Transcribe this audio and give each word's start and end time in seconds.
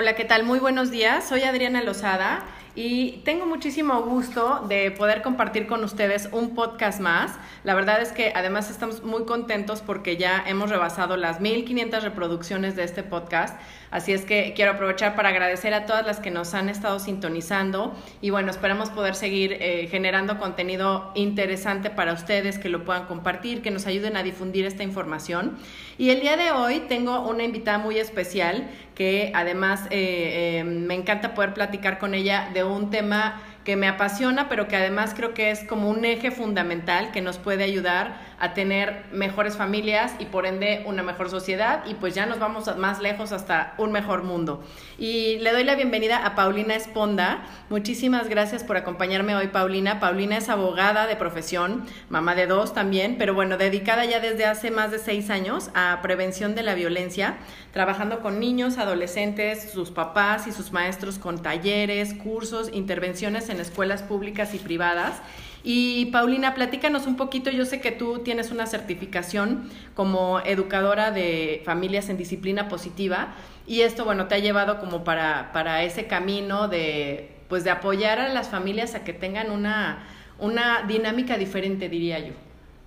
Hola, 0.00 0.14
¿qué 0.14 0.24
tal? 0.24 0.44
Muy 0.44 0.60
buenos 0.60 0.92
días. 0.92 1.28
Soy 1.28 1.42
Adriana 1.42 1.82
Lozada 1.82 2.44
y 2.76 3.20
tengo 3.24 3.46
muchísimo 3.46 4.00
gusto 4.02 4.64
de 4.68 4.92
poder 4.92 5.22
compartir 5.22 5.66
con 5.66 5.82
ustedes 5.82 6.28
un 6.30 6.54
podcast 6.54 7.00
más. 7.00 7.32
La 7.64 7.74
verdad 7.74 8.00
es 8.00 8.12
que 8.12 8.32
además 8.36 8.70
estamos 8.70 9.02
muy 9.02 9.24
contentos 9.24 9.80
porque 9.80 10.16
ya 10.16 10.44
hemos 10.46 10.70
rebasado 10.70 11.16
las 11.16 11.40
1500 11.40 12.04
reproducciones 12.04 12.76
de 12.76 12.84
este 12.84 13.02
podcast. 13.02 13.58
Así 13.90 14.12
es 14.12 14.24
que 14.24 14.52
quiero 14.54 14.72
aprovechar 14.72 15.16
para 15.16 15.30
agradecer 15.30 15.72
a 15.72 15.86
todas 15.86 16.04
las 16.04 16.20
que 16.20 16.30
nos 16.30 16.54
han 16.54 16.68
estado 16.68 16.98
sintonizando 16.98 17.94
y 18.20 18.30
bueno, 18.30 18.50
esperamos 18.50 18.90
poder 18.90 19.14
seguir 19.14 19.56
eh, 19.60 19.88
generando 19.90 20.38
contenido 20.38 21.10
interesante 21.14 21.90
para 21.90 22.12
ustedes, 22.12 22.58
que 22.58 22.68
lo 22.68 22.84
puedan 22.84 23.06
compartir, 23.06 23.62
que 23.62 23.70
nos 23.70 23.86
ayuden 23.86 24.16
a 24.16 24.22
difundir 24.22 24.66
esta 24.66 24.82
información. 24.82 25.56
Y 25.96 26.10
el 26.10 26.20
día 26.20 26.36
de 26.36 26.50
hoy 26.50 26.80
tengo 26.88 27.20
una 27.28 27.44
invitada 27.44 27.78
muy 27.78 27.98
especial 27.98 28.68
que 28.94 29.32
además 29.34 29.86
eh, 29.90 30.58
eh, 30.60 30.64
me 30.64 30.94
encanta 30.94 31.34
poder 31.34 31.54
platicar 31.54 31.98
con 31.98 32.14
ella 32.14 32.50
de 32.52 32.64
un 32.64 32.90
tema 32.90 33.40
que 33.64 33.76
me 33.76 33.86
apasiona, 33.86 34.48
pero 34.48 34.66
que 34.66 34.76
además 34.76 35.12
creo 35.14 35.34
que 35.34 35.50
es 35.50 35.62
como 35.64 35.88
un 35.88 36.04
eje 36.04 36.30
fundamental 36.30 37.12
que 37.12 37.20
nos 37.20 37.38
puede 37.38 37.64
ayudar 37.64 38.18
a 38.40 38.54
tener 38.54 39.04
mejores 39.12 39.56
familias 39.56 40.14
y 40.18 40.26
por 40.26 40.46
ende 40.46 40.84
una 40.86 41.02
mejor 41.02 41.28
sociedad 41.28 41.84
y 41.86 41.94
pues 41.94 42.14
ya 42.14 42.26
nos 42.26 42.38
vamos 42.38 42.76
más 42.76 43.00
lejos 43.00 43.32
hasta 43.32 43.74
un 43.78 43.90
mejor 43.90 44.22
mundo. 44.22 44.62
Y 44.96 45.38
le 45.38 45.52
doy 45.52 45.64
la 45.64 45.74
bienvenida 45.74 46.24
a 46.24 46.34
Paulina 46.34 46.76
Esponda. 46.76 47.42
Muchísimas 47.68 48.28
gracias 48.28 48.62
por 48.62 48.76
acompañarme 48.76 49.34
hoy, 49.34 49.48
Paulina. 49.48 49.98
Paulina 49.98 50.36
es 50.36 50.48
abogada 50.48 51.06
de 51.06 51.16
profesión, 51.16 51.84
mamá 52.08 52.34
de 52.34 52.46
dos 52.46 52.74
también, 52.74 53.16
pero 53.18 53.34
bueno, 53.34 53.56
dedicada 53.56 54.04
ya 54.04 54.20
desde 54.20 54.46
hace 54.46 54.70
más 54.70 54.90
de 54.90 54.98
seis 54.98 55.30
años 55.30 55.70
a 55.74 55.98
prevención 56.02 56.54
de 56.54 56.62
la 56.62 56.74
violencia, 56.74 57.38
trabajando 57.72 58.20
con 58.20 58.38
niños, 58.38 58.78
adolescentes, 58.78 59.70
sus 59.72 59.90
papás 59.90 60.46
y 60.46 60.52
sus 60.52 60.72
maestros 60.72 61.18
con 61.18 61.42
talleres, 61.42 62.14
cursos, 62.14 62.70
intervenciones 62.72 63.48
en 63.48 63.60
escuelas 63.60 64.02
públicas 64.02 64.54
y 64.54 64.58
privadas 64.58 65.22
y 65.70 66.06
Paulina, 66.06 66.54
platícanos 66.54 67.06
un 67.06 67.18
poquito, 67.18 67.50
yo 67.50 67.66
sé 67.66 67.78
que 67.78 67.92
tú 67.92 68.20
tienes 68.20 68.50
una 68.50 68.64
certificación 68.64 69.68
como 69.92 70.40
educadora 70.40 71.10
de 71.10 71.60
familias 71.66 72.08
en 72.08 72.16
disciplina 72.16 72.70
positiva 72.70 73.34
y 73.66 73.82
esto, 73.82 74.06
bueno, 74.06 74.28
te 74.28 74.36
ha 74.36 74.38
llevado 74.38 74.80
como 74.80 75.04
para, 75.04 75.52
para 75.52 75.82
ese 75.82 76.06
camino 76.06 76.68
de, 76.68 77.36
pues, 77.50 77.64
de 77.64 77.70
apoyar 77.70 78.18
a 78.18 78.30
las 78.30 78.48
familias 78.48 78.94
a 78.94 79.04
que 79.04 79.12
tengan 79.12 79.50
una, 79.50 80.06
una 80.38 80.84
dinámica 80.88 81.36
diferente, 81.36 81.90
diría 81.90 82.18
yo. 82.20 82.32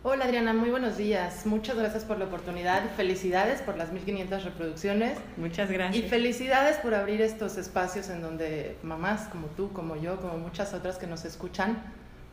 Hola 0.01 0.25
Adriana, 0.25 0.51
muy 0.51 0.71
buenos 0.71 0.97
días. 0.97 1.45
Muchas 1.45 1.77
gracias 1.77 2.03
por 2.03 2.17
la 2.17 2.25
oportunidad 2.25 2.83
y 2.83 2.97
felicidades 2.97 3.61
por 3.61 3.77
las 3.77 3.91
1500 3.91 4.43
reproducciones. 4.43 5.19
Muchas 5.37 5.69
gracias. 5.69 6.03
Y 6.03 6.09
felicidades 6.09 6.77
por 6.77 6.95
abrir 6.95 7.21
estos 7.21 7.59
espacios 7.59 8.09
en 8.09 8.23
donde 8.23 8.75
mamás 8.81 9.27
como 9.27 9.45
tú, 9.49 9.71
como 9.71 9.97
yo, 9.97 10.19
como 10.19 10.39
muchas 10.39 10.73
otras 10.73 10.97
que 10.97 11.05
nos 11.05 11.25
escuchan, 11.25 11.77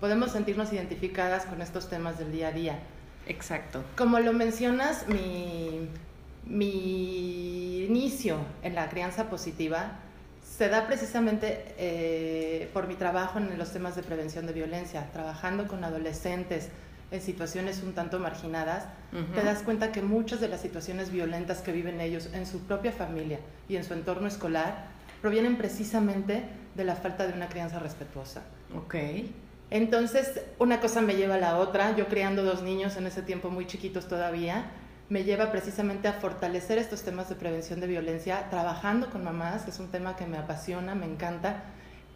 podemos 0.01 0.33
sentirnos 0.33 0.73
identificadas 0.73 1.45
con 1.47 1.61
estos 1.63 1.89
temas 1.89 2.19
del 2.19 2.33
día 2.33 2.49
a 2.49 2.53
día. 2.53 2.79
Exacto. 3.27 3.83
Como 3.97 4.19
lo 4.21 4.33
mencionas, 4.33 5.07
mi, 5.09 5.89
mi 6.47 7.85
inicio 7.85 8.39
en 8.63 8.75
la 8.75 8.89
crianza 8.89 9.29
positiva 9.29 9.99
se 10.43 10.69
da 10.69 10.87
precisamente 10.87 11.75
eh, 11.79 12.69
por 12.73 12.89
mi 12.89 12.95
trabajo 12.95 13.39
en 13.39 13.57
los 13.59 13.73
temas 13.73 13.95
de 13.97 14.03
prevención 14.03 14.47
de 14.47 14.53
violencia, 14.53 15.11
trabajando 15.13 15.69
con 15.69 15.85
adolescentes 15.85 16.71
en 17.11 17.23
situaciones 17.23 17.83
un 17.83 17.95
tanto 17.95 18.19
marginadas, 18.19 18.85
te 19.35 19.43
das 19.43 19.63
cuenta 19.63 19.93
que 19.93 20.03
muchas 20.03 20.41
de 20.41 20.49
las 20.49 20.61
situaciones 20.61 21.11
violentas 21.11 21.63
que 21.63 21.73
viven 21.73 22.03
ellos 22.03 22.29
en 22.35 22.45
su 22.45 22.61
propia 22.61 22.93
familia 22.93 23.39
y 23.67 23.77
en 23.77 23.85
su 23.85 23.95
entorno 23.95 24.29
escolar 24.29 24.89
provienen 25.23 25.57
precisamente 25.57 26.45
de 26.75 26.85
la 26.85 26.97
falta 26.97 27.27
de 27.27 27.33
una 27.33 27.49
crianza 27.49 27.79
respetuosa. 27.79 28.43
Ok. 28.77 28.95
Entonces, 29.71 30.41
una 30.59 30.81
cosa 30.81 31.01
me 31.01 31.15
lleva 31.15 31.35
a 31.35 31.39
la 31.39 31.59
otra. 31.59 31.95
Yo 31.97 32.09
criando 32.09 32.43
dos 32.43 32.63
niños 32.63 32.97
en 32.97 33.07
ese 33.07 33.23
tiempo 33.23 33.51
muy 33.51 33.67
chiquitos 33.67 34.09
todavía, 34.09 34.71
me 35.09 35.25
lleva 35.25 35.51
precisamente 35.51 36.07
a 36.09 36.13
fortalecer 36.13 36.79
estos 36.79 37.03
temas 37.03 37.29
de 37.29 37.35
prevención 37.35 37.81
de 37.81 37.87
violencia, 37.87 38.49
trabajando 38.51 39.09
con 39.09 39.25
mamás, 39.25 39.67
es 39.67 39.79
un 39.79 39.89
tema 39.89 40.17
que 40.17 40.27
me 40.27 40.37
apasiona, 40.37 40.95
me 40.95 41.07
encanta, 41.07 41.65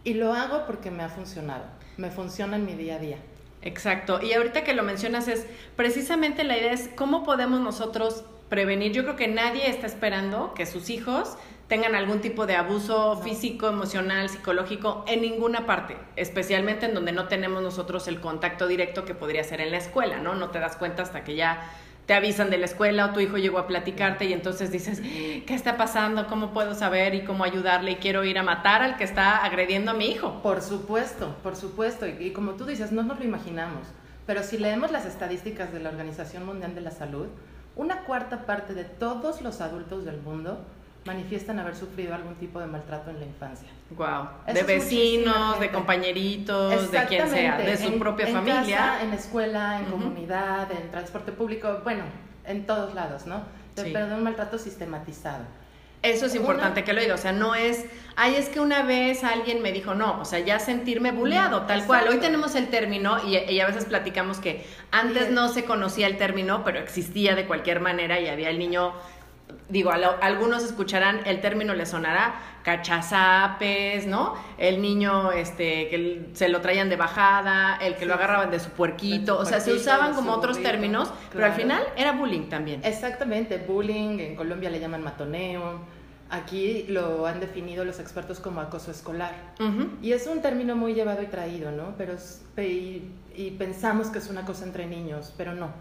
y 0.03 0.13
lo 0.13 0.33
hago 0.33 0.65
porque 0.67 0.91
me 0.91 1.01
ha 1.01 1.09
funcionado, 1.09 1.63
me 1.97 2.11
funciona 2.11 2.57
en 2.57 2.65
mi 2.65 2.73
día 2.75 2.95
a 2.95 2.99
día. 2.99 3.17
Exacto, 3.63 4.21
y 4.21 4.33
ahorita 4.33 4.63
que 4.63 4.73
lo 4.73 4.83
mencionas 4.83 5.27
es, 5.27 5.45
precisamente 5.75 6.43
la 6.43 6.57
idea 6.57 6.73
es 6.73 6.89
cómo 6.95 7.23
podemos 7.23 7.61
nosotros 7.61 8.25
prevenir. 8.49 8.91
Yo 8.91 9.03
creo 9.03 9.15
que 9.15 9.27
nadie 9.27 9.67
está 9.69 9.87
esperando 9.87 10.53
que 10.53 10.65
sus 10.65 10.89
hijos 10.89 11.37
tengan 11.67 11.95
algún 11.95 12.19
tipo 12.19 12.45
de 12.45 12.55
abuso 12.55 13.17
físico, 13.23 13.67
emocional, 13.67 14.29
psicológico 14.29 15.05
en 15.07 15.21
ninguna 15.21 15.65
parte, 15.65 15.97
especialmente 16.15 16.85
en 16.85 16.93
donde 16.93 17.11
no 17.11 17.27
tenemos 17.27 17.63
nosotros 17.63 18.07
el 18.07 18.19
contacto 18.19 18.67
directo 18.67 19.05
que 19.05 19.15
podría 19.15 19.43
ser 19.43 19.61
en 19.61 19.71
la 19.71 19.77
escuela, 19.77 20.19
¿no? 20.19 20.35
No 20.35 20.49
te 20.49 20.59
das 20.59 20.75
cuenta 20.75 21.03
hasta 21.03 21.23
que 21.23 21.35
ya 21.35 21.69
te 22.05 22.13
avisan 22.13 22.49
de 22.49 22.57
la 22.57 22.65
escuela 22.65 23.05
o 23.05 23.13
tu 23.13 23.21
hijo 23.21 23.37
llegó 23.37 23.59
a 23.59 23.67
platicarte 23.67 24.25
y 24.25 24.33
entonces 24.33 24.71
dices, 24.71 24.99
¿qué 24.99 25.53
está 25.53 25.77
pasando? 25.77 26.27
¿Cómo 26.27 26.51
puedo 26.51 26.75
saber 26.75 27.15
y 27.15 27.23
cómo 27.23 27.45
ayudarle? 27.45 27.91
Y 27.91 27.95
quiero 27.95 28.25
ir 28.25 28.37
a 28.37 28.43
matar 28.43 28.81
al 28.81 28.97
que 28.97 29.05
está 29.05 29.37
agrediendo 29.37 29.91
a 29.91 29.93
mi 29.93 30.07
hijo. 30.07 30.41
Por 30.43 30.61
supuesto, 30.61 31.35
por 31.43 31.55
supuesto. 31.55 32.05
Y, 32.05 32.31
como 32.31 32.51
tú 32.51 32.65
dices, 32.65 32.91
no 32.91 33.03
nos 33.03 33.19
lo 33.19 33.25
imaginamos. 33.25 33.87
Pero 34.25 34.43
si 34.43 34.57
leemos 34.57 34.91
las 34.91 35.05
estadísticas 35.05 35.71
de 35.71 35.79
la 35.79 35.89
Organización 35.89 36.45
Mundial 36.45 36.75
de 36.75 36.81
la 36.81 36.91
Salud, 36.91 37.27
una 37.75 38.01
cuarta 38.01 38.45
parte 38.45 38.73
de 38.73 38.83
todos 38.83 39.41
los 39.41 39.61
adultos 39.61 40.03
del 40.03 40.21
mundo 40.21 40.59
manifiestan 41.05 41.59
haber 41.59 41.75
sufrido 41.75 42.15
algún 42.15 42.35
tipo 42.35 42.59
de 42.59 42.67
maltrato 42.67 43.09
en 43.09 43.19
la 43.19 43.25
infancia. 43.25 43.67
Wow. 43.91 44.27
de 44.51 44.63
vecinos, 44.63 45.59
de 45.59 45.69
compañeritos, 45.69 46.91
de 46.91 47.05
quien 47.05 47.29
sea, 47.29 47.57
de 47.57 47.77
su 47.77 47.99
propia 47.99 48.27
en 48.27 48.33
familia. 48.33 48.77
Casa, 48.77 49.03
en 49.03 49.13
escuela, 49.13 49.79
en 49.79 49.85
comunidad, 49.85 50.71
en 50.71 50.89
transporte 50.89 51.31
público, 51.31 51.81
bueno, 51.83 52.03
en 52.45 52.65
todos 52.65 52.93
lados, 52.93 53.25
¿no? 53.25 53.43
De, 53.75 53.83
Pero 53.83 54.07
de 54.07 54.15
un 54.15 54.23
maltrato 54.23 54.57
sistematizado. 54.57 55.45
Eso 56.03 56.25
es 56.25 56.35
importante 56.35 56.83
que 56.83 56.91
lo 56.91 56.99
diga, 56.99 57.15
o 57.15 57.17
sea, 57.17 57.31
no 57.31 57.55
es, 57.55 57.85
ay, 58.17 58.35
es 58.35 58.49
que 58.49 58.59
una 58.59 58.83
vez 58.83 59.23
alguien 59.23 59.61
me 59.61 59.71
dijo, 59.71 59.95
no, 59.95 60.19
o 60.19 60.25
sea, 60.25 60.39
ya 60.39 60.59
sentirme 60.59 61.13
buleado, 61.13 61.61
tal 61.61 61.85
cual. 61.85 62.09
Hoy 62.09 62.17
tenemos 62.17 62.55
el 62.55 62.67
término 62.67 63.25
y, 63.25 63.37
y, 63.37 63.61
a 63.61 63.67
veces 63.67 63.85
platicamos 63.85 64.39
que 64.39 64.65
antes 64.91 65.31
no 65.31 65.47
se 65.47 65.63
conocía 65.63 66.07
el 66.07 66.17
término, 66.17 66.65
pero 66.65 66.79
existía 66.79 67.35
de 67.35 67.47
cualquier 67.47 67.79
manera 67.79 68.19
y 68.19 68.27
había 68.27 68.49
el 68.49 68.59
niño 68.59 68.93
digo, 69.73 69.91
algunos 69.91 70.63
escucharán, 70.63 71.21
el 71.25 71.41
término 71.41 71.73
le 71.73 71.85
sonará 71.85 72.35
cachazapes, 72.63 74.05
¿no? 74.05 74.35
El 74.57 74.81
niño 74.81 75.31
este, 75.31 75.89
que 75.89 76.29
se 76.33 76.47
lo 76.47 76.61
traían 76.61 76.89
de 76.89 76.95
bajada, 76.95 77.77
el 77.77 77.95
que 77.95 78.05
lo 78.05 78.13
agarraban 78.13 78.51
de 78.51 78.59
su 78.59 78.69
puerquito, 78.69 79.37
o 79.37 79.45
sea, 79.45 79.59
se 79.59 79.73
usaban 79.73 80.13
como 80.13 80.31
otros 80.31 80.61
términos, 80.61 81.11
pero 81.33 81.45
al 81.45 81.53
final 81.53 81.83
era 81.97 82.13
bullying 82.13 82.47
también. 82.49 82.81
Exactamente, 82.85 83.57
bullying, 83.57 84.19
en 84.19 84.35
Colombia 84.35 84.69
le 84.69 84.79
llaman 84.79 85.03
matoneo, 85.03 85.79
aquí 86.29 86.85
lo 86.87 87.25
han 87.25 87.39
definido 87.39 87.83
los 87.83 87.99
expertos 87.99 88.39
como 88.39 88.61
acoso 88.61 88.91
escolar. 88.91 89.33
Y 90.01 90.13
es 90.13 90.27
un 90.27 90.41
término 90.41 90.75
muy 90.75 90.93
llevado 90.93 91.23
y 91.23 91.27
traído, 91.27 91.71
¿no? 91.71 91.95
Pero, 91.97 92.13
y, 92.57 93.09
y 93.35 93.55
pensamos 93.57 94.07
que 94.07 94.19
es 94.19 94.29
una 94.29 94.45
cosa 94.45 94.65
entre 94.65 94.85
niños, 94.85 95.33
pero 95.35 95.55
no. 95.55 95.71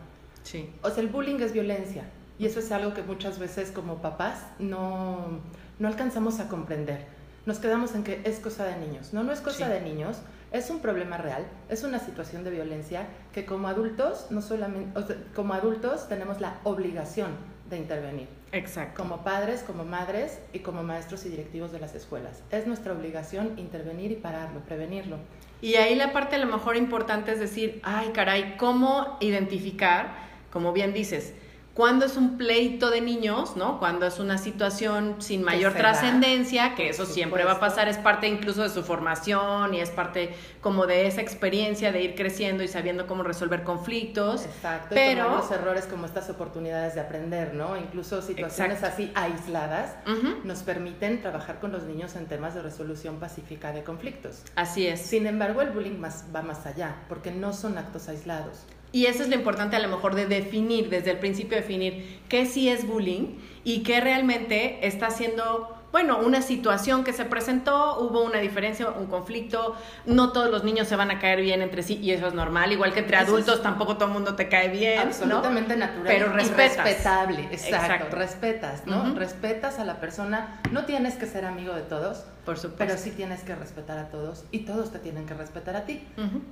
Sí. 0.45 0.71
O 0.83 0.91
sea, 0.91 1.03
el 1.03 1.11
bullying 1.11 1.39
es 1.41 1.53
violencia 1.53 2.05
y 2.39 2.47
eso 2.47 2.61
es 2.61 2.73
algo 2.73 2.95
que 2.95 3.03
muchas 3.03 3.39
veces 3.39 3.71
como 3.71 4.03
papás 4.03 4.47
no, 4.59 5.41
no 5.79 5.89
alcanzamos 5.89 6.41
a 6.41 6.49
comprender. 6.49 7.07
Nos 7.47 7.59
quedamos 7.59 7.95
en 7.95 8.05
que 8.05 8.21
es 8.25 8.39
cosa 8.39 8.65
de 8.65 8.77
niños. 8.77 9.13
No, 9.13 9.25
no 9.25 9.33
es 9.33 9.41
cosa 9.41 9.69
de 9.69 9.81
niños, 9.81 10.19
es 10.53 10.71
un 10.71 10.81
problema 10.81 11.17
real, 11.17 11.47
es 11.69 11.83
una 11.83 11.99
situación 11.99 12.45
de 12.45 12.51
violencia 12.51 13.07
que 13.33 13.45
como 13.45 13.69
adultos, 13.69 14.27
no 14.31 14.43
solamente, 14.43 15.01
como 15.35 15.55
adultos 15.55 16.09
tenemos 16.09 16.41
la 16.41 16.59
obligación 16.65 17.31
de 17.71 17.79
intervenir. 17.79 18.29
Exacto. 18.53 19.03
Como 19.03 19.25
padres, 19.25 19.63
como 19.63 19.85
madres 19.85 20.39
y 20.53 20.59
como 20.59 20.83
maestros 20.83 21.25
y 21.25 21.31
directivos 21.31 21.73
de 21.73 21.81
las 21.81 21.95
escuelas. 21.95 22.43
Es 22.51 22.67
nuestra 22.67 22.93
obligación 22.93 23.59
intervenir 23.59 24.13
y 24.13 24.17
pararlo, 24.17 24.61
prevenirlo. 24.61 25.17
Y 25.63 25.77
ahí 25.77 25.95
la 25.95 26.13
parte 26.13 26.37
a 26.37 26.39
lo 26.39 26.47
mejor 26.47 26.77
importante 26.77 27.33
es 27.33 27.41
decir, 27.41 27.81
ay 27.83 28.11
caray, 28.13 28.57
¿cómo 28.59 29.17
identificar, 29.21 30.13
como 30.53 30.73
bien 30.73 30.93
dices, 30.93 31.33
cuando 31.75 32.05
es 32.05 32.17
un 32.17 32.37
pleito 32.37 32.91
de 32.91 33.01
niños, 33.01 33.57
¿no? 33.57 33.79
Cuando 33.79 34.07
es 34.07 34.19
una 34.19 34.37
situación 34.37 35.17
sin 35.21 35.43
mayor 35.43 35.73
trascendencia, 35.73 36.75
que 36.75 36.91
eso 36.91 37.07
siempre 37.07 37.45
va 37.45 37.53
a 37.53 37.61
pasar, 37.61 37.89
es 37.89 37.97
parte 37.97 38.29
incluso 38.29 38.63
de 38.63 38.69
su 38.69 38.83
formación 38.83 39.73
y 39.73 39.81
es 39.81 39.89
parte 39.89 40.35
como 40.61 40.87
de 40.87 41.07
esa 41.07 41.23
experiencia 41.23 41.91
de 41.91 42.03
ir 42.03 42.15
creciendo 42.15 42.63
y 42.63 42.69
sabiendo 42.69 43.07
cómo 43.07 43.23
resolver 43.23 43.65
conflictos. 43.65 44.45
Exacto, 44.45 44.89
pero 44.91 45.31
los 45.31 45.51
errores 45.51 45.87
como 45.87 46.05
estas 46.05 46.29
oportunidades 46.29 46.95
de 46.95 47.01
aprender, 47.01 47.55
¿no? 47.55 47.79
Incluso 47.79 48.21
situaciones 48.21 48.83
así 48.83 49.11
aisladas 49.15 49.97
nos 50.45 50.63
permiten 50.63 51.23
trabajar 51.23 51.59
con 51.59 51.73
los 51.73 51.85
niños 51.85 52.17
en 52.17 52.27
temas 52.27 52.55
de 52.55 52.63
resolución 52.63 53.19
pacífica 53.19 53.73
de 53.73 53.83
conflictos. 53.83 54.43
Así 54.57 54.87
es. 54.87 55.01
Sin 55.01 55.27
embargo, 55.27 55.63
el 55.63 55.71
bullying 55.71 55.99
más, 55.99 56.27
va 56.35 56.43
más 56.43 56.67
allá, 56.67 56.97
porque 57.09 57.31
no 57.31 57.53
son 57.53 57.79
actos 57.79 58.09
aislados. 58.09 58.67
Y 58.93 59.07
eso 59.07 59.23
es 59.23 59.29
lo 59.31 59.35
importante 59.35 59.75
a 59.75 59.79
lo 59.81 59.89
mejor 59.89 60.15
de 60.15 60.27
definir, 60.27 60.91
desde 60.91 61.11
el 61.11 61.19
principio 61.19 61.57
definir 61.57 62.21
qué 62.29 62.45
sí 62.45 62.69
es 62.69 62.87
bullying 62.87 63.39
y 63.65 63.83
qué 63.83 64.01
realmente 64.03 64.87
está 64.87 65.11
siendo, 65.11 65.75
bueno, 65.93 66.19
una 66.19 66.43
situación 66.43 67.03
que 67.03 67.15
se 67.15 67.25
presentó, 67.25 67.99
hubo 68.01 68.23
una 68.23 68.39
diferencia, 68.41 68.91
un 68.91 69.07
conflicto, 69.07 69.77
no 70.05 70.33
todos 70.33 70.51
los 70.51 70.63
niños 70.63 70.89
se 70.89 70.97
van 70.97 71.11
a 71.11 71.19
caer 71.19 71.41
bien 71.41 71.63
entre 71.63 71.83
sí 71.83 71.99
y 72.03 72.11
eso 72.11 72.27
es 72.27 72.35
normal, 72.35 72.71
igual 72.71 72.93
que 72.93 73.01
entre 73.01 73.17
adultos 73.17 73.63
tampoco 73.63 73.95
todo 73.97 74.09
el 74.09 74.13
mundo 74.13 74.35
te 74.35 74.49
cae 74.49 74.69
bien. 74.69 74.99
Absolutamente 74.99 75.75
natural. 75.75 76.05
Pero 76.07 76.31
respetas. 76.31 76.85
respetable, 76.85 77.49
exacto, 77.51 78.15
respetas, 78.15 78.87
¿no? 78.87 79.15
Respetas 79.15 79.79
a 79.79 79.87
la 79.87 80.01
persona, 80.01 80.61
no 80.71 80.85
tienes 80.85 81.15
que 81.15 81.25
ser 81.25 81.47
amigo 81.47 81.73
de 81.73 81.83
todos, 81.83 82.27
por 82.45 82.57
supuesto. 82.57 82.77
pero 82.77 82.99
sí 82.99 83.11
tienes 83.13 83.43
que 83.43 83.55
respetar 83.55 83.99
a 83.99 84.11
todos 84.11 84.45
y 84.51 84.61
todos 84.61 84.93
te 84.93 84.99
tienen 84.99 85.25
que 85.25 85.33
respetar 85.33 85.77
a 85.77 85.87
ti, 85.87 86.03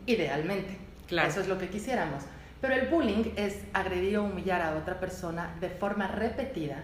idealmente. 0.06 0.89
Eso 1.10 1.40
es 1.40 1.48
lo 1.48 1.58
que 1.58 1.68
quisiéramos. 1.68 2.24
Pero 2.60 2.74
el 2.74 2.88
bullying 2.88 3.32
es 3.36 3.58
agredir 3.72 4.18
o 4.18 4.24
humillar 4.24 4.60
a 4.62 4.76
otra 4.76 5.00
persona 5.00 5.54
de 5.60 5.70
forma 5.70 6.08
repetida 6.08 6.82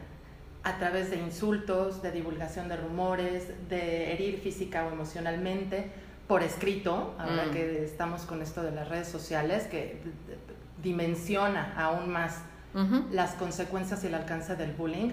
a 0.62 0.78
través 0.78 1.10
de 1.10 1.16
insultos, 1.16 2.02
de 2.02 2.10
divulgación 2.10 2.68
de 2.68 2.76
rumores, 2.76 3.52
de 3.68 4.12
herir 4.12 4.40
física 4.40 4.86
o 4.86 4.92
emocionalmente, 4.92 5.90
por 6.26 6.42
escrito, 6.42 7.14
ahora 7.18 7.46
mm. 7.46 7.50
que 7.52 7.84
estamos 7.84 8.22
con 8.22 8.42
esto 8.42 8.62
de 8.62 8.72
las 8.72 8.88
redes 8.88 9.06
sociales, 9.06 9.64
que 9.64 10.00
dimensiona 10.82 11.74
aún 11.76 12.10
más 12.10 12.40
las 13.10 13.32
consecuencias 13.34 14.04
y 14.04 14.08
el 14.08 14.14
alcance 14.14 14.54
del 14.54 14.72
bullying, 14.72 15.12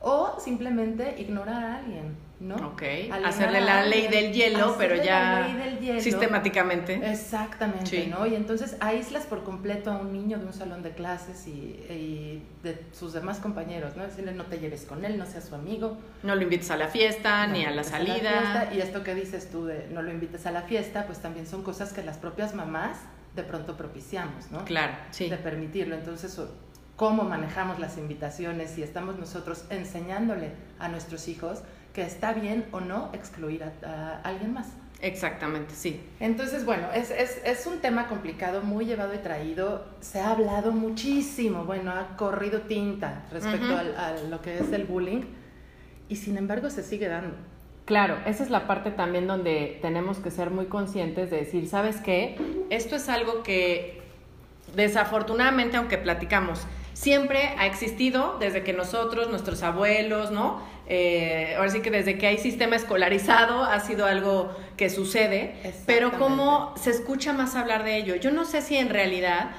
o 0.00 0.40
simplemente 0.40 1.20
ignorar 1.20 1.62
a 1.62 1.76
alguien 1.76 2.16
¿no? 2.38 2.56
Ok, 2.56 2.82
hacerle 3.24 3.60
la 3.60 3.84
ley 3.84 4.08
del 4.08 4.32
hielo, 4.32 4.74
pero 4.76 4.96
ya 5.02 5.48
sistemáticamente. 6.00 6.94
Exactamente, 7.10 8.06
¿no? 8.08 8.26
Y 8.26 8.34
entonces 8.34 8.76
aíslas 8.80 9.24
por 9.24 9.42
completo 9.42 9.90
a 9.90 9.98
un 9.98 10.12
niño 10.12 10.38
de 10.38 10.46
un 10.46 10.52
salón 10.52 10.82
de 10.82 10.90
clases 10.90 11.46
y, 11.46 12.42
de 12.62 12.84
sus 12.92 13.12
demás 13.12 13.38
compañeros, 13.38 13.96
¿no? 13.96 14.02
Decirle 14.02 14.32
no 14.32 14.44
te 14.44 14.58
lleves 14.58 14.82
con 14.82 15.04
él, 15.04 15.18
no 15.18 15.26
seas 15.26 15.44
su 15.44 15.54
amigo. 15.54 15.96
No 16.22 16.34
lo 16.34 16.42
invites 16.42 16.70
a 16.70 16.76
la 16.76 16.88
fiesta, 16.88 17.46
ni 17.46 17.64
a 17.64 17.70
la 17.70 17.84
salida. 17.84 18.70
y 18.74 18.80
esto 18.80 19.02
que 19.02 19.14
dices 19.14 19.50
tú 19.50 19.64
de 19.64 19.86
no 19.90 20.02
lo 20.02 20.10
invites 20.10 20.46
a 20.46 20.50
la 20.50 20.62
fiesta, 20.62 21.06
pues 21.06 21.20
también 21.20 21.46
son 21.46 21.62
cosas 21.62 21.92
que 21.92 22.02
las 22.02 22.18
propias 22.18 22.54
mamás 22.54 22.98
de 23.34 23.42
pronto 23.42 23.76
propiciamos, 23.76 24.50
¿no? 24.50 24.64
Claro, 24.64 24.94
sí. 25.10 25.28
De 25.28 25.36
permitirlo. 25.36 25.94
Entonces, 25.94 26.38
cómo 26.96 27.24
manejamos 27.24 27.78
las 27.78 27.98
invitaciones 27.98 28.76
y 28.78 28.82
estamos 28.82 29.18
nosotros 29.18 29.64
enseñándole 29.70 30.52
a 30.78 30.88
nuestros 30.88 31.28
hijos 31.28 31.60
que 31.96 32.02
está 32.02 32.34
bien 32.34 32.66
o 32.72 32.80
no 32.80 33.08
excluir 33.14 33.64
a, 33.64 34.20
alguien 34.22 34.52
más. 34.52 34.68
Exactamente, 35.00 35.74
sí. 35.74 35.98
Entonces, 36.20 36.66
bueno, 36.66 36.88
es, 36.94 37.10
es, 37.10 37.40
es, 37.42 37.66
un 37.66 37.78
tema 37.78 38.06
complicado, 38.06 38.60
muy 38.60 38.84
llevado 38.84 39.14
y 39.14 39.18
traído. 39.18 39.86
Se 40.00 40.20
ha 40.20 40.32
hablado 40.32 40.72
muchísimo, 40.72 41.64
bueno, 41.64 41.92
ha 41.92 42.18
corrido 42.18 42.60
tinta 42.60 43.24
respecto 43.32 43.74
a 43.74 44.14
lo 44.28 44.42
que 44.42 44.58
es 44.58 44.70
el 44.72 44.84
bullying 44.84 45.22
y 46.10 46.16
sin 46.16 46.36
embargo 46.36 46.68
se 46.68 46.82
sigue 46.82 47.08
dando. 47.08 47.34
Claro, 47.86 48.18
esa 48.26 48.44
es 48.44 48.50
la 48.50 48.66
parte 48.66 48.90
también 48.90 49.26
donde 49.26 49.78
tenemos 49.80 50.18
que 50.18 50.30
ser 50.30 50.50
muy 50.50 50.66
conscientes 50.66 51.30
de 51.30 51.38
decir, 51.38 51.66
¿sabes 51.66 51.96
qué? 52.02 52.36
Esto 52.68 52.96
es 52.96 53.08
algo 53.08 53.42
que 53.42 54.02
desafortunadamente, 54.74 55.78
aunque 55.78 55.96
platicamos, 55.96 56.66
siempre 56.96 57.54
ha 57.58 57.66
existido 57.66 58.38
desde 58.40 58.64
que 58.64 58.72
nosotros, 58.72 59.28
nuestros 59.28 59.62
abuelos, 59.62 60.30
¿no? 60.30 60.62
Eh, 60.88 61.54
ahora 61.58 61.68
sí 61.68 61.82
que 61.82 61.90
desde 61.90 62.16
que 62.16 62.26
hay 62.26 62.38
sistema 62.38 62.74
escolarizado 62.74 63.62
ha 63.64 63.80
sido 63.80 64.06
algo 64.06 64.50
que 64.78 64.88
sucede, 64.88 65.56
pero 65.84 66.12
cómo 66.12 66.72
se 66.76 66.90
escucha 66.90 67.34
más 67.34 67.54
hablar 67.54 67.84
de 67.84 67.98
ello. 67.98 68.16
Yo 68.16 68.30
no 68.30 68.46
sé 68.46 68.62
si 68.62 68.78
en 68.78 68.88
realidad 68.88 69.50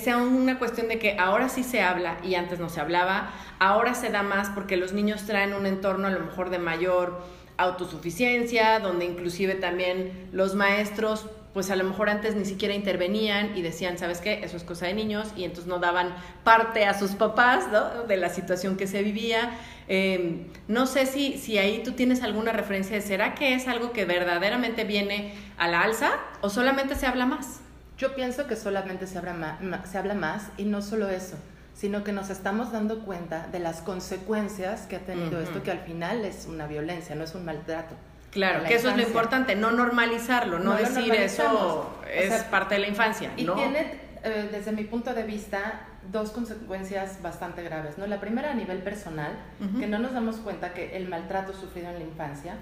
sea 0.00 0.16
una 0.18 0.60
cuestión 0.60 0.86
de 0.86 1.00
que 1.00 1.16
ahora 1.18 1.48
sí 1.48 1.64
se 1.64 1.82
habla 1.82 2.18
y 2.22 2.36
antes 2.36 2.60
no 2.60 2.68
se 2.68 2.80
hablaba, 2.80 3.32
ahora 3.58 3.94
se 3.94 4.10
da 4.10 4.22
más 4.22 4.50
porque 4.50 4.76
los 4.76 4.92
niños 4.92 5.26
traen 5.26 5.54
un 5.54 5.66
entorno 5.66 6.06
a 6.06 6.10
lo 6.10 6.20
mejor 6.20 6.50
de 6.50 6.60
mayor 6.60 7.20
autosuficiencia, 7.56 8.78
donde 8.78 9.06
inclusive 9.06 9.54
también 9.54 10.28
los 10.30 10.54
maestros 10.54 11.26
pues 11.56 11.70
a 11.70 11.76
lo 11.76 11.84
mejor 11.84 12.10
antes 12.10 12.34
ni 12.34 12.44
siquiera 12.44 12.74
intervenían 12.74 13.56
y 13.56 13.62
decían, 13.62 13.96
¿sabes 13.96 14.20
qué? 14.20 14.44
Eso 14.44 14.58
es 14.58 14.62
cosa 14.62 14.84
de 14.88 14.92
niños 14.92 15.32
y 15.38 15.44
entonces 15.44 15.66
no 15.66 15.78
daban 15.78 16.14
parte 16.44 16.84
a 16.84 16.92
sus 16.92 17.12
papás 17.12 17.72
¿no? 17.72 18.02
de 18.02 18.18
la 18.18 18.28
situación 18.28 18.76
que 18.76 18.86
se 18.86 19.02
vivía. 19.02 19.52
Em, 19.88 20.48
no 20.68 20.86
sé 20.86 21.06
si, 21.06 21.38
si 21.38 21.56
ahí 21.56 21.82
tú 21.82 21.92
tienes 21.92 22.22
alguna 22.22 22.52
referencia 22.52 22.96
de, 22.96 23.00
¿será 23.00 23.34
que 23.34 23.54
es 23.54 23.68
algo 23.68 23.92
que 23.92 24.04
verdaderamente 24.04 24.84
viene 24.84 25.32
a 25.56 25.66
la 25.66 25.80
alza 25.80 26.10
o 26.42 26.50
solamente 26.50 26.94
se 26.94 27.06
habla 27.06 27.24
más? 27.24 27.60
Yo 27.96 28.14
pienso 28.14 28.46
que 28.46 28.54
solamente 28.54 29.06
se 29.06 29.16
habla 29.16 29.32
más, 29.32 29.90
se 29.90 29.96
habla 29.96 30.12
más 30.12 30.50
y 30.58 30.64
no 30.64 30.82
solo 30.82 31.08
eso, 31.08 31.38
sino 31.72 32.04
que 32.04 32.12
nos 32.12 32.28
estamos 32.28 32.70
dando 32.70 33.02
cuenta 33.06 33.46
de 33.46 33.60
las 33.60 33.80
consecuencias 33.80 34.82
que 34.82 34.96
ha 34.96 35.06
tenido 35.06 35.40
esto, 35.40 35.62
que 35.62 35.70
al 35.70 35.80
final 35.80 36.26
es 36.26 36.44
una 36.44 36.66
violencia, 36.66 37.14
no 37.14 37.24
es 37.24 37.34
un 37.34 37.46
maltrato. 37.46 37.94
Claro, 38.36 38.64
que 38.64 38.74
eso 38.74 38.90
es 38.90 38.96
lo 38.96 39.02
importante, 39.02 39.56
no 39.56 39.70
normalizarlo, 39.70 40.58
no, 40.58 40.74
decir 40.74 41.12
eso 41.14 41.90
es 42.06 42.44
parte 42.44 42.74
de 42.74 42.82
la 42.82 42.88
infancia. 42.88 43.32
Y 43.36 43.46
tiene, 43.46 44.00
eh, 44.22 44.48
desde 44.52 44.72
mi 44.72 44.84
punto 44.84 45.14
de 45.14 45.22
vista, 45.22 45.80
dos 46.12 46.30
consecuencias 46.30 47.22
bastante 47.22 47.62
graves. 47.62 47.98
¿no? 47.98 48.06
La 48.06 48.20
primera 48.20 48.50
a 48.50 48.54
nivel 48.54 48.78
personal, 48.78 49.32
que 49.78 49.86
no 49.86 49.98
nos 49.98 50.12
damos 50.12 50.36
cuenta 50.36 50.74
que 50.74 50.96
el 50.96 51.08
maltrato 51.08 51.52
sufrido 51.52 51.88
en 51.88 51.94
la 51.94 52.04
infancia 52.04 52.56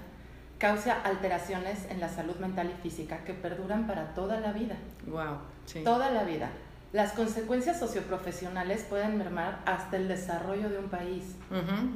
causa 0.57 1.01
alteraciones 1.03 1.85
en 1.89 1.99
la 1.99 2.09
salud 2.09 2.35
mental 2.37 2.71
y 2.71 2.81
física 2.81 3.19
que 3.25 3.33
perduran 3.33 3.87
para 3.87 4.13
toda 4.13 4.39
la 4.39 4.53
vida. 4.53 4.77
Wow, 5.05 5.39
sí. 5.65 5.83
Toda 5.83 6.09
la 6.11 6.23
vida. 6.23 6.49
Las 6.95 7.11
consecuencias 7.11 7.77
socioprofesionales 7.77 8.83
pueden 8.83 9.17
mermar 9.17 9.59
hasta 9.65 9.97
el 9.97 10.07
desarrollo 10.07 10.69
de 10.69 10.79
un 10.79 10.87
país. 10.87 11.35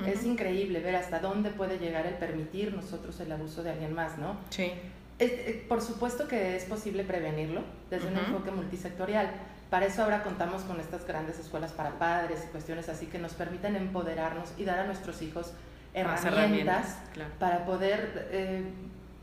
Es 0.06 0.26
increíble 0.26 0.82
ver 0.82 0.98
hasta 0.98 1.22
dónde 1.22 1.52
puede 1.52 1.80
llegar 1.80 2.06
el 2.06 2.16
permitir 2.16 2.74
nosotros 2.74 3.18
el 3.22 3.32
abuso 3.32 3.64
de 3.64 3.70
alguien 3.70 3.94
más, 3.94 4.18
¿no? 4.18 4.36
Sí. 4.50 4.74
Eh, 5.20 5.66
por 5.70 5.82
supuesto 5.82 6.28
que 6.28 6.58
es 6.58 6.66
posible 6.66 7.06
prevenirlo 7.06 7.62
desde 7.90 8.10
un 8.10 8.18
enfoque 8.18 8.52
multisectorial. 8.52 9.32
Para 9.70 9.86
eso 9.86 10.04
ahora 10.04 10.22
contamos 10.22 10.64
con 10.64 10.82
estas 10.82 11.08
grandes 11.08 11.40
escuelas 11.40 11.72
para 11.72 11.98
padres 11.98 12.44
y 12.46 12.52
cuestiones 12.52 12.90
así 12.90 13.06
que 13.06 13.20
nos 13.20 13.36
permiten 13.36 13.78
empoderarnos 13.78 14.50
y 14.58 14.66
dar 14.66 14.80
a 14.80 14.84
nuestros 14.86 15.22
hijos 15.22 15.54
herramientas, 15.94 16.98
para 17.40 17.64
poder, 17.64 18.28
eh, 18.32 18.66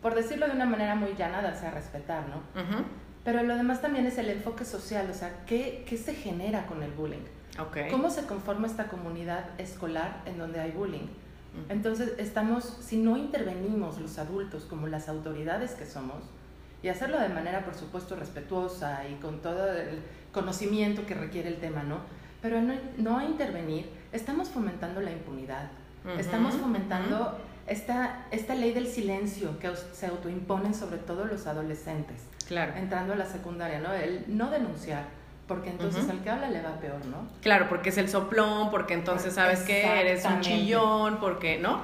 por 0.01 0.15
decirlo 0.15 0.47
de 0.47 0.53
una 0.53 0.65
manera 0.65 0.95
muy 0.95 1.13
llana, 1.17 1.43
darse 1.43 1.67
a 1.67 1.71
respetar, 1.71 2.25
¿no? 2.31 2.41
Pero 3.27 3.43
lo 3.43 3.57
demás 3.57 3.83
también 3.83 4.07
es 4.07 4.19
el 4.19 4.31
enfoque 4.31 4.65
social, 4.65 5.11
o 5.11 5.13
sea, 5.13 5.45
¿qué, 5.47 5.85
qué 5.89 5.97
se 5.97 6.15
genera 6.15 6.65
con 6.67 6.85
el 6.85 6.93
bullying? 6.93 7.25
Okay. 7.59 7.91
¿Cómo 7.91 8.09
se 8.09 8.25
conforma 8.25 8.69
esta 8.69 8.87
comunidad 8.87 9.47
escolar 9.59 10.23
en 10.27 10.39
donde 10.39 10.61
hay 10.61 10.71
bullying? 10.71 11.09
Entonces, 11.69 12.13
estamos, 12.19 12.79
si 12.81 12.99
no 12.99 13.17
intervenimos 13.17 13.99
los 13.99 14.19
adultos 14.19 14.63
como 14.65 14.87
las 14.87 15.09
autoridades 15.09 15.73
que 15.73 15.87
somos, 15.87 16.23
y 16.85 16.89
hacerlo 16.89 17.19
de 17.19 17.29
manera, 17.29 17.65
por 17.65 17.75
supuesto, 17.75 18.15
respetuosa 18.15 19.09
y 19.09 19.15
con 19.17 19.41
todo 19.41 19.73
el 19.73 19.99
conocimiento 20.33 21.05
que 21.05 21.15
requiere 21.15 21.49
el 21.49 21.57
tema, 21.57 21.83
¿no? 21.83 21.99
Pero 22.41 22.63
no, 22.63 22.75
no 22.99 23.27
intervenir, 23.27 23.91
estamos 24.13 24.51
fomentando 24.51 25.01
la 25.01 25.11
impunidad, 25.11 25.69
estamos 26.17 26.55
fomentando 26.55 27.37
esta, 27.67 28.29
esta 28.31 28.55
ley 28.55 28.73
del 28.73 28.87
silencio 28.87 29.59
que 29.59 29.73
se 29.75 30.07
autoimponen 30.07 30.75
sobre 30.75 30.99
todo 30.99 31.25
los 31.25 31.49
adolescentes 31.49 32.19
claro. 32.47 32.73
entrando 32.77 33.13
a 33.13 33.17
la 33.17 33.27
secundaria, 33.27 33.79
¿no? 33.81 33.93
El 33.93 34.25
no 34.29 34.51
denunciar, 34.51 35.05
porque 35.47 35.71
entonces 35.71 36.09
al 36.09 36.23
que 36.23 36.31
habla 36.31 36.51
le 36.51 36.63
va 36.63 36.81
peor, 36.81 37.05
¿no? 37.07 37.29
Claro, 37.43 37.69
porque 37.69 37.91
es 37.91 37.99
el 37.99 38.09
soplón, 38.09 38.71
porque 38.71 38.95
entonces 38.95 39.35
sabes 39.35 39.61
que 39.61 39.85
eres 40.01 40.25
un 40.25 40.41
chillón, 40.41 41.19
porque, 41.21 41.59
¿no? 41.59 41.83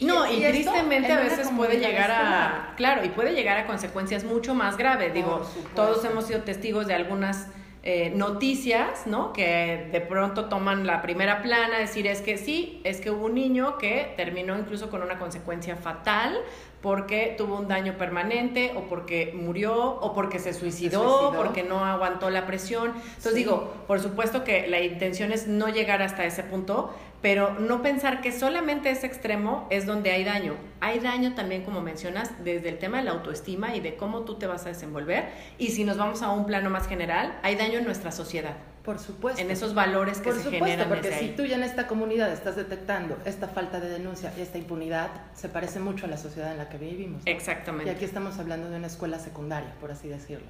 No, 0.00 0.26
y, 0.30 0.36
y 0.36 0.44
esto 0.44 0.72
tristemente 0.72 1.12
en 1.12 1.18
a 1.18 1.20
una 1.20 1.30
veces 1.30 1.48
puede 1.56 1.78
llegar 1.78 2.10
a, 2.10 2.74
claro, 2.76 3.04
y 3.04 3.08
puede 3.08 3.34
llegar 3.34 3.58
a 3.58 3.66
consecuencias 3.66 4.24
mucho 4.24 4.54
más 4.54 4.76
graves. 4.76 5.12
Digo, 5.12 5.48
todos 5.74 6.04
hemos 6.04 6.26
sido 6.26 6.40
testigos 6.42 6.86
de 6.86 6.94
algunas 6.94 7.48
eh, 7.84 8.12
noticias, 8.14 9.06
¿no? 9.06 9.32
Que 9.32 9.88
de 9.90 10.00
pronto 10.00 10.44
toman 10.46 10.86
la 10.86 11.02
primera 11.02 11.42
plana, 11.42 11.78
decir 11.78 12.06
es 12.06 12.20
que 12.20 12.38
sí, 12.38 12.80
es 12.84 13.00
que 13.00 13.10
hubo 13.10 13.26
un 13.26 13.34
niño 13.34 13.76
que 13.78 14.12
terminó 14.16 14.56
incluso 14.58 14.88
con 14.88 15.02
una 15.02 15.18
consecuencia 15.18 15.74
fatal 15.76 16.38
porque 16.80 17.34
tuvo 17.38 17.56
un 17.58 17.68
daño 17.68 17.96
permanente 17.96 18.72
o 18.76 18.82
porque 18.88 19.32
murió 19.36 19.74
o 20.00 20.12
porque 20.14 20.38
se 20.40 20.52
suicidó, 20.52 21.00
suicidó. 21.00 21.32
porque 21.42 21.62
no 21.62 21.84
aguantó 21.84 22.28
la 22.30 22.44
presión. 22.46 22.88
Entonces 22.96 23.32
Sí. 23.32 23.38
digo, 23.38 23.72
por 23.86 24.00
supuesto 24.00 24.42
que 24.44 24.66
la 24.68 24.80
intención 24.80 25.32
es 25.32 25.46
no 25.46 25.68
llegar 25.68 26.02
hasta 26.02 26.24
ese 26.24 26.42
punto, 26.42 26.92
pero 27.22 27.54
no 27.60 27.82
pensar 27.82 28.20
que 28.20 28.32
solamente 28.32 28.90
ese 28.90 29.06
extremo 29.06 29.66
es 29.70 29.86
donde 29.86 30.10
hay 30.10 30.24
daño. 30.24 30.54
Hay 30.80 30.98
daño 30.98 31.34
también, 31.34 31.62
como 31.62 31.80
mencionas, 31.80 32.32
desde 32.44 32.68
el 32.68 32.78
tema 32.78 32.98
de 32.98 33.04
la 33.04 33.12
autoestima 33.12 33.76
y 33.76 33.80
de 33.80 33.94
cómo 33.94 34.22
tú 34.22 34.34
te 34.38 34.48
vas 34.48 34.66
a 34.66 34.70
desenvolver. 34.70 35.28
Y 35.56 35.68
si 35.68 35.84
nos 35.84 35.96
vamos 35.96 36.22
a 36.22 36.30
un 36.30 36.44
plano 36.46 36.68
más 36.70 36.88
general, 36.88 37.38
hay 37.44 37.54
daño 37.54 37.78
en 37.78 37.84
nuestra 37.84 38.10
sociedad, 38.10 38.56
Por 38.84 38.98
supuesto. 38.98 39.40
en 39.40 39.52
esos 39.52 39.74
valores 39.74 40.18
que 40.18 40.30
Por 40.30 40.34
se 40.38 40.42
supuesto, 40.42 40.64
generan 40.66 40.88
porque 40.88 41.08
desde 41.10 41.18
si 41.20 41.24
ahí. 41.26 41.34
tú 41.36 41.44
ya 41.44 41.54
en 41.54 41.62
esta 41.62 41.86
comunidad 41.86 42.32
estás 42.32 42.56
detectando 42.56 43.16
esta 43.24 43.46
falta 43.46 43.78
de 43.78 43.88
denuncia 43.90 44.32
y 44.36 44.40
esta 44.40 44.58
impunidad, 44.58 45.10
se 45.34 45.48
parece 45.48 45.78
mucho 45.78 46.06
a 46.06 46.08
la 46.08 46.16
sociedad 46.16 46.50
en 46.50 46.58
la 46.58 46.68
que 46.68 46.78
vivimos. 46.78 47.22
¿no? 47.24 47.30
Y 47.30 47.32
Exactamente. 47.32 47.88
aquí 47.92 48.04
estamos 48.04 48.40
hablando 48.40 48.68
de 48.68 48.76
una 48.78 48.88
escuela 48.88 49.20
secundaria, 49.20 49.72
por 49.80 49.92
así 49.92 50.08
decirlo. 50.08 50.48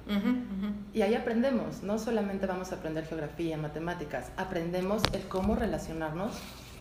Y 0.95 1.03
ahí 1.03 1.13
aprendemos, 1.13 1.83
no 1.83 1.99
solamente 1.99 2.47
vamos 2.47 2.71
a 2.71 2.75
aprender 2.77 3.05
geografía, 3.05 3.55
matemáticas, 3.57 4.31
aprendemos 4.37 5.03
el 5.13 5.21
cómo 5.27 5.55
relacionarnos 5.55 6.31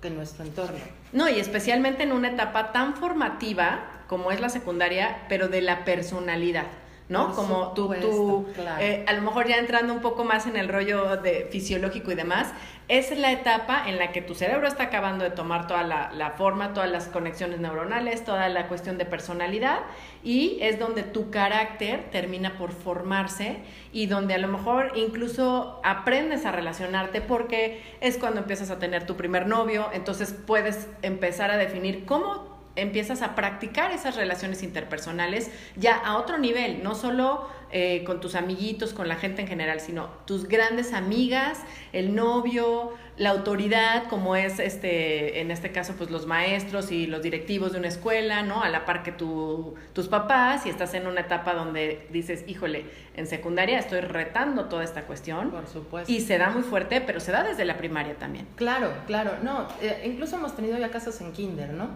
con 0.02 0.16
nuestro 0.16 0.44
entorno. 0.44 0.78
No, 1.12 1.28
y 1.28 1.38
especialmente 1.38 2.02
en 2.02 2.12
una 2.12 2.30
etapa 2.30 2.73
tan 2.73 2.97
formativa 2.97 4.02
como 4.09 4.30
es 4.32 4.40
la 4.40 4.50
secundaria, 4.50 5.25
pero 5.28 5.49
de 5.49 5.62
la 5.62 5.85
personalidad, 5.85 6.66
¿no? 7.09 7.26
Por 7.28 7.37
como 7.37 7.73
tú, 7.73 7.94
tú 8.00 8.47
claro. 8.54 8.82
eh, 8.82 9.04
a 9.06 9.12
lo 9.12 9.23
mejor 9.23 9.47
ya 9.47 9.56
entrando 9.56 9.92
un 9.92 10.00
poco 10.00 10.25
más 10.25 10.47
en 10.47 10.56
el 10.56 10.68
rollo 10.68 11.16
de 11.16 11.49
fisiológico 11.50 12.12
y 12.12 12.14
demás, 12.14 12.52
es 12.88 13.16
la 13.16 13.32
etapa 13.32 13.85
en 13.87 13.99
la 13.99 14.12
que 14.12 14.23
tu 14.23 14.35
cerebro 14.35 14.66
está 14.66 14.85
acabando 14.85 15.25
de 15.25 15.30
tomar 15.30 15.66
toda 15.66 15.82
la, 15.82 16.11
la 16.12 16.32
forma, 16.32 16.75
todas 16.75 16.90
las 16.90 17.06
conexiones 17.06 17.61
neuronales, 17.61 18.25
toda 18.25 18.49
la 18.49 18.68
cuestión 18.68 18.99
de 18.99 19.06
personalidad, 19.06 19.80
y 20.23 20.59
es 20.61 20.78
donde 20.78 21.02
tu 21.02 21.30
carácter 21.30 22.11
termina 22.11 22.59
por 22.59 22.73
formarse 22.73 23.59
y 23.92 24.06
donde 24.06 24.35
a 24.35 24.38
lo 24.38 24.49
mejor 24.49 24.92
incluso 24.94 25.80
aprendes 25.85 26.44
a 26.44 26.52
relacionarte 26.52 27.21
porque 27.21 27.82
es 28.00 28.18
cuando 28.18 28.40
empiezas 28.40 28.71
a 28.71 28.78
tener 28.78 29.06
tu 29.06 29.16
primer 29.16 29.47
novio, 29.47 29.88
entonces 29.92 30.35
puedes 30.47 30.88
empezar 31.02 31.50
a 31.50 31.56
definir 31.56 32.04
cómo 32.04 32.51
empiezas 32.76 33.23
a 33.23 33.35
practicar 33.35 33.91
esas 33.93 34.17
relaciones 34.17 34.62
interpersonales 34.62 35.50
ya 35.76 35.97
a 35.97 36.17
otro 36.17 36.38
nivel, 36.38 36.83
no 36.83 36.95
solo 36.95 37.49
eh, 37.73 38.05
con 38.05 38.21
tus 38.21 38.35
amiguitos, 38.35 38.93
con 38.93 39.09
la 39.09 39.17
gente 39.17 39.43
en 39.43 39.49
general, 39.49 39.81
sino 39.81 40.07
tus 40.26 40.47
grandes 40.47 40.93
amigas, 40.93 41.59
el 41.93 42.14
novio, 42.14 42.93
la 43.17 43.31
autoridad, 43.31 44.09
como 44.09 44.37
es 44.37 44.59
este, 44.59 45.41
en 45.41 45.50
este 45.50 45.73
caso, 45.73 45.95
pues 45.99 46.11
los 46.11 46.26
maestros 46.26 46.91
y 46.93 47.07
los 47.07 47.23
directivos 47.23 47.73
de 47.73 47.79
una 47.79 47.88
escuela, 47.88 48.43
¿no? 48.43 48.62
A 48.62 48.69
la 48.69 48.85
par 48.85 49.02
que 49.02 49.12
tu- 49.12 49.75
tus 49.93 50.09
papás, 50.09 50.64
y 50.67 50.71
estás 50.71 50.95
en 50.95 51.07
una 51.07 51.21
etapa 51.23 51.55
donde 51.55 52.07
dices, 52.11 52.45
híjole, 52.47 52.85
en 53.17 53.26
secundaria 53.26 53.79
estoy 53.79 54.00
retando 54.00 54.67
toda 54.67 54.85
esta 54.85 55.02
cuestión. 55.05 55.50
Por 55.50 55.67
supuesto. 55.67 56.11
Y 56.12 56.21
se 56.21 56.38
da 56.38 56.50
muy 56.50 56.62
fuerte, 56.62 57.00
pero 57.02 57.21
se 57.21 57.33
da 57.33 57.43
desde 57.43 57.64
la 57.64 57.76
primaria 57.76 58.14
también. 58.19 58.47
Claro, 58.57 58.91
claro, 59.07 59.33
no, 59.43 59.69
eh, 59.83 60.02
incluso 60.07 60.37
hemos 60.37 60.57
tenido 60.57 60.79
ya 60.79 60.91
casos 60.91 61.21
en 61.21 61.33
kinder, 61.33 61.71
¿no? 61.75 61.88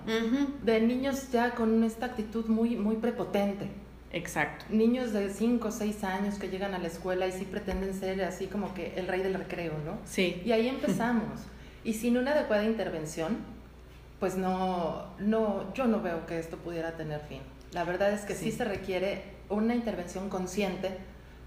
De 0.62 0.80
niños 0.80 1.30
ya 1.32 1.50
con 1.50 1.82
esta 1.84 2.06
actitud 2.06 2.46
muy, 2.46 2.76
muy 2.76 2.96
prepotente. 2.96 3.68
Exacto. 4.16 4.64
Niños 4.70 5.12
de 5.12 5.28
5 5.28 5.68
o 5.68 5.70
6 5.70 6.04
años 6.04 6.36
que 6.38 6.48
llegan 6.48 6.74
a 6.74 6.78
la 6.78 6.86
escuela 6.88 7.26
y 7.26 7.32
sí 7.32 7.44
pretenden 7.44 7.92
ser 7.92 8.22
así 8.24 8.46
como 8.46 8.72
que 8.72 8.94
el 8.96 9.06
rey 9.08 9.20
del 9.22 9.34
recreo, 9.34 9.74
¿no? 9.84 9.98
Sí. 10.06 10.40
Y 10.44 10.52
ahí 10.52 10.68
empezamos. 10.68 11.40
Y 11.84 11.92
sin 11.92 12.16
una 12.16 12.32
adecuada 12.32 12.64
intervención, 12.64 13.36
pues 14.18 14.36
no, 14.36 15.04
no, 15.18 15.72
yo 15.74 15.86
no 15.86 16.00
veo 16.00 16.24
que 16.26 16.38
esto 16.38 16.56
pudiera 16.56 16.92
tener 16.96 17.20
fin. 17.20 17.40
La 17.72 17.84
verdad 17.84 18.10
es 18.12 18.22
que 18.22 18.34
sí, 18.34 18.50
Sí. 18.50 18.56
se 18.56 18.64
requiere 18.64 19.22
una 19.50 19.74
intervención 19.74 20.30
consciente 20.30 20.96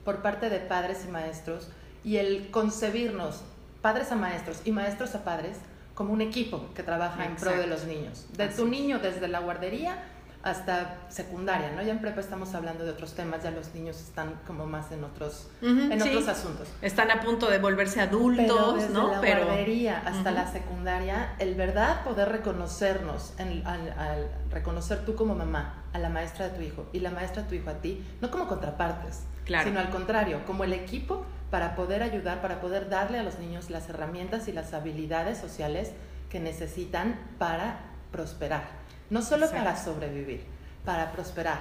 por 0.05 0.21
parte 0.21 0.49
de 0.49 0.59
padres 0.59 1.05
y 1.07 1.11
maestros 1.11 1.69
y 2.03 2.17
el 2.17 2.51
concebirnos, 2.51 3.41
padres 3.81 4.11
a 4.11 4.15
maestros 4.15 4.61
y 4.63 4.71
maestros 4.71 5.15
a 5.15 5.23
padres, 5.23 5.57
como 5.95 6.13
un 6.13 6.21
equipo 6.21 6.69
que 6.75 6.83
trabaja 6.83 7.25
en 7.25 7.35
pro 7.35 7.51
de 7.51 7.67
los 7.67 7.83
niños. 7.85 8.27
De 8.37 8.43
Así 8.45 8.57
tu 8.57 8.67
niño 8.67 8.99
desde 8.99 9.27
la 9.27 9.39
guardería 9.39 9.97
hasta 10.41 10.97
secundaria, 11.09 11.71
¿no? 11.75 11.81
Ya 11.81 11.91
en 11.91 11.99
prepa 11.99 12.21
estamos 12.21 12.53
hablando 12.55 12.85
de 12.85 12.91
otros 12.91 13.13
temas, 13.13 13.43
ya 13.43 13.51
los 13.51 13.73
niños 13.75 13.99
están 13.99 14.35
como 14.47 14.65
más 14.65 14.89
en 14.91 15.03
otros, 15.03 15.49
en 15.61 15.99
sí. 16.01 16.07
otros 16.09 16.27
asuntos. 16.29 16.67
Están 16.81 17.11
a 17.11 17.19
punto 17.19 17.49
de 17.49 17.57
volverse 17.59 17.99
adultos, 17.99 18.45
Pero 18.47 18.73
desde 18.73 18.93
¿no? 18.93 19.11
la 19.11 19.19
Pero 19.21 19.45
guardería 19.45 20.01
hasta 20.05 20.31
la 20.31 20.47
secundaria, 20.49 21.33
el 21.39 21.55
verdad 21.55 22.03
poder 22.05 22.29
reconocernos, 22.29 23.33
en- 23.37 23.67
al, 23.67 23.91
al 23.97 24.29
reconocer 24.49 25.03
tú 25.05 25.15
como 25.15 25.35
mamá 25.35 25.83
a 25.91 25.99
la 25.99 26.09
maestra 26.09 26.47
de 26.49 26.55
tu 26.57 26.61
hijo 26.61 26.85
y 26.93 26.99
la 26.99 27.09
maestra 27.09 27.43
de 27.43 27.49
tu 27.49 27.55
hijo 27.55 27.69
a 27.69 27.75
ti, 27.81 28.05
no 28.21 28.31
como 28.31 28.47
contrapartes, 28.47 29.23
Claro. 29.45 29.67
sino 29.67 29.79
al 29.79 29.89
contrario, 29.89 30.45
como 30.45 30.63
el 30.63 30.71
equipo 30.73 31.25
para 31.51 31.75
poder 31.75 32.03
ayudar, 32.03 32.41
para 32.41 32.61
poder 32.61 32.89
darle 32.89 33.17
a 33.19 33.23
los 33.23 33.39
niños 33.39 33.69
las 33.71 33.89
herramientas 33.89 34.47
y 34.47 34.53
las 34.53 34.73
habilidades 34.73 35.37
sociales 35.39 35.91
que 36.29 36.39
necesitan 36.39 37.19
para 37.39 37.79
prosperar. 38.11 38.78
No 39.09 39.21
solo 39.21 39.45
Exacto. 39.45 39.65
para 39.65 39.77
sobrevivir, 39.77 40.41
para 40.85 41.11
prosperar, 41.11 41.59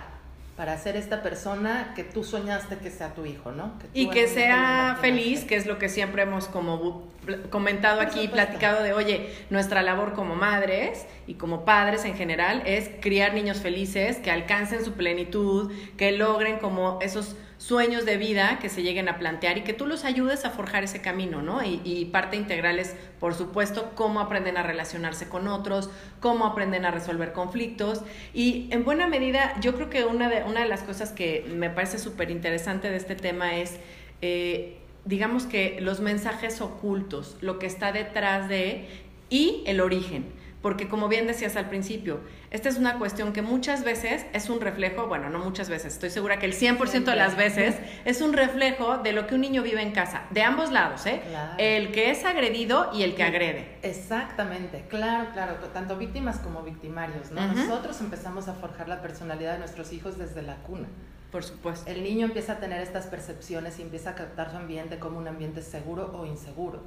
para 0.57 0.77
ser 0.77 0.97
esta 0.97 1.23
persona 1.23 1.93
que 1.95 2.05
tú 2.05 2.25
soñaste 2.25 2.79
que 2.79 2.91
sea 2.91 3.15
tu 3.15 3.25
hijo, 3.25 3.53
¿no? 3.53 3.73
y 3.95 4.11
que 4.11 4.27
sea 4.27 4.99
feliz, 5.01 5.45
que 5.45 5.55
es 5.55 5.67
lo 5.67 5.79
que 5.79 5.89
siempre 5.89 6.23
hemos 6.23 6.47
como 6.49 7.05
comentado 7.51 8.01
aquí, 8.01 8.27
platicado 8.27 8.83
de, 8.83 8.93
oye, 8.93 9.33
nuestra 9.51 9.83
labor 9.83 10.15
como 10.15 10.35
madres 10.35 11.07
y 11.27 11.35
como 11.35 11.65
padres 11.65 12.05
en 12.05 12.17
general 12.17 12.63
es 12.67 12.91
criar 13.01 13.35
niños 13.35 13.59
felices, 13.59 14.17
que 14.17 14.31
alcancen 14.31 14.85
su 14.85 14.95
plenitud, 14.95 15.73
que 15.97 16.13
logren 16.13 16.59
como 16.59 16.99
esos 17.03 17.37
sueños 17.59 18.07
de 18.07 18.17
vida 18.17 18.59
que 18.61 18.69
se 18.69 18.83
lleguen 18.83 19.09
a 19.09 19.19
plantear 19.19 19.59
y 19.59 19.63
que 19.63 19.75
tú 19.75 19.87
los 19.87 20.05
ayudes 20.05 20.45
a 20.45 20.51
forjar 20.51 20.85
ese 20.85 21.03
camino, 21.03 21.43
¿no? 21.43 21.61
Y, 21.65 22.05
parte 22.07 22.37
integral 22.37 22.79
es, 22.79 22.95
por 23.19 23.35
supuesto, 23.35 23.91
cómo 23.95 24.21
aprenden 24.21 24.57
a 24.57 24.63
relacionarse 24.63 25.29
con 25.29 25.49
otros, 25.49 25.91
cómo 26.21 26.47
aprenden 26.47 26.87
a 26.87 26.93
resolver 26.93 27.33
conflictos. 27.33 28.03
Y 28.33 28.69
en 28.71 28.85
buena 28.85 29.09
medida, 29.09 29.59
yo 29.61 29.75
creo 29.75 29.91
que 29.91 30.05
una 30.05 30.29
de, 30.29 30.45
una 30.45 30.63
de 30.63 30.69
las 30.69 30.83
cosas 30.83 31.11
que 31.11 31.45
me 31.53 31.69
parece 31.69 31.99
súper 31.99 32.31
interesante 32.31 32.91
de 32.91 32.97
este 32.97 33.17
tema 33.17 33.57
es, 33.57 33.79
eh, 34.23 34.79
digamos 35.05 35.45
que 35.45 35.81
los 35.81 36.01
mensajes 36.01 36.61
ocultos, 36.61 37.37
lo 37.41 37.59
que 37.59 37.67
está 37.67 37.91
detrás 37.93 38.49
de 38.49 38.89
y 39.31 39.63
el 39.67 39.81
origen. 39.81 40.38
Porque 40.63 40.89
como 40.89 41.09
bien 41.09 41.27
decías 41.27 41.55
al 41.57 41.69
principio, 41.69 42.21
esta 42.51 42.69
es 42.69 42.77
una 42.79 42.99
cuestión 42.99 43.33
que 43.33 43.43
muchas 43.43 43.85
veces 43.85 44.27
es 44.33 44.51
un 44.51 44.61
reflejo, 44.61 45.07
bueno, 45.07 45.31
no 45.31 45.39
muchas 45.39 45.69
veces, 45.69 45.95
estoy 45.95 46.11
segura 46.11 46.39
que 46.39 46.47
el 46.47 46.55
100% 46.55 47.05
de 47.05 47.17
las 47.17 47.37
veces 47.37 47.77
es 48.05 48.21
un 48.21 48.33
reflejo 48.33 48.99
de 48.99 49.13
lo 49.13 49.27
que 49.27 49.37
un 49.37 49.41
niño 49.41 49.63
vive 49.63 49.83
en 49.83 49.93
casa, 49.93 50.23
de 50.31 50.43
ambos 50.43 50.73
lados, 50.73 51.07
¿eh? 51.07 51.23
Claro. 51.29 51.53
El 51.59 51.93
que 51.93 52.11
es 52.11 52.25
agredido 52.25 52.91
y 52.93 53.03
el 53.03 53.15
que 53.15 53.23
agrede. 53.23 53.79
Exactamente, 53.83 54.85
claro, 54.89 55.31
claro, 55.33 55.55
tanto 55.73 55.97
víctimas 55.97 56.39
como 56.39 56.63
victimarios, 56.63 57.31
¿no? 57.31 57.47
Nosotros 57.47 58.01
empezamos 58.01 58.49
a 58.49 58.55
forjar 58.55 58.89
la 58.89 59.01
personalidad 59.01 59.53
de 59.53 59.59
nuestros 59.61 59.93
hijos 59.93 60.19
desde 60.19 60.43
la 60.43 60.57
cuna. 60.57 60.89
Por 61.31 61.45
supuesto. 61.45 61.91
El 61.91 62.03
niño 62.03 62.27
empieza 62.27 62.55
a 62.55 62.57
tener 62.59 62.81
estas 62.81 63.07
percepciones 63.07 63.79
y 63.79 63.83
empieza 63.83 64.11
a 64.11 64.15
captar 64.15 64.51
su 64.51 64.57
ambiente 64.57 64.99
como 64.99 65.19
un 65.19 65.29
ambiente 65.29 65.61
seguro 65.63 66.11
o 66.19 66.25
inseguro. 66.25 66.83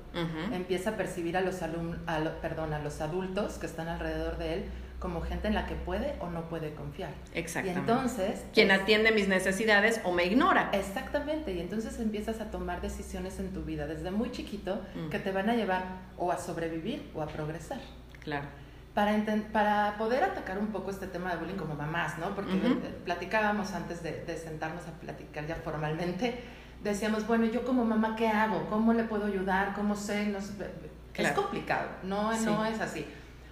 Empieza 0.51 0.91
a 0.91 0.97
percibir 0.97 1.37
a 1.37 1.41
los 1.41 1.61
alum 1.61 1.95
a 2.07 2.19
lo- 2.19 2.41
perdón, 2.41 2.73
a 2.73 2.79
los 2.79 3.01
adultos 3.01 3.59
que 3.59 3.67
están 3.67 3.87
alrededor 3.87 4.37
de 4.37 4.53
él 4.55 4.65
como 4.99 5.21
gente 5.21 5.47
en 5.47 5.55
la 5.55 5.65
que 5.65 5.73
puede 5.75 6.15
o 6.19 6.29
no 6.29 6.47
puede 6.47 6.73
confiar. 6.75 7.09
Y 7.33 7.39
Exactamente. 7.39 7.79
entonces 7.91 8.43
Quien 8.53 8.69
es- 8.71 8.81
atiende 8.81 9.11
mis 9.11 9.27
necesidades 9.27 9.99
o 10.03 10.11
me 10.11 10.25
ignora. 10.25 10.69
Exactamente, 10.73 11.53
y 11.53 11.59
entonces 11.59 11.99
empiezas 11.99 12.39
a 12.39 12.51
tomar 12.51 12.81
decisiones 12.81 13.39
en 13.39 13.51
tu 13.51 13.63
vida 13.63 13.87
desde 13.87 14.11
muy 14.11 14.31
chiquito 14.31 14.79
Mm. 14.95 15.09
que 15.09 15.17
te 15.19 15.31
van 15.31 15.49
a 15.49 15.55
llevar 15.55 15.83
o 16.17 16.31
a 16.31 16.37
sobrevivir 16.37 17.09
o 17.15 17.21
a 17.23 17.27
progresar. 17.27 17.79
Claro. 18.19 18.45
Para, 18.93 19.15
para 19.53 19.95
poder 19.97 20.21
atacar 20.23 20.57
un 20.57 20.67
poco 20.67 20.91
este 20.91 21.07
tema 21.07 21.31
de 21.31 21.37
bullying 21.37 21.55
como 21.55 21.75
mamás, 21.75 22.17
¿no? 22.17 22.35
Porque 22.35 22.51
eh, 22.57 22.99
platicábamos 23.05 23.71
antes 23.73 24.03
de, 24.03 24.25
de 24.25 24.37
sentarnos 24.37 24.85
a 24.85 24.91
platicar 24.99 25.47
ya 25.47 25.55
formalmente, 25.55 26.43
decíamos, 26.83 27.25
bueno, 27.25 27.45
yo 27.45 27.63
como 27.63 27.85
mamá, 27.85 28.15
¿qué 28.17 28.27
hago? 28.27 28.67
¿Cómo 28.69 28.91
le 28.93 29.05
puedo 29.05 29.27
ayudar? 29.27 29.73
¿Cómo 29.75 29.95
sé? 29.95 30.25
No 30.27 30.41
sé. 30.41 30.69
Es 31.13 31.31
complicado, 31.31 31.87
no, 32.03 32.33
Sí. 32.35 32.45
no 32.45 32.65
es 32.65 32.81
así. 32.81 33.05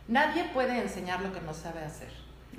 Nadie 0.10 0.44
puede 0.54 0.82
enseñar 0.82 1.22
lo 1.22 1.32
que 1.32 1.40
no 1.42 1.54
sabe 1.54 1.84
hacer. 1.86 2.10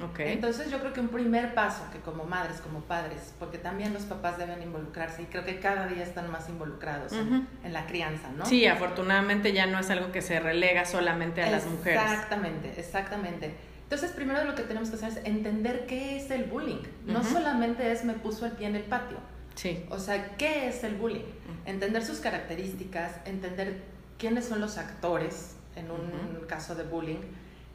Ok. 0.02 0.20
Entonces 0.20 0.70
yo 0.70 0.78
creo 0.80 0.92
que 0.92 1.00
un 1.00 1.08
primer 1.08 1.54
paso 1.54 1.82
que 1.92 1.98
como 2.00 2.24
madres, 2.24 2.60
como 2.60 2.80
padres, 2.80 3.34
porque 3.38 3.58
también 3.58 3.92
los 3.92 4.04
papás 4.04 4.38
deben 4.38 4.62
involucrarse 4.62 5.22
y 5.22 5.26
creo 5.26 5.44
que 5.44 5.58
cada 5.60 5.86
día 5.86 6.02
están 6.02 6.30
más 6.30 6.48
involucrados 6.48 7.12
en- 7.12 7.26
Ujú. 7.34 7.44
en, 7.64 7.72
la 7.72 7.86
crianza, 7.86 8.28
¿no? 8.36 8.46
Sí, 8.46 8.66
afortunadamente 8.66 9.52
ya 9.52 9.66
no 9.66 9.78
es 9.78 9.90
algo 9.90 10.10
que 10.12 10.22
se 10.22 10.40
relega 10.40 10.84
solamente 10.84 11.42
a 11.42 11.50
las 11.50 11.66
mujeres. 11.66 12.00
Exactamente, 12.02 12.72
exactamente. 12.78 13.54
Entonces, 13.82 14.12
primero 14.12 14.44
lo 14.44 14.54
que 14.54 14.62
tenemos 14.62 14.88
que 14.90 14.96
hacer 14.96 15.08
es 15.10 15.16
entender 15.24 15.84
qué 15.86 16.16
es 16.16 16.30
el 16.30 16.44
bullying. 16.44 16.82
No 17.06 17.24
solamente 17.24 17.90
es 17.90 18.04
me 18.04 18.14
puso 18.14 18.46
el 18.46 18.52
pie 18.52 18.68
en 18.68 18.76
el 18.76 18.84
patio. 18.84 19.18
Sí. 19.56 19.84
O 19.90 19.98
sea, 19.98 20.36
¿qué 20.36 20.68
es 20.68 20.84
el 20.84 20.94
bullying? 20.94 21.24
Entender 21.66 22.04
sus 22.04 22.20
características, 22.20 23.16
entender 23.24 23.82
quiénes 24.16 24.44
son 24.46 24.60
los 24.60 24.78
actores 24.78 25.56
en 25.76 25.90
un 25.90 26.46
caso 26.46 26.74
de 26.74 26.84
bullying, 26.84 27.18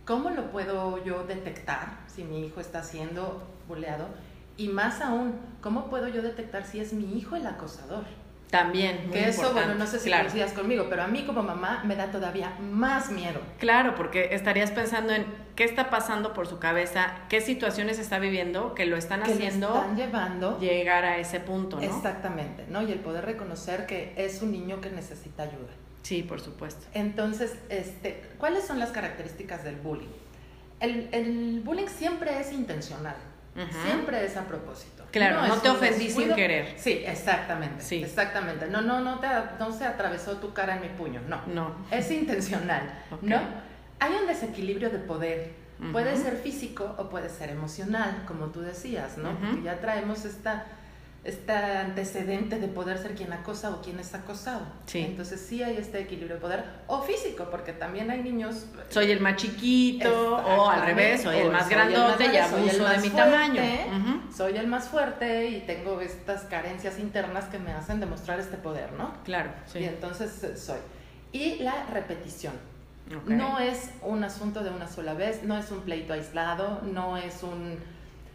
cómo 0.06 0.30
lo 0.30 0.52
puedo 0.52 1.04
yo 1.04 1.24
detectar 1.26 1.98
si 2.08 2.24
mi 2.24 2.46
hijo 2.46 2.62
está 2.62 2.84
siendo 2.84 3.44
bulleado 3.68 4.08
y 4.58 4.70
más 4.70 5.02
aún, 5.02 5.34
cómo 5.62 5.90
puedo 5.90 6.08
yo 6.08 6.22
detectar 6.22 6.66
si 6.66 6.80
es 6.80 6.94
mi 6.94 7.18
hijo 7.18 7.36
el 7.36 7.46
acosador. 7.46 8.06
También. 8.50 9.10
que 9.12 9.28
eso, 9.28 9.52
bueno, 9.52 9.74
no 9.74 9.86
sé 9.86 10.00
si 10.00 10.06
claro. 10.06 10.26
coincidas 10.26 10.54
conmigo, 10.54 10.86
pero 10.90 11.04
a 11.04 11.08
mí 11.08 11.24
como 11.24 11.44
mamá 11.44 11.84
me 11.84 11.96
da 11.96 12.12
todavía 12.12 12.54
más 12.62 13.12
miedo. 13.12 13.42
Claro, 13.60 13.96
porque 13.96 14.30
estarías 14.32 14.72
pensando 14.72 15.14
en 15.14 15.26
qué 15.56 15.66
está 15.66 15.90
pasando 15.90 16.32
por 16.34 16.48
su 16.48 16.58
cabeza, 16.60 17.16
qué 17.28 17.42
situaciones 17.42 18.00
está 18.00 18.20
viviendo 18.20 18.74
que 18.74 18.86
lo 18.86 18.96
están 18.96 19.24
haciendo. 19.24 19.68
están 19.68 19.98
llevando. 19.98 20.58
Llegar 20.60 21.04
a 21.04 21.18
ese 21.18 21.42
punto, 21.42 21.78
¿no? 21.78 21.82
Exactamente, 21.82 22.66
¿no? 22.70 22.82
Y 22.82 22.94
el 22.94 23.00
poder 23.00 23.26
reconocer 23.26 23.88
que 23.88 24.14
es 24.16 24.42
un 24.42 24.52
niño 24.52 24.80
que 24.80 24.90
necesita 24.90 25.44
ayuda. 25.44 25.74
Sí, 26.06 26.22
por 26.22 26.40
supuesto. 26.40 26.86
Entonces, 26.94 27.56
este, 27.70 28.22
¿cuáles 28.38 28.64
son 28.64 28.78
las 28.78 28.92
características 28.92 29.64
del 29.64 29.78
bullying? 29.78 30.14
El, 30.80 31.10
el 31.12 31.62
bullying 31.66 31.88
siempre 31.88 32.40
es 32.40 32.52
intencional, 32.52 33.16
siempre 33.84 34.24
es 34.24 34.38
a 34.38 34.44
propósito. 34.44 35.04
Claro, 35.10 35.48
no, 35.48 35.56
te 35.56 35.68
ofendí 35.68 36.12
sin 36.12 36.36
querer. 36.36 36.76
Sí, 36.78 37.02
exactamente. 37.08 37.84
Sí. 37.84 38.04
Exactamente. 38.04 38.68
No, 38.68 38.82
no, 38.82 39.00
no, 39.00 39.18
te, 39.20 39.28
no 39.58 39.72
se 39.72 39.84
atravesó 39.86 40.38
tu 40.38 40.54
cara 40.54 40.76
en 40.76 40.82
mi 40.84 40.90
puño, 40.90 41.22
no. 41.28 41.42
No. 41.48 41.76
Es 41.90 42.12
intencional, 42.12 43.04
¿no? 43.24 43.40
Hay 44.00 44.14
un 44.14 44.28
desequilibrio 44.28 44.92
de 44.92 45.00
poder. 45.00 45.54
Puede 45.92 46.16
ser 46.18 46.38
físico 46.38 46.94
o 47.00 47.10
puede 47.10 47.30
ser 47.30 47.50
emocional, 47.50 48.26
como 48.28 48.52
tú 48.52 48.62
decías, 48.62 49.18
¿no? 49.18 49.36
Porque 49.40 49.64
ya 49.64 49.80
traemos 49.80 50.24
esta 50.24 50.68
este 51.26 51.54
antecedente 51.54 52.60
de 52.60 52.68
poder 52.68 53.00
ser 53.00 53.16
quien 53.16 53.34
acosa 53.34 53.72
o 53.72 53.82
quien 53.82 54.00
es 54.00 54.14
acosado. 54.14 54.62
Sí. 54.86 55.00
Entonces 55.00 55.42
sí 55.42 55.64
hay 55.64 55.76
este 55.78 56.00
equilibrio 56.00 56.36
de 56.36 56.42
poder, 56.42 56.64
o 56.86 57.02
físico, 57.02 57.48
porque 57.50 57.74
también 57.74 58.12
hay 58.12 58.22
niños... 58.22 58.68
Soy 58.90 59.10
el 59.10 59.20
más 59.20 59.36
chiquito, 59.38 60.38
o 60.38 60.70
al 60.70 60.86
revés, 60.86 61.24
soy 61.24 61.38
el 61.38 61.52
más 61.52 61.68
grandote 61.68 62.32
y 62.32 62.38
abuso 62.38 62.88
de 62.88 62.98
mi 63.00 63.10
tamaño. 63.10 63.62
Soy 64.36 64.56
el 64.56 64.68
más 64.68 64.88
fuerte 64.88 65.50
y 65.50 65.62
tengo 65.62 66.00
estas 66.00 66.44
carencias 66.44 67.00
internas 67.00 67.46
que 67.46 67.58
me 67.58 67.72
hacen 67.74 68.00
demostrar 68.00 68.40
este 68.40 68.58
poder, 68.58 68.94
¿no? 68.94 69.12
Claro, 69.24 69.50
sí. 69.66 69.80
Y 69.80 69.86
entonces 69.86 70.44
eh, 70.44 70.56
soy. 70.56 70.78
Y 71.32 71.58
la 71.64 71.88
repetición. 71.88 72.54
No 73.26 73.60
es 73.60 73.92
un 74.02 74.24
asunto 74.24 74.64
de 74.64 74.70
una 74.70 74.88
sola 74.88 75.14
vez, 75.14 75.44
no 75.44 75.58
es 75.58 75.72
un 75.72 75.82
pleito 75.82 76.14
aislado, 76.14 76.82
no 76.84 77.18
es 77.18 77.42
un... 77.42 77.80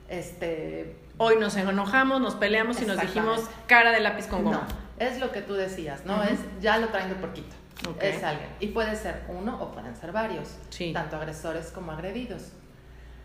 Este, 0.08 0.96
hoy 1.22 1.36
nos 1.38 1.54
enojamos, 1.54 2.18
nos 2.18 2.34
peleamos 2.34 2.80
y 2.80 2.86
nos 2.86 2.98
dijimos 2.98 3.42
cara 3.66 3.92
de 3.92 4.00
lápiz 4.00 4.26
con 4.26 4.42
goma. 4.42 4.66
No, 4.66 5.04
es 5.04 5.20
lo 5.20 5.30
que 5.30 5.42
tú 5.42 5.52
decías, 5.52 6.06
¿no? 6.06 6.22
Es 6.22 6.40
ya 6.62 6.78
lo 6.78 6.88
traen 6.88 7.10
de 7.10 7.14
porquito. 7.14 7.54
Es 8.00 8.24
alguien. 8.24 8.48
Y 8.58 8.68
puede 8.68 8.96
ser 8.96 9.24
uno 9.28 9.60
o 9.60 9.70
pueden 9.70 9.94
ser 9.96 10.12
varios, 10.12 10.56
tanto 10.94 11.16
agresores 11.16 11.72
como 11.72 11.92
agredidos. 11.92 12.52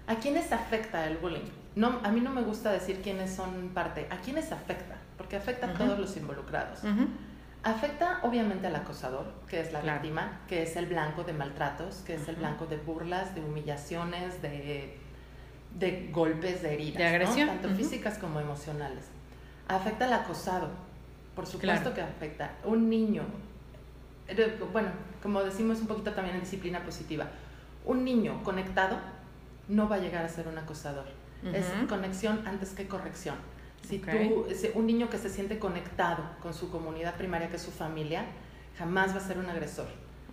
¿A 0.07 0.15
quiénes 0.15 0.51
afecta 0.51 1.07
el 1.07 1.17
bullying? 1.17 1.49
No, 1.75 2.01
a 2.03 2.09
mí 2.09 2.19
no 2.19 2.31
me 2.31 2.41
gusta 2.41 2.71
decir 2.71 3.01
quiénes 3.01 3.33
son 3.33 3.69
parte. 3.69 4.07
¿A 4.11 4.17
quiénes 4.17 4.51
afecta? 4.51 4.95
Porque 5.17 5.37
afecta 5.37 5.67
a 5.67 5.73
todos 5.73 5.97
los 5.97 6.17
involucrados. 6.17 6.79
Afecta 7.63 8.19
obviamente 8.23 8.67
al 8.67 8.75
acosador, 8.75 9.31
que 9.47 9.61
es 9.61 9.71
la 9.71 9.79
víctima, 9.79 10.41
que 10.49 10.63
es 10.63 10.75
el 10.75 10.85
blanco 10.85 11.23
de 11.23 11.31
maltratos, 11.31 12.03
que 12.05 12.15
es 12.15 12.27
el 12.27 12.35
blanco 12.35 12.65
de 12.65 12.75
burlas, 12.75 13.33
de 13.35 13.41
humillaciones, 13.41 14.41
de 14.41 14.99
de 15.75 16.09
golpes, 16.11 16.61
de 16.61 16.73
heridas, 16.73 16.97
de 16.97 17.05
agresión. 17.05 17.47
tanto 17.49 17.69
físicas 17.69 18.17
como 18.17 18.39
emocionales. 18.39 19.05
Afecta 19.67 20.05
al 20.05 20.13
acosado, 20.13 20.69
por 21.35 21.45
supuesto 21.45 21.93
que 21.93 22.01
afecta. 22.01 22.53
Un 22.63 22.89
niño, 22.89 23.23
eh, 24.27 24.57
bueno, 24.71 24.89
como 25.21 25.43
decimos 25.43 25.79
un 25.79 25.87
poquito 25.87 26.13
también 26.13 26.35
en 26.35 26.41
disciplina 26.41 26.83
positiva, 26.83 27.27
un 27.83 28.03
niño 28.03 28.43
conectado 28.43 28.97
no 29.67 29.89
va 29.89 29.97
a 29.97 29.99
llegar 29.99 30.23
a 30.25 30.29
ser 30.29 30.47
un 30.47 30.57
acosador. 30.57 31.05
Es 31.53 31.65
conexión 31.87 32.41
antes 32.47 32.71
que 32.71 32.87
corrección. 32.87 33.35
Si 33.87 33.99
tú, 33.99 34.47
un 34.73 34.87
niño 34.87 35.11
que 35.11 35.19
se 35.19 35.29
siente 35.29 35.59
conectado 35.59 36.23
con 36.41 36.55
su 36.55 36.71
comunidad 36.71 37.15
primaria, 37.17 37.49
que 37.49 37.57
es 37.57 37.61
su 37.61 37.69
familia, 37.69 38.25
jamás 38.79 39.13
va 39.13 39.17
a 39.17 39.19
ser 39.19 39.37
un 39.37 39.47
agresor 39.47 39.85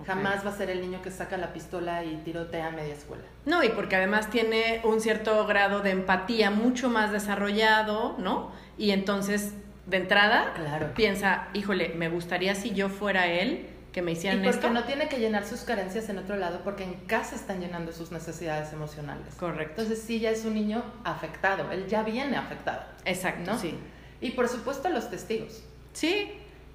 Jamás 0.06 0.44
va 0.44 0.50
a 0.50 0.56
ser 0.56 0.70
el 0.70 0.80
niño 0.80 1.02
que 1.02 1.10
saca 1.10 1.36
la 1.36 1.52
pistola 1.52 2.04
y 2.04 2.16
tirotea 2.24 2.68
a 2.68 2.70
media 2.70 2.94
escuela. 2.94 3.24
No, 3.44 3.62
y 3.62 3.68
porque 3.70 3.96
además 3.96 4.30
tiene 4.30 4.80
un 4.84 5.00
cierto 5.00 5.46
grado 5.46 5.80
de 5.80 5.90
empatía 5.90 6.50
mucho 6.50 6.88
más 6.88 7.12
desarrollado, 7.12 8.16
¿no? 8.18 8.52
Y 8.78 8.90
entonces, 8.90 9.54
de 9.86 9.96
entrada, 9.98 10.54
piensa, 10.94 11.48
híjole, 11.54 11.94
me 11.96 12.08
gustaría 12.08 12.54
si 12.54 12.72
yo 12.72 12.88
fuera 12.88 13.26
él 13.26 13.68
que 13.92 14.00
me 14.00 14.12
hicieran 14.12 14.40
y 14.40 14.44
porque 14.44 14.56
esto. 14.56 14.70
no 14.70 14.84
tiene 14.84 15.08
que 15.08 15.18
llenar 15.18 15.46
sus 15.46 15.60
carencias 15.60 16.08
en 16.08 16.18
otro 16.18 16.36
lado, 16.36 16.60
porque 16.64 16.82
en 16.82 16.94
casa 17.06 17.36
están 17.36 17.60
llenando 17.60 17.92
sus 17.92 18.10
necesidades 18.10 18.72
emocionales. 18.72 19.34
Correcto. 19.34 19.82
Entonces 19.82 20.02
sí 20.04 20.18
ya 20.18 20.30
es 20.30 20.44
un 20.44 20.54
niño 20.54 20.82
afectado, 21.04 21.70
él 21.70 21.86
ya 21.86 22.02
viene 22.02 22.36
afectado. 22.36 22.82
Exacto, 23.04 23.58
sí. 23.58 23.78
Y 24.20 24.30
por 24.30 24.48
supuesto 24.48 24.88
los 24.88 25.10
testigos. 25.10 25.62
Sí, 25.92 26.32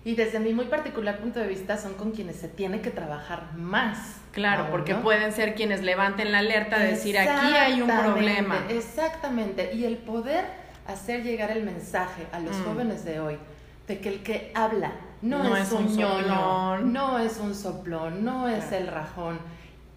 y 0.08 0.16
desde 0.16 0.40
mi 0.40 0.54
muy 0.54 0.68
particular 0.68 1.20
punto 1.20 1.42
de 1.42 1.48
vista 1.48 1.76
son 1.76 1.96
con 1.96 2.12
quienes 2.12 2.38
se 2.38 2.48
tiene 2.48 2.80
que 2.80 2.92
trabajar 2.92 3.52
más. 3.58 4.16
Claro, 4.32 4.68
porque 4.72 4.96
pueden 4.96 5.34
ser 5.34 5.54
quienes 5.54 5.84
levanten 5.84 6.32
la 6.32 6.40
alerta 6.40 6.80
de 6.80 6.92
decir 6.92 7.20
aquí 7.20 7.54
hay 7.54 7.82
un 7.82 7.90
problema. 7.90 8.68
Exactamente. 8.70 9.74
Y 9.74 9.84
el 9.84 9.98
poder 9.98 10.46
hacer 10.88 11.24
llegar 11.24 11.52
el 11.52 11.66
mensaje 11.66 12.26
a 12.32 12.40
los 12.40 12.56
mm. 12.56 12.64
jóvenes 12.64 13.04
de 13.04 13.20
hoy 13.20 13.38
de 13.86 14.00
que 14.00 14.08
el 14.08 14.24
que 14.24 14.54
habla 14.56 14.94
no, 15.22 15.58
es, 15.58 15.74
un 15.74 15.94
ñoño, 15.94 16.78
no 16.86 17.20
es 17.20 17.38
un 17.40 17.54
soplón, 17.54 18.24
no 18.24 18.48
es 18.48 18.72
el 18.72 18.88
rajón. 18.88 19.40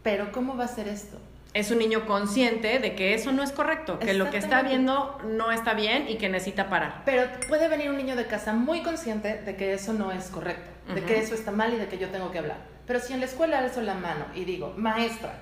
Pero 0.02 0.32
¿cómo 0.32 0.56
va 0.56 0.64
a 0.64 0.68
ser 0.68 0.88
esto? 0.88 1.18
Es 1.52 1.70
un 1.70 1.78
niño 1.78 2.06
consciente 2.06 2.78
de 2.78 2.94
que 2.94 3.14
eso 3.14 3.32
no 3.32 3.42
es 3.42 3.50
correcto, 3.50 3.98
que 3.98 4.14
lo 4.14 4.30
que 4.30 4.38
está 4.38 4.62
viendo 4.62 5.18
no 5.24 5.50
está 5.50 5.74
bien 5.74 6.08
y 6.08 6.16
que 6.16 6.28
necesita 6.28 6.68
parar. 6.68 7.02
Pero 7.04 7.24
puede 7.48 7.68
venir 7.68 7.90
un 7.90 7.96
niño 7.96 8.14
de 8.14 8.26
casa 8.26 8.52
muy 8.52 8.82
consciente 8.82 9.42
de 9.42 9.56
que 9.56 9.72
eso 9.72 9.92
no 9.92 10.12
es 10.12 10.26
correcto, 10.26 10.70
de 10.94 11.02
que 11.02 11.18
eso 11.18 11.34
está 11.34 11.50
mal 11.50 11.74
y 11.74 11.76
de 11.76 11.88
que 11.88 11.98
yo 11.98 12.08
tengo 12.10 12.30
que 12.30 12.38
hablar. 12.38 12.58
Pero 12.86 13.00
si 13.00 13.12
en 13.12 13.20
la 13.20 13.26
escuela 13.26 13.58
alzo 13.58 13.80
la 13.82 13.94
mano 13.94 14.26
y 14.34 14.44
digo, 14.44 14.74
maestra, 14.76 15.34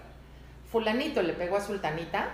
fulanito 0.70 1.22
le 1.22 1.34
pegó 1.34 1.56
a 1.56 1.60
sultanita 1.60 2.28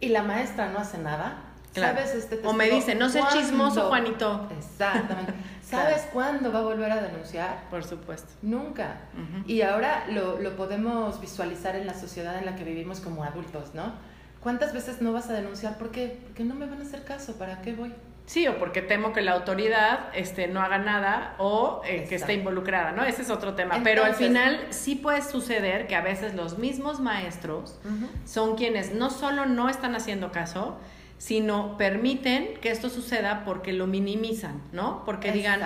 y 0.00 0.08
la 0.08 0.22
maestra 0.22 0.68
no 0.68 0.78
hace 0.78 0.98
nada, 0.98 1.47
¿sabes? 1.80 2.14
Este 2.14 2.40
o 2.44 2.52
me 2.52 2.70
dice, 2.70 2.94
no 2.94 3.08
sé 3.08 3.20
chismoso, 3.32 3.88
Juanito. 3.88 4.48
Exactamente. 4.58 5.34
¿Sabes 5.62 6.08
cuándo 6.12 6.50
va 6.50 6.60
a 6.60 6.62
volver 6.62 6.90
a 6.90 7.02
denunciar? 7.02 7.64
Por 7.70 7.84
supuesto. 7.84 8.32
Nunca. 8.42 9.00
Y 9.46 9.60
ahora 9.62 10.06
lo, 10.08 10.40
lo, 10.40 10.56
podemos 10.56 11.20
visualizar 11.20 11.76
en 11.76 11.86
la 11.86 11.94
sociedad 11.94 12.38
en 12.38 12.46
la 12.46 12.56
que 12.56 12.64
vivimos 12.64 13.00
como 13.00 13.22
adultos, 13.22 13.74
¿no? 13.74 13.92
¿Cuántas 14.40 14.72
veces 14.72 15.02
no 15.02 15.12
vas 15.12 15.28
a 15.28 15.34
denunciar? 15.34 15.76
¿Por 15.76 15.90
qué? 15.90 16.20
Porque 16.24 16.44
no 16.44 16.54
me 16.54 16.66
van 16.66 16.80
a 16.80 16.84
hacer 16.84 17.04
caso. 17.04 17.36
¿Para 17.36 17.60
qué 17.60 17.74
voy? 17.74 17.92
Sí, 18.28 18.46
o 18.46 18.58
porque 18.58 18.82
temo 18.82 19.14
que 19.14 19.22
la 19.22 19.32
autoridad 19.32 20.10
este, 20.14 20.48
no 20.48 20.60
haga 20.60 20.76
nada 20.76 21.34
o 21.38 21.80
eh, 21.86 22.04
que 22.06 22.16
esté 22.16 22.34
involucrada, 22.34 22.92
¿no? 22.92 23.02
Ese 23.02 23.22
es 23.22 23.30
otro 23.30 23.54
tema. 23.54 23.80
Pero 23.82 24.04
al 24.04 24.14
final 24.14 24.66
sí 24.68 24.96
puede 24.96 25.22
suceder 25.22 25.86
que 25.86 25.96
a 25.96 26.02
veces 26.02 26.34
los 26.34 26.58
mismos 26.58 27.00
maestros 27.00 27.80
son 28.26 28.54
quienes 28.56 28.92
no 28.92 29.08
solo 29.08 29.46
no 29.46 29.70
están 29.70 29.94
haciendo 29.94 30.30
caso, 30.30 30.76
sino 31.18 31.76
permiten 31.76 32.54
que 32.60 32.70
esto 32.70 32.88
suceda 32.88 33.42
porque 33.44 33.72
lo 33.72 33.86
minimizan, 33.86 34.62
¿no? 34.72 35.04
Porque 35.04 35.32
digan, 35.32 35.60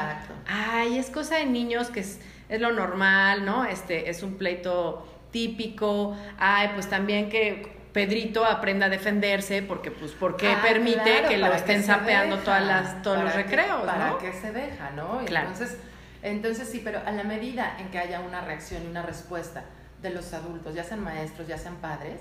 ay, 0.47 0.99
es 0.99 1.11
cosa 1.11 1.37
de 1.37 1.47
niños 1.47 1.89
que 1.89 2.01
es, 2.01 2.19
lo 2.59 2.73
normal, 2.73 3.45
¿no? 3.45 3.65
Este 3.65 4.11
es 4.11 4.23
un 4.23 4.35
pleito 4.35 5.07
típico, 5.31 6.17
ay, 6.39 6.71
pues 6.75 6.89
también 6.89 7.29
que 7.29 7.81
Pedrito 7.93 8.47
aprenda 8.47 8.87
a 8.87 8.89
defenderse 8.89 9.63
porque 9.63 9.91
pues 9.91 10.13
porque 10.13 10.49
ah, 10.49 10.63
permite 10.63 11.25
que 11.29 11.37
lo 11.37 11.53
estén 11.53 11.83
sapeando 11.83 12.39
todas 12.39 12.65
las 12.67 13.03
todos 13.03 13.23
los 13.23 13.35
recreos, 13.35 13.83
para 13.85 14.17
que 14.19 14.33
se 14.33 14.51
deja, 14.51 14.91
¿no? 14.93 15.21
Entonces, 15.21 15.77
entonces 16.23 16.69
sí, 16.71 16.81
pero 16.83 17.01
a 17.05 17.13
la 17.13 17.25
medida 17.25 17.77
en 17.79 17.89
que 17.89 17.99
haya 17.99 18.21
una 18.21 18.41
reacción 18.41 18.85
y 18.85 18.87
una 18.87 19.03
respuesta 19.03 19.65
de 20.01 20.11
los 20.11 20.33
adultos, 20.33 20.75
ya 20.75 20.85
sean 20.85 21.05
maestros, 21.05 21.47
ya 21.47 21.59
sean 21.59 21.77
padres, 21.77 22.21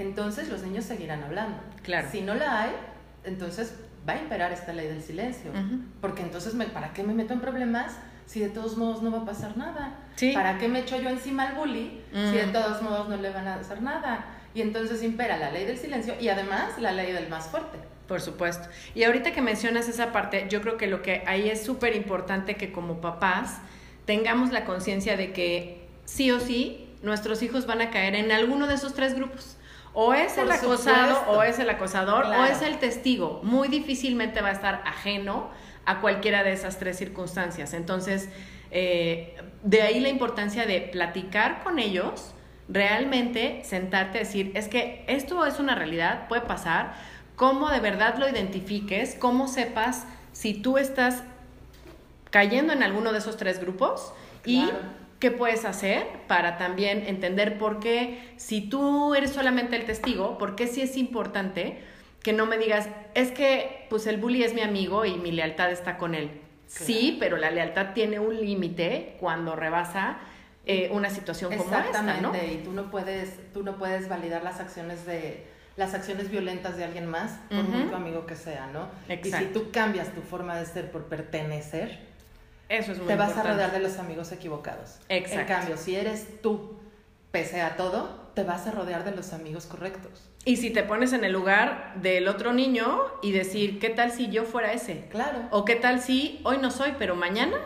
entonces 0.00 0.48
los 0.48 0.62
niños 0.62 0.84
seguirán 0.84 1.22
hablando. 1.22 1.58
Claro. 1.82 2.08
Si 2.10 2.20
no 2.20 2.34
la 2.34 2.62
hay, 2.62 2.70
entonces 3.24 3.74
va 4.08 4.14
a 4.14 4.18
imperar 4.18 4.52
esta 4.52 4.72
ley 4.72 4.88
del 4.88 5.02
silencio. 5.02 5.50
Porque 6.00 6.22
entonces, 6.22 6.54
me, 6.54 6.66
¿para 6.66 6.92
qué 6.92 7.02
me 7.02 7.14
meto 7.14 7.32
en 7.34 7.40
problemas 7.40 7.96
si 8.26 8.40
de 8.40 8.48
todos 8.48 8.76
modos 8.76 9.02
no 9.02 9.10
va 9.10 9.18
a 9.18 9.24
pasar 9.24 9.56
nada? 9.56 9.98
¿Para 10.34 10.58
qué 10.58 10.68
me 10.68 10.80
echo 10.80 11.00
yo 11.00 11.08
encima 11.08 11.48
al 11.48 11.54
bully 11.54 12.00
si 12.12 12.36
de 12.36 12.46
todos 12.52 12.82
modos 12.82 13.08
no 13.08 13.16
le 13.16 13.30
van 13.30 13.46
a 13.46 13.56
hacer 13.56 13.82
nada? 13.82 14.24
Y 14.54 14.62
entonces 14.62 15.02
impera 15.02 15.36
la 15.36 15.50
ley 15.50 15.64
del 15.64 15.78
silencio 15.78 16.14
y 16.20 16.28
además 16.28 16.78
la 16.80 16.92
ley 16.92 17.12
del 17.12 17.28
más 17.28 17.46
fuerte. 17.46 17.78
Por 18.08 18.20
supuesto. 18.20 18.68
Y 18.94 19.04
ahorita 19.04 19.32
que 19.32 19.40
mencionas 19.40 19.88
esa 19.88 20.10
parte, 20.10 20.46
yo 20.48 20.60
creo 20.60 20.76
que 20.76 20.88
lo 20.88 21.00
que 21.02 21.22
ahí 21.28 21.48
es 21.48 21.62
súper 21.62 21.94
importante 21.94 22.56
que 22.56 22.72
como 22.72 23.00
papás 23.00 23.58
tengamos 24.04 24.50
la 24.50 24.64
conciencia 24.64 25.16
de 25.16 25.32
que 25.32 25.86
sí 26.04 26.32
o 26.32 26.40
sí 26.40 26.88
nuestros 27.02 27.42
hijos 27.42 27.66
van 27.66 27.80
a 27.80 27.90
caer 27.90 28.16
en 28.16 28.32
alguno 28.32 28.66
de 28.66 28.74
esos 28.74 28.94
tres 28.94 29.14
grupos 29.14 29.56
O 29.92 30.14
es 30.14 30.34
Por 30.34 30.44
el 30.44 30.52
acosado, 30.52 31.08
supuesto. 31.20 31.30
o 31.32 31.42
es 31.42 31.58
el 31.58 31.68
acosador, 31.70 32.24
Claro. 32.26 32.42
o 32.42 32.46
es 32.46 32.62
el 32.62 32.78
testigo. 32.78 33.40
Muy 33.42 33.68
difícilmente 33.68 34.40
va 34.40 34.48
a 34.48 34.52
estar 34.52 34.82
ajeno 34.86 35.48
a 35.84 36.00
cualquiera 36.00 36.44
de 36.44 36.52
esas 36.52 36.78
tres 36.78 36.96
circunstancias. 36.98 37.74
Entonces, 37.74 38.28
eh, 38.70 39.36
de 39.64 39.82
ahí 39.82 39.98
la 40.00 40.08
importancia 40.08 40.64
de 40.66 40.80
platicar 40.80 41.62
con 41.64 41.78
ellos, 41.80 42.32
realmente 42.68 43.62
sentarte 43.64 44.18
a 44.18 44.20
decir, 44.20 44.52
es 44.54 44.68
que 44.68 45.04
esto 45.08 45.44
es 45.44 45.58
una 45.58 45.74
realidad, 45.74 46.28
puede 46.28 46.42
pasar, 46.42 46.94
cómo 47.34 47.68
de 47.70 47.80
verdad 47.80 48.16
lo 48.18 48.28
identifiques, 48.28 49.16
cómo 49.18 49.48
sepas 49.48 50.06
si 50.32 50.54
tú 50.54 50.78
estás 50.78 51.24
cayendo 52.30 52.72
en 52.72 52.84
alguno 52.84 53.10
de 53.12 53.18
esos 53.18 53.36
tres 53.36 53.60
grupos 53.60 54.12
y. 54.44 54.70
qué 55.20 55.30
puedes 55.30 55.64
hacer 55.64 56.06
para 56.26 56.56
también 56.56 57.04
entender 57.06 57.58
por 57.58 57.78
qué, 57.78 58.32
si 58.36 58.62
tú 58.62 59.14
eres 59.14 59.30
solamente 59.30 59.76
el 59.76 59.84
testigo, 59.84 60.38
por 60.38 60.56
qué 60.56 60.66
sí 60.66 60.80
es 60.80 60.96
importante 60.96 61.78
que 62.22 62.32
no 62.32 62.46
me 62.46 62.58
digas, 62.58 62.88
es 63.14 63.30
que 63.30 63.86
pues 63.88 64.06
el 64.06 64.16
bully 64.16 64.42
es 64.42 64.54
mi 64.54 64.62
amigo 64.62 65.04
y 65.04 65.16
mi 65.16 65.30
lealtad 65.30 65.70
está 65.70 65.96
con 65.98 66.14
él. 66.14 66.30
Sí, 66.66 67.16
pero 67.18 67.36
la 67.36 67.50
lealtad 67.50 67.94
tiene 67.94 68.18
un 68.18 68.40
límite 68.40 69.16
cuando 69.20 69.56
rebasa 69.56 70.18
eh, 70.66 70.88
una 70.92 71.10
situación 71.10 71.56
como 71.56 71.76
esta, 71.76 72.02
¿no? 72.02 72.32
y 72.34 72.62
tú 72.62 72.72
no 72.72 72.90
puedes, 72.90 73.52
tú 73.52 73.62
no 73.62 73.76
puedes 73.76 74.08
validar 74.08 74.42
las 74.42 74.60
acciones 74.60 75.04
de 75.04 75.46
las 75.76 75.94
acciones 75.94 76.30
violentas 76.30 76.76
de 76.76 76.84
alguien 76.84 77.06
más, 77.06 77.40
por 77.48 77.62
muy 77.62 77.88
tu 77.88 77.94
amigo 77.94 78.26
que 78.26 78.36
sea, 78.36 78.66
¿no? 78.66 78.88
Y 79.08 79.30
si 79.30 79.46
tú 79.46 79.70
cambias 79.70 80.12
tu 80.14 80.20
forma 80.20 80.56
de 80.56 80.66
ser 80.66 80.90
por 80.90 81.04
pertenecer, 81.06 82.09
Eso 82.70 82.92
es 82.92 82.98
muy 82.98 83.06
te 83.08 83.16
vas 83.16 83.36
a 83.36 83.42
rodear 83.42 83.72
de 83.72 83.80
los 83.80 83.98
amigos 83.98 84.32
equivocados. 84.32 84.96
Exacto. 85.08 85.40
En 85.40 85.46
cambio, 85.46 85.76
si 85.76 85.96
eres 85.96 86.40
tú, 86.40 86.78
pese 87.32 87.60
a 87.60 87.76
todo, 87.76 88.30
te 88.34 88.44
vas 88.44 88.66
a 88.66 88.70
rodear 88.70 89.04
de 89.04 89.10
los 89.10 89.32
amigos 89.34 89.66
correctos. 89.66 90.30
Y 90.44 90.56
si 90.56 90.70
te 90.70 90.82
pones 90.84 91.12
en 91.12 91.24
el 91.24 91.32
lugar 91.32 91.94
del 91.96 92.28
otro 92.28 92.52
niño 92.54 93.02
y 93.22 93.32
decir, 93.32 93.78
¿qué 93.80 93.90
tal 93.90 94.12
si 94.12 94.30
yo 94.30 94.44
fuera 94.44 94.72
ese? 94.72 95.06
Claro. 95.10 95.40
O 95.50 95.64
qué 95.66 95.76
tal 95.76 96.00
si 96.00 96.40
hoy 96.44 96.58
no 96.58 96.70
soy, 96.70 96.94
pero 96.98 97.14
mañana 97.16 97.56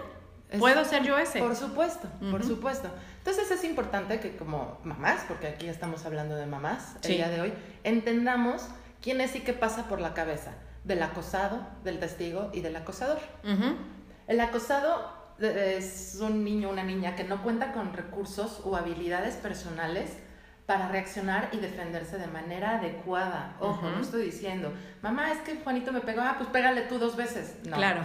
Es- 0.51 0.59
puedo 0.59 0.85
ser 0.85 1.03
yo 1.05 1.19
ese. 1.19 1.39
Por 1.39 1.55
supuesto, 1.55 2.09
por 2.31 2.43
supuesto. 2.43 2.89
Entonces 3.19 3.51
es 3.51 3.63
importante 3.65 4.21
que 4.21 4.37
como 4.37 4.79
mamás, 4.85 5.23
porque 5.29 5.49
aquí 5.49 5.69
estamos 5.69 6.05
hablando 6.07 6.35
de 6.35 6.47
mamás 6.47 6.97
Sí. 7.03 7.13
el 7.13 7.17
día 7.19 7.29
de 7.29 7.41
hoy, 7.43 7.53
entendamos 7.85 8.67
quién 9.03 9.21
es 9.21 9.37
y 9.37 9.41
qué 9.41 9.53
pasa 9.53 9.87
por 9.89 10.01
la 10.01 10.15
cabeza 10.15 10.53
del 10.85 11.03
acosado, 11.03 11.61
del 11.85 11.99
testigo 11.99 12.51
y 12.53 12.61
del 12.61 12.77
acosador. 12.77 13.19
Ujú. 13.45 13.77
El 14.27 14.41
acosado 14.41 15.13
eh, 15.41 15.77
es 15.79 16.19
un 16.21 16.45
niño 16.45 16.69
o 16.69 16.73
una 16.73 16.85
niña 16.85 17.15
que 17.17 17.25
no 17.25 17.43
cuenta 17.43 17.73
con 17.73 17.93
recursos 17.93 18.61
o 18.65 18.77
habilidades 18.77 19.35
personales 19.37 20.11
para 20.67 20.89
reaccionar 20.89 21.51
y 21.53 21.59
defenderse 21.59 22.17
de 22.17 22.27
manera 22.27 22.79
adecuada. 22.79 23.55
Ojo, 23.61 23.91
no 23.91 24.01
estoy 24.01 24.23
diciendo, 24.25 24.73
mamá, 25.03 25.31
es 25.31 25.39
que 25.41 25.57
Juanito 25.57 25.93
me 25.93 26.01
pegó, 26.01 26.23
ah, 26.23 26.37
pues 26.39 26.49
pégale 26.49 26.81
tú 26.83 26.99
dos 26.99 27.17
veces. 27.17 27.57
No, 27.67 27.77
Claro. 27.77 28.01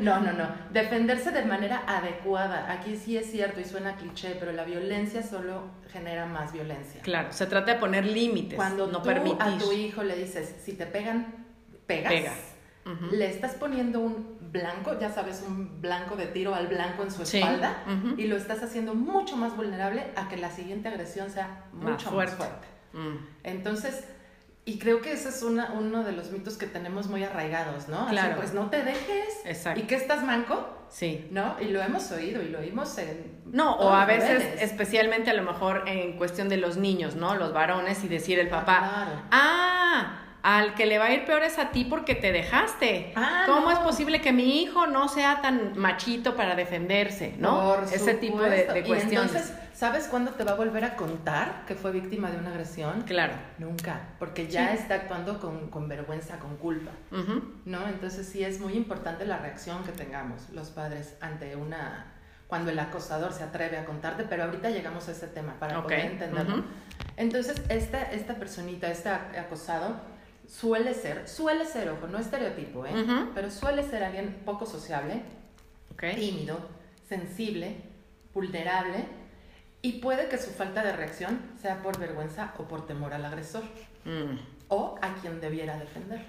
No, 0.00 0.20
no, 0.20 0.34
no. 0.34 0.46
Defenderse 0.74 1.30
de 1.30 1.46
manera 1.46 1.84
adecuada. 1.86 2.70
Aquí 2.70 2.96
sí 2.96 3.16
es 3.16 3.30
cierto 3.30 3.60
y 3.60 3.64
suena 3.64 3.96
cliché, 3.96 4.36
pero 4.38 4.52
la 4.52 4.64
violencia 4.64 5.22
solo 5.22 5.70
genera 5.90 6.26
más 6.26 6.52
violencia. 6.52 7.00
Claro, 7.00 7.32
se 7.32 7.46
trata 7.46 7.72
de 7.72 7.78
poner 7.80 8.04
límites, 8.04 8.56
Cuando 8.56 8.88
no 8.88 8.98
tú 9.00 9.08
permitir. 9.08 9.40
a 9.40 9.56
tu 9.56 9.72
hijo 9.72 10.02
le 10.02 10.16
dices, 10.16 10.54
si 10.62 10.74
te 10.74 10.84
pegan, 10.84 11.46
pegas. 11.86 12.34
Ujú. 12.84 13.06
Le 13.16 13.30
estás 13.30 13.54
poniendo 13.54 14.00
un 14.00 14.35
blanco, 14.52 14.98
ya 14.98 15.10
sabes, 15.10 15.44
un 15.46 15.80
blanco 15.80 16.16
de 16.16 16.26
tiro 16.26 16.54
al 16.54 16.66
blanco 16.68 17.02
en 17.02 17.10
su 17.10 17.24
Sí, 17.26 17.38
espalda 17.38 17.82
y 18.16 18.26
lo 18.26 18.36
estás 18.36 18.62
haciendo 18.62 18.94
mucho 18.94 19.36
más 19.36 19.56
vulnerable 19.56 20.04
a 20.16 20.28
que 20.28 20.36
la 20.36 20.50
siguiente 20.50 20.88
agresión 20.88 21.30
sea 21.30 21.64
Más 21.72 21.90
mucho 21.92 22.10
fuerte. 22.10 22.32
más 22.36 22.48
fuerte. 22.48 22.66
Mm. 22.92 23.26
Entonces, 23.44 24.04
y 24.64 24.78
creo 24.78 25.00
que 25.00 25.12
ese 25.12 25.28
es 25.28 25.42
una, 25.42 25.72
uno 25.74 26.02
de 26.02 26.12
los 26.12 26.32
mitos 26.32 26.56
que 26.56 26.66
tenemos 26.66 27.06
muy 27.06 27.22
arraigados, 27.22 27.88
¿no? 27.88 28.00
Así, 28.02 28.10
Claro. 28.12 28.36
pues 28.36 28.52
no 28.52 28.68
te 28.68 28.82
dejes. 28.82 29.28
Exacto. 29.44 29.80
¿Y 29.80 29.84
que 29.84 29.94
estás 29.94 30.24
manco? 30.24 30.72
Sí. 30.88 31.28
¿No? 31.30 31.56
Y 31.60 31.66
lo 31.66 31.80
hemos 31.82 32.10
oído 32.12 32.42
y 32.42 32.48
lo 32.48 32.58
oímos 32.60 32.96
en... 32.98 33.42
No, 33.46 33.76
o 33.76 33.90
a 33.92 34.04
veces, 34.06 34.60
especialmente 34.62 35.30
a 35.30 35.34
lo 35.34 35.42
mejor 35.42 35.84
en 35.88 36.16
cuestión 36.16 36.48
de 36.48 36.56
los 36.56 36.76
niños, 36.76 37.14
¿no? 37.16 37.36
Los 37.36 37.52
varones 37.52 38.02
y 38.02 38.08
decir 38.08 38.38
el 38.40 38.48
Ah, 38.48 38.50
papá, 38.50 38.78
claro. 38.78 39.22
ah, 39.30 40.22
al 40.48 40.74
que 40.76 40.86
le 40.86 40.98
va 40.98 41.06
a 41.06 41.12
ir 41.12 41.24
peor 41.24 41.42
es 41.42 41.58
a 41.58 41.70
ti 41.70 41.84
porque 41.84 42.14
te 42.14 42.30
dejaste. 42.30 43.12
Ah, 43.16 43.42
¿Cómo 43.46 43.62
no. 43.62 43.70
es 43.72 43.80
posible 43.80 44.20
que 44.20 44.32
mi 44.32 44.62
hijo 44.62 44.86
no 44.86 45.08
sea 45.08 45.40
tan 45.42 45.76
machito 45.76 46.36
para 46.36 46.54
defenderse, 46.54 47.34
¿no? 47.40 47.74
Por 47.74 47.84
Ese 47.92 48.14
tipo 48.14 48.40
de, 48.40 48.60
Y 48.60 48.82
cuestiones. 48.86 49.12
entonces, 49.34 49.52
¿sabes 49.74 50.06
cuándo 50.06 50.30
te 50.32 50.44
va 50.44 50.52
a 50.52 50.54
volver 50.54 50.84
a 50.84 50.94
contar 50.94 51.64
que 51.66 51.74
fue 51.74 51.90
víctima 51.90 52.30
de 52.30 52.38
una 52.38 52.50
agresión? 52.50 53.02
Claro. 53.02 53.32
Nunca, 53.58 54.00
porque 54.20 54.46
ya 54.46 54.68
Sí. 54.70 54.76
está 54.78 54.94
actuando 54.94 55.40
con, 55.40 55.68
con 55.68 55.88
vergüenza, 55.88 56.38
con 56.38 56.56
culpa. 56.58 56.92
¿no? 57.64 57.88
Entonces 57.88 58.28
sí 58.28 58.44
es 58.44 58.60
muy 58.60 58.74
importante 58.74 59.26
la 59.26 59.38
reacción 59.38 59.82
que 59.82 59.90
tengamos 59.90 60.48
los 60.50 60.68
padres 60.70 61.16
ante 61.20 61.56
una... 61.56 62.12
cuando 62.46 62.70
el 62.70 62.78
acosador 62.78 63.32
se 63.32 63.42
atreve 63.42 63.78
a 63.78 63.84
contarte, 63.84 64.22
pero 64.22 64.44
ahorita 64.44 64.70
llegamos 64.70 65.08
a 65.08 65.10
ese 65.10 65.26
tema 65.26 65.54
para 65.58 65.82
poder 65.82 66.00
entenderlo. 66.12 66.62
Entonces, 67.16 67.60
esta, 67.68 68.02
esta 68.12 68.34
personita, 68.34 68.86
este 68.88 69.08
ac- 69.10 69.36
acosado, 69.40 70.14
suele 70.48 70.94
ser, 70.94 71.28
suele 71.28 71.64
ser, 71.64 71.88
ojo, 71.90 72.06
no 72.06 72.18
estereotipo, 72.18 72.86
¿eh? 72.86 72.92
Ujú. 73.02 73.30
Pero 73.34 73.50
suele 73.50 73.82
ser 73.82 74.04
alguien 74.04 74.42
poco 74.44 74.66
sociable, 74.66 75.22
Ok. 75.92 76.04
tímido, 76.14 76.58
sensible, 77.08 77.76
vulnerable 78.34 79.04
y 79.82 80.00
puede 80.00 80.28
que 80.28 80.38
su 80.38 80.50
falta 80.50 80.82
de 80.82 80.92
reacción 80.94 81.40
sea 81.60 81.82
por 81.82 81.98
vergüenza 81.98 82.52
o 82.58 82.64
por 82.64 82.86
temor 82.86 83.12
al 83.14 83.24
agresor 83.24 83.62
Mm, 84.04 84.38
o 84.68 84.96
a 85.02 85.14
quien 85.16 85.40
debiera 85.40 85.76
defender 85.78 86.20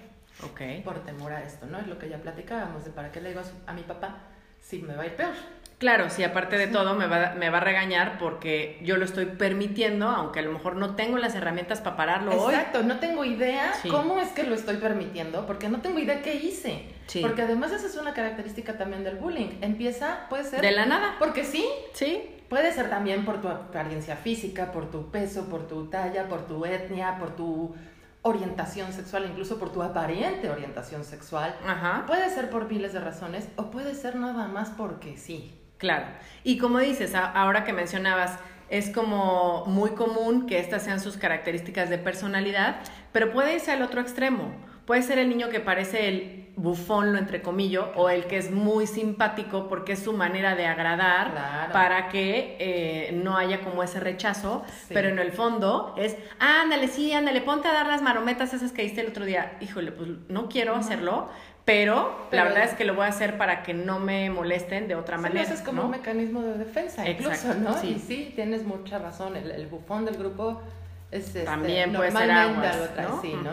ok. 0.44 0.82
por 0.84 1.04
temor 1.04 1.32
a 1.32 1.44
esto, 1.44 1.66
¿no? 1.66 1.78
Es 1.78 1.86
lo 1.86 1.96
que 1.98 2.08
ya 2.08 2.18
platicábamos 2.20 2.84
de 2.84 2.90
para 2.90 3.12
qué 3.12 3.20
le 3.20 3.28
digo 3.28 3.40
a, 3.40 3.44
su- 3.44 3.54
a 3.66 3.72
mi 3.72 3.82
papá 3.82 4.18
si 4.60 4.80
me 4.82 4.96
va 4.96 5.02
a 5.02 5.06
ir 5.06 5.14
peor. 5.16 5.34
Claro, 5.78 6.10
si 6.10 6.24
aparte 6.24 6.58
de 6.58 6.66
todo 6.66 6.94
me 6.94 7.06
va, 7.06 7.34
me 7.38 7.50
va 7.50 7.58
a 7.58 7.60
regañar 7.60 8.18
porque 8.18 8.80
yo 8.82 8.96
lo 8.96 9.04
estoy 9.04 9.26
permitiendo, 9.26 10.08
aunque 10.08 10.40
a 10.40 10.42
lo 10.42 10.50
mejor 10.52 10.74
no 10.74 10.96
tengo 10.96 11.18
las 11.18 11.36
herramientas 11.36 11.80
para 11.80 11.96
pararlo 11.96 12.32
hoy. 12.32 12.52
Exacto, 12.52 12.82
no 12.82 12.98
tengo 12.98 13.24
idea 13.24 13.72
Sí. 13.74 13.88
cómo 13.88 14.18
es 14.18 14.28
que 14.30 14.42
lo 14.42 14.56
estoy 14.56 14.78
permitiendo, 14.78 15.46
porque 15.46 15.68
no 15.68 15.80
tengo 15.80 16.00
idea 16.00 16.20
qué 16.20 16.34
hice. 16.34 16.84
Sí. 17.06 17.20
Porque 17.20 17.42
además 17.42 17.70
esa 17.70 17.86
es 17.86 17.96
una 17.96 18.12
característica 18.12 18.76
también 18.76 19.04
del 19.04 19.16
bullying. 19.18 19.58
Empieza, 19.60 20.26
puede 20.28 20.42
ser... 20.44 20.60
De 20.60 20.72
la 20.72 20.84
nada. 20.84 21.14
Porque 21.18 21.44
sí, 21.44 21.64
Sí. 21.92 22.34
Puede 22.48 22.72
ser 22.72 22.88
también 22.88 23.26
por 23.26 23.42
tu 23.42 23.48
apariencia 23.48 24.16
física, 24.16 24.72
por 24.72 24.90
tu 24.90 25.10
peso, 25.10 25.50
por 25.50 25.68
tu 25.68 25.90
talla, 25.90 26.28
por 26.28 26.46
tu 26.46 26.64
etnia, 26.64 27.18
por 27.18 27.36
tu 27.36 27.74
orientación 28.22 28.90
sexual, 28.92 29.26
incluso 29.30 29.58
por 29.58 29.70
tu 29.70 29.82
aparente 29.82 30.48
orientación 30.48 31.04
sexual. 31.04 31.54
Ajá. 31.66 32.04
Puede 32.06 32.30
ser 32.30 32.48
por 32.48 32.66
miles 32.66 32.94
de 32.94 33.00
razones 33.00 33.48
o 33.56 33.70
puede 33.70 33.94
ser 33.94 34.16
nada 34.16 34.48
más 34.48 34.70
porque 34.70 35.18
sí. 35.18 35.57
Claro. 35.78 36.06
Y 36.44 36.58
como 36.58 36.80
dices, 36.80 37.14
ahora 37.14 37.64
que 37.64 37.72
mencionabas, 37.72 38.38
es 38.68 38.90
como 38.90 39.64
muy 39.66 39.90
común 39.90 40.46
que 40.46 40.58
estas 40.58 40.82
sean 40.82 41.00
sus 41.00 41.16
características 41.16 41.88
de 41.88 41.98
personalidad, 41.98 42.80
pero 43.12 43.32
puede 43.32 43.54
irse 43.54 43.72
al 43.72 43.82
otro 43.82 44.00
extremo. 44.00 44.52
Puede 44.84 45.02
ser 45.02 45.18
el 45.18 45.28
niño 45.28 45.48
que 45.48 45.60
parece 45.60 46.08
el 46.08 46.47
bufón, 46.60 47.12
lo 47.12 47.18
entre 47.18 47.40
comillas, 47.40 47.84
o 47.94 48.10
el 48.10 48.26
que 48.26 48.36
es 48.36 48.50
muy 48.50 48.86
simpático 48.88 49.68
porque 49.68 49.92
es 49.92 50.00
su 50.00 50.12
manera 50.12 50.56
de 50.56 50.66
agradar 50.66 51.30
Claro. 51.30 51.72
para 51.72 52.08
que 52.08 52.56
eh, 52.58 53.12
no 53.12 53.36
haya 53.36 53.60
como 53.60 53.82
ese 53.84 54.00
rechazo, 54.00 54.64
Sí. 54.88 54.94
pero 54.94 55.08
en 55.08 55.18
el 55.20 55.30
fondo 55.32 55.94
es, 55.96 56.16
ándale, 56.40 56.88
sí, 56.88 57.12
ándale, 57.12 57.40
ponte 57.42 57.68
a 57.68 57.72
dar 57.72 57.86
las 57.86 58.02
marometas 58.02 58.52
esas 58.54 58.72
que 58.72 58.82
diste 58.82 59.00
el 59.02 59.08
otro 59.08 59.24
día. 59.24 59.56
Híjole, 59.60 59.92
pues 59.92 60.08
no 60.28 60.48
quiero 60.48 60.74
hacerlo, 60.74 61.28
pero, 61.64 62.26
Pero- 62.30 62.42
la 62.44 62.48
verdad 62.50 62.64
es 62.68 62.74
que 62.76 62.84
lo 62.84 62.94
voy 62.94 63.04
a 63.04 63.08
hacer 63.10 63.38
para 63.38 63.62
que 63.62 63.72
no 63.74 64.00
me 64.00 64.28
molesten 64.30 64.88
de 64.88 64.96
otra 64.96 65.16
manera. 65.16 65.42
eso 65.42 65.54
es 65.54 65.60
como 65.62 65.82
¿no? 65.82 65.84
un 65.84 65.90
mecanismo 65.92 66.42
de 66.42 66.54
defensa, 66.58 67.08
incluso, 67.08 67.30
Exacto, 67.32 67.60
¿no? 67.60 67.78
sí. 67.80 67.94
Y 67.96 67.98
sí, 68.00 68.32
tienes 68.34 68.64
mucha 68.64 68.98
razón. 68.98 69.36
El, 69.36 69.50
el 69.52 69.66
bufón 69.68 70.04
del 70.04 70.16
grupo 70.16 70.60
es 71.12 71.26
este, 71.26 71.44
También 71.44 71.92
puede 71.92 72.10
ser 72.10 72.26
normalmente 72.26 72.66
aguas, 72.68 72.90
algo 72.98 73.20
trae, 73.20 73.34
¿no? 73.34 73.52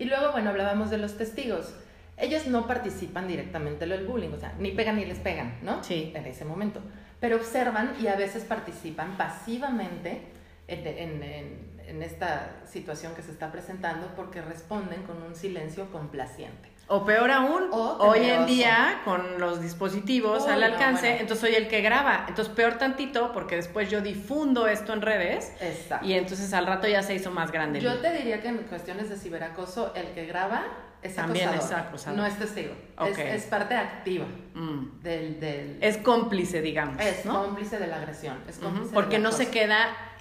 Y 0.00 0.04
luego, 0.06 0.32
bueno, 0.32 0.50
hablábamos 0.50 0.90
de 0.90 0.98
los 0.98 1.16
testigos. 1.16 1.74
Ellos 2.18 2.46
no 2.46 2.66
participan 2.66 3.28
directamente 3.28 3.84
en 3.84 3.92
el 3.92 4.06
bullying, 4.06 4.30
o 4.32 4.38
sea, 4.38 4.52
ni 4.58 4.72
pegan 4.72 4.96
ni 4.96 5.04
les 5.04 5.18
pegan, 5.18 5.58
¿no? 5.62 5.82
Sí. 5.84 6.12
En 6.14 6.26
ese 6.26 6.44
momento. 6.44 6.80
Pero 7.20 7.36
observan 7.36 7.94
y 8.00 8.06
a 8.08 8.16
veces 8.16 8.44
participan 8.44 9.16
pasivamente 9.16 10.22
en, 10.66 10.86
en- 10.86 11.22
en- 11.22 11.78
en 11.88 12.02
esta 12.02 12.50
situación 12.70 13.14
que 13.14 13.22
se 13.22 13.30
está 13.30 13.50
presentando 13.50 14.08
porque 14.14 14.42
responden 14.42 15.02
con 15.04 15.22
un 15.22 15.34
silencio 15.34 15.90
complaciente. 15.90 16.68
O 16.86 17.04
peor 17.04 17.30
aún, 17.30 17.64
O 17.70 17.96
hoy 18.00 18.28
en 18.28 18.44
día 18.46 19.00
con 19.06 19.38
los 19.40 19.62
dispositivos 19.62 20.46
al 20.48 20.60
no, 20.60 20.66
alcance, 20.66 21.06
bueno. 21.08 21.20
entonces 21.22 21.40
soy 21.48 21.54
el 21.54 21.68
que 21.68 21.80
graba. 21.80 22.26
Entonces 22.28 22.52
peor 22.54 22.74
tantito 22.76 23.32
porque 23.32 23.56
después 23.56 23.90
yo 23.90 24.00
difundo 24.02 24.66
esto 24.66 24.92
en 24.92 25.00
redes 25.02 25.52
Exacto. 25.60 26.06
y 26.06 26.12
entonces 26.14 26.52
al 26.52 26.66
rato 26.66 26.86
ya 26.88 27.02
se 27.02 27.14
hizo 27.14 27.30
más 27.30 27.52
grande. 27.52 27.80
Yo 27.80 27.98
te 28.00 28.12
diría 28.12 28.40
que 28.42 28.48
en 28.48 28.58
cuestiones 28.64 29.08
de 29.08 29.16
ciberacoso, 29.16 29.94
el 29.94 30.08
que 30.08 30.26
graba 30.26 30.66
es 31.02 31.14
También 31.14 31.48
acosador, 31.48 31.78
es 31.80 31.86
acosador. 31.86 32.18
no 32.18 32.26
es 32.26 32.38
testigo. 32.38 32.74
Es, 33.06 33.18
es 33.18 33.42
parte 33.44 33.74
activa 33.76 34.26
Mm. 34.54 35.00
del... 35.02 35.38
del 35.40 35.78
Es 35.80 35.98
cómplice, 35.98 36.60
digamos. 36.60 37.00
es 37.00 37.24
¿no? 37.24 37.44
cómplice 37.44 37.78
de 37.78 37.86
la 37.86 37.96
agresión. 37.98 38.38
Es 38.48 38.58
cómplice 38.58 38.92
Porque 38.92 39.18
no 39.18 39.30
se 39.30 39.44
acoso. 39.44 39.58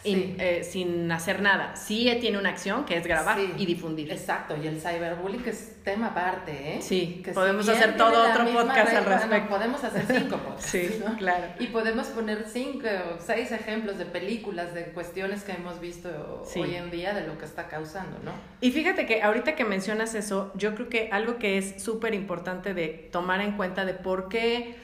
Eh, 0.04 0.64
sin 0.64 1.12
hacer 1.12 1.42
nada. 1.42 1.76
Sí 1.76 2.10
eh, 2.10 2.16
tiene 2.16 2.38
una 2.38 2.50
acción 2.50 2.86
que 2.86 2.98
es 2.98 3.06
grabar 3.06 3.38
Sí, 3.38 3.54
y 3.58 3.66
difundir. 3.66 4.12
Exacto, 4.12 4.56
y 4.62 4.68
el 4.68 4.80
cyberbullying 4.82 5.44
es 5.46 5.76
tema 5.84 6.08
aparte, 6.08 6.52
¿eh? 6.76 6.82
Sí, 6.82 7.22
Que 7.24 7.32
podemos 7.32 7.68
hacer 7.70 7.96
todo 7.98 8.30
otro 8.30 8.46
podcast 8.52 8.94
al 8.94 9.06
respecto. 9.06 9.50
podemos 9.50 9.84
hacer 9.84 10.06
cinco 10.08 10.38
podcasts, 10.44 10.66
Sí, 10.72 11.02
¿no? 11.06 11.18
claro. 11.18 11.46
Y 11.60 11.68
podemos 11.68 12.08
poner 12.08 12.46
cinco 12.48 12.88
o 12.88 13.22
seis 13.22 13.52
ejemplos 13.52 13.98
de 13.98 14.06
películas, 14.06 14.74
de 14.74 14.86
cuestiones 14.88 15.44
que 15.44 15.54
hemos 15.54 15.80
visto 15.80 16.44
Sí. 16.46 16.60
hoy 16.62 16.76
en 16.76 16.92
día 16.92 17.14
de 17.14 17.26
lo 17.28 17.38
que 17.38 17.46
está 17.46 17.68
causando, 17.68 18.18
¿no? 18.24 18.32
Y 18.62 18.72
fíjate 18.72 19.06
que 19.06 19.22
ahorita 19.24 19.56
que 19.56 19.66
mencionas 19.66 20.14
eso, 20.16 20.52
yo 20.56 20.76
creo 20.76 20.90
que 20.90 21.10
algo 21.12 21.38
que 21.38 21.58
es 21.58 21.82
súper 21.82 22.14
importante 22.14 22.74
de 22.74 23.10
tomar 23.12 23.42
en 23.42 23.54
cuenta 23.58 23.86
de 23.86 23.94
por 23.94 24.30
qué 24.30 24.76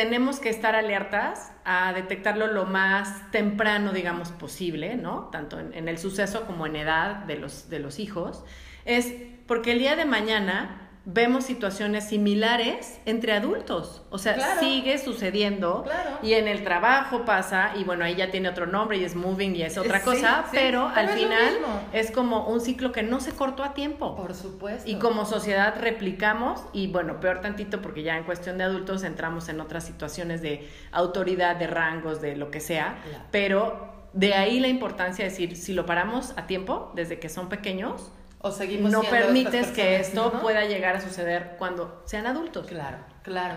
tenemos 0.00 0.40
que 0.40 0.48
estar 0.48 0.74
alertas 0.74 1.52
a 1.62 1.92
detectarlo 1.92 2.46
lo 2.46 2.64
más 2.64 3.30
temprano, 3.32 3.92
digamos, 3.92 4.30
posible, 4.30 4.96
¿no? 4.96 5.28
Tanto 5.30 5.60
en, 5.60 5.88
el 5.88 5.98
suceso 5.98 6.46
como 6.46 6.64
en 6.64 6.76
edad 6.76 7.16
de 7.24 7.36
los, 7.36 7.68
de 7.68 7.80
los 7.80 7.98
hijos, 7.98 8.42
es 8.86 9.12
porque 9.46 9.72
el 9.72 9.78
día 9.78 9.96
de 9.96 10.06
mañana 10.06 10.89
vemos 11.12 11.44
situaciones 11.44 12.04
similares 12.08 13.00
entre 13.06 13.32
adultos. 13.32 14.02
O 14.10 14.18
sea, 14.18 14.34
Claro. 14.34 14.60
sigue 14.60 14.98
sucediendo 14.98 15.82
Claro. 15.84 16.18
y 16.22 16.34
en 16.34 16.46
el 16.46 16.62
trabajo 16.62 17.24
pasa 17.24 17.72
y 17.76 17.84
bueno, 17.84 18.04
ahí 18.04 18.14
ya 18.14 18.30
tiene 18.30 18.48
otro 18.48 18.66
nombre 18.66 18.96
y 18.98 19.04
es 19.04 19.16
moving 19.16 19.56
y 19.56 19.62
es 19.62 19.76
otra 19.78 19.98
Sí, 19.98 20.04
cosa, 20.04 20.44
sí, 20.50 20.50
pero 20.52 20.88
al 20.88 21.06
es 21.08 21.14
final 21.14 21.54
es 21.92 22.10
como 22.10 22.46
un 22.48 22.60
ciclo 22.60 22.92
que 22.92 23.02
no 23.02 23.20
se 23.20 23.32
cortó 23.32 23.64
a 23.64 23.74
tiempo. 23.74 24.14
Por 24.16 24.34
supuesto. 24.34 24.88
Y 24.88 24.96
como 24.96 25.24
sociedad 25.24 25.74
replicamos, 25.80 26.62
y 26.72 26.86
bueno, 26.88 27.18
peor 27.20 27.40
tantito 27.40 27.82
porque 27.82 28.02
ya 28.02 28.16
en 28.16 28.24
cuestión 28.24 28.58
de 28.58 28.64
adultos 28.64 29.02
entramos 29.02 29.48
en 29.48 29.60
otras 29.60 29.84
situaciones 29.84 30.42
de 30.42 30.68
autoridad, 30.92 31.56
de 31.56 31.66
rangos, 31.66 32.20
de 32.20 32.36
lo 32.36 32.50
que 32.50 32.60
sea, 32.60 32.98
Claro. 33.08 33.24
pero 33.30 33.90
de 34.12 34.34
ahí 34.34 34.60
la 34.60 34.68
importancia 34.68 35.24
de 35.24 35.30
decir, 35.30 35.56
si 35.56 35.72
lo 35.72 35.86
paramos 35.86 36.34
a 36.36 36.46
tiempo, 36.46 36.92
desde 36.94 37.18
que 37.18 37.28
son 37.28 37.48
pequeños, 37.48 38.12
o 38.40 38.50
seguimos 38.50 38.90
no 38.90 39.02
permites 39.02 39.68
que 39.68 39.96
esto 40.00 40.30
¿no? 40.34 40.40
pueda 40.40 40.64
llegar 40.64 40.96
a 40.96 41.00
suceder 41.00 41.56
cuando 41.58 42.02
sean 42.06 42.26
adultos. 42.26 42.66
Claro, 42.66 42.98
claro. 43.22 43.56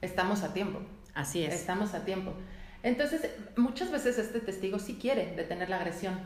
Estamos 0.00 0.42
a 0.42 0.52
tiempo. 0.54 0.80
Así 1.14 1.42
es. 1.44 1.54
Estamos 1.54 1.94
a 1.94 2.04
tiempo. 2.04 2.32
Entonces, 2.82 3.28
muchas 3.56 3.90
veces 3.90 4.18
este 4.18 4.40
testigo 4.40 4.78
sí 4.78 4.98
quiere 5.00 5.34
detener 5.34 5.68
la 5.68 5.76
agresión, 5.76 6.16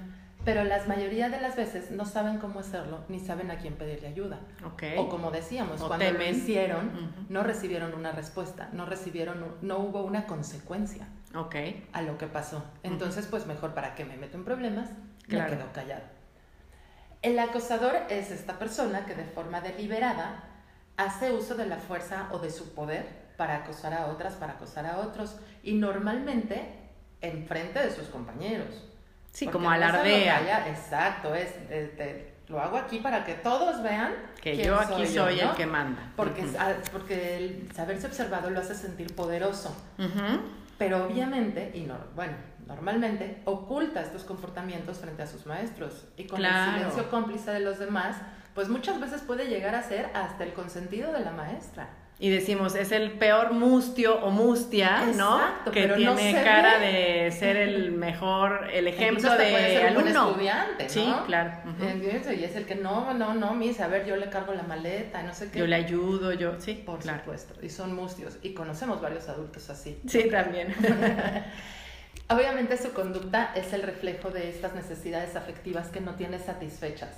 pero 0.45 0.65
la 0.65 0.85
mayoría 0.85 1.31
de 1.31 1.41
las 1.41 1.57
veces 1.57 1.91
no 1.91 2.05
saben 2.05 2.39
cómo 2.39 2.61
hacerlo 2.61 3.05
ni 3.09 3.19
saben 3.21 3.51
a 3.51 3.57
quién 3.57 3.75
pedirle 3.75 4.09
ayuda. 4.09 4.41
Ok. 4.67 4.83
O 4.99 5.09
como 5.09 5.31
decíamos, 5.31 5.81
O 5.81 5.89
cuando 5.89 6.05
lo 6.05 6.13
temen. 6.19 6.35
hicieron, 6.35 6.89
Ujú. 6.89 7.27
no 7.31 7.43
recibieron 7.43 7.95
una 7.95 8.13
respuesta, 8.13 8.69
no 8.73 8.85
recibieron, 8.85 9.57
no 9.63 9.79
hubo 9.79 10.03
una 10.03 10.27
consecuencia 10.27 11.07
a 11.93 12.03
lo 12.03 12.19
que 12.19 12.27
pasó. 12.27 12.63
Entonces, 12.83 13.27
pues 13.31 13.47
mejor 13.47 13.73
para 13.73 13.95
que 13.95 14.05
me 14.05 14.19
meto 14.19 14.37
en 14.37 14.45
problemas, 14.45 14.91
Claro. 15.29 15.53
me 15.53 15.57
quedo 15.57 15.73
callado. 15.73 16.03
El 17.23 17.39
acosador 17.39 17.95
es 18.09 18.31
esta 18.31 18.59
persona 18.59 19.07
que 19.07 19.15
de 19.15 19.25
forma 19.25 19.61
deliberada 19.61 20.45
hace 20.97 21.33
uso 21.33 21.55
de 21.55 21.67
la 21.67 21.77
fuerza 21.77 22.29
o 22.33 22.39
de 22.39 22.51
su 22.51 22.75
poder 22.75 23.07
para 23.37 23.57
acosar 23.57 23.95
a 23.95 24.07
otras, 24.07 24.35
para 24.35 24.55
acosar 24.55 24.87
a 24.87 24.99
otros, 24.99 25.37
y 25.63 25.75
normalmente 25.75 26.65
en 27.21 27.47
frente 27.47 27.79
de 27.81 27.91
sus 27.91 28.09
compañeros. 28.09 28.89
Sí, 29.33 29.47
Porque 29.47 29.53
como 29.59 29.71
alardea. 29.71 30.39
calla- 30.41 30.69
exacto, 30.69 31.35
es, 31.35 31.49
lo 32.49 32.61
hago 32.61 32.77
aquí 32.77 32.99
para 32.99 33.25
que 33.25 33.35
todos 33.35 33.83
vean 33.83 34.13
Que 34.43 34.57
yo 34.57 34.79
aquí 34.79 35.07
soy, 35.07 35.37
yo, 35.37 35.45
¿no? 35.45 35.51
el 35.53 35.57
que 35.57 35.65
manda. 35.67 36.13
Porque, 36.17 36.45
ah, 36.59 36.75
porque 36.93 37.37
el 37.39 37.73
saberse 37.75 38.07
observado 38.09 38.51
lo 38.51 38.61
hace 38.61 38.75
sentir 38.75 39.15
poderoso. 39.15 39.75
Pero 40.77 41.07
obviamente, 41.07 41.71
y 41.75 41.83
no, 41.83 41.97
bueno, 42.15 42.35
normalmente, 42.67 43.41
oculta 43.45 44.01
estos 44.03 44.25
comportamientos 44.25 44.99
frente 44.99 45.23
a 45.23 45.27
sus 45.27 45.47
maestros. 45.47 46.07
Y 46.17 46.25
con 46.27 46.39
Claro. 46.39 46.73
el 46.73 46.79
silencio 46.79 47.11
cómplice 47.11 47.51
de 47.51 47.61
los 47.61 47.79
demás, 47.79 48.17
pues 48.55 48.69
muchas 48.69 49.01
veces 49.01 49.23
puede 49.23 49.47
llegar 49.49 49.75
a 49.75 49.83
ser 49.83 50.11
hasta 50.15 50.45
el 50.45 50.53
consentido 50.53 51.13
de 51.13 51.21
la 51.21 51.31
maestra. 51.33 51.89
Y 52.19 52.29
decimos, 52.31 52.77
es 52.77 52.93
el 52.93 53.13
peor 53.13 53.53
mustio 53.53 54.15
o 54.23 54.31
mustia, 54.31 55.07
¿no? 55.17 55.41
Exacto, 55.41 55.71
Que 55.73 55.81
pero 55.83 55.97
no 55.99 56.15
tiene 56.15 56.39
se 56.39 56.45
cara 56.45 56.79
ve. 56.79 56.87
de 57.25 57.33
ser 57.33 57.57
el 57.57 57.91
mejor, 57.91 58.69
el 58.73 58.87
ejemplo 58.87 59.29
hasta 59.29 59.43
puede 59.43 59.63
de 59.71 59.77
ser 59.81 59.91
un 59.97 59.99
alumno. 60.03 60.29
estudiante, 60.29 60.85
¿no? 60.85 60.91
Sí, 60.91 61.13
claro. 61.27 61.51
ujú. 61.69 61.85
Eh, 61.85 62.37
Y 62.39 62.45
es 62.45 62.55
el 62.55 62.65
que 62.67 62.77
no, 62.77 63.13
no, 63.15 63.35
no, 63.35 63.55
mis, 63.55 63.81
a 63.81 63.89
ver, 63.89 64.07
yo 64.07 64.15
le 64.15 64.29
cargo 64.29 64.55
la 64.55 64.63
maleta, 64.63 65.21
no 65.25 65.35
sé 65.35 65.51
qué. 65.51 65.59
Yo 65.59 65.67
le 65.67 65.75
ayudo, 65.75 66.33
yo, 66.33 66.61
sí, 66.61 66.75
Por 66.87 67.01
claro. 67.01 67.19
supuesto, 67.21 67.55
y 67.61 67.69
son 67.71 67.93
mustios, 67.97 68.39
y 68.43 68.55
conocemos 68.55 69.01
varios 69.01 69.29
adultos 69.29 69.69
así. 69.71 69.99
Sí, 70.07 70.29
también. 70.31 70.73
Obviamente 72.35 72.77
su 72.77 72.93
conducta 72.93 73.53
es 73.55 73.73
el 73.73 73.83
reflejo 73.83 74.31
de 74.31 74.49
estas 74.51 74.75
necesidades 74.75 75.37
afectivas 75.37 75.89
que 75.89 76.01
no 76.01 76.15
tiene 76.15 76.39
satisfechas. 76.39 77.11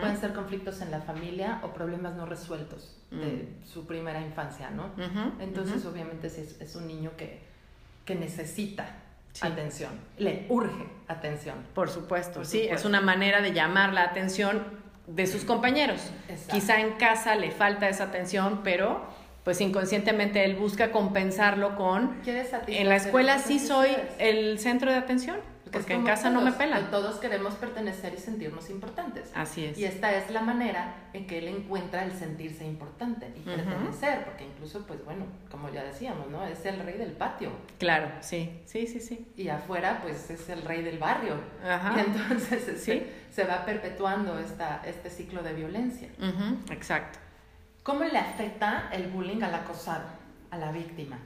Pueden 0.00 0.16
ser 0.18 0.32
conflictos 0.32 0.80
en 0.80 0.90
la 0.90 1.00
familia 1.02 1.60
o 1.62 1.68
problemas 1.74 2.14
no 2.14 2.24
resueltos 2.24 2.96
de 3.10 3.46
su 3.64 3.86
primera 3.86 4.20
infancia, 4.22 4.70
¿no? 4.70 4.90
Entonces, 5.38 5.84
obviamente, 5.84 6.30
sí 6.30 6.40
es, 6.40 6.60
es 6.60 6.76
un 6.76 6.86
niño 6.86 7.10
que, 7.16 7.40
que 8.04 8.14
necesita 8.14 8.86
Sí. 9.32 9.46
atención, 9.46 9.92
le 10.16 10.46
urge 10.48 10.86
atención. 11.08 11.56
Por 11.74 11.90
supuesto, 11.90 12.36
Por 12.36 12.46
sí, 12.46 12.60
supuesto. 12.62 12.74
es 12.76 12.84
una 12.86 13.02
manera 13.02 13.42
de 13.42 13.52
llamar 13.52 13.92
la 13.92 14.04
atención 14.04 14.62
de 15.06 15.26
sus 15.26 15.44
compañeros. 15.44 16.00
Exacto. 16.30 16.54
Quizá 16.54 16.80
en 16.80 16.92
casa 16.94 17.34
le 17.34 17.50
falta 17.50 17.86
esa 17.86 18.04
atención, 18.04 18.62
pero 18.64 19.04
pues 19.46 19.60
inconscientemente 19.60 20.44
él 20.44 20.56
busca 20.56 20.90
compensarlo 20.90 21.76
con 21.76 22.16
en 22.66 22.88
la 22.88 22.96
escuela 22.96 23.38
sí 23.38 23.60
soy 23.60 23.90
el 24.18 24.58
centro 24.58 24.90
de 24.90 24.96
atención, 24.96 25.36
Porque 25.70 25.94
en 25.94 26.02
casa 26.04 26.30
no 26.30 26.40
me 26.40 26.50
pelan. 26.50 26.90
Todos 26.90 27.20
queremos 27.20 27.54
pertenecer 27.54 28.12
y 28.14 28.16
sentirnos 28.20 28.68
importantes. 28.70 29.30
Así 29.36 29.66
es. 29.66 29.78
Y 29.78 29.84
esta 29.84 30.12
es 30.16 30.32
la 30.32 30.40
manera 30.40 30.94
en 31.12 31.28
que 31.28 31.38
él 31.38 31.46
encuentra 31.46 32.02
el 32.04 32.10
sentirse 32.10 32.64
importante 32.66 33.30
y 33.36 33.40
pertenecer, 33.42 34.24
porque 34.24 34.46
incluso, 34.46 34.84
pues 34.84 35.04
bueno, 35.04 35.26
como 35.48 35.70
ya 35.70 35.84
decíamos, 35.84 36.28
¿no? 36.28 36.44
Es 36.44 36.66
el 36.66 36.80
rey 36.80 36.98
del 36.98 37.12
patio. 37.12 37.50
Claro, 37.78 38.08
sí, 38.22 38.50
sí, 38.64 38.88
sí, 38.88 38.98
sí. 38.98 39.28
Y 39.36 39.48
afuera, 39.48 40.00
pues 40.02 40.28
es 40.28 40.48
el 40.48 40.62
rey 40.62 40.82
del 40.82 40.98
barrio. 40.98 41.34
Ajá. 41.64 41.94
Y 41.96 42.00
entonces 42.00 42.66
este, 42.66 42.78
Sí. 42.78 43.06
se 43.30 43.44
va 43.44 43.64
perpetuando 43.64 44.40
esta, 44.40 44.82
este 44.84 45.08
ciclo 45.08 45.44
de 45.44 45.52
violencia. 45.52 46.08
Exacto. 46.72 47.20
¿Cómo 47.86 48.02
le 48.02 48.18
afecta 48.18 48.88
el 48.90 49.06
bullying 49.06 49.40
al 49.44 49.54
acosado, 49.54 50.06
a 50.50 50.58
la 50.58 50.72
víctima? 50.72 51.18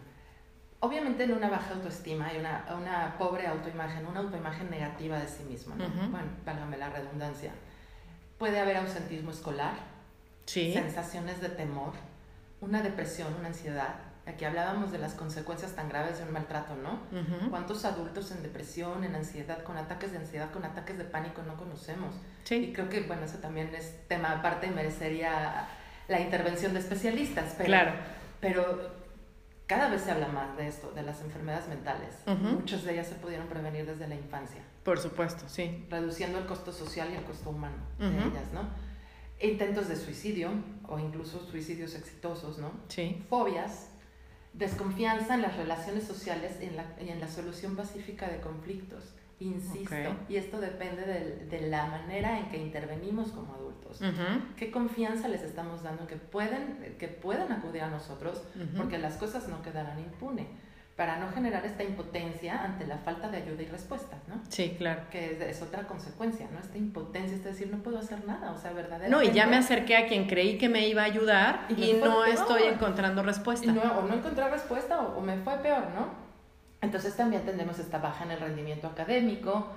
Obviamente 0.80 1.24
en 1.24 1.32
una 1.32 1.48
baja 1.48 1.72
autoestima 1.72 2.30
y 2.34 2.36
una, 2.36 2.66
una 2.78 3.16
pobre 3.16 3.46
autoimagen, 3.46 4.04
una 4.06 4.20
autoimagen 4.20 4.68
negativa 4.68 5.18
de 5.18 5.26
sí 5.26 5.42
mismo, 5.44 5.74
¿no? 5.74 5.86
Ujú. 5.86 6.10
Bueno, 6.10 6.26
válgame 6.44 6.76
la 6.76 6.90
redundancia. 6.90 7.52
Puede 8.38 8.60
haber 8.60 8.76
ausentismo 8.76 9.30
escolar, 9.30 9.72
Sí. 10.44 10.74
sensaciones 10.74 11.40
de 11.40 11.48
temor, 11.48 11.94
una 12.60 12.82
depresión, 12.82 13.34
una 13.38 13.48
ansiedad. 13.48 13.94
Aquí 14.26 14.44
hablábamos 14.44 14.92
de 14.92 14.98
las 14.98 15.14
consecuencias 15.14 15.74
tan 15.74 15.88
graves 15.88 16.18
de 16.18 16.24
un 16.24 16.32
maltrato, 16.34 16.74
¿no? 16.76 16.92
Ujú. 17.18 17.48
¿Cuántos 17.48 17.86
adultos 17.86 18.32
en 18.32 18.42
depresión, 18.42 19.02
en 19.04 19.14
ansiedad, 19.14 19.62
con 19.62 19.78
ataques 19.78 20.12
de 20.12 20.18
ansiedad, 20.18 20.50
con 20.50 20.66
ataques 20.66 20.98
de 20.98 21.04
pánico 21.04 21.40
no 21.42 21.56
conocemos? 21.56 22.14
Y 22.44 22.48
Sí. 22.48 22.72
creo 22.74 22.90
que, 22.90 23.00
bueno, 23.04 23.24
eso 23.24 23.38
también 23.38 23.74
es 23.74 24.06
tema 24.08 24.32
aparte 24.32 24.66
y 24.66 24.70
merecería 24.70 25.66
la 26.10 26.20
intervención 26.20 26.74
de 26.74 26.80
especialistas. 26.80 27.54
Pero, 27.56 27.66
Claro. 27.66 27.92
Pero 28.40 28.90
cada 29.66 29.88
vez 29.88 30.02
se 30.02 30.10
habla 30.10 30.28
más 30.28 30.56
de 30.56 30.66
esto, 30.66 30.90
de 30.92 31.02
las 31.02 31.20
enfermedades 31.22 31.68
mentales. 31.68 32.14
Muchas 32.26 32.82
de 32.84 32.92
ellas 32.94 33.06
se 33.06 33.14
pudieron 33.14 33.46
prevenir 33.46 33.86
desde 33.86 34.08
la 34.08 34.16
infancia, 34.16 34.60
Por 34.82 34.98
supuesto, 34.98 35.44
sí. 35.48 35.86
reduciendo 35.88 36.38
el 36.38 36.46
costo 36.46 36.72
social 36.72 37.08
y 37.12 37.16
el 37.16 37.22
costo 37.22 37.50
humano 37.50 37.76
de 37.98 38.08
ellas, 38.08 38.52
¿no? 38.52 38.68
Intentos 39.40 39.88
de 39.88 39.96
suicidio 39.96 40.50
o 40.88 40.98
incluso 40.98 41.46
suicidios 41.46 41.94
exitosos, 41.94 42.58
¿no? 42.58 42.72
Sí. 42.88 43.24
Fobias, 43.30 43.90
desconfianza 44.52 45.34
en 45.34 45.42
las 45.42 45.56
relaciones 45.56 46.04
sociales 46.04 46.56
y 46.60 46.64
en 46.64 46.76
la, 46.76 46.84
y 47.00 47.08
en 47.08 47.20
la 47.20 47.28
solución 47.28 47.76
pacífica 47.76 48.28
de 48.28 48.40
conflictos. 48.40 49.04
Insisto, 49.40 49.94
y 50.28 50.36
esto 50.36 50.60
depende 50.60 51.02
del- 51.02 51.48
de, 51.48 51.60
la 51.62 51.86
manera 51.86 52.38
en 52.38 52.48
que 52.50 52.58
intervenimos 52.58 53.32
como 53.32 53.54
adultos. 53.54 54.00
Ujú. 54.00 54.42
¿Qué 54.56 54.70
confianza 54.70 55.28
les 55.28 55.42
estamos 55.42 55.82
dando 55.82 56.06
que 56.06 56.16
pueden, 56.16 56.94
que 56.98 57.08
puedan 57.08 57.50
acudir 57.50 57.82
a 57.82 57.88
nosotros? 57.88 58.42
Ujú. 58.54 58.76
Porque 58.76 58.98
las 58.98 59.14
cosas 59.16 59.48
no 59.48 59.62
quedarán 59.62 59.98
impunes. 59.98 60.46
Para 60.94 61.16
no 61.18 61.30
generar 61.32 61.64
esta 61.64 61.82
impotencia 61.82 62.62
ante 62.62 62.86
la 62.86 62.98
falta 62.98 63.30
de 63.30 63.38
ayuda 63.38 63.62
y 63.62 63.66
respuesta, 63.66 64.18
¿no? 64.28 64.34
Sí, 64.50 64.74
claro. 64.76 65.00
Que 65.10 65.32
es, 65.32 65.40
es 65.40 65.62
otra 65.62 65.84
consecuencia, 65.86 66.46
¿no? 66.52 66.58
Esta 66.58 66.76
impotencia, 66.76 67.34
es 67.38 67.42
decir, 67.42 67.68
no 67.72 67.78
puedo 67.82 67.98
hacer 67.98 68.26
nada, 68.26 68.52
o 68.52 68.58
sea, 68.58 68.72
verdaderamente. 68.72 69.10
No, 69.16 69.22
y 69.22 69.34
ya 69.34 69.46
me 69.46 69.56
acerqué 69.56 69.96
a 69.96 70.06
quien 70.06 70.26
creí 70.26 70.58
que 70.58 70.68
me 70.68 70.86
iba 70.86 71.00
a 71.00 71.06
ayudar 71.06 71.64
Y 71.70 71.82
y 71.84 71.92
no 71.94 72.00
peor. 72.02 72.28
estoy 72.28 72.64
encontrando 72.64 73.22
Y 73.22 73.24
respuesta. 73.24 73.72
no, 73.72 73.80
o 74.00 74.02
no 74.02 74.12
encontré 74.14 74.46
respuesta 74.50 75.00
o, 75.00 75.16
o 75.16 75.20
me 75.22 75.38
fue 75.38 75.56
peor, 75.58 75.84
¿no? 75.94 76.28
Entonces 76.82 77.16
también 77.16 77.42
tenemos 77.42 77.78
esta 77.78 77.98
baja 77.98 78.24
en 78.24 78.30
el 78.30 78.40
rendimiento 78.40 78.86
académico 78.86 79.68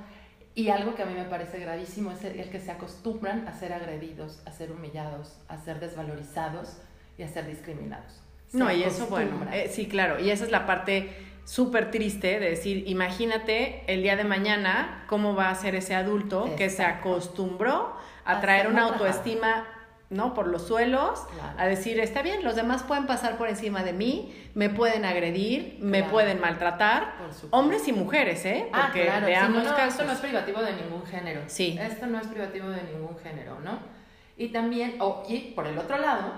y 0.56 0.70
algo 0.70 0.96
que 0.96 1.04
a 1.04 1.06
mí 1.06 1.14
me 1.14 1.26
parece 1.26 1.60
gravísimo 1.60 2.12
es 2.12 2.24
el, 2.24 2.50
que 2.50 2.60
se 2.60 2.72
acostumbran 2.72 3.48
a 3.48 3.54
ser 3.54 3.74
agredidos, 3.74 4.42
a 4.46 4.52
ser 4.52 4.72
humillados, 4.72 5.38
a 5.48 5.58
ser 5.58 5.80
desvalorizados 5.80 6.78
y 7.18 7.24
a 7.24 7.28
ser 7.28 7.48
discriminados. 7.48 8.22
no, 8.52 8.72
y 8.72 8.84
eso, 8.84 9.08
bueno, 9.08 9.46
eh, 9.52 9.70
sí, 9.72 9.88
claro, 9.88 10.20
y 10.20 10.30
esa 10.30 10.46
es 10.46 10.52
la 10.52 10.66
parte 10.66 11.10
súper 11.44 11.92
triste 11.92 12.40
de 12.40 12.52
decir, 12.52 12.84
imagínate 12.88 13.84
el 13.88 14.04
día 14.04 14.16
de 14.16 14.24
mañana 14.24 15.04
cómo 15.08 15.36
va 15.36 15.50
a 15.50 15.56
ser 15.56 15.76
ese 15.76 15.96
adulto 15.96 16.56
que 16.56 16.70
se 16.70 16.84
acostumbró 16.84 17.96
a 18.26 18.40
traer 18.40 18.68
una 18.68 18.84
autoestima 18.84 19.66
¿no? 20.14 20.34
Por 20.34 20.48
los 20.48 20.68
suelos, 20.68 21.26
a 21.58 21.66
decir, 21.66 22.00
está 22.00 22.22
bien, 22.22 22.44
los 22.44 22.56
demás 22.56 22.84
pueden 22.84 23.06
pasar 23.06 23.38
por 23.38 23.50
encima 23.50 23.84
de 23.84 23.94
mí, 23.94 24.34
me 24.54 24.70
pueden 24.70 25.06
agredir, 25.06 25.78
me 25.80 26.04
pueden 26.04 26.40
maltratar, 26.40 27.16
hombres 27.50 27.88
y 27.88 27.94
mujeres, 27.94 28.46
¿eh? 28.46 28.68
Ah, 28.72 28.84
Porque 28.86 29.10
ah, 29.10 29.22
claro. 29.26 29.50
no, 29.50 29.78
Esto 29.78 30.06
no 30.06 30.12
es 30.12 30.20
privativo 30.20 30.62
de 30.62 30.74
ningún 30.74 31.06
género. 31.06 31.42
Sí. 31.48 31.78
Esto 31.82 32.08
no 32.08 32.20
es 32.20 32.28
privativo 32.28 32.70
de 32.70 32.84
ningún 32.84 33.18
género, 33.18 33.60
¿no? 33.60 33.80
Y 34.38 34.50
también, 34.50 34.98
y 35.28 35.40
por 35.56 35.68
el 35.68 35.78
otro 35.78 35.98
lado, 35.98 36.34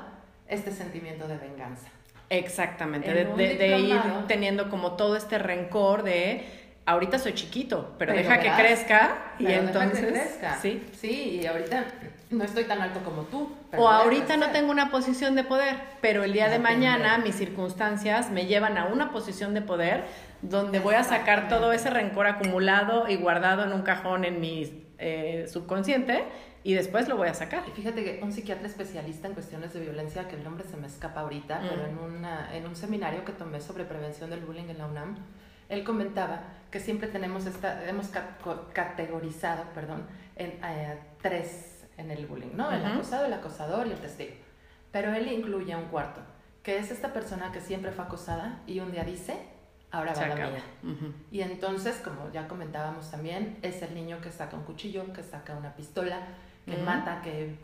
este 0.48 0.72
sentimiento 0.72 1.28
de 1.28 1.38
venganza. 1.38 1.88
Exactamente, 2.30 3.14
de, 3.14 3.80
ir 3.80 4.02
teniendo 4.28 4.70
como 4.70 4.94
todo 4.94 5.16
este 5.16 5.38
rencor 5.38 6.04
de 6.04 6.44
ahorita 6.86 7.20
soy 7.20 7.34
chiquito, 7.34 7.96
pero, 7.98 8.14
deja 8.14 8.40
que 8.40 8.52
crezca 8.52 9.34
y 9.40 9.48
entonces 9.48 10.06
crezca. 10.06 10.58
sí. 10.62 10.84
Sí, 10.94 11.40
y 11.42 11.46
ahorita 11.46 11.86
no 12.30 12.44
estoy 12.44 12.64
tan 12.66 12.82
alto 12.82 13.02
como 13.04 13.24
tú. 13.24 13.50
o 13.78 13.88
ahorita 13.88 14.38
no 14.38 14.52
tengo 14.52 14.72
una 14.72 14.90
posición 14.90 15.36
de 15.36 15.44
poder, 15.44 15.76
pero 16.02 16.24
el 16.24 16.34
día 16.34 16.50
de 16.50 16.60
mañana 16.60 17.18
mis 17.18 17.36
circunstancias 17.36 18.32
me 18.32 18.46
llevan 18.48 18.78
a 18.78 18.86
una 18.86 19.12
posición 19.12 19.54
de 19.54 19.62
poder 19.62 20.06
donde 20.42 20.80
voy 20.80 20.96
a 20.96 21.04
sacar 21.04 21.48
todo 21.48 21.72
ese 21.72 21.90
rencor 21.90 22.28
acumulado 22.28 23.08
y 23.08 23.16
guardado 23.16 23.64
en 23.64 23.74
un 23.74 23.82
cajón 23.84 24.26
en 24.26 24.40
mi 24.40 24.86
eh, 24.98 25.46
subconsciente 25.52 26.24
y 26.64 26.74
después 26.74 27.08
lo 27.08 27.16
voy 27.16 27.28
a 27.28 27.34
sacar. 27.34 27.64
Y 27.68 27.72
fíjate 27.72 28.04
que 28.04 28.20
un 28.24 28.32
psiquiatra 28.32 28.66
especialista 28.66 29.28
en 29.28 29.36
cuestiones 29.36 29.72
de 29.74 29.82
violencia, 29.82 30.28
que 30.28 30.36
el 30.36 30.44
nombre 30.44 30.66
se 30.66 30.78
me 30.78 30.88
escapa 30.88 31.22
ahorita, 31.22 31.62
pero 31.62 31.84
mm. 31.84 31.90
en, 31.90 31.98
una, 32.00 32.56
en 32.56 32.66
un 32.66 32.76
seminario 32.76 33.24
que 33.24 33.34
tomé 33.34 33.62
sobre 33.62 33.86
prevención 33.86 34.32
del 34.32 34.40
bullying 34.40 34.70
en 34.70 34.80
la 34.80 34.88
UNAM, 34.88 35.16
él 35.70 35.84
comentaba 35.84 36.42
que 36.72 36.80
siempre 36.80 37.08
tenemos 37.08 37.46
esta, 37.46 37.88
hemos 37.88 38.10
categorizado, 38.74 39.64
perdón, 39.74 40.06
en 40.36 40.60
eh, 40.64 41.00
tres 41.22 41.75
en 41.98 42.12
el 42.12 42.26
bullying, 42.26 42.56
¿no? 42.56 42.72
El 42.72 42.86
acosado, 42.86 43.26
el 43.26 43.34
acosador 43.34 43.88
y 43.88 43.92
el 43.92 44.00
testigo. 44.00 44.34
Pero 44.92 45.14
él 45.14 45.32
incluye 45.32 45.76
un 45.76 45.86
cuarto, 45.86 46.22
que 46.64 46.78
es 46.78 46.92
esta 46.92 47.14
persona 47.14 47.52
que 47.52 47.62
siempre 47.62 47.92
fue 47.92 48.06
acosada 48.06 48.62
y 48.66 48.80
un 48.80 48.92
día 48.92 49.04
dice, 49.04 49.38
ahora 49.92 50.14
va 50.14 50.28
la 50.28 50.36
mía. 50.36 50.64
Y 51.32 51.42
entonces, 51.42 51.98
como 51.98 52.32
ya 52.32 52.48
comentábamos 52.48 53.12
también, 53.12 53.58
es 53.62 53.82
el 53.82 53.94
niño 53.94 54.22
que 54.22 54.32
saca 54.32 54.56
un 54.56 54.64
cuchillo, 54.64 55.12
que 55.14 55.24
saca 55.24 55.56
una 55.56 55.76
pistola, 55.76 56.20
que 56.66 56.78
mata, 56.78 57.22
que 57.22 57.56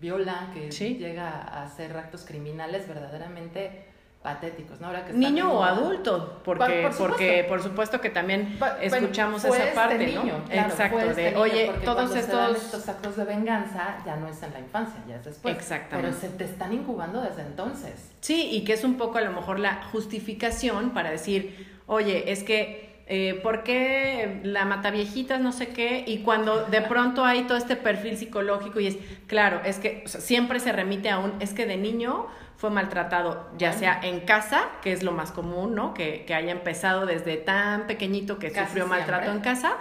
viola, 0.00 0.50
que 0.52 0.70
llega 0.70 1.30
a 1.30 1.62
hacer 1.62 1.96
actos 1.96 2.24
criminales 2.26 2.86
verdaderamente 2.86 3.85
patéticos, 4.26 4.80
¿no? 4.80 4.88
Ahora 4.88 5.04
que 5.04 5.12
Niño 5.12 5.52
o 5.52 5.62
adulto, 5.62 6.42
porque 6.44 6.82
por, 6.82 6.96
porque 6.96 7.46
por 7.48 7.62
supuesto 7.62 8.00
que 8.00 8.10
también 8.10 8.58
escuchamos 8.80 9.44
esa 9.44 9.56
este 9.56 9.72
parte, 9.72 10.12
¿no? 10.14 10.24
Exacto, 10.50 10.98
de 10.98 11.28
este 11.28 11.36
oye, 11.36 11.70
todos 11.84 12.12
estos 12.16 12.56
estos 12.56 12.88
actos 12.88 13.14
de 13.16 13.24
venganza 13.24 13.98
ya 14.04 14.16
no 14.16 14.26
es 14.26 14.42
en 14.42 14.52
la 14.52 14.58
infancia, 14.58 15.00
ya 15.08 15.14
es 15.14 15.24
después. 15.24 15.54
Exactamente. 15.54 16.10
Pero 16.10 16.20
se 16.20 16.36
te 16.36 16.42
están 16.42 16.72
incubando 16.72 17.20
desde 17.20 17.42
entonces. 17.42 18.10
Sí, 18.20 18.48
y 18.50 18.64
que 18.64 18.72
es 18.72 18.82
un 18.82 18.96
poco 18.96 19.18
a 19.18 19.20
lo 19.20 19.30
mejor 19.30 19.60
la 19.60 19.84
justificación 19.92 20.90
para 20.90 21.12
decir, 21.12 21.78
oye, 21.86 22.32
es 22.32 22.42
que 22.42 22.86
eh, 23.08 23.38
¿por 23.40 23.62
qué 23.62 24.40
la 24.42 24.64
mata 24.64 24.90
viejitas, 24.90 25.40
no 25.40 25.52
sé 25.52 25.68
qué? 25.68 26.02
Y 26.04 26.18
cuando 26.18 26.64
de 26.64 26.80
pronto 26.92 27.24
hay 27.24 27.44
todo 27.44 27.56
este 27.56 27.76
perfil 27.76 28.16
psicológico 28.16 28.80
y 28.80 28.88
es, 28.88 28.98
claro, 29.28 29.60
es 29.64 29.78
que 29.78 30.02
siempre 30.06 30.58
se 30.58 30.72
remite 30.72 31.10
a 31.10 31.20
un, 31.20 31.34
es 31.38 31.52
que 31.52 31.66
de 31.66 31.76
niño 31.76 32.26
fue 32.56 32.70
maltratado, 32.70 33.48
ya 33.58 33.72
sea 33.72 34.00
en 34.02 34.20
casa, 34.20 34.68
que 34.82 34.92
es 34.92 35.02
lo 35.02 35.12
más 35.12 35.30
común, 35.30 35.74
¿no? 35.74 35.92
Que, 35.92 36.24
que 36.24 36.34
haya 36.34 36.52
empezado 36.52 37.04
desde 37.04 37.36
tan 37.36 37.86
pequeñito 37.86 38.38
que 38.38 38.50
sufrió 38.54 38.86
maltrato 38.86 39.30
en 39.30 39.40
casa, 39.40 39.74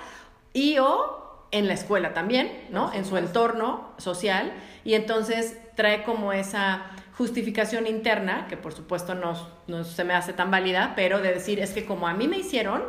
y 0.54 0.78
o 0.80 1.48
en 1.52 1.68
la 1.68 1.74
escuela 1.74 2.14
también, 2.14 2.68
¿no? 2.70 2.94
En 2.94 3.06
su 3.06 3.18
entorno 3.18 3.94
social, 3.98 4.52
y 4.84 4.94
entonces 4.96 5.58
trae 5.76 6.04
como 6.04 6.34
esa 6.34 6.84
justificación 7.18 7.88
interna, 7.88 8.48
que 8.48 8.58
por 8.58 8.74
supuesto 8.74 9.16
no, 9.16 9.36
no 9.68 9.84
se 9.86 10.04
me 10.04 10.14
hace 10.14 10.34
tan 10.34 10.52
válida, 10.52 10.94
pero 10.96 11.22
de 11.22 11.34
decir, 11.34 11.60
es 11.60 11.72
que 11.72 11.86
como 11.86 12.08
a 12.08 12.14
mí 12.14 12.28
me 12.28 12.38
hicieron, 12.38 12.84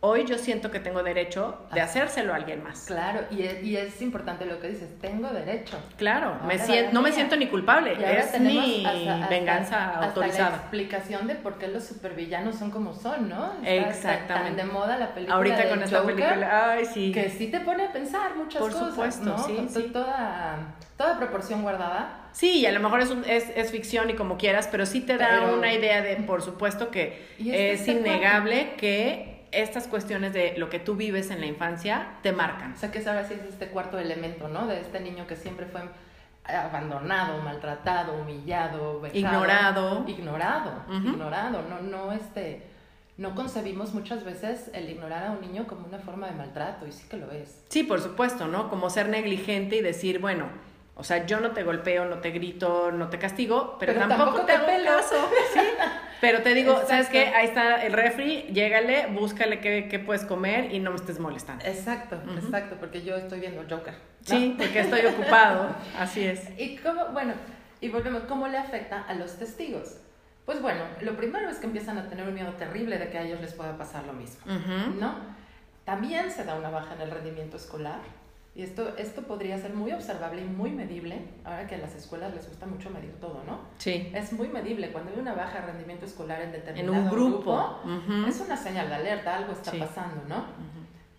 hoy 0.00 0.24
yo 0.24 0.38
siento 0.38 0.70
que 0.70 0.78
tengo 0.78 1.02
derecho 1.02 1.58
de 1.72 1.80
hacérselo 1.80 2.32
a 2.32 2.36
alguien 2.36 2.62
más. 2.62 2.84
Claro, 2.86 3.24
y 3.30 3.42
es, 3.42 3.64
y 3.64 3.76
es 3.76 4.00
importante 4.00 4.44
lo 4.44 4.60
que 4.60 4.68
dices, 4.68 4.98
tengo 5.00 5.28
derecho. 5.28 5.76
Claro, 5.96 6.36
me 6.46 6.58
siento, 6.58 6.92
no 6.92 7.02
me 7.02 7.12
siento 7.12 7.36
ni 7.36 7.48
culpable, 7.48 7.92
es 7.92 8.38
mi 8.40 8.86
venganza 9.28 10.04
autorizada. 10.04 10.50
la 10.50 10.56
explicación 10.56 11.26
de 11.26 11.34
por 11.34 11.58
qué 11.58 11.68
los 11.68 11.84
supervillanos 11.84 12.56
son 12.56 12.70
como 12.70 12.94
son, 12.94 13.28
¿no? 13.28 13.54
Exactamente. 13.64 14.28
Tan 14.28 14.56
de 14.56 14.64
moda 14.64 14.96
la 14.98 15.14
película 15.14 15.36
Ahorita 15.36 15.68
con 15.68 15.82
esta 15.82 16.02
película, 16.02 16.72
ay, 16.72 16.84
sí. 16.84 17.12
Que 17.12 17.28
sí 17.30 17.48
te 17.48 17.60
pone 17.60 17.84
a 17.86 17.92
pensar 17.92 18.36
muchas 18.36 18.62
cosas, 18.62 18.94
Por 18.94 19.12
supuesto, 19.12 19.38
sí, 19.46 19.66
sí. 19.68 19.90
Toda, 19.92 20.76
toda 20.96 21.18
proporción 21.18 21.62
guardada. 21.62 22.28
Sí, 22.32 22.60
y 22.60 22.66
a 22.66 22.72
lo 22.72 22.78
mejor 22.78 23.00
es, 23.00 23.10
es, 23.26 23.50
es, 23.56 23.72
ficción 23.72 24.10
y 24.10 24.14
como 24.14 24.36
quieras, 24.36 24.68
pero 24.70 24.86
sí 24.86 25.00
te 25.00 25.16
da 25.16 25.50
una 25.52 25.72
idea 25.72 26.02
de, 26.02 26.16
por 26.16 26.42
supuesto, 26.42 26.90
que 26.90 27.26
es 27.40 27.88
innegable 27.88 28.74
que 28.76 29.37
estas 29.52 29.86
cuestiones 29.86 30.32
de 30.32 30.54
lo 30.56 30.70
que 30.70 30.78
tú 30.78 30.94
vives 30.96 31.30
en 31.30 31.40
la 31.40 31.46
infancia 31.46 32.16
te 32.22 32.32
marcan. 32.32 32.72
O 32.72 32.76
sea, 32.76 32.90
que 32.90 33.06
ahora 33.06 33.24
sí 33.24 33.34
es 33.34 33.52
este 33.52 33.68
cuarto 33.68 33.98
elemento, 33.98 34.48
¿no? 34.48 34.66
De 34.66 34.80
este 34.80 35.00
niño 35.00 35.26
que 35.26 35.36
siempre 35.36 35.66
fue 35.66 35.82
abandonado, 36.44 37.42
maltratado, 37.42 38.14
humillado, 38.14 39.02
ignorado. 39.12 40.04
Ignorado, 40.06 40.84
ignorado. 40.88 41.62
No, 41.68 41.80
no, 41.80 42.12
este, 42.12 42.66
no 43.16 43.34
concebimos 43.34 43.92
muchas 43.92 44.24
veces 44.24 44.70
el 44.72 44.88
ignorar 44.88 45.26
a 45.26 45.30
un 45.32 45.40
niño 45.40 45.66
como 45.66 45.86
una 45.86 45.98
forma 45.98 46.28
de 46.28 46.34
maltrato, 46.34 46.86
y 46.86 46.92
sí 46.92 47.06
que 47.08 47.16
lo 47.16 47.30
es. 47.30 47.64
Sí, 47.68 47.82
por 47.82 48.00
supuesto, 48.00 48.46
¿no? 48.46 48.70
Como 48.70 48.88
ser 48.90 49.08
negligente 49.08 49.76
y 49.76 49.82
decir, 49.82 50.20
bueno, 50.20 50.46
o 50.94 51.04
sea, 51.04 51.26
yo 51.26 51.38
no 51.38 51.52
te 51.52 51.62
golpeo, 51.62 52.06
no 52.06 52.18
te 52.18 52.30
grito, 52.30 52.90
no 52.90 53.08
te 53.08 53.18
castigo, 53.18 53.76
pero, 53.78 53.94
tampoco, 53.94 54.40
te, 54.40 54.58
te 54.58 54.84
caso. 54.84 55.30
¿sí? 55.52 55.60
Pero 56.20 56.42
te 56.42 56.54
digo, 56.54 56.82
¿sabes 56.86 57.08
qué? 57.08 57.28
Ahí 57.28 57.46
está 57.46 57.82
el 57.84 57.92
refri, 57.92 58.42
llégale, 58.52 59.06
búscale 59.06 59.60
qué, 59.60 60.02
puedes 60.04 60.24
comer 60.24 60.72
y 60.74 60.80
no 60.80 60.90
me 60.90 60.96
estés 60.96 61.18
molestando. 61.20 61.64
Exacto, 61.64 62.20
exacto, 62.36 62.76
porque 62.80 63.02
yo 63.02 63.16
estoy 63.16 63.40
viendo 63.40 63.62
Joker. 63.68 63.94
Sí, 64.22 64.54
porque 64.58 64.80
estoy 64.80 65.06
ocupado, 65.06 65.74
así 65.98 66.24
es. 66.24 66.48
Y 66.58 66.76
cómo, 66.78 67.06
bueno, 67.12 67.34
y 67.80 67.88
volvemos, 67.88 68.22
¿cómo 68.22 68.48
le 68.48 68.58
afecta 68.58 69.02
a 69.02 69.14
los 69.14 69.38
testigos? 69.38 69.98
Pues 70.44 70.60
bueno, 70.60 70.82
lo 71.02 71.16
primero 71.16 71.48
es 71.48 71.58
que 71.58 71.66
empiezan 71.66 71.98
a 71.98 72.08
tener 72.08 72.26
un 72.26 72.34
miedo 72.34 72.52
terrible 72.54 72.98
de 72.98 73.10
que 73.10 73.18
a 73.18 73.22
ellos 73.22 73.40
les 73.40 73.52
pueda 73.52 73.76
pasar 73.76 74.04
lo 74.04 74.14
mismo, 74.14 74.40
¿no? 74.98 75.14
También 75.84 76.30
se 76.30 76.44
da 76.44 76.54
una 76.54 76.70
baja 76.70 76.94
en 76.94 77.02
el 77.02 77.10
rendimiento 77.10 77.56
escolar, 77.56 78.00
y 78.54 78.62
esto, 78.62 78.96
esto 78.96 79.22
podría 79.22 79.56
ser 79.58 79.72
muy 79.72 79.92
observable 79.92 80.42
y 80.42 80.46
muy 80.46 80.70
medible, 80.70 81.20
ahora 81.44 81.66
que 81.66 81.76
a 81.76 81.78
las 81.78 81.94
escuelas 81.94 82.34
les 82.34 82.48
gusta 82.48 82.66
mucho 82.66 82.90
medir 82.90 83.12
todo, 83.20 83.42
¿no? 83.46 83.60
Sí. 83.78 84.10
Es 84.14 84.32
muy 84.32 84.48
medible. 84.48 84.90
Cuando 84.90 85.12
hay 85.12 85.18
una 85.18 85.34
baja 85.34 85.60
de 85.60 85.66
rendimiento 85.66 86.06
escolar 86.06 86.42
en 86.42 86.52
determinado 86.52 86.94
en 86.94 87.04
un 87.04 87.10
grupo, 87.10 87.80
es 88.26 88.40
una 88.40 88.56
señal 88.56 88.88
de 88.88 88.94
alerta, 88.96 89.36
algo 89.36 89.52
está 89.52 89.72
pasando, 89.72 90.22
¿no? 90.28 90.44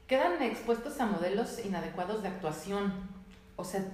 Quedan 0.07 0.41
expuestos 0.41 0.99
a 0.99 1.05
modelos 1.05 1.63
inadecuados 1.63 2.23
de 2.23 2.29
actuación. 2.29 2.91
O 3.55 3.63
sea, 3.63 3.85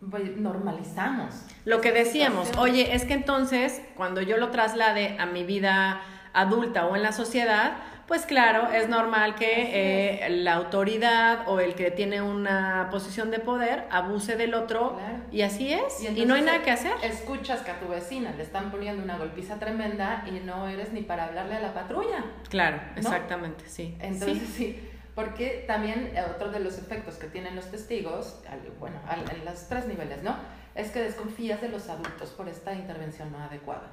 normalizamos. 0.00 1.34
Lo 1.64 1.80
que 1.80 1.92
decíamos, 1.92 2.56
oye, 2.56 2.94
es 2.94 3.04
que 3.04 3.14
entonces, 3.14 3.82
cuando 3.96 4.22
yo 4.22 4.36
lo 4.36 4.50
traslade 4.50 5.18
a 5.18 5.26
mi 5.26 5.44
vida 5.44 6.00
adulta 6.32 6.86
o 6.86 6.96
en 6.96 7.02
la 7.02 7.12
sociedad, 7.12 7.76
pues 8.08 8.24
claro, 8.24 8.72
es 8.72 8.88
normal 8.88 9.34
que 9.34 10.24
eh, 10.24 10.30
la 10.30 10.54
autoridad 10.54 11.46
o 11.46 11.60
el 11.60 11.74
que 11.74 11.90
tiene 11.90 12.22
una 12.22 12.88
posición 12.90 13.30
de 13.30 13.38
poder 13.38 13.84
abuse 13.90 14.34
del 14.36 14.54
otro 14.54 14.98
y 15.30 15.42
así 15.42 15.70
es, 15.70 16.02
y, 16.02 16.24
no 16.24 16.34
hay 16.34 16.40
nada 16.40 16.62
que 16.62 16.70
hacer. 16.70 16.92
Escuchas 17.02 17.60
que 17.60 17.70
a 17.70 17.78
tu 17.78 17.86
vecina 17.86 18.32
le 18.32 18.42
están 18.42 18.70
poniendo 18.70 19.02
una 19.02 19.18
golpiza 19.18 19.58
tremenda 19.58 20.24
y 20.26 20.40
no 20.40 20.66
eres 20.68 20.90
ni 20.94 21.02
para 21.02 21.26
hablarle 21.26 21.56
a 21.56 21.60
la 21.60 21.74
patrulla. 21.74 22.24
Claro, 22.48 22.80
exactamente, 22.96 23.68
sí. 23.68 23.94
Entonces 24.00 24.48
sí. 24.56 24.80
porque 25.14 25.64
también 25.66 26.12
eh, 26.14 26.22
otro 26.34 26.50
de 26.50 26.60
los 26.60 26.78
efectos 26.78 27.16
que 27.16 27.26
tienen 27.26 27.54
los 27.56 27.70
testigos, 27.70 28.40
bueno, 28.80 28.96
en 29.10 29.44
los 29.44 29.68
tres 29.68 29.86
niveles, 29.86 30.22
¿no? 30.22 30.34
Es 30.78 30.92
que 30.92 31.02
desconfías 31.02 31.60
de 31.60 31.68
los 31.68 31.88
adultos 31.88 32.30
por 32.30 32.48
esta 32.48 32.72
intervención 32.72 33.32
no 33.32 33.38
adecuada. 33.38 33.90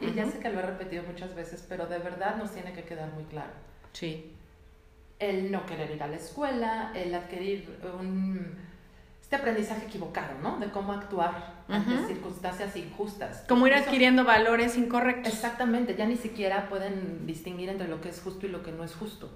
y 0.00 0.14
ya 0.14 0.30
sé 0.30 0.38
que 0.38 0.50
lo 0.50 0.60
he 0.60 0.62
repetido 0.62 1.02
muchas 1.02 1.34
veces, 1.34 1.64
pero 1.68 1.86
de 1.86 1.98
verdad 1.98 2.36
nos 2.36 2.52
tiene 2.52 2.72
que 2.72 2.84
quedar 2.84 3.12
muy 3.12 3.24
claro. 3.24 3.50
Sí. 3.92 4.32
El 5.18 5.50
no 5.50 5.66
querer 5.66 5.90
ir 5.90 6.02
a 6.02 6.06
la 6.06 6.16
escuela, 6.16 6.92
el 6.94 7.12
adquirir 7.14 7.76
un, 7.98 8.56
este 9.20 9.34
aprendizaje 9.34 9.86
equivocado, 9.86 10.38
¿no? 10.42 10.58
De 10.58 10.70
cómo 10.70 10.92
actuar 10.92 11.64
ante 11.68 12.06
circunstancias 12.06 12.76
injustas. 12.76 13.44
Como 13.48 13.66
ir 13.66 13.74
adquiriendo 13.74 14.24
valores 14.24 14.76
incorrectos. 14.76 15.32
Exactamente, 15.32 15.96
ya 15.96 16.06
ni 16.06 16.16
siquiera 16.16 16.68
pueden 16.68 17.26
distinguir 17.26 17.68
entre 17.68 17.88
lo 17.88 18.00
que 18.00 18.10
es 18.10 18.20
justo 18.20 18.46
y 18.46 18.48
lo 18.48 18.62
que 18.62 18.70
no 18.70 18.84
es 18.84 18.94
justo. 18.94 19.28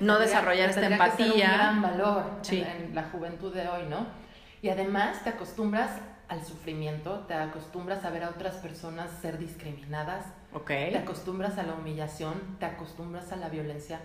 no 0.00 0.18
desarrollar 0.20 0.70
esta 0.70 0.86
empatía. 0.86 1.26
un 1.26 1.40
gran 1.40 1.82
valor 1.82 2.24
en 2.50 2.94
la 2.94 3.02
juventud 3.04 3.52
de 3.52 3.68
hoy, 3.68 3.82
¿no? 3.90 4.22
Y 4.64 4.70
además 4.70 5.22
te 5.22 5.28
acostumbras 5.28 5.90
al 6.26 6.42
sufrimiento, 6.42 7.26
te 7.28 7.34
acostumbras 7.34 8.02
a 8.06 8.08
ver 8.08 8.24
a 8.24 8.30
otras 8.30 8.54
personas 8.54 9.10
ser 9.20 9.36
discriminadas, 9.36 10.24
Ok. 10.54 10.68
te 10.68 10.96
acostumbras 10.96 11.58
a 11.58 11.64
la 11.64 11.74
humillación, 11.74 12.56
te 12.58 12.64
acostumbras 12.64 13.30
a 13.32 13.36
la 13.36 13.50
violencia 13.50 14.00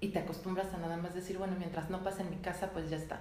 y 0.00 0.08
te 0.08 0.18
acostumbras 0.18 0.74
a 0.74 0.78
nada 0.78 0.96
más 0.96 1.14
decir, 1.14 1.38
bueno, 1.38 1.54
mientras 1.56 1.90
no 1.90 2.02
pase 2.02 2.22
en 2.22 2.30
mi 2.30 2.38
casa, 2.38 2.70
pues 2.72 2.90
ya 2.90 2.96
está. 2.96 3.20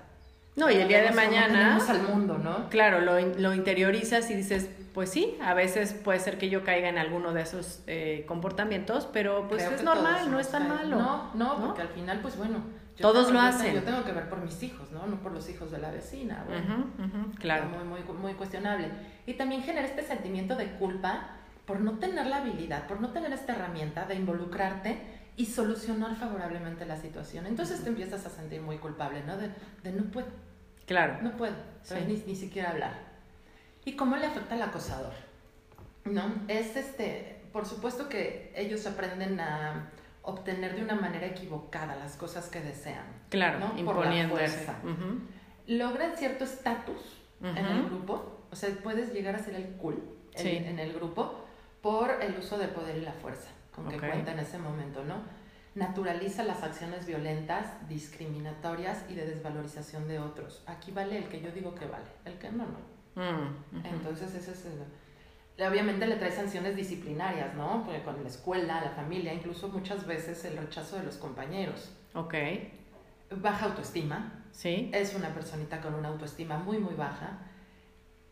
No, 0.56 0.72
y 0.72 0.78
el 0.78 0.88
día 0.88 1.04
de 1.04 1.12
mañana, 1.12 1.78
al 1.88 2.02
mundo, 2.02 2.40
¿no? 2.40 2.70
claro, 2.70 3.02
lo, 3.02 3.20
lo 3.20 3.54
interiorizas 3.54 4.32
y 4.32 4.34
dices, 4.34 4.68
pues 4.96 5.12
sí, 5.12 5.38
a 5.44 5.54
veces 5.54 5.94
puede 5.94 6.20
ser 6.22 6.40
que 6.40 6.50
yo 6.50 6.64
caiga 6.64 6.90
en 6.90 6.98
alguno 6.98 7.34
de 7.34 7.44
esos 7.44 7.84
eh, 7.86 8.26
comportamientos, 8.28 9.08
pero 9.14 9.48
pues 9.48 9.62
Creo 9.64 9.76
es 9.76 9.84
normal, 9.84 10.32
no 10.32 10.40
es 10.40 10.50
tan 10.50 10.68
malo. 10.68 10.98
No, 10.98 11.32
no, 11.36 11.60
¿no? 11.60 11.66
porque 11.68 11.84
al 11.84 11.90
final, 11.90 12.18
pues 12.24 12.36
bueno. 12.36 12.64
Yo 12.96 13.02
Todos 13.02 13.28
tengo- 13.28 13.40
lo 13.42 13.48
hacen. 13.48 13.74
Yo 13.76 13.84
tengo 13.84 14.04
que 14.04 14.12
ver 14.12 14.30
por 14.30 14.40
mis 14.42 14.62
hijos, 14.64 14.92
¿no? 14.92 15.06
No 15.08 15.18
por 15.22 15.32
los 15.32 15.50
hijos 15.50 15.72
de 15.72 15.78
la 15.80 15.92
vecina. 15.92 16.44
Bueno, 16.48 16.86
Ujú, 16.98 17.04
ujú, 17.20 17.32
claro. 17.40 17.66
Muy, 17.70 17.84
muy, 17.84 18.02
muy 18.18 18.34
cuestionable. 18.34 18.90
Y 19.26 19.34
también 19.34 19.64
genera 19.64 19.88
este 19.88 20.04
sentimiento 20.04 20.56
de 20.56 20.72
culpa 20.74 21.38
por 21.66 21.80
no 21.80 21.98
tener 22.00 22.28
la 22.28 22.38
habilidad, 22.38 22.88
por 22.88 23.00
no 23.02 23.10
tener 23.12 23.32
esta 23.34 23.54
herramienta 23.54 24.06
de 24.06 24.16
involucrarte 24.16 25.00
y 25.38 25.46
solucionar 25.48 26.16
favorablemente 26.16 26.86
la 26.86 26.98
situación. 26.98 27.48
Entonces 27.48 27.82
te 27.84 27.90
empiezas 27.90 28.26
a 28.26 28.30
sentir 28.30 28.62
muy 28.62 28.78
culpable, 28.78 29.24
¿no? 29.26 29.38
De, 29.38 29.50
de 29.84 29.92
no 29.92 30.04
puedo, 30.12 30.28
Claro. 30.86 31.18
no 31.24 31.32
puedo. 31.38 31.56
Sí. 31.82 31.96
ni, 32.08 32.16
ni 32.28 32.36
siquiera 32.36 32.70
hablar. 32.72 32.94
¿Y 33.86 33.96
cómo 33.96 34.16
le 34.18 34.28
afecta 34.28 34.56
al 34.56 34.62
acosador? 34.62 35.14
¿No? 36.06 36.24
Es 36.48 36.76
este, 36.76 37.42
por 37.52 37.66
supuesto 37.66 38.10
que 38.10 38.54
ellos 38.56 38.86
aprenden 38.86 39.40
a 39.40 39.90
obtener 40.24 40.76
de 40.76 40.84
una 40.84 40.96
manera 40.96 41.28
equivocada 41.28 41.96
las 41.96 42.16
cosas 42.16 42.48
que 42.50 42.60
desean. 42.62 43.06
Claro, 43.30 43.60
¿no? 43.60 43.68
Por 43.68 43.76
la 43.76 43.80
imponiendo. 43.82 44.36
fuerza. 44.36 44.76
Ujú, 44.84 45.20
Logran 45.68 46.16
cierto 46.18 46.44
estatus 46.44 47.20
en 47.42 47.58
el 47.58 47.84
grupo, 47.86 48.46
o 48.52 48.56
sea, 48.56 48.70
puedes 48.84 49.14
llegar 49.14 49.36
a 49.36 49.40
ser 49.40 49.56
el 49.56 49.76
cool 49.78 50.02
en, 50.34 50.42
Sí. 50.42 50.50
en 50.58 50.80
el 50.80 50.94
grupo 50.94 51.44
por 51.82 52.10
el 52.22 52.38
uso 52.38 52.58
del 52.58 52.70
poder 52.70 52.98
y 52.98 53.02
la 53.02 53.12
fuerza 53.14 53.50
con 53.76 53.90
que 53.90 53.98
cuenta 53.98 54.32
en 54.32 54.40
ese 54.40 54.58
momento, 54.60 55.04
¿no? 55.04 55.16
Naturaliza 55.76 56.44
las 56.44 56.64
acciones 56.64 57.06
violentas, 57.06 57.66
discriminatorias 57.90 59.04
y 59.10 59.16
de 59.16 59.26
desvalorización 59.26 60.08
de 60.08 60.20
otros. 60.20 60.64
Aquí 60.68 60.92
vale 60.92 61.18
el 61.18 61.26
que 61.30 61.42
yo 61.42 61.52
digo 61.52 61.74
que 61.76 61.86
vale, 61.86 62.06
el 62.26 62.38
que 62.38 62.50
no, 62.52 62.66
no. 62.66 63.22
mm. 63.22 63.86
Entonces, 63.86 64.34
ese 64.36 64.52
es 64.52 64.66
el- 64.66 64.84
Obviamente 65.60 66.08
le 66.08 66.16
trae 66.16 66.32
sanciones 66.32 66.76
disciplinarias, 66.76 67.54
¿no? 67.56 67.84
Porque 67.86 68.02
con 68.02 68.22
la 68.24 68.28
escuela, 68.30 68.82
la 68.82 68.90
familia, 68.92 69.34
incluso 69.34 69.68
muchas 69.70 70.06
veces 70.08 70.44
el 70.46 70.58
rechazo 70.58 70.98
de 70.98 71.04
los 71.04 71.18
compañeros. 71.18 71.92
Ok, 72.16 72.34
Baja 73.36 73.66
autoestima, 73.68 74.44
sí. 74.52 74.90
es 74.94 75.14
una 75.16 75.30
personita 75.34 75.80
con 75.82 75.94
una 75.96 76.10
autoestima 76.10 76.58
muy, 76.58 76.78
muy 76.80 76.96
baja, 76.96 77.40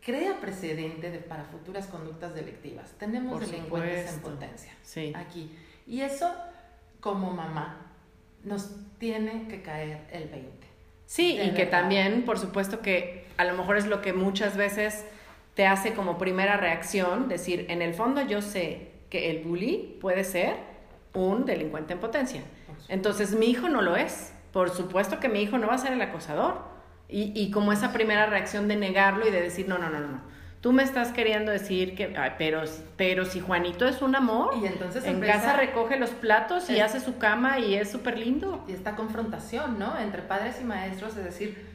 crea 0.00 0.40
precedente 0.40 1.10
de- 1.10 1.18
para 1.18 1.44
futuras 1.44 1.86
conductas 1.86 2.34
delictivas. 2.34 2.90
Tenemos 2.98 3.32
Por 3.32 3.46
delincuentes 3.46 4.14
en 4.14 4.20
potencia 4.20 4.72
Sí. 4.82 5.12
aquí. 5.16 5.56
Y 5.86 6.00
eso, 6.00 6.32
como 7.00 7.30
mamá, 7.32 7.86
nos 8.44 8.70
tiene 8.98 9.46
que 9.48 9.62
caer 9.62 10.06
el 10.12 10.28
20. 10.28 10.66
Sí, 11.06 11.36
De 11.36 11.44
y 11.46 11.54
que 11.54 11.66
también, 11.66 12.24
por 12.24 12.38
supuesto 12.38 12.80
que 12.80 13.26
a 13.36 13.44
lo 13.44 13.54
mejor 13.56 13.76
es 13.76 13.86
lo 13.86 14.00
que 14.02 14.12
muchas 14.12 14.56
veces 14.56 15.04
te 15.54 15.66
hace 15.66 15.92
como 15.94 16.18
primera 16.18 16.56
reacción, 16.56 17.28
decir, 17.28 17.66
en 17.68 17.82
el 17.82 17.94
fondo 17.94 18.22
yo 18.22 18.40
sé 18.42 18.90
que 19.10 19.30
el 19.30 19.42
bully 19.44 19.98
puede 20.00 20.24
ser 20.24 20.56
un 21.14 21.44
delincuente 21.44 21.92
en 21.92 22.00
potencia. 22.00 22.42
Entonces 22.88 23.34
mi 23.34 23.46
hijo 23.46 23.68
no 23.68 23.82
lo 23.82 23.96
es. 23.96 24.32
Por 24.52 24.70
supuesto 24.70 25.20
que 25.20 25.28
mi 25.28 25.42
hijo 25.42 25.58
no 25.58 25.66
va 25.68 25.74
a 25.74 25.78
ser 25.78 25.92
el 25.92 26.00
acosador. 26.02 26.60
Y, 27.08 27.32
y 27.38 27.50
como 27.50 27.72
esa 27.72 27.92
primera 27.92 28.24
reacción 28.26 28.68
de 28.68 28.76
negarlo 28.76 29.26
y 29.28 29.30
de 29.30 29.42
decir, 29.42 29.68
no, 29.68 29.76
no, 29.78 29.90
no, 29.90 30.00
no. 30.00 30.20
Tú 30.62 30.72
me 30.72 30.82
estás 30.84 31.10
queriendo 31.12 31.50
decir 31.52 31.94
que, 31.96 32.14
ay, 32.16 32.32
pero, 32.38 32.62
pero 32.96 33.24
si 33.26 33.40
Juanito 33.40 33.86
es 33.86 34.00
un 34.00 34.14
amor, 34.14 34.54
Y 34.62 34.66
entonces 34.66 35.04
en 35.04 35.16
empieza- 35.16 35.40
casa 35.40 35.56
recoge 35.56 35.98
los 35.98 36.10
platos 36.10 36.70
y 36.70 36.76
Es- 36.76 36.82
hace 36.84 37.00
su 37.00 37.18
cama 37.18 37.58
y 37.58 37.74
es 37.74 37.90
súper 37.90 38.16
lindo. 38.16 38.64
y 38.68 38.72
esta 38.72 38.94
confrontación, 38.96 39.78
¿no? 39.78 39.98
Entre 39.98 40.22
padres 40.22 40.58
y 40.60 40.64
maestros, 40.64 41.16
es 41.16 41.24
decir, 41.24 41.66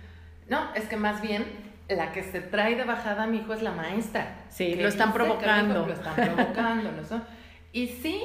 no, 0.50 0.74
es 0.74 0.86
que 0.86 0.96
más 0.98 1.22
bien 1.22 1.46
la 1.90 2.12
que 2.12 2.24
se 2.24 2.42
trae 2.42 2.76
de 2.76 2.84
bajada 2.84 3.24
a 3.24 3.28
mi 3.28 3.38
hijo 3.38 3.54
es 3.54 3.62
la 3.62 3.72
maestra. 3.72 4.46
Sí, 4.50 4.76
lo 4.76 4.88
están 4.88 5.10
hijo 5.10 5.18
provocando. 5.18 5.86
Lo 5.86 5.94
están 5.94 6.16
provocando, 6.16 6.92
¿no? 6.92 7.22
Y 7.74 7.88
sí, 7.88 8.24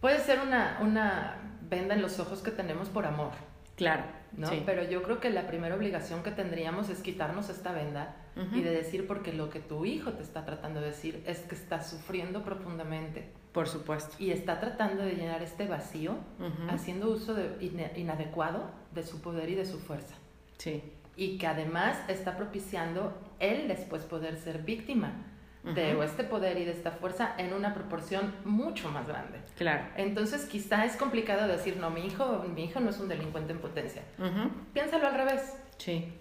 puede 0.00 0.18
ser 0.18 0.40
una, 0.40 0.78
una 0.80 1.36
venda 1.68 1.94
en 1.94 2.02
los 2.02 2.18
ojos 2.18 2.40
que 2.42 2.50
tenemos 2.50 2.88
por 2.88 3.06
amor, 3.06 3.30
Claro. 3.76 4.02
¿no? 4.36 4.48
sí. 4.48 4.62
Pero 4.66 4.82
yo 4.84 5.02
creo 5.02 5.20
que 5.20 5.30
la 5.30 5.46
primera 5.46 5.74
obligación 5.74 6.22
que 6.22 6.30
tendríamos 6.30 6.88
es 6.88 7.00
quitarnos 7.00 7.48
esta 7.48 7.72
venda 7.72 8.16
y 8.54 8.62
de 8.62 8.70
decir, 8.70 9.06
porque 9.06 9.32
lo 9.34 9.50
que 9.50 9.60
tu 9.60 9.84
hijo 9.84 10.12
te 10.12 10.22
está 10.22 10.44
tratando 10.46 10.80
de 10.80 10.86
decir 10.86 11.22
es 11.26 11.40
que 11.40 11.54
está 11.54 11.82
sufriendo 11.82 12.42
profundamente 12.42 13.30
Por 13.52 13.68
supuesto. 13.68 14.16
y 14.18 14.30
está 14.30 14.58
tratando 14.58 15.02
de 15.02 15.12
llenar 15.16 15.42
este 15.42 15.66
vacío 15.68 16.16
haciendo 16.70 17.10
uso 17.10 17.34
de, 17.34 17.58
inadecuado 17.94 18.70
de 18.94 19.02
su 19.02 19.20
poder 19.20 19.50
y 19.50 19.54
de 19.54 19.66
su 19.66 19.78
fuerza. 19.78 20.14
Sí. 20.56 20.82
Y 21.16 21.38
que 21.38 21.46
además 21.46 21.98
está 22.08 22.36
propiciando 22.36 23.12
él 23.38 23.68
después 23.68 24.04
poder 24.04 24.36
ser 24.38 24.62
víctima 24.62 25.12
de 25.62 25.92
este 26.04 26.24
poder 26.24 26.58
y 26.58 26.64
de 26.64 26.72
esta 26.72 26.90
fuerza 26.90 27.34
en 27.38 27.52
una 27.52 27.72
proporción 27.72 28.34
mucho 28.44 28.90
más 28.90 29.06
grande. 29.06 29.40
Claro. 29.56 29.84
Entonces 29.96 30.46
quizá 30.46 30.84
es 30.84 30.96
complicado 30.96 31.46
decir, 31.46 31.76
no, 31.76 31.88
mi 31.90 32.04
hijo, 32.06 32.44
mi 32.52 32.64
hijo 32.64 32.80
no 32.80 32.90
es 32.90 32.98
un 32.98 33.06
delincuente 33.08 33.52
en 33.52 33.60
potencia. 33.60 34.02
Ujú. 34.18 34.50
Piénsalo 34.72 35.06
al 35.06 35.14
revés. 35.14 35.56
Sí. 35.78 36.12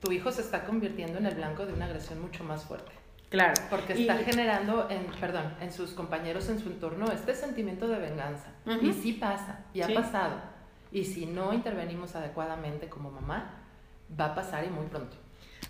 Tu 0.00 0.12
hijo 0.12 0.30
se 0.32 0.40
está 0.40 0.64
convirtiendo 0.64 1.18
en 1.18 1.26
el 1.26 1.34
blanco 1.34 1.66
de 1.66 1.74
una 1.74 1.84
agresión 1.86 2.22
mucho 2.22 2.42
más 2.44 2.64
fuerte. 2.64 2.92
Claro. 3.28 3.52
Porque 3.68 3.94
Y- 3.98 4.02
está 4.02 4.16
generando, 4.18 4.88
en, 4.88 5.04
perdón, 5.20 5.52
en 5.60 5.72
sus 5.72 5.90
compañeros, 5.90 6.48
en 6.48 6.58
su 6.58 6.68
entorno, 6.70 7.10
este 7.12 7.34
sentimiento 7.34 7.88
de 7.88 7.98
venganza. 7.98 8.48
Y 8.80 8.92
sí 8.94 9.12
pasa, 9.14 9.64
y 9.74 9.82
ha 9.82 9.88
pasado. 9.92 10.36
Y 10.92 11.04
si 11.04 11.26
no 11.26 11.52
intervenimos 11.52 12.14
adecuadamente 12.16 12.88
como 12.88 13.10
mamá, 13.10 13.62
va 14.18 14.26
a 14.26 14.34
pasar 14.34 14.64
y 14.64 14.68
muy 14.68 14.86
pronto. 14.86 15.16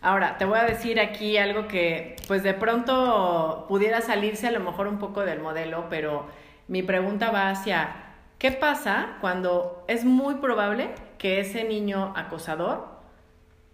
Ahora, 0.02 0.36
te 0.38 0.44
voy 0.44 0.58
a 0.58 0.64
decir 0.64 1.00
aquí 1.00 1.38
algo 1.38 1.68
que, 1.68 2.16
pues 2.28 2.42
de 2.42 2.54
pronto 2.54 3.66
pudiera 3.68 4.00
salirse 4.00 4.46
a 4.46 4.50
lo 4.50 4.60
mejor 4.60 4.88
un 4.88 4.98
poco 4.98 5.22
del 5.22 5.40
modelo, 5.40 5.86
pero 5.88 6.26
mi 6.68 6.82
pregunta 6.82 7.30
va 7.30 7.50
hacia, 7.50 8.14
¿qué 8.38 8.52
pasa 8.52 9.16
cuando 9.20 9.84
es 9.88 10.04
muy 10.04 10.36
probable 10.36 10.90
que 11.18 11.40
ese 11.40 11.64
niño 11.64 12.12
acosador 12.14 12.88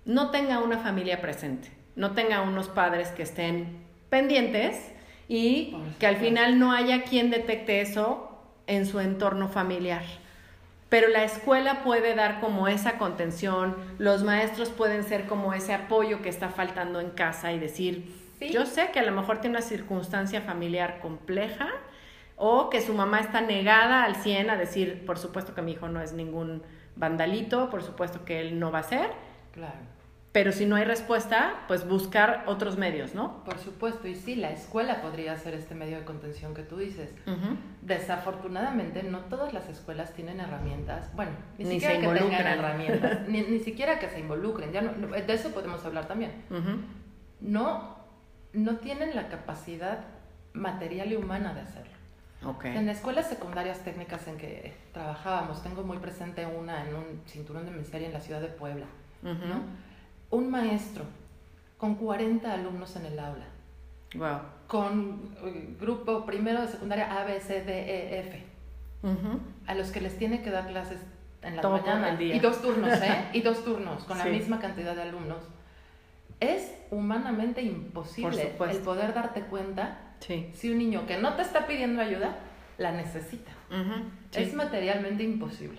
no 0.05 0.31
tenga 0.31 0.61
una 0.61 0.79
familia 0.79 1.21
presente, 1.21 1.71
no 1.97 2.13
tenga 2.13 2.43
unos 2.43 2.69
padres 2.69 3.09
que 3.09 3.23
estén 3.25 3.85
pendientes 4.09 4.93
y 5.29 5.77
que 5.99 6.07
al 6.07 6.17
final 6.17 6.59
no 6.59 6.73
haya 6.73 7.03
quien 7.03 7.31
detecte 7.31 7.81
eso 7.81 8.39
en 8.67 8.87
su 8.87 9.01
entorno 9.01 9.49
familiar? 9.49 10.05
Pero 10.93 11.09
la 11.09 11.25
escuela 11.25 11.83
puede 11.85 12.15
dar 12.15 12.39
como 12.39 12.69
esa 12.69 12.99
contención, 12.99 13.75
los 13.97 14.25
maestros 14.25 14.69
pueden 14.69 15.05
ser 15.05 15.25
como 15.25 15.55
ese 15.55 15.73
apoyo 15.73 16.21
que 16.21 16.29
está 16.29 16.51
faltando 16.51 17.01
en 17.01 17.09
casa 17.13 17.51
y 17.51 17.59
decir, 17.59 18.15
Sí. 18.39 18.51
yo 18.51 18.67
sé 18.67 18.91
que 18.93 18.99
a 18.99 19.03
lo 19.03 19.13
mejor 19.13 19.39
tiene 19.41 19.57
una 19.57 19.65
circunstancia 19.67 20.43
familiar 20.43 21.01
compleja 21.01 21.69
o 22.37 22.69
que 22.69 22.83
su 22.83 22.93
mamá 22.93 23.21
está 23.21 23.41
negada 23.41 24.05
al 24.05 24.17
100 24.17 24.51
a 24.51 24.57
decir, 24.59 25.07
por 25.07 25.17
supuesto 25.19 25.55
que 25.55 25.63
mi 25.63 25.73
hijo 25.73 25.89
no 25.89 26.03
es 26.03 26.13
ningún 26.13 26.63
vandalito, 26.95 27.71
por 27.71 27.83
supuesto 27.83 28.27
que 28.27 28.41
él 28.41 28.59
no 28.61 28.71
va 28.71 28.81
a 28.81 28.83
ser, 28.83 29.09
Claro. 29.53 29.79
Pero 30.33 30.51
si 30.53 30.65
no 30.65 30.77
hay 30.77 30.85
respuesta, 30.85 31.55
pues 31.69 31.87
buscar 31.87 32.45
otros 32.47 32.79
medios, 32.79 33.15
¿no? 33.15 33.45
Por 33.45 33.59
supuesto, 33.59 34.09
y 34.09 34.15
sí, 34.15 34.35
la 34.35 34.51
escuela 34.51 35.03
podría 35.03 35.37
ser 35.37 35.53
este 35.53 35.75
medio 35.75 35.99
de 35.99 36.05
contención 36.05 36.55
que 36.55 36.63
tú 36.63 36.79
dices. 36.79 37.13
Desafortunadamente, 37.83 39.03
no 39.03 39.19
todas 39.21 39.53
las 39.53 39.69
escuelas 39.69 40.15
tienen 40.15 40.41
herramientas, 40.41 41.11
bueno, 41.15 41.33
ni, 41.59 41.65
Ni 41.65 41.71
siquiera 41.81 41.95
se 41.95 42.01
que 42.01 42.19
tengan 42.21 42.47
herramientas, 42.47 43.19
ni, 43.29 43.43
ni 43.43 43.59
siquiera 43.61 43.99
que 43.99 44.09
se 44.09 44.21
involucren, 44.21 44.73
ya 44.73 44.81
no- 44.81 45.09
de 45.09 45.33
eso 45.35 45.51
podemos 45.51 45.85
hablar 45.85 46.09
también. 46.09 46.33
No, 47.41 47.97
no 48.55 48.77
tienen 48.77 49.15
la 49.15 49.29
capacidad 49.29 49.99
material 50.55 51.13
y 51.13 51.17
humana 51.17 51.53
de 51.55 51.61
hacerlo. 51.61 51.93
Ok. 52.45 52.65
En 52.67 52.89
escuelas 52.89 53.29
secundarias 53.29 53.81
técnicas 53.85 54.27
en 54.29 54.37
que 54.39 54.75
trabajábamos, 54.93 55.63
tengo 55.63 55.83
muy 55.83 55.99
presente 55.99 56.47
una 56.47 56.89
en 56.89 56.95
un 56.95 57.05
cinturón 57.27 57.67
de 57.67 57.73
miseria 57.73 58.07
en 58.09 58.13
la 58.15 58.21
ciudad 58.21 58.41
de 58.41 58.49
Puebla. 58.49 58.87
¿no? 59.23 59.92
Un 60.33 60.51
maestro 60.51 61.05
con 61.79 61.95
40 61.97 62.53
alumnos 62.53 62.97
en 62.97 63.07
el 63.07 63.19
aula, 63.19 63.45
Wow. 64.15 64.39
con 64.67 65.35
eh, 65.45 65.75
grupo 65.81 66.25
primero 66.27 66.61
de 66.63 66.69
secundaria 66.69 67.21
A, 67.21 67.25
B, 67.25 67.39
C, 67.41 67.63
D, 67.63 67.73
E, 67.73 68.21
F, 68.21 68.43
a 69.67 69.75
los 69.75 69.91
que 69.91 70.01
les 70.01 70.17
tiene 70.19 70.43
que 70.43 70.51
dar 70.51 70.67
clases 70.69 70.99
en 71.43 71.57
la 71.57 71.63
Todo 71.63 71.73
mañana 71.79 72.11
el 72.11 72.19
día. 72.19 72.35
y 72.37 72.41
dos 72.41 72.63
turnos, 72.63 72.93
¿eh? 73.03 73.25
Y 73.35 73.43
dos 73.43 73.63
turnos 73.65 74.05
con 74.05 74.17
Sí. 74.19 74.25
la 74.25 74.31
misma 74.31 74.59
cantidad 74.61 74.95
de 74.97 75.03
alumnos. 75.03 75.43
Es 76.41 76.73
humanamente 76.91 77.63
imposible 77.63 78.53
el 78.71 78.79
poder 78.79 79.13
darte 79.15 79.43
cuenta 79.43 79.99
Sí. 80.21 80.49
si 80.55 80.71
un 80.71 80.79
niño 80.79 81.07
que 81.07 81.19
no 81.19 81.35
te 81.35 81.43
está 81.43 81.67
pidiendo 81.67 82.01
ayuda 82.01 82.37
la 82.79 82.93
necesita. 82.93 83.51
Sí. 84.31 84.43
Es 84.43 84.55
materialmente 84.55 85.23
imposible. 85.25 85.79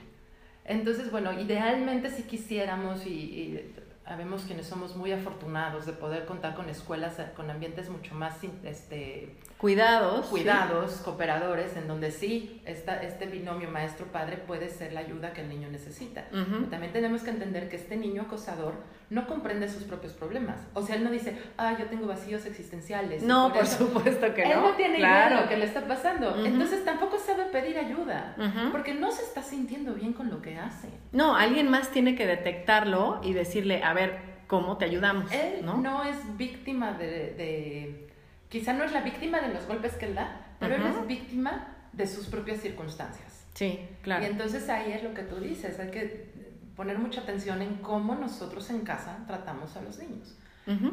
Entonces, 0.65 1.11
bueno, 1.11 1.33
idealmente 1.39 2.09
si 2.09 2.23
quisiéramos 2.23 3.05
y, 3.05 3.09
y 3.09 3.75
habemos 4.05 4.43
quienes 4.43 4.67
somos 4.67 4.95
muy 4.95 5.11
afortunados 5.11 5.85
de 5.85 5.93
poder 5.93 6.25
contar 6.25 6.55
con 6.55 6.69
escuelas, 6.69 7.15
con 7.35 7.49
ambientes 7.49 7.89
mucho 7.89 8.15
más 8.15 8.35
este, 8.63 9.35
cuidados, 9.63 10.25
cuidados, 10.25 10.91
cooperadores, 11.05 11.77
en 11.77 11.87
donde 11.87 12.11
sí 12.11 12.61
esta, 12.65 13.01
este 13.01 13.27
binomio 13.27 13.71
maestro-padre 13.71 14.35
puede 14.35 14.69
ser 14.69 14.91
la 14.91 14.99
ayuda 14.99 15.31
que 15.31 15.39
el 15.39 15.47
niño 15.47 15.69
necesita. 15.69 16.25
También 16.69 16.91
tenemos 16.91 17.21
que 17.21 17.29
entender 17.29 17.69
que 17.69 17.77
este 17.77 17.95
niño 17.95 18.23
acosador 18.23 18.73
no 19.09 19.25
comprende 19.25 19.69
sus 19.69 19.83
propios 19.83 20.11
problemas. 20.11 20.57
O 20.73 20.81
sea, 20.81 20.97
él 20.97 21.05
no 21.05 21.11
dice, 21.11 21.37
ah, 21.55 21.77
yo 21.79 21.85
tengo 21.85 22.07
vacíos 22.07 22.45
existenciales. 22.45 23.23
No, 23.23 23.53
por, 23.53 23.65
supuesto 23.65 24.33
que 24.33 24.43
no. 24.43 24.51
Él 24.51 24.59
no 24.59 24.71
tiene 24.71 24.97
idea 24.97 25.29
de 25.29 25.35
lo 25.43 25.47
que 25.47 25.55
le 25.55 25.63
está 25.63 25.87
pasando. 25.87 26.45
Entonces 26.45 26.83
tampoco 26.83 27.17
sabe 27.17 27.45
pedir 27.45 27.77
ayuda, 27.77 28.35
porque 28.73 28.93
no 28.93 29.13
se 29.13 29.23
está 29.23 29.41
sintiendo 29.41 29.93
bien 29.93 30.11
con 30.11 30.29
lo 30.29 30.41
que 30.41 30.57
hace. 30.57 30.89
No, 31.13 31.37
alguien 31.37 31.69
más 31.69 31.89
tiene 31.89 32.17
que 32.17 32.27
detectarlo 32.27 33.21
y 33.23 33.31
decirle, 33.31 33.81
a 33.81 33.93
ver, 33.93 34.17
¿cómo 34.47 34.75
te 34.75 34.83
ayudamos? 34.83 35.31
Él 35.31 35.63
no, 35.63 36.03
es 36.03 36.17
víctima 36.35 36.91
de 36.91 38.09
quizá 38.53 38.71
no 38.71 38.83
es 38.83 38.91
la 38.91 39.01
víctima 39.01 39.41
de 39.41 39.51
los 39.51 39.65
golpes 39.65 39.95
que 39.95 40.05
él 40.05 40.13
da, 40.13 40.45
pero 40.59 40.75
él 40.75 40.83
es 40.85 41.07
víctima 41.07 41.75
de 41.91 42.05
sus 42.05 42.27
propias 42.27 42.59
circunstancias. 42.59 43.47
Sí, 43.55 43.79
claro. 44.03 44.23
Y 44.23 44.27
entonces 44.27 44.69
ahí 44.69 44.91
es 44.91 45.01
lo 45.03 45.15
que 45.15 45.23
tú 45.23 45.37
dices, 45.37 45.79
hay 45.79 45.89
que 45.89 46.29
poner 46.75 46.99
mucha 46.99 47.21
atención 47.21 47.63
en 47.63 47.77
cómo 47.77 48.13
nosotros 48.13 48.69
en 48.69 48.81
casa 48.81 49.23
tratamos 49.25 49.75
a 49.75 49.81
los 49.81 49.97
niños. 49.97 50.35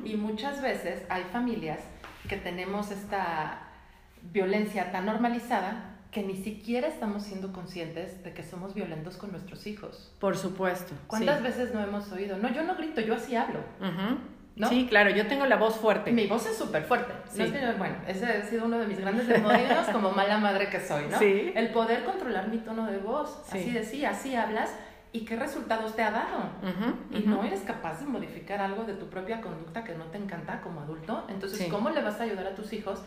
Y 0.04 0.16
muchas 0.16 0.62
veces 0.62 1.02
hay 1.10 1.24
familias 1.24 1.80
que 2.30 2.38
tenemos 2.38 2.90
esta 2.90 3.68
violencia 4.32 4.90
tan 4.90 5.04
normalizada 5.04 5.98
que 6.10 6.22
ni 6.22 6.36
siquiera 6.36 6.88
estamos 6.88 7.24
siendo 7.24 7.52
conscientes 7.52 8.24
de 8.24 8.32
que 8.32 8.42
somos 8.42 8.72
violentos 8.72 9.18
con 9.18 9.32
nuestros 9.32 9.66
hijos. 9.66 10.14
Por 10.18 10.34
supuesto. 10.34 10.94
¿Cuántas 11.06 11.42
veces 11.42 11.74
no 11.74 11.80
hemos 11.82 12.10
oído? 12.10 12.38
No, 12.38 12.50
yo 12.52 12.62
no 12.62 12.74
grito, 12.76 13.02
yo 13.02 13.14
así 13.14 13.36
hablo. 13.36 13.60
Sí, 14.68 14.86
claro, 14.88 15.10
yo 15.10 15.26
tengo 15.26 15.46
la 15.46 15.56
voz 15.56 15.76
fuerte. 15.76 16.12
Mi 16.12 16.26
voz 16.26 16.46
es 16.46 16.56
súper 16.56 16.84
fuerte. 16.84 17.12
bueno, 17.78 17.96
ese 18.06 18.26
ha 18.26 18.42
sido 18.42 18.66
uno 18.66 18.78
de 18.78 18.86
mis 18.86 19.00
grandes 19.00 19.26
demonios 19.26 19.86
como 19.92 20.10
mala 20.10 20.38
madre 20.38 20.68
que 20.68 20.80
soy, 20.80 21.04
¿no? 21.10 21.18
Sí. 21.18 21.52
El 21.54 21.68
poder 21.68 22.04
controlar 22.04 22.48
mi 22.48 22.58
tono 22.58 22.86
de 22.86 22.98
voz. 22.98 23.42
Así 23.48 23.70
decía, 23.70 24.10
así 24.10 24.34
hablas. 24.34 24.74
¿Y 25.12 25.24
qué 25.24 25.34
resultados 25.34 25.96
te 25.96 26.02
ha 26.02 26.10
dado? 26.12 26.50
y 27.10 27.20
no 27.26 27.42
eres 27.42 27.62
capaz 27.62 28.00
de 28.00 28.06
modificar 28.06 28.60
algo 28.60 28.84
de 28.84 28.94
tu 28.94 29.06
propia 29.08 29.40
conducta 29.40 29.82
que 29.82 29.94
no 29.94 30.04
te 30.04 30.18
encanta 30.18 30.60
como 30.60 30.80
adulto. 30.80 31.24
Entonces, 31.28 31.68
¿cómo 31.70 31.90
le 31.90 32.02
vas 32.02 32.20
a 32.20 32.24
ayudar 32.24 32.46
a 32.46 32.54
tus 32.54 32.72
hijos 32.72 33.00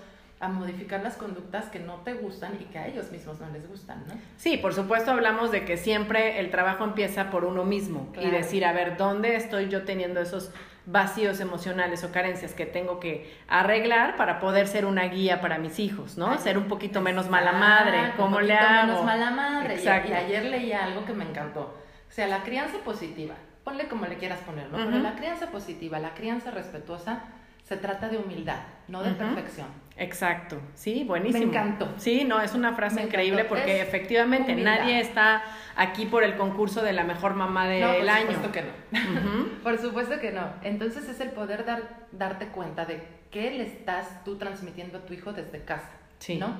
a 0.43 0.49
modificar 0.49 1.01
las 1.01 1.15
conductas 1.15 1.67
que 1.67 1.79
no 1.79 2.01
te 2.01 2.15
gustan 2.15 2.57
y 2.59 2.65
que 2.65 2.77
a 2.77 2.87
ellos 2.87 3.09
mismos 3.11 3.39
no 3.39 3.47
les 3.49 3.65
gustan, 3.65 4.03
¿no? 4.07 4.15
Sí, 4.35 4.57
por 4.57 4.73
supuesto 4.73 5.11
hablamos 5.11 5.53
de 5.53 5.63
que 5.63 5.77
siempre 5.77 6.41
el 6.41 6.51
trabajo 6.51 6.83
empieza 6.83 7.29
por 7.29 7.45
uno 7.45 7.63
mismo 7.63 8.11
y 8.19 8.29
decir, 8.29 8.65
a 8.65 8.73
ver, 8.73 8.97
¿dónde 8.97 9.37
estoy 9.37 9.69
yo 9.69 9.83
teniendo 9.83 10.19
esos 10.19 10.51
vacíos 10.85 11.39
emocionales 11.39 12.03
o 12.03 12.11
carencias 12.11 12.53
que 12.53 12.65
tengo 12.65 12.99
que 12.99 13.33
arreglar 13.47 14.17
para 14.17 14.39
poder 14.39 14.67
ser 14.67 14.85
una 14.85 15.03
guía 15.03 15.39
para 15.39 15.57
mis 15.57 15.79
hijos, 15.79 16.17
¿no? 16.17 16.37
ser 16.39 16.57
un 16.57 16.67
poquito 16.67 17.01
menos 17.01 17.29
mala 17.29 17.53
madre, 17.53 18.13
¿cómo 18.17 18.41
le 18.41 18.53
hago? 18.53 18.87
menos 18.87 19.05
mala 19.05 19.31
madre. 19.31 19.81
Y, 19.81 19.87
ayer 19.87 20.45
leí 20.45 20.73
algo 20.73 21.05
que 21.05 21.13
me 21.13 21.23
encantó. 21.23 21.61
O 22.09 22.11
sea, 22.11 22.27
la 22.27 22.43
crianza 22.43 22.77
positiva, 22.79 23.35
ponle 23.63 23.87
como 23.87 24.05
le 24.05 24.17
quieras 24.17 24.39
poner, 24.39 24.69
¿no? 24.69 24.77
Pero 24.77 24.99
la 24.99 25.15
crianza 25.15 25.47
positiva, 25.47 25.99
la 25.99 26.13
crianza 26.13 26.51
respetuosa, 26.51 27.23
se 27.63 27.77
trata 27.77 28.09
de 28.09 28.17
humildad, 28.17 28.59
no 28.87 29.01
de 29.01 29.11
perfección. 29.11 29.67
Exacto, 29.95 30.59
sí, 30.73 31.03
buenísimo. 31.03 31.45
Me 31.45 31.49
encantó. 31.51 31.93
Sí, 31.97 32.23
no, 32.25 32.41
es 32.41 32.55
una 32.55 32.73
frase 32.73 33.01
increíble 33.01 33.45
porque 33.45 33.81
efectivamente 33.81 34.55
nadie 34.55 34.99
está 34.99 35.43
aquí 35.75 36.05
por 36.05 36.23
el 36.23 36.35
concurso 36.35 36.81
de 36.81 36.93
la 36.93 37.03
mejor 37.03 37.35
mamá 37.35 37.67
del 37.67 38.09
año. 38.09 38.25
Por 38.25 38.35
supuesto 38.35 38.51
que 38.51 38.61
no. 38.63 39.45
por 39.63 39.77
supuesto 39.77 40.19
que 40.19 40.31
no. 40.31 40.47
Entonces 40.63 41.07
es 41.07 41.19
el 41.21 41.29
poder 41.29 41.63
dar, 41.65 42.07
darte 42.11 42.47
cuenta 42.47 42.85
de 42.85 43.03
qué 43.31 43.51
le 43.51 43.63
estás 43.63 44.23
tú 44.23 44.37
transmitiendo 44.37 44.97
a 44.97 45.01
tu 45.01 45.13
hijo 45.13 45.31
desde 45.31 45.63
casa. 45.63 45.91
Sí. 46.19 46.37
¿No? 46.37 46.57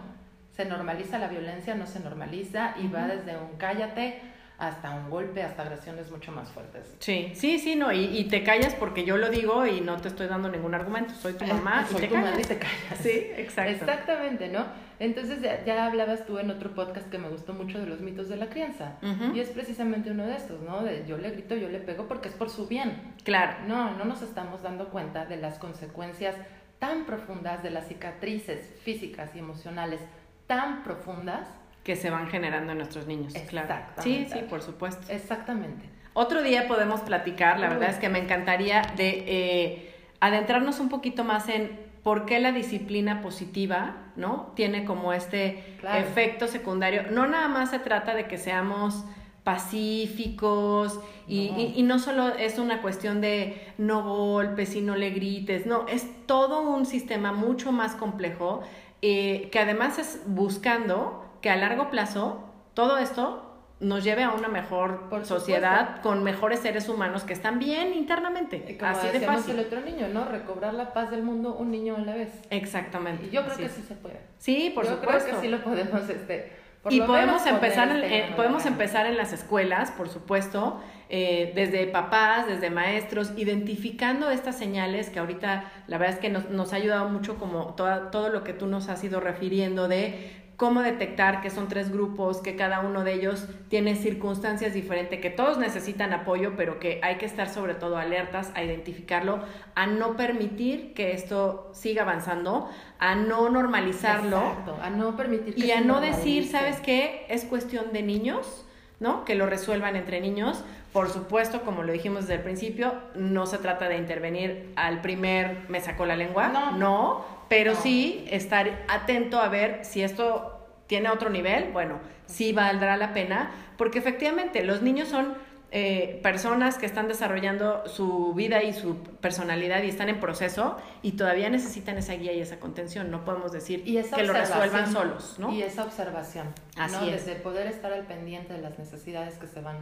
Se 0.51 0.65
normaliza 0.65 1.17
la 1.17 1.27
violencia, 1.27 1.73
no 1.73 1.87
se 1.87 1.99
normaliza 1.99 2.75
y 2.79 2.87
va 2.87 3.07
desde 3.07 3.35
un 3.37 3.57
cállate 3.57 4.21
hasta 4.57 4.91
un 4.91 5.09
golpe, 5.09 5.43
hasta 5.43 5.63
agresiones 5.63 6.09
mucho 6.11 6.31
más 6.31 6.49
fuertes. 6.51 6.95
Sí, 6.99 7.31
sí, 7.35 7.59
sí, 7.59 7.75
no, 7.75 7.91
y, 7.91 8.23
te 8.25 8.43
callas 8.43 8.75
porque 8.75 9.03
yo 9.03 9.17
lo 9.17 9.29
digo 9.29 9.65
y 9.65 9.81
no 9.81 9.97
te 9.97 10.07
estoy 10.07 10.27
dando 10.27 10.49
ningún 10.49 10.73
argumento, 10.73 11.13
soy 11.13 11.33
tu 11.33 11.45
mamá 11.45 11.85
y 11.89 11.95
te 11.95 12.07
tu 12.07 12.13
callas. 12.13 12.39
y 12.39 12.43
te 12.43 12.59
callas. 12.59 12.99
Sí, 13.01 13.31
exacto. 13.35 13.71
Exactamente, 13.71 14.49
¿no? 14.49 14.65
Entonces 14.99 15.39
ya, 15.65 15.85
hablabas 15.85 16.25
tú 16.25 16.37
en 16.37 16.49
otro 16.49 16.73
podcast 16.73 17.09
que 17.09 17.17
me 17.17 17.27
gustó 17.27 17.53
mucho 17.53 17.79
de 17.79 17.87
los 17.87 17.99
mitos 17.99 18.29
de 18.29 18.37
la 18.37 18.47
crianza 18.47 18.97
y 19.33 19.39
es 19.39 19.49
precisamente 19.49 20.11
uno 20.11 20.25
de 20.25 20.37
estos, 20.37 20.61
¿no? 20.61 20.83
De 20.83 21.05
yo 21.05 21.17
le 21.17 21.31
grito, 21.31 21.55
yo 21.55 21.67
le 21.67 21.79
pego 21.79 22.07
porque 22.07 22.29
es 22.29 22.35
por 22.35 22.49
su 22.49 22.67
bien. 22.67 23.13
Claro. 23.23 23.57
No, 23.67 23.97
no 23.97 24.05
nos 24.05 24.21
estamos 24.21 24.61
dando 24.61 24.89
cuenta 24.89 25.25
de 25.25 25.37
las 25.37 25.59
consecuencias 25.59 26.35
tan 26.79 27.05
profundas, 27.05 27.63
de 27.63 27.71
las 27.71 27.87
cicatrices 27.87 28.75
físicas 28.83 29.35
y 29.35 29.39
emocionales 29.39 29.99
tan 30.47 30.83
profundas 30.83 31.47
que 31.83 31.95
se 31.95 32.09
van 32.09 32.27
generando 32.27 32.71
en 32.71 32.77
nuestros 32.77 33.07
niños. 33.07 33.33
Claro. 33.49 33.75
Sí, 33.99 34.27
sí, 34.31 34.39
por 34.49 34.61
supuesto. 34.61 35.11
Exactamente. 35.11 35.85
Otro 36.13 36.43
día 36.43 36.67
podemos 36.67 37.01
platicar, 37.01 37.59
la 37.59 37.69
verdad 37.69 37.89
es 37.89 37.97
que 37.97 38.07
me 38.07 38.19
encantaría 38.19 38.83
de 38.95 39.23
eh, 39.27 39.95
adentrarnos 40.19 40.79
un 40.79 40.89
poquito 40.89 41.23
más 41.23 41.49
en 41.49 41.79
por 42.03 42.25
qué 42.25 42.39
la 42.39 42.51
disciplina 42.51 43.21
positiva, 43.21 43.95
¿no? 44.15 44.51
Tiene 44.55 44.85
como 44.85 45.13
este 45.13 45.77
efecto 45.97 46.47
secundario. 46.47 47.03
No 47.11 47.27
nada 47.27 47.47
más 47.47 47.71
se 47.71 47.79
trata 47.79 48.13
de 48.13 48.27
que 48.27 48.37
seamos 48.37 49.05
pacíficos 49.43 50.99
y, 51.27 51.73
y, 51.75 51.83
no 51.83 51.99
solo 51.99 52.29
es 52.29 52.59
una 52.59 52.81
cuestión 52.81 53.19
de 53.19 53.61
no 53.77 54.03
golpes 54.03 54.73
y 54.75 54.81
no 54.81 54.95
le 54.95 55.09
grites, 55.09 55.65
no, 55.65 55.85
es 55.87 56.07
todo 56.25 56.61
un 56.61 56.85
sistema 56.85 57.33
mucho 57.33 57.73
más 57.73 57.95
complejo 57.95 58.63
eh, 59.01 59.49
que 59.51 59.59
además 59.59 59.99
es 59.99 60.21
buscando 60.27 61.22
que 61.43 61.51
a 61.51 61.57
largo 61.57 61.91
plazo 61.91 62.39
todo 62.73 62.97
esto 62.97 63.49
nos 63.81 64.03
lleve 64.05 64.23
a 64.23 64.31
una 64.31 64.47
mejor 64.47 65.09
sociedad 65.23 66.01
con 66.01 66.23
mejores 66.23 66.61
seres 66.61 66.87
humanos 66.87 67.25
que 67.25 67.33
están 67.33 67.59
bien 67.59 67.93
internamente. 67.93 68.77
como 68.79 68.91
así 68.91 69.09
de 69.09 69.19
fácil. 69.19 69.59
el 69.59 69.65
otro 69.65 69.81
niño, 69.81 70.07
¿no? 70.07 70.23
Recobrar 70.23 70.73
la 70.73 70.93
paz 70.93 71.11
del 71.11 71.21
mundo 71.21 71.53
un 71.53 71.69
niño 71.69 71.97
a 71.97 71.99
la 71.99 72.15
vez. 72.15 72.29
Exactamente. 72.49 73.27
Y 73.27 73.29
yo 73.29 73.43
creo 73.43 73.57
que 73.57 73.67
sí 73.67 73.83
se 73.85 73.93
puede. 73.95 74.21
Sí, 74.37 74.71
por 74.73 74.85
yo 74.85 74.91
supuesto. 74.91 75.25
creo 75.25 75.35
que 75.35 75.41
sí 75.41 75.51
lo 75.51 75.61
podemos 75.61 76.09
este 76.09 76.63
y 76.89 76.99
podemos 77.01 77.45
empezar, 77.45 77.89
en, 78.03 78.35
podemos 78.35 78.65
empezar 78.65 79.05
en 79.05 79.15
las 79.15 79.31
escuelas, 79.31 79.91
por 79.91 80.09
supuesto, 80.09 80.81
eh, 81.09 81.53
desde 81.55 81.87
papás, 81.87 82.47
desde 82.47 82.69
maestros, 82.69 83.31
identificando 83.37 84.29
estas 84.29 84.57
señales 84.57 85.09
que 85.09 85.19
ahorita 85.19 85.71
la 85.87 85.97
verdad 85.97 86.15
es 86.15 86.19
que 86.19 86.29
nos, 86.29 86.49
nos 86.49 86.73
ha 86.73 86.77
ayudado 86.77 87.07
mucho 87.07 87.37
como 87.37 87.73
todo 87.75 88.29
lo 88.29 88.43
que 88.43 88.53
tú 88.53 88.67
nos 88.67 88.89
has 88.89 89.01
ido 89.03 89.21
refiriendo 89.21 89.87
de 89.87 90.42
cómo 90.63 90.81
detectar 90.81 91.41
que 91.41 91.49
son 91.49 91.67
tres 91.67 91.91
grupos, 91.91 92.37
que 92.37 92.55
cada 92.55 92.79
uno 92.79 93.03
de 93.03 93.11
ellos 93.11 93.49
tiene 93.67 93.97
circunstancias 93.97 94.73
diferentes, 94.73 95.19
que 95.19 95.29
todos 95.29 95.57
necesitan 95.57 96.13
apoyo, 96.13 96.53
pero 96.55 96.79
que 96.79 97.01
hay 97.03 97.17
que 97.17 97.25
estar 97.25 97.49
sobre 97.49 97.75
todo 97.75 97.97
alertas 97.97 98.49
a 98.55 98.63
identificarlo, 98.63 99.41
a 99.75 99.87
no 99.87 100.15
permitir 100.15 100.93
que 100.93 101.11
esto 101.11 101.69
siga 101.73 102.03
avanzando, 102.03 102.69
a 102.97 103.13
no 103.13 103.49
normalizarlo, 103.49 104.41
a 104.81 104.89
no 104.89 105.17
permitir 105.17 105.59
y 105.59 105.71
a 105.71 105.81
no 105.81 105.99
decir, 105.99 106.47
¿sabes 106.47 106.79
qué? 106.79 107.25
Es 107.27 107.43
cuestión 107.43 107.91
de 107.91 108.01
niños, 108.01 108.65
¿no? 109.01 109.25
Que 109.25 109.35
lo 109.35 109.47
resuelvan 109.47 109.97
entre 109.97 110.21
niños. 110.21 110.63
Por 110.93 111.09
supuesto, 111.09 111.63
como 111.63 111.83
lo 111.83 111.91
dijimos 111.91 112.21
desde 112.21 112.35
el 112.35 112.41
principio, 112.43 112.93
no 113.15 113.47
se 113.47 113.57
trata 113.57 113.89
de 113.89 113.97
intervenir 113.97 114.71
al 114.77 115.01
primer 115.01 115.65
me 115.67 115.81
sacó 115.81 116.05
la 116.05 116.15
lengua, 116.15 116.47
no, 116.47 116.77
no 116.77 117.43
pero 117.53 117.75
sí 117.75 118.25
estar 118.31 118.83
atento 118.87 119.39
a 119.39 119.47
ver 119.47 119.85
si 119.85 120.01
esto 120.01 120.52
tiene 120.93 121.09
otro 121.09 121.31
nivel, 121.31 121.71
bueno, 121.71 121.97
sí 122.27 122.53
valdrá 122.53 122.97
la 122.97 123.13
pena, 123.13 123.49
porque 123.77 123.97
efectivamente 123.97 124.63
los 124.63 124.83
niños 124.83 125.07
son 125.07 125.33
eh, 125.71 126.19
personas 126.21 126.77
que 126.77 126.85
están 126.85 127.07
desarrollando 127.07 127.87
su 127.87 128.35
vida 128.35 128.61
y 128.61 128.73
su 128.73 128.97
personalidad 128.97 129.81
y 129.81 129.89
están 129.89 130.09
en 130.09 130.19
proceso 130.19 130.77
y 131.01 131.13
todavía 131.13 131.49
necesitan 131.49 131.97
esa 131.97 132.13
guía 132.13 132.31
y 132.31 132.41
esa 132.41 132.59
contención. 132.59 133.09
No 133.09 133.25
podemos 133.25 133.51
decir 133.51 133.83
que 133.83 134.23
lo 134.23 134.33
resuelvan 134.33 134.93
solos, 134.93 135.39
¿no? 135.39 135.51
Y 135.51 135.63
esa 135.63 135.83
observación, 135.83 136.53
Así 136.77 137.09
es. 137.09 137.25
Desde 137.25 137.41
poder 137.41 137.65
estar 137.65 137.91
al 137.91 138.05
pendiente 138.05 138.53
de 138.53 138.61
las 138.61 138.77
necesidades 138.77 139.39
que 139.39 139.47
se 139.47 139.61
van 139.61 139.77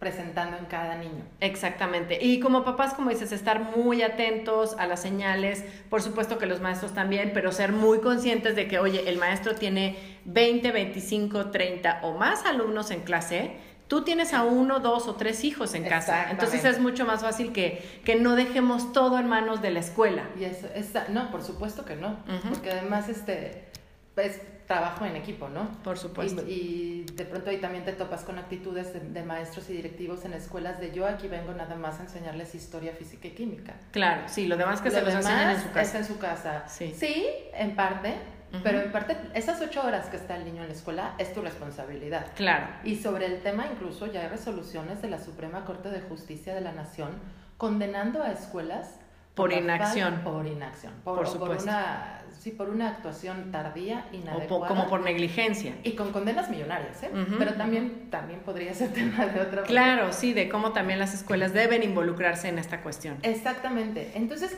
presentando 0.00 0.56
en 0.56 0.64
cada 0.64 0.96
niño. 0.96 1.22
Exactamente. 1.40 2.18
Y 2.24 2.40
como 2.40 2.64
papás, 2.64 2.94
como 2.94 3.10
dices, 3.10 3.32
estar 3.32 3.76
muy 3.76 4.02
atentos 4.02 4.74
a 4.78 4.86
las 4.86 5.02
señales, 5.02 5.62
por 5.90 6.00
supuesto 6.00 6.38
que 6.38 6.46
los 6.46 6.60
maestros 6.60 6.94
también, 6.94 7.32
pero 7.34 7.52
ser 7.52 7.72
muy 7.72 8.00
conscientes 8.00 8.56
de 8.56 8.66
que, 8.66 8.78
oye, 8.78 9.10
el 9.10 9.18
maestro 9.18 9.54
tiene 9.54 9.98
20, 10.24 10.72
25, 10.72 11.50
30 11.50 12.00
o 12.02 12.14
más 12.16 12.46
alumnos 12.46 12.90
en 12.90 13.00
clase. 13.02 13.58
Tú 13.88 14.02
tienes 14.02 14.32
a 14.32 14.42
uno, 14.44 14.80
dos 14.80 15.06
o 15.06 15.16
tres 15.16 15.44
hijos 15.44 15.74
en 15.74 15.84
casa. 15.84 16.30
Entonces 16.30 16.64
es 16.64 16.80
mucho 16.80 17.04
más 17.04 17.20
fácil 17.20 17.52
que, 17.52 18.00
que 18.02 18.14
no 18.14 18.36
dejemos 18.36 18.92
todo 18.94 19.18
en 19.18 19.28
manos 19.28 19.60
de 19.60 19.70
la 19.70 19.80
escuela. 19.80 20.30
Y 20.40 20.44
eso, 20.44 20.66
no, 21.10 21.30
por 21.30 21.42
supuesto 21.42 21.84
que 21.84 21.96
no. 21.96 22.16
Porque 22.48 22.70
además, 22.70 23.10
este, 23.10 23.66
pues 24.14 24.40
trabajo 24.70 25.04
en 25.04 25.16
equipo, 25.16 25.48
¿no? 25.48 25.68
Por 25.82 25.98
supuesto. 25.98 26.44
Y, 26.46 27.04
de 27.16 27.24
pronto 27.24 27.50
ahí 27.50 27.56
también 27.56 27.84
te 27.84 27.92
topas 27.92 28.22
con 28.22 28.38
actitudes 28.38 28.92
de, 28.92 29.22
maestros 29.24 29.68
y 29.68 29.72
directivos 29.72 30.24
en 30.24 30.32
escuelas 30.32 30.78
de 30.78 30.92
yo 30.92 31.08
aquí 31.08 31.26
vengo 31.26 31.52
nada 31.52 31.74
más 31.74 31.98
a 31.98 32.04
enseñarles 32.04 32.54
historia, 32.54 32.92
física 32.92 33.26
y 33.26 33.32
química. 33.32 33.74
Claro, 33.90 34.28
sí, 34.28 34.46
lo 34.46 34.56
demás 34.56 34.80
que 34.80 34.92
se 34.92 35.02
los 35.02 35.12
enseñan 35.12 35.56
en 35.56 35.60
su 35.60 35.72
casa. 35.72 35.80
Es 35.80 35.94
en 35.96 36.04
su 36.04 36.18
casa. 36.20 36.68
Sí, 36.68 36.94
sí 36.96 37.26
en 37.52 37.74
parte, 37.74 38.14
pero 38.62 38.80
en 38.80 38.92
parte 38.92 39.16
esas 39.34 39.60
ocho 39.60 39.82
horas 39.84 40.06
que 40.06 40.16
está 40.16 40.36
el 40.36 40.44
niño 40.44 40.62
en 40.62 40.68
la 40.68 40.74
escuela 40.74 41.14
es 41.18 41.34
tu 41.34 41.42
responsabilidad. 41.42 42.28
Claro. 42.36 42.68
Y 42.84 42.94
sobre 42.94 43.26
el 43.26 43.42
tema 43.42 43.66
incluso 43.72 44.06
ya 44.06 44.20
hay 44.20 44.28
resoluciones 44.28 45.02
de 45.02 45.10
la 45.10 45.18
Suprema 45.18 45.64
Corte 45.64 45.90
de 45.90 46.00
Justicia 46.00 46.54
de 46.54 46.60
la 46.60 46.70
Nación 46.70 47.10
condenando 47.56 48.22
a 48.22 48.30
escuelas 48.30 49.00
por, 49.34 49.52
inacción. 49.52 50.20
por 50.22 50.46
inacción. 50.46 50.92
Por, 51.04 51.26
supuesto. 51.26 51.64
una, 51.64 52.22
sí, 52.38 52.50
por 52.50 52.68
una 52.68 52.88
actuación 52.88 53.50
tardía, 53.52 54.06
inadecuada. 54.12 54.64
O 54.64 54.68
como 54.68 54.88
por 54.88 55.00
negligencia. 55.02 55.76
Y 55.82 55.92
con 55.92 56.12
condenas 56.12 56.50
millonarias, 56.50 57.02
¿eh? 57.02 57.10
Pero 57.38 57.54
también, 57.54 58.10
también 58.10 58.40
podría 58.40 58.74
ser 58.74 58.92
tema 58.92 59.26
de 59.26 59.40
otra 59.40 59.62
Claro, 59.62 60.12
sí, 60.12 60.32
de 60.32 60.48
cómo 60.48 60.72
también 60.72 60.98
las 60.98 61.14
escuelas 61.14 61.52
deben 61.52 61.82
involucrarse 61.82 62.48
en 62.48 62.58
esta 62.58 62.82
cuestión. 62.82 63.18
Exactamente. 63.22 64.12
Entonces, 64.14 64.56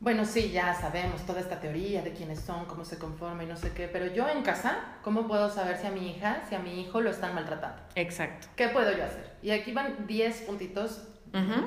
bueno, 0.00 0.24
sí, 0.24 0.50
ya 0.50 0.72
sabemos 0.80 1.26
toda 1.26 1.40
esta 1.40 1.60
teoría 1.60 2.00
de 2.00 2.12
quiénes 2.12 2.40
son, 2.40 2.64
cómo 2.64 2.86
se 2.86 2.96
conforma 2.98 3.44
y 3.44 3.46
no 3.46 3.58
sé 3.58 3.72
qué, 3.72 3.86
pero 3.86 4.06
yo 4.06 4.26
en 4.30 4.42
casa, 4.42 4.78
¿cómo 5.02 5.28
puedo 5.28 5.50
saber 5.50 5.76
si 5.76 5.86
a 5.86 5.90
mi 5.90 6.10
hija, 6.10 6.42
si 6.48 6.54
a 6.54 6.58
mi 6.58 6.80
hijo 6.80 7.02
lo 7.02 7.10
están 7.10 7.34
maltratando? 7.34 7.82
Exacto. 7.96 8.46
¿Qué 8.56 8.68
puedo 8.68 8.96
yo 8.96 9.04
hacer? 9.04 9.30
Y 9.42 9.50
aquí 9.50 9.72
van 9.72 10.06
10 10.06 10.42
puntitos 10.42 11.06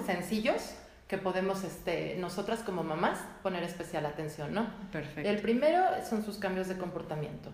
sencillos 0.05 0.73
que 1.07 1.17
podemos 1.17 1.63
este, 1.63 2.15
nosotras 2.17 2.59
como 2.59 2.83
mamás 2.83 3.19
poner 3.43 3.63
especial 3.63 4.05
atención, 4.05 4.53
¿no? 4.53 4.67
Perfecto. 4.91 5.29
El 5.29 5.41
primero 5.41 5.83
son 6.07 6.23
sus 6.23 6.37
cambios 6.37 6.67
de 6.67 6.77
comportamiento. 6.77 7.51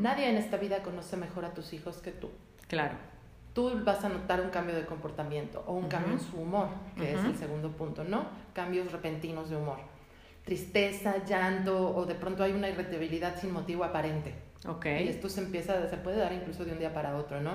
Nadie 0.00 0.28
en 0.28 0.36
esta 0.36 0.56
vida 0.56 0.82
conoce 0.82 1.16
mejor 1.16 1.44
a 1.44 1.54
tus 1.54 1.72
hijos 1.72 1.98
que 1.98 2.10
tú. 2.10 2.30
Claro. 2.66 2.96
Tú 3.54 3.72
vas 3.84 4.04
a 4.04 4.08
notar 4.08 4.40
un 4.40 4.50
cambio 4.50 4.74
de 4.74 4.84
comportamiento 4.84 5.64
o 5.66 5.74
un 5.74 5.88
cambio 5.88 6.12
en 6.12 6.20
su 6.20 6.36
humor, 6.36 6.68
que 6.96 7.14
es 7.14 7.24
el 7.24 7.36
segundo 7.36 7.70
punto, 7.70 8.04
¿no? 8.04 8.26
Cambios 8.52 8.92
repentinos 8.92 9.50
de 9.50 9.56
humor. 9.56 9.78
Tristeza, 10.44 11.24
llanto 11.24 11.94
o 11.94 12.06
de 12.06 12.14
pronto 12.14 12.42
hay 12.42 12.52
una 12.52 12.68
irritabilidad 12.68 13.38
sin 13.40 13.52
motivo 13.52 13.84
aparente. 13.84 14.34
Ok. 14.66 14.86
Y 14.86 15.08
esto 15.08 15.28
se 15.28 15.40
empieza, 15.40 15.88
se 15.88 15.96
puede 15.96 16.18
dar 16.18 16.32
incluso 16.32 16.64
de 16.64 16.72
un 16.72 16.78
día 16.78 16.92
para 16.92 17.16
otro, 17.16 17.40
¿no? 17.40 17.52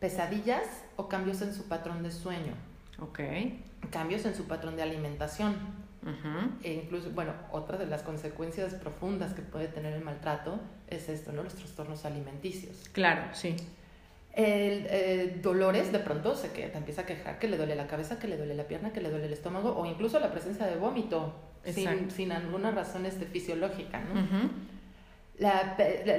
Pesadillas 0.00 0.84
o 0.96 1.08
cambios 1.08 1.42
en 1.42 1.54
su 1.54 1.68
patrón 1.68 2.02
de 2.02 2.10
sueño. 2.10 2.54
Ok. 3.00 3.20
Cambios 3.90 4.24
en 4.24 4.34
su 4.34 4.44
patrón 4.44 4.76
de 4.76 4.82
alimentación. 4.82 5.82
E 6.64 6.72
incluso, 6.72 7.10
bueno, 7.10 7.32
otra 7.52 7.78
de 7.78 7.86
las 7.86 8.02
consecuencias 8.02 8.74
profundas 8.74 9.34
que 9.34 9.42
puede 9.42 9.68
tener 9.68 9.92
el 9.92 10.02
maltrato 10.02 10.58
es 10.88 11.08
esto, 11.08 11.30
¿no? 11.30 11.44
Los 11.44 11.54
trastornos 11.54 12.04
alimenticios. 12.04 12.88
Claro, 12.92 13.22
sí. 13.32 13.54
El, 14.32 14.86
eh, 14.88 15.38
dolores, 15.42 15.92
de 15.92 16.00
pronto 16.00 16.34
se 16.34 16.50
que 16.50 16.66
te 16.68 16.78
empieza 16.78 17.02
a 17.02 17.06
quejar 17.06 17.38
que 17.38 17.46
le 17.46 17.56
duele 17.56 17.76
la 17.76 17.86
cabeza, 17.86 18.18
que 18.18 18.26
le 18.26 18.36
duele 18.36 18.54
la 18.54 18.64
pierna, 18.64 18.92
que 18.92 19.00
le 19.00 19.10
duele 19.10 19.26
el 19.26 19.32
estómago, 19.32 19.76
o 19.76 19.86
incluso 19.86 20.18
la 20.18 20.32
presencia 20.32 20.66
de 20.66 20.76
vómito, 20.76 21.34
sin, 21.64 22.10
sin, 22.10 22.32
alguna 22.32 22.72
razón 22.72 23.06
este, 23.06 23.26
fisiológica, 23.26 24.00
¿no? 24.00 24.50
la, 25.38 25.76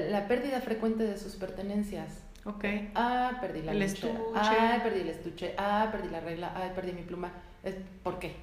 la 0.09 0.27
pérdida 0.27 0.61
frecuente 0.61 1.03
de 1.03 1.17
sus 1.17 1.35
pertenencias. 1.35 2.22
Ok. 2.45 2.65
Ah, 2.95 3.37
perdí 3.39 3.61
la 3.61 3.71
el 3.71 3.81
estuche. 3.81 4.13
Ah, 4.35 4.79
perdí 4.83 4.99
el 5.01 5.09
estuche. 5.09 5.55
Ah, 5.57 5.87
perdí 5.91 6.09
la 6.09 6.19
regla. 6.19 6.53
Ah, 6.55 6.71
perdí 6.75 6.91
mi 6.91 7.03
pluma. 7.03 7.31
¿Por 8.03 8.19
qué? 8.19 8.35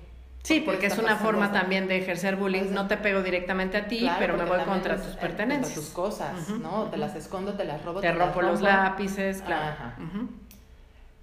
Sí, 0.43 0.61
porque 0.61 0.87
es 0.87 0.99
una 0.99 1.17
forma 1.17 1.53
también 1.53 1.87
de 1.87 1.99
ejercer 1.99 2.37
bullying. 2.37 2.73
no 2.73 2.87
te 2.87 2.97
pego 2.97 3.23
directamente 3.23 3.77
a 3.77 3.87
ti, 3.89 4.09
pero 4.19 4.37
me 4.37 4.45
voy 4.45 4.61
contra 4.61 4.97
tus 4.97 5.15
pertenencias. 5.17 5.75
Contra 5.75 5.83
tus 5.83 5.91
cosas, 5.93 6.49
¿no? 6.49 6.85
Te 6.85 6.97
las 6.97 7.15
escondo, 7.15 7.55
te 7.55 7.65
las 7.65 7.85
robo. 7.85 8.01
Te, 8.01 8.13
rompo 8.13 8.41
los 8.41 8.61
lápices, 8.61 9.43
claro. 9.43 9.73
Ajá. 9.73 9.97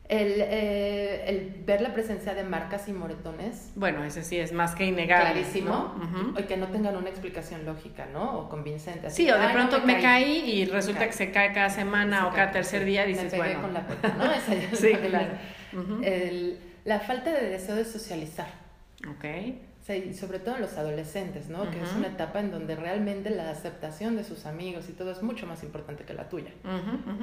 El, 0.10 0.36
eh, 0.40 1.30
el, 1.30 1.64
ver 1.66 1.82
la 1.82 1.94
presencia 1.94 2.34
de 2.34 2.44
marcas 2.44 2.88
y 2.88 2.94
moretones. 2.94 3.72
Bueno, 3.76 4.06
ese 4.06 4.24
sí 4.24 4.40
es 4.40 4.54
más 4.54 4.74
que 4.74 4.86
innegable. 4.86 5.32
Clarísimo. 5.32 5.96
Y 6.38 6.44
que 6.44 6.56
no 6.56 6.68
tengan 6.68 6.96
una 6.96 7.10
explicación 7.10 7.66
lógica, 7.66 8.08
¿no? 8.14 8.40
O 8.40 8.50
convincente. 8.50 9.10
sí, 9.10 9.30
o 9.30 9.38
de 9.38 9.50
pronto 9.50 9.82
me, 9.82 10.02
caí. 10.02 10.50
y 10.50 10.66
resulta 10.66 11.08
que 11.08 11.14
se 11.14 11.32
cae 11.32 11.52
cada 11.52 11.70
semana 11.70 12.28
o 12.28 12.32
cada 12.32 12.52
tercer 12.52 12.86
día 12.86 13.06
y 13.06 13.10
dices, 13.10 13.32
me 13.34 13.38
bueno. 13.40 13.62
con 13.62 13.74
la 13.74 13.86
puerta, 13.86 14.16
¿no? 14.18 14.26
sí, 14.78 14.94
claro. 14.94 15.34
el, 16.04 16.58
la 16.86 17.00
falta 17.02 17.32
de 17.32 17.50
deseo 17.50 17.76
de 17.76 17.84
socializar. 17.84 18.48
Ok 19.10 19.26
sobre 20.14 20.40
todo 20.40 20.56
en 20.56 20.62
los 20.62 20.78
adolescentes, 20.78 21.48
¿no? 21.48 21.70
Que 21.72 21.82
es 21.82 21.94
una 21.94 22.08
etapa 22.08 22.40
en 22.40 22.52
donde 22.52 22.76
realmente 22.76 23.30
la 23.30 23.50
aceptación 23.50 24.18
de 24.18 24.26
sus 24.26 24.46
amigos 24.46 24.90
y 24.90 24.92
todo 24.92 25.12
es 25.12 25.24
mucho 25.24 25.48
más 25.48 25.64
importante 25.64 26.04
que 26.04 26.14
la 26.14 26.28
tuya. 26.28 26.52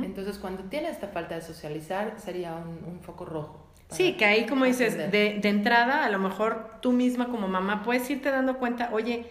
Entonces, 0.03 0.39
cuando 0.39 0.63
tiene 0.65 0.89
esta 0.89 1.09
falta 1.09 1.35
de 1.35 1.43
socializar, 1.43 2.15
sería 2.19 2.55
un, 2.55 3.01
foco 3.01 3.27
rojo. 3.27 3.67
Sí, 3.91 4.15
que 4.15 4.25
ahí, 4.25 4.47
como 4.47 4.65
dices, 4.65 4.97
de, 4.97 5.39
de, 5.41 5.49
entrada, 5.49 6.05
a 6.05 6.11
lo 6.11 6.19
mejor 6.19 6.79
tú 6.81 6.93
misma 6.93 7.29
como 7.29 7.49
mamá 7.49 7.83
puedes 7.83 8.09
irte 8.09 8.31
dando 8.31 8.59
cuenta, 8.59 8.89
oye, 8.93 9.27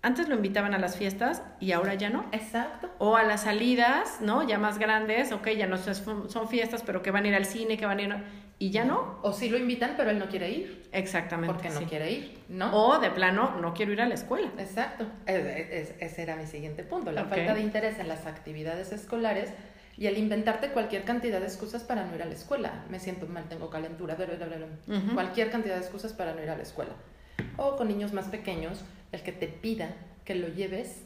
antes 0.00 0.28
lo 0.28 0.36
invitaban 0.36 0.72
a 0.72 0.78
las 0.78 0.96
fiestas 0.96 1.42
y 1.58 1.72
ahora 1.72 1.94
ya 1.94 2.08
no. 2.08 2.26
Exacto. 2.30 2.88
O 2.98 3.16
a 3.16 3.24
las 3.24 3.42
salidas, 3.42 4.20
¿no? 4.20 4.46
Ya 4.46 4.56
más 4.58 4.78
grandes, 4.78 5.32
ok, 5.32 5.48
ya 5.48 5.66
no 5.66 5.76
son 5.78 6.48
fiestas, 6.48 6.84
pero 6.86 7.02
que 7.02 7.10
van 7.10 7.24
a 7.24 7.28
ir 7.28 7.34
al 7.34 7.44
cine, 7.44 7.76
que 7.76 7.86
van 7.86 7.98
a 7.98 8.02
ir 8.02 8.24
y 8.58 8.70
ya 8.70 8.84
no. 8.84 9.18
O 9.22 9.32
sí 9.32 9.48
lo 9.48 9.56
invitan, 9.56 9.94
pero 9.96 10.10
él 10.10 10.18
no 10.18 10.28
quiere 10.28 10.50
ir. 10.50 10.88
Exactamente. 10.92 11.52
Porque 11.52 11.70
no 11.70 11.86
quiere 11.88 12.10
ir, 12.10 12.38
¿no? 12.48 12.74
O 12.74 12.98
de 12.98 13.10
plano, 13.10 13.56
no 13.60 13.74
quiero 13.74 13.92
ir 13.92 14.00
a 14.00 14.08
la 14.08 14.14
escuela. 14.14 14.50
Exacto. 14.58 15.06
ese 15.26 16.22
era 16.22 16.36
mi 16.36 16.46
siguiente 16.46 16.82
punto. 16.82 17.12
La 17.12 17.24
falta 17.24 17.54
de 17.54 17.60
interés 17.60 17.98
en 17.98 18.08
las 18.08 18.26
actividades 18.26 18.92
escolares 18.92 19.50
y 19.96 20.06
el 20.06 20.16
inventarte 20.16 20.70
cualquier 20.70 21.04
cantidad 21.04 21.40
de 21.40 21.46
excusas 21.46 21.82
para 21.82 22.04
no 22.04 22.14
ir 22.14 22.22
a 22.22 22.26
la 22.26 22.34
escuela. 22.34 22.84
Me 22.88 23.00
siento 23.00 23.26
mal, 23.26 23.48
tengo 23.48 23.68
calentura, 23.68 24.14
bla, 24.14 24.26
bla, 24.26 24.46
bla, 24.46 25.14
cualquier 25.14 25.50
cantidad 25.50 25.74
de 25.74 25.80
excusas 25.80 26.12
para 26.12 26.34
no 26.34 26.42
ir 26.42 26.50
a 26.50 26.56
la 26.56 26.62
escuela. 26.62 26.92
O 27.56 27.76
con 27.76 27.88
niños 27.88 28.12
más 28.12 28.26
pequeños, 28.26 28.84
el 29.12 29.22
que 29.22 29.32
te 29.32 29.48
pida 29.48 29.94
que 30.24 30.34
lo 30.34 30.48
lleves 30.48 31.04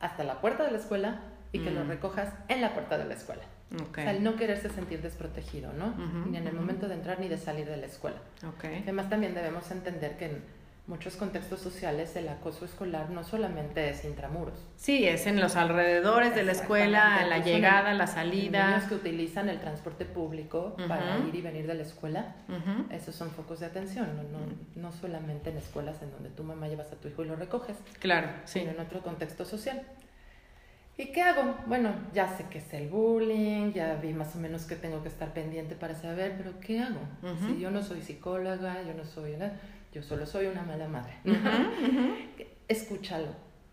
hasta 0.00 0.24
la 0.24 0.40
puerta 0.40 0.64
de 0.64 0.72
la 0.72 0.78
escuela 0.78 1.22
y 1.52 1.60
que 1.60 1.70
lo 1.70 1.84
mm. 1.84 1.88
recojas 1.88 2.34
en 2.48 2.60
la 2.60 2.74
puerta 2.74 2.98
de 2.98 3.04
la 3.06 3.14
escuela. 3.14 3.42
O 3.72 3.94
sea, 3.94 4.10
el 4.12 4.22
no 4.22 4.36
quererse 4.36 4.68
sentir 4.68 5.02
desprotegido, 5.02 5.72
¿no? 5.72 5.94
ni 6.30 6.36
en 6.36 6.46
el 6.46 6.54
momento 6.54 6.88
de 6.88 6.94
entrar 6.94 7.18
ni 7.18 7.28
de 7.28 7.38
salir 7.38 7.66
de 7.66 7.76
la 7.76 7.86
escuela. 7.86 8.18
Además, 8.82 9.08
también 9.10 9.34
debemos 9.34 9.70
entender 9.70 10.16
que 10.16 10.26
en 10.26 10.42
muchos 10.86 11.16
contextos 11.16 11.60
sociales 11.60 12.14
el 12.14 12.28
acoso 12.28 12.66
escolar 12.66 13.08
no 13.08 13.24
solamente 13.24 13.88
es 13.88 14.04
intramuros. 14.04 14.54
Sí, 14.76 15.06
es 15.08 15.26
en 15.26 15.40
los 15.40 15.56
alrededores 15.56 16.34
de 16.34 16.42
la 16.42 16.52
escuela, 16.52 17.22
en 17.22 17.30
la 17.30 17.38
llegada, 17.38 17.94
la 17.94 18.06
salida. 18.06 18.68
Niños 18.68 18.88
que 18.88 18.94
utilizan 18.94 19.48
el 19.48 19.60
transporte 19.60 20.04
público 20.04 20.76
para 20.86 21.18
ir 21.18 21.34
y 21.34 21.40
venir 21.40 21.66
de 21.66 21.74
la 21.74 21.82
escuela, 21.82 22.36
esos 22.90 23.14
son 23.14 23.30
focos 23.30 23.60
de 23.60 23.66
atención, 23.66 24.08
no, 24.30 24.82
no, 24.82 24.92
solamente 24.92 25.50
en 25.50 25.56
escuelas 25.56 26.02
en 26.02 26.10
donde 26.10 26.30
tu 26.30 26.44
mamá 26.44 26.68
llevas 26.68 26.92
a 26.92 26.96
tu 26.96 27.08
hijo 27.08 27.24
y 27.24 27.28
lo 27.28 27.36
recoges, 27.36 27.76
claro, 27.98 28.28
sino 28.44 28.70
en 28.70 28.80
otro 28.80 29.00
contexto 29.00 29.44
social. 29.44 29.82
¿Y 30.96 31.06
qué 31.06 31.22
hago? 31.22 31.56
Bueno, 31.66 31.92
ya 32.12 32.28
sé 32.36 32.44
que 32.50 32.58
es 32.58 32.72
el 32.72 32.88
bullying, 32.88 33.72
ya 33.72 33.96
vi 33.96 34.12
más 34.12 34.36
o 34.36 34.38
menos 34.38 34.64
que 34.64 34.76
tengo 34.76 35.02
que 35.02 35.08
estar 35.08 35.32
pendiente 35.32 35.74
para 35.74 35.94
saber, 35.94 36.34
pero 36.36 36.60
¿qué 36.60 36.78
hago? 36.80 37.00
Si 37.46 37.58
yo 37.58 37.70
no 37.70 37.82
soy 37.82 38.00
psicóloga, 38.00 38.82
yo 38.82 38.94
no 38.94 39.04
soy, 39.04 39.34
yo 39.92 40.02
solo 40.02 40.24
soy 40.24 40.46
una 40.46 40.62
mala 40.62 40.86
madre. 40.86 41.14
Escúchalo. 42.68 43.28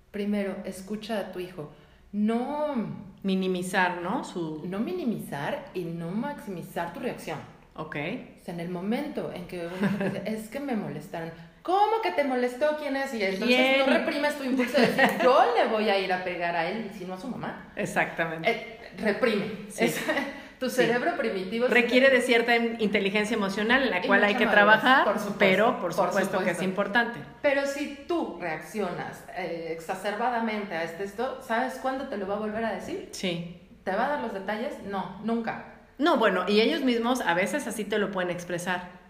Primero, 0.09 0.57
escucha 0.65 1.19
a 1.19 1.31
tu 1.31 1.39
hijo. 1.39 1.71
No 2.11 2.75
minimizar, 3.23 4.01
¿no? 4.01 4.23
Su... 4.23 4.63
No 4.67 4.79
minimizar 4.79 5.65
y 5.73 5.83
no 5.83 6.11
maximizar 6.11 6.91
tu 6.93 6.99
reacción. 6.99 7.39
Ok. 7.75 7.95
O 7.95 8.43
sea, 8.43 8.53
en 8.53 8.59
el 8.59 8.69
momento 8.69 9.31
en 9.33 9.47
que 9.47 9.67
uno 9.67 10.05
dice, 10.05 10.23
es 10.25 10.49
que 10.49 10.59
me 10.59 10.75
molestaron, 10.75 11.31
¿Cómo 11.63 12.01
que 12.01 12.11
te 12.11 12.23
molestó 12.23 12.77
quién 12.79 12.95
es? 12.95 13.13
Y 13.13 13.23
entonces 13.23 13.77
no 13.79 13.93
reprimes 13.93 14.37
tu 14.37 14.43
impulso 14.43 14.81
de 14.81 14.87
decir, 14.87 15.21
yo 15.23 15.53
le 15.55 15.67
voy 15.67 15.89
a 15.89 15.99
ir 15.99 16.11
a 16.11 16.23
pegar 16.23 16.55
a 16.55 16.67
él, 16.67 16.89
si 16.97 17.05
no 17.05 17.13
a 17.13 17.19
su 17.19 17.27
mamá. 17.27 17.71
Exactamente. 17.75 18.49
Eh, 18.49 18.79
reprime. 18.97 19.45
tu 20.59 20.69
cerebro 20.69 21.17
primitivo. 21.17 21.67
Requiere 21.67 22.09
de 22.09 22.21
cierta 22.21 22.55
inteligencia 22.55 23.35
emocional 23.35 23.83
en 23.83 23.89
la 23.89 24.01
cual 24.01 24.23
hay 24.23 24.35
que 24.35 24.47
trabajar, 24.47 25.07
pero 25.39 25.79
por 25.79 25.93
supuesto, 25.93 26.39
que 26.43 26.51
es 26.51 26.61
importante. 26.61 27.19
Pero 27.41 27.65
si 27.65 28.05
tú 28.07 28.37
reaccionas 28.39 29.23
eh, 29.35 29.69
exacerbadamente 29.71 30.75
a 30.75 30.83
este 30.83 31.03
esto, 31.03 31.41
¿sabes 31.41 31.75
cuándo 31.75 32.09
te 32.09 32.17
lo 32.17 32.27
va 32.27 32.35
a 32.35 32.39
volver 32.39 32.63
a 32.63 32.73
decir? 32.73 33.09
Sí. 33.11 33.59
¿Te 33.83 33.91
va 33.91 34.05
a 34.05 34.09
dar 34.09 34.19
los 34.21 34.33
detalles? 34.33 34.73
No, 34.85 35.19
nunca. 35.23 35.65
No, 35.97 36.17
bueno, 36.17 36.45
y 36.47 36.61
ellos 36.61 36.81
mismos 36.81 37.21
a 37.21 37.33
veces 37.33 37.65
así 37.65 37.83
te 37.83 37.97
lo 37.97 38.11
pueden 38.11 38.29
expresar 38.29 39.00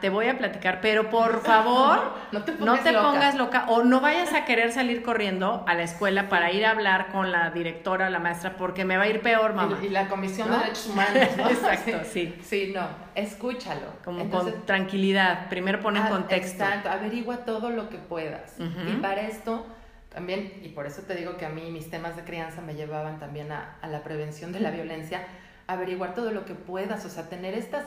te 0.00 0.10
voy 0.10 0.26
a 0.26 0.36
platicar, 0.36 0.80
pero 0.80 1.08
por 1.10 1.42
favor, 1.42 2.12
no 2.32 2.42
te, 2.42 2.52
pongas, 2.52 3.34
loca. 3.36 3.66
o 3.68 3.84
no 3.84 4.00
vayas 4.00 4.34
a 4.34 4.44
querer 4.44 4.72
salir 4.72 5.02
corriendo 5.02 5.64
a 5.66 5.74
la 5.74 5.84
escuela 5.84 6.28
para 6.28 6.52
ir 6.52 6.66
a 6.66 6.72
hablar 6.72 7.10
con 7.12 7.30
la 7.30 7.50
directora, 7.50 8.10
la 8.10 8.18
maestra, 8.18 8.56
porque 8.56 8.84
me 8.84 8.96
va 8.96 9.04
a 9.04 9.08
ir 9.08 9.20
peor, 9.20 9.54
mamá. 9.54 9.78
Y, 9.80 9.88
la 9.88 10.08
Comisión 10.08 10.50
de 10.50 10.58
Derechos 10.58 10.88
Humanos, 10.88 11.28
¿no? 11.36 11.48
Exacto, 11.48 11.98
sí. 12.04 12.36
Sí, 12.42 12.72
no, 12.74 12.86
escúchalo. 13.14 13.86
Como 14.04 14.28
con 14.28 14.66
tranquilidad, 14.66 15.48
primero 15.48 15.80
pon 15.80 15.96
en 15.96 16.06
contexto. 16.08 16.64
Exacto, 16.64 16.90
averigua 16.90 17.38
todo 17.38 17.70
lo 17.70 17.88
que 17.88 17.98
puedas. 17.98 18.56
Y 18.58 18.96
para 19.00 19.22
esto 19.22 19.66
también, 20.10 20.60
y 20.62 20.70
por 20.70 20.86
eso 20.86 21.02
te 21.02 21.14
digo 21.14 21.36
que 21.36 21.46
a 21.46 21.50
mí 21.50 21.70
mis 21.70 21.88
temas 21.88 22.16
de 22.16 22.24
crianza 22.24 22.60
me 22.60 22.74
llevaban 22.74 23.20
también 23.20 23.52
a, 23.52 23.76
a 23.80 23.86
la 23.86 24.02
prevención 24.02 24.52
de 24.52 24.58
la 24.58 24.72
violencia, 24.72 25.24
averiguar 25.68 26.14
todo 26.14 26.32
lo 26.32 26.44
que 26.44 26.54
puedas, 26.54 27.04
o 27.04 27.08
sea, 27.08 27.28
tener 27.28 27.54
estas 27.54 27.84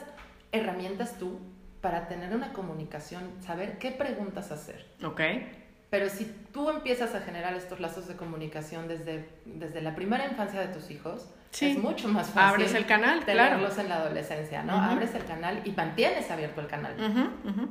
herramientas 0.53 1.17
tú 1.19 1.39
para 1.83 2.07
tener 2.07 2.33
una 2.33 2.53
comunicación, 2.53 3.23
saber 3.45 3.77
qué 3.77 3.91
preguntas 3.91 4.51
hacer. 4.53 4.85
Ok. 5.03 5.19
Pero 5.89 6.09
si 6.09 6.23
tú 6.53 6.69
empiezas 6.69 7.13
a 7.13 7.19
generar 7.19 7.53
estos 7.55 7.81
lazos 7.81 8.07
de 8.07 8.15
comunicación 8.15 8.87
desde, 8.87 9.27
desde 9.43 9.81
la 9.81 9.93
primera 9.93 10.25
infancia 10.25 10.61
de 10.61 10.67
tus 10.69 10.89
hijos, 10.89 11.29
Sí. 11.51 11.71
es 11.71 11.77
mucho 11.77 12.07
más 12.07 12.27
fácil 12.29 12.53
Abres 12.63 12.73
el 12.73 12.85
canal, 12.85 13.19
claro. 13.25 13.57
tenerlos 13.57 13.77
en 13.77 13.89
la 13.89 13.97
adolescencia, 13.97 14.63
¿no? 14.63 14.81
Abres 14.81 15.13
el 15.13 15.25
canal 15.25 15.61
y 15.65 15.71
mantienes 15.71 16.31
abierto 16.31 16.61
el 16.61 16.67
canal, 16.67 16.95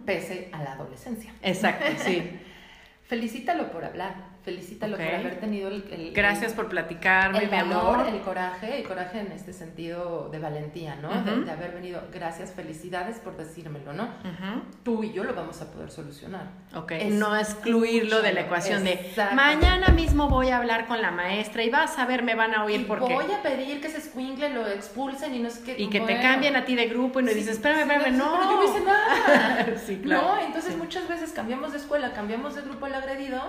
pese 0.04 0.50
a 0.52 0.62
la 0.62 0.72
adolescencia. 0.74 1.32
Exacto, 1.42 1.86
sí. 2.04 2.38
Felicítalo 3.08 3.72
por 3.72 3.84
hablar, 3.84 4.14
felicítalo 4.42 4.96
Ok. 4.96 5.02
por 5.04 5.14
haber 5.14 5.40
tenido 5.40 5.68
el, 5.68 5.84
el- 5.90 6.12
Gracias 6.12 6.52
por 6.52 6.68
platicarme, 6.68 7.38
el 7.38 7.44
mi 7.44 7.50
valor, 7.50 8.00
amor. 8.00 8.08
el 8.08 8.20
coraje, 8.22 8.78
el 8.80 8.88
coraje 8.88 9.20
en 9.20 9.30
este 9.32 9.52
sentido 9.52 10.28
de 10.32 10.38
valentía, 10.40 10.96
¿no? 10.96 11.10
Ujú. 11.10 11.40
de, 11.40 11.44
de 11.44 11.50
haber 11.52 11.72
venido, 11.72 12.02
gracias, 12.12 12.50
felicidades 12.52 13.18
por 13.18 13.36
decírmelo, 13.36 13.92
¿no? 13.92 14.04
Ujú. 14.04 14.62
Tú 14.82 15.04
y 15.04 15.12
yo 15.12 15.22
lo 15.24 15.34
vamos 15.34 15.62
a 15.62 15.70
poder 15.70 15.90
solucionar. 15.90 16.48
Ok, 16.74 16.90
Es- 16.92 17.14
no 17.14 17.36
excluirlo 17.36 18.20
de 18.22 18.32
la 18.32 18.40
ecuación 18.42 18.82
de 18.84 19.12
mañana 19.34 19.88
mismo 19.88 20.28
voy 20.28 20.48
a 20.48 20.56
hablar 20.58 20.86
con 20.86 21.00
la 21.00 21.10
maestra 21.12 21.62
y 21.62 21.70
vas 21.70 21.98
a 21.98 22.06
ver, 22.06 22.22
me 22.22 22.34
van 22.34 22.54
a 22.54 22.64
oír 22.64 22.80
Y 22.80 22.84
porque... 22.84 23.14
voy 23.14 23.30
a 23.32 23.42
pedir 23.42 23.80
que 23.80 23.86
ese 23.86 23.98
escuincle 23.98 24.50
lo 24.50 24.66
expulsen 24.66 25.34
y 25.34 25.38
no 25.38 25.50
sé 25.50 25.62
qué. 25.64 25.76
Y 25.80 25.88
que 25.88 26.00
te 26.00 26.04
bueno. 26.14 26.20
cambien 26.22 26.56
a 26.56 26.64
ti 26.64 26.74
de 26.74 26.86
grupo 26.88 27.20
y 27.20 27.22
no 27.22 27.28
Sí, 27.30 27.36
dices, 27.38 27.52
espérame, 27.56 27.82
espérame, 27.82 28.04
sí, 28.12 28.18
no. 28.18 28.32
pero 28.32 28.50
yo 28.50 28.56
no 28.56 28.64
hice 28.64 28.84
nada. 28.84 29.66
Sí, 29.86 30.00
claro. 30.02 30.22
No, 30.22 30.38
entonces 30.40 30.72
Sí. 30.72 30.78
muchas 30.78 31.08
veces 31.08 31.32
cambiamos 31.32 31.72
de 31.72 31.78
escuela, 31.78 32.12
cambiamos 32.12 32.54
de 32.54 32.62
grupo 32.62 32.86
al 32.86 32.94
agredido 32.94 33.40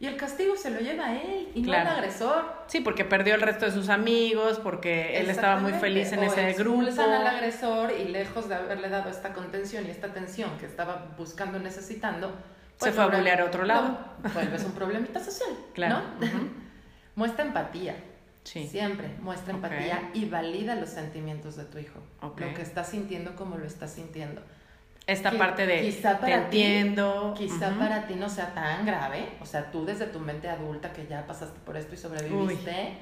y 0.00 0.06
el 0.06 0.16
castigo 0.16 0.56
se 0.56 0.70
lo 0.70 0.80
lleva 0.80 1.08
a 1.08 1.22
él 1.22 1.50
y 1.54 1.60
no 1.60 1.74
al 1.74 1.86
agresor. 1.86 2.42
Sí, 2.68 2.80
porque 2.80 3.04
perdió 3.04 3.34
el 3.34 3.42
resto 3.42 3.66
de 3.66 3.72
sus 3.72 3.90
amigos, 3.90 4.58
porque 4.58 5.18
él 5.18 5.28
estaba 5.28 5.60
muy 5.60 5.74
feliz 5.74 6.10
en 6.12 6.20
O 6.20 6.22
ese 6.22 6.54
grupo. 6.54 6.80
al 7.02 7.26
agresor 7.26 7.92
y 7.92 8.06
lejos 8.06 8.48
de 8.48 8.54
haberle 8.54 8.88
dado 8.88 9.10
esta 9.10 9.34
contención 9.34 9.86
y 9.86 9.90
esta 9.90 10.06
atención 10.06 10.50
que 10.58 10.64
estaba 10.64 11.12
buscando 11.18 11.58
necesitando, 11.58 12.32
Se 12.76 12.92
fue 12.92 13.04
a 13.04 13.08
bulear 13.08 13.42
a 13.42 13.44
otro 13.44 13.66
lado. 13.66 13.98
No, 14.22 14.30
vuelves 14.30 14.64
un 14.64 14.72
problemita 14.72 15.20
social. 15.20 15.50
Claro. 15.74 16.00
¿no? 16.20 16.28
Muestra 17.14 17.44
empatía. 17.44 17.94
Sí. 18.42 18.66
Siempre 18.66 19.08
muestra 19.20 19.52
empatía 19.52 20.10
y 20.14 20.24
valida 20.24 20.76
los 20.76 20.88
sentimientos 20.88 21.56
de 21.56 21.64
tu 21.64 21.76
hijo. 21.76 22.00
Ok. 22.22 22.40
Lo 22.40 22.54
que 22.54 22.62
está 22.62 22.84
sintiendo 22.84 23.36
como 23.36 23.58
lo 23.58 23.66
está 23.66 23.86
sintiendo. 23.86 24.40
Esta 25.10 25.32
parte 25.32 25.66
de 25.66 25.80
quizá 25.82 26.14
te 26.14 26.20
para 26.20 26.50
ti- 26.50 26.62
entiendo. 26.62 27.34
Quizá 27.36 27.70
ujú. 27.70 27.78
para 27.80 28.06
ti 28.06 28.14
no 28.14 28.28
sea 28.28 28.54
tan 28.54 28.86
grave, 28.86 29.28
o 29.40 29.46
sea, 29.46 29.70
tú 29.70 29.84
desde 29.84 30.06
tu 30.06 30.20
mente 30.20 30.48
adulta 30.48 30.92
que 30.92 31.06
ya 31.06 31.26
pasaste 31.26 31.58
por 31.64 31.76
esto 31.76 31.94
y 31.94 31.98
sobreviviste, 31.98 32.94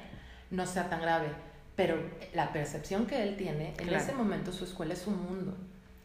no 0.51 0.65
sea 0.65 0.89
tan 0.89 1.01
grave. 1.01 1.27
Pero 1.75 1.97
la 2.33 2.51
percepción 2.51 3.05
que 3.05 3.23
él 3.23 3.37
tiene, 3.37 3.69
en 3.69 3.73
Claro. 3.87 4.03
ese 4.03 4.13
momento 4.13 4.51
su 4.51 4.63
escuela 4.65 4.93
es 4.93 5.07
un 5.07 5.23
mundo. 5.23 5.55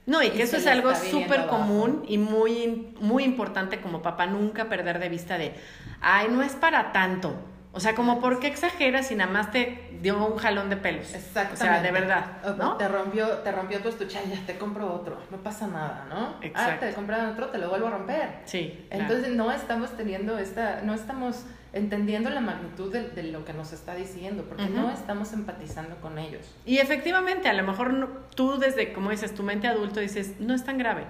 No, 0.07 0.23
y 0.23 0.27
y 0.27 0.31
que 0.31 0.43
eso 0.43 0.53
se 0.53 0.59
es 0.59 0.67
algo 0.67 0.95
súper 0.95 1.47
común 1.47 2.05
y 2.07 2.19
muy, 2.19 2.95
muy 3.01 3.25
importante 3.25 3.81
como 3.81 4.03
papá, 4.03 4.27
nunca 4.27 4.69
perder 4.69 4.99
de 4.99 5.09
vista 5.09 5.39
de, 5.39 5.55
ay, 6.03 6.29
no 6.31 6.43
es 6.43 6.53
para 6.53 6.93
tanto. 6.93 7.35
O 7.77 7.81
sea, 7.81 7.95
como, 7.97 8.21
¿por 8.21 8.39
qué 8.39 8.47
exageras 8.47 9.11
y 9.11 9.17
nada 9.17 9.31
más 9.33 9.51
te 9.51 9.91
dio 10.01 10.25
un 10.25 10.37
jalón 10.39 10.71
de 10.71 10.77
pelos? 10.77 11.13
Exactamente. 11.13 11.55
O 11.55 11.57
sea, 11.67 11.83
de 11.83 11.91
verdad, 11.91 12.25
¿no? 12.57 12.77
Te 12.77 12.87
rompió, 12.87 13.29
te 13.39 13.51
rompió 13.51 13.81
tu 13.81 13.89
estuche, 13.89 14.17
"Ay, 14.19 14.33
ya 14.33 14.47
te 14.47 14.57
compro 14.59 14.93
otro, 14.93 15.19
no 15.31 15.39
pasa 15.39 15.67
nada, 15.67 16.07
¿no? 16.09 16.17
Ah, 16.17 16.35
Exacto. 16.41 16.87
te 16.87 16.95
compraron 16.95 17.31
otro, 17.31 17.49
te 17.49 17.59
lo 17.59 17.69
vuelvo 17.69 17.89
a 17.89 17.91
romper. 17.91 18.29
Sí. 18.45 18.87
claro. 18.91 19.05
Entonces 19.05 19.35
no 19.35 19.51
estamos 19.51 19.91
teniendo 19.97 20.39
esta, 20.39 20.83
no 20.83 20.95
estamos 20.95 21.45
entendiendo 21.73 22.31
la 22.31 22.41
magnitud 22.41 22.93
de, 22.93 23.09
de 23.09 23.25
lo 23.25 23.45
que 23.45 23.53
nos 23.53 23.73
está 23.73 23.97
diciendo, 23.97 24.45
porque 24.49 24.67
no 24.67 24.93
estamos 24.93 25.33
empatizando 25.33 25.97
con 25.97 26.19
ellos. 26.21 26.47
Y 26.65 26.79
efectivamente, 26.79 27.49
a 27.49 27.53
lo 27.55 27.65
mejor 27.65 27.93
no- 27.93 28.07
tú 28.37 28.59
desde, 28.59 28.93
como 28.93 29.11
dices, 29.11 29.35
tu 29.35 29.43
mente 29.43 29.67
adulto 29.67 29.99
dices, 29.99 30.39
no 30.39 30.55
es 30.55 30.63
tan 30.65 30.79
grave, 30.79 31.07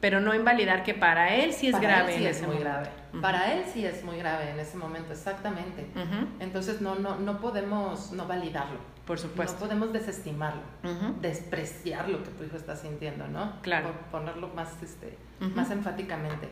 pero 0.00 0.20
no 0.20 0.34
invalidar 0.34 0.84
que 0.84 0.94
para 0.94 1.34
él 1.34 1.52
sí 1.52 1.66
es 1.68 1.72
Para 1.72 1.88
grave 1.88 2.12
él 2.14 2.18
sí 2.18 2.24
en 2.24 2.30
es 2.30 2.36
ese 2.36 2.46
muy 2.46 2.56
momento. 2.58 2.70
grave. 2.80 3.20
Para 3.20 3.52
él 3.54 3.64
sí 3.72 3.84
es 3.84 4.04
muy 4.04 4.16
grave 4.18 4.50
en 4.50 4.60
ese 4.60 4.76
momento, 4.76 5.12
exactamente. 5.12 5.86
Entonces 6.40 6.80
no, 6.80 6.94
no, 6.94 7.18
no 7.18 7.40
podemos 7.40 8.12
no 8.12 8.26
validarlo, 8.26 8.78
Por 9.06 9.18
supuesto. 9.18 9.54
no 9.54 9.60
podemos 9.60 9.92
desestimarlo, 9.92 10.62
despreciar 11.20 12.08
lo 12.08 12.22
que 12.22 12.30
tu 12.30 12.44
hijo 12.44 12.56
está 12.56 12.76
sintiendo, 12.76 13.26
¿no? 13.28 13.60
Claro. 13.62 13.88
Por 13.92 14.20
ponerlo 14.20 14.48
más, 14.48 14.80
este, 14.82 15.16
más 15.54 15.70
enfáticamente. 15.70 16.48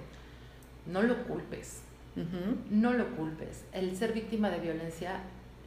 No 0.86 1.02
lo 1.02 1.24
culpes, 1.24 1.82
no 2.70 2.92
lo 2.94 3.06
culpes. 3.16 3.64
El 3.72 3.96
ser 3.96 4.12
víctima 4.12 4.50
de 4.50 4.58
violencia, 4.60 5.20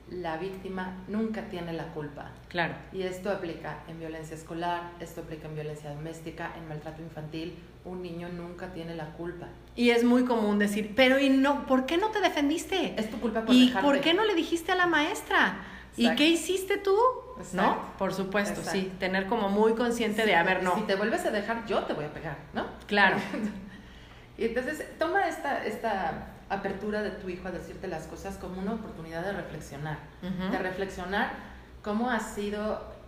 la 0.09 0.37
víctima 0.37 0.95
nunca 1.07 1.43
tiene 1.49 1.71
la 1.73 1.85
culpa. 1.93 2.31
Claro. 2.47 2.73
Y 2.91 3.03
esto 3.03 3.29
aplica 3.29 3.79
en 3.87 3.99
violencia 3.99 4.35
escolar, 4.35 4.91
esto 4.99 5.21
aplica 5.21 5.47
en 5.47 5.55
violencia 5.55 5.93
doméstica, 5.93 6.51
en 6.57 6.67
maltrato 6.67 7.01
infantil. 7.01 7.57
Un 7.85 8.01
niño 8.01 8.29
nunca 8.29 8.73
tiene 8.73 8.95
la 8.95 9.13
culpa. 9.13 9.47
Y 9.75 9.91
es 9.91 10.03
muy 10.03 10.25
común 10.25 10.59
decir, 10.59 10.93
pero 10.95 11.19
¿y 11.19 11.29
no? 11.29 11.65
¿Por 11.65 11.85
qué 11.85 11.97
no 11.97 12.09
te 12.09 12.19
defendiste? 12.19 12.93
Es 12.97 13.09
tu 13.09 13.19
culpa 13.19 13.45
por 13.45 13.55
¿Y 13.55 13.67
dejarte. 13.67 13.87
por 13.87 14.01
qué 14.01 14.13
no 14.13 14.25
le 14.25 14.35
dijiste 14.35 14.71
a 14.73 14.75
la 14.75 14.87
maestra? 14.87 15.59
¿Y 15.95 16.13
qué 16.15 16.27
hiciste 16.27 16.77
tú? 16.77 16.95
Exacto. 17.37 17.61
¿No? 17.61 17.97
Por 17.97 18.13
supuesto, 18.13 18.61
sí. 18.63 18.91
Tener 18.99 19.27
como 19.27 19.49
muy 19.49 19.73
consciente 19.73 20.25
de, 20.25 20.35
a 20.35 20.43
ver, 20.43 20.63
no. 20.63 20.75
Si 20.75 20.81
te 20.81 20.95
vuelves 20.95 21.25
a 21.25 21.31
dejar, 21.31 21.65
yo 21.65 21.83
te 21.83 21.93
voy 21.93 22.05
a 22.05 22.13
pegar, 22.13 22.37
¿no? 22.53 22.65
Claro. 22.87 23.17
y 24.37 24.45
entonces 24.45 24.85
toma 24.97 25.27
esta, 25.27 25.65
esta 25.65 26.27
apertura 26.49 27.01
de 27.01 27.11
tu 27.11 27.29
hijo 27.29 27.47
a 27.47 27.51
decirte 27.51 27.87
las 27.87 28.07
cosas 28.07 28.37
como 28.37 28.59
una 28.61 28.73
oportunidad 28.73 29.23
de 29.23 29.33
reflexionar. 29.33 29.99
De 30.21 30.57
reflexionar 30.57 31.31
cómo 31.81 32.09
ha 32.09 32.19
sido 32.19 32.98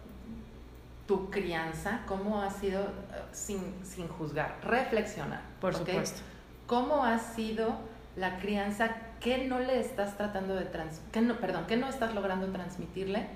tu 1.07 1.29
crianza, 1.29 2.01
cómo 2.07 2.41
ha 2.41 2.49
sido, 2.51 2.81
eh, 2.81 3.23
sin, 3.31 3.75
sin 3.83 4.07
juzgar, 4.07 4.57
reflexionar. 4.63 5.41
Por 5.59 5.75
supuesto. 5.75 6.21
¿Cómo 6.67 7.03
ha 7.03 7.19
sido 7.19 7.75
la 8.15 8.39
crianza 8.39 8.95
que 9.19 9.47
no 9.47 9.59
le 9.59 9.79
estás 9.79 10.17
tratando 10.17 10.55
de 10.55 10.65
trans, 10.65 10.99
que 11.11 11.21
no, 11.21 11.37
perdón, 11.37 11.65
que 11.67 11.77
no 11.77 11.87
estás 11.87 12.13
logrando 12.15 12.47
transmitirle, 12.47 13.27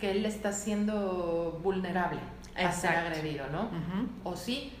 que 0.00 0.10
él 0.10 0.24
está 0.24 0.52
siendo 0.52 1.60
vulnerable 1.62 2.20
a 2.56 2.72
ser 2.72 2.96
agredido, 2.96 3.46
¿no? 3.48 3.68
O 4.24 4.36
sí. 4.36 4.72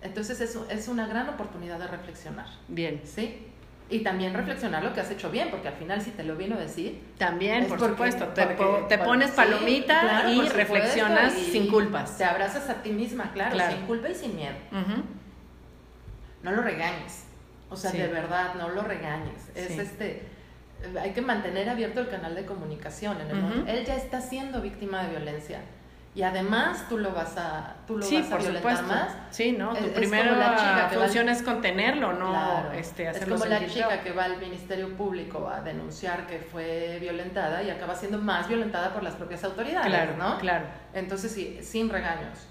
Entonces 0.00 0.40
es, 0.40 0.56
es 0.70 0.88
una 0.88 1.06
gran 1.08 1.28
oportunidad 1.28 1.78
de 1.78 1.88
reflexionar, 1.88 2.46
Bien. 2.68 3.02
¿sí? 3.04 3.48
Y 3.90 4.00
también 4.00 4.34
reflexionar 4.34 4.84
lo 4.84 4.92
que 4.92 5.00
has 5.00 5.10
hecho 5.10 5.30
bien, 5.30 5.48
porque 5.50 5.68
al 5.68 5.74
final 5.74 6.02
si 6.02 6.10
te 6.10 6.22
lo 6.22 6.36
vino 6.36 6.56
a 6.56 6.58
decir, 6.60 7.02
También, 7.16 7.66
por 7.66 7.80
supuesto. 7.80 8.26
Te, 8.28 8.44
porque- 8.46 8.98
pones 8.98 9.30
sí, 9.30 9.36
palomita 9.36 10.00
claro, 10.02 10.30
y 10.30 10.48
reflexionas 10.48 11.38
y 11.38 11.44
sin 11.50 11.68
culpas. 11.68 12.18
Te 12.18 12.24
abrazas 12.24 12.68
a 12.68 12.82
ti 12.82 12.90
misma, 12.90 13.32
claro, 13.32 13.52
Claro. 13.54 13.74
sin 13.76 13.86
culpa 13.86 14.08
y 14.10 14.14
sin 14.14 14.36
miedo. 14.36 14.54
No 16.42 16.52
lo 16.52 16.62
regañes. 16.62 17.24
O 17.70 17.76
sea, 17.76 17.90
Sí. 17.90 17.98
de 17.98 18.08
verdad, 18.08 18.54
no 18.54 18.68
lo 18.68 18.82
regañes. 18.82 19.48
Es 19.54 19.70
este 19.78 20.28
hay 21.02 21.10
que 21.10 21.20
mantener 21.22 21.68
abierto 21.68 22.00
el 22.00 22.08
canal 22.08 22.36
de 22.36 22.46
comunicación. 22.46 23.20
En 23.20 23.30
el 23.30 23.36
momento- 23.36 23.68
Él 23.70 23.84
ya 23.84 23.96
está 23.96 24.20
siendo 24.20 24.60
víctima 24.62 25.02
de 25.02 25.10
violencia. 25.10 25.60
Y 26.18 26.22
además 26.24 26.84
tú 26.88 26.98
lo 26.98 27.12
vas 27.12 27.36
a, 27.38 27.74
tú 27.86 27.96
lo 27.98 28.02
Sí, 28.04 28.16
vas 28.16 28.26
a 28.26 28.30
por 28.30 28.40
violentar 28.40 28.76
supuesto. 28.78 28.92
más. 29.04 29.16
Sí, 29.30 29.52
¿no? 29.52 29.72
Es- 29.72 29.78
Tu 29.78 29.84
es 29.86 29.92
primera 29.92 30.30
como 30.30 30.40
la 30.40 30.56
chica 30.56 30.74
que 30.74 30.96
va 30.96 31.02
al- 31.04 31.08
función 31.08 31.28
es 31.28 31.42
contenerlo, 31.42 32.12
no 32.14 32.30
Claro. 32.30 32.72
este, 32.72 33.08
es 33.08 33.24
como 33.24 33.44
la 33.44 33.64
chica 33.68 33.86
peor. 33.88 34.00
que 34.00 34.12
va 34.12 34.24
al 34.24 34.38
Ministerio 34.38 34.96
Público 34.96 35.48
a 35.48 35.60
denunciar 35.60 36.26
que 36.26 36.40
fue 36.40 36.98
violentada 37.00 37.62
y 37.62 37.70
acaba 37.70 37.94
siendo 37.94 38.18
más 38.18 38.48
violentada 38.48 38.92
por 38.92 39.04
las 39.04 39.14
propias 39.14 39.44
autoridades, 39.44 39.86
Claro, 39.86 40.16
¿no? 40.16 40.38
claro. 40.38 40.64
Entonces, 40.92 41.30
sí, 41.30 41.60
sin 41.62 41.88
regaños, 41.88 42.48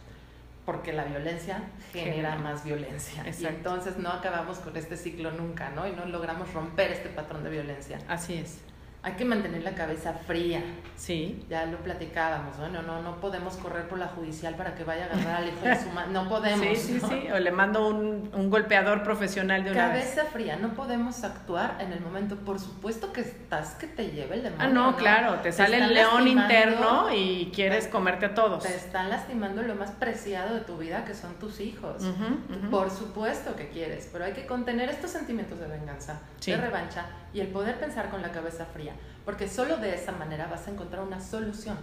porque 0.65 0.93
la 0.93 1.03
violencia 1.03 1.61
genera 1.91 2.13
Genera. 2.31 2.35
más 2.37 2.63
violencia. 2.63 3.21
Y 3.25 3.27
Exacto. 3.27 3.49
entonces 3.49 3.97
no 3.97 4.11
acabamos 4.11 4.59
con 4.59 4.77
este 4.77 4.95
ciclo 4.95 5.31
nunca, 5.31 5.71
¿no? 5.71 5.85
Y 5.85 5.91
no 5.91 6.05
logramos 6.05 6.53
romper 6.53 6.91
este 6.93 7.09
patrón 7.09 7.43
de 7.43 7.49
violencia. 7.49 7.99
Así 8.07 8.35
es. 8.35 8.61
Hay 9.07 9.13
que 9.13 9.23
mantener 9.23 9.63
la 9.63 9.71
cabeza 9.71 10.11
fría. 10.27 10.61
Sí. 10.97 11.45
Ya 11.49 11.65
lo 11.65 11.77
platicábamos, 11.77 12.57
¿no? 12.57 12.67
No, 12.67 12.81
no, 12.81 13.01
no 13.01 13.21
podemos 13.21 13.55
correr 13.55 13.87
por 13.87 13.97
la 13.99 14.07
judicial 14.07 14.55
para 14.55 14.75
que 14.75 14.83
vaya 14.83 15.05
a 15.05 15.13
agarrar 15.13 15.35
al 15.43 15.47
hijo 15.47 15.61
de 15.63 15.75
su 15.81 15.89
madre. 15.91 16.11
No 16.11 16.27
podemos. 16.27 16.59
Sí, 16.59 16.75
sí, 16.75 16.99
¿no? 17.01 17.07
sí. 17.07 17.27
O 17.33 17.39
le 17.39 17.51
mando 17.51 17.87
un, 17.87 18.29
un 18.33 18.49
golpeador 18.49 19.03
profesional 19.03 19.63
de 19.63 19.71
una 19.71 19.87
vez. 19.93 20.09
Cabeza 20.09 20.25
fría, 20.25 20.57
no 20.57 20.73
podemos 20.73 21.23
actuar 21.23 21.77
en 21.79 21.93
el 21.93 22.01
momento. 22.01 22.35
Por 22.35 22.59
supuesto 22.59 23.13
que 23.13 23.21
estás 23.21 23.75
que 23.75 23.87
te 23.87 24.11
lleve 24.11 24.35
el 24.35 24.43
demonio. 24.43 24.65
Ah, 24.65 24.67
no, 24.67 24.97
claro. 24.97 25.35
Te 25.39 25.53
sale 25.53 25.77
el 25.77 25.93
león 25.93 26.27
interno 26.27 27.07
y 27.15 27.49
quieres 27.55 27.87
comerte 27.87 28.25
a 28.25 28.33
todos. 28.33 28.63
Te 28.63 28.75
están 28.75 29.09
lastimando 29.09 29.61
lo 29.61 29.75
más 29.75 29.91
preciado 29.91 30.53
de 30.55 30.61
tu 30.61 30.77
vida, 30.77 31.05
que 31.05 31.13
son 31.13 31.35
tus 31.35 31.61
hijos. 31.61 32.03
Ujú, 32.03 32.57
ujú. 32.59 32.69
Por 32.69 32.91
supuesto 32.91 33.55
que 33.55 33.69
quieres, 33.69 34.09
pero 34.11 34.25
hay 34.25 34.33
que 34.33 34.45
contener 34.45 34.89
estos 34.89 35.11
sentimientos 35.11 35.59
de 35.61 35.67
venganza, 35.67 36.19
Sí. 36.41 36.51
de 36.51 36.57
revancha 36.57 37.05
y 37.33 37.39
el 37.41 37.47
poder 37.47 37.79
pensar 37.79 38.09
con 38.09 38.21
la 38.21 38.31
cabeza 38.31 38.65
fría. 38.65 38.93
porque 39.25 39.49
solo 39.49 39.75
de 39.75 39.93
esa 39.93 40.13
manera 40.13 40.47
vas 40.47 40.67
a 40.67 40.71
encontrar 40.71 41.03
una 41.03 41.19
solución. 41.19 41.77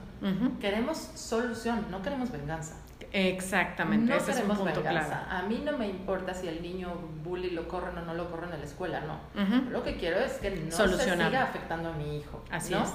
Queremos 0.62 0.96
solución, 1.14 1.84
no 1.90 2.00
queremos 2.00 2.30
venganza. 2.32 2.76
Exactamente, 3.12 4.10
no 4.12 4.16
ese 4.18 4.30
es 4.30 4.36
un 4.38 4.42
queremos 4.44 4.58
punto 4.58 4.82
venganza. 4.82 5.08
clave. 5.26 5.26
A 5.30 5.42
mí 5.48 5.62
no 5.64 5.76
me 5.76 5.86
importa 5.88 6.32
si 6.34 6.48
el 6.48 6.62
niño 6.62 6.92
bully 7.22 7.50
lo 7.50 7.68
corren 7.68 7.96
o 7.98 8.02
no 8.02 8.14
lo 8.14 8.30
corren 8.30 8.52
en 8.52 8.60
la 8.60 8.64
escuela, 8.64 9.00
no. 9.02 9.18
Lo 9.70 9.82
que 9.82 9.96
quiero 9.96 10.18
es 10.20 10.32
que 10.34 10.50
no 10.50 10.70
se 10.70 10.88
siga 10.98 11.42
afectando 11.42 11.90
a 11.90 11.92
mi 11.92 12.16
hijo. 12.18 12.42
Así 12.50 12.72
¿no? 12.72 12.82
es. 12.82 12.92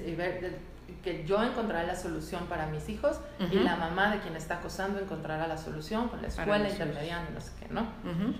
Es- 0.00 0.06
y 0.08 0.14
ver- 0.14 0.58
que 1.02 1.24
yo 1.26 1.42
encontraré 1.42 1.86
la 1.86 1.96
solución 1.96 2.46
para 2.46 2.66
mis 2.66 2.88
hijos 2.88 3.18
y 3.40 3.44
Ujú. 3.56 3.64
la 3.64 3.74
mamá 3.76 4.12
de 4.12 4.20
quien 4.20 4.36
está 4.36 4.58
acosando 4.58 5.00
encontrará 5.00 5.48
la 5.48 5.56
solución 5.58 6.08
con 6.08 6.22
la 6.22 6.28
escuela 6.28 6.68
intermediaria 6.68 7.24
y 7.28 7.34
no 7.34 7.40
sé 7.40 7.50
qué, 7.58 7.66
¿no? 7.74 7.80
Ujú. 7.80 8.32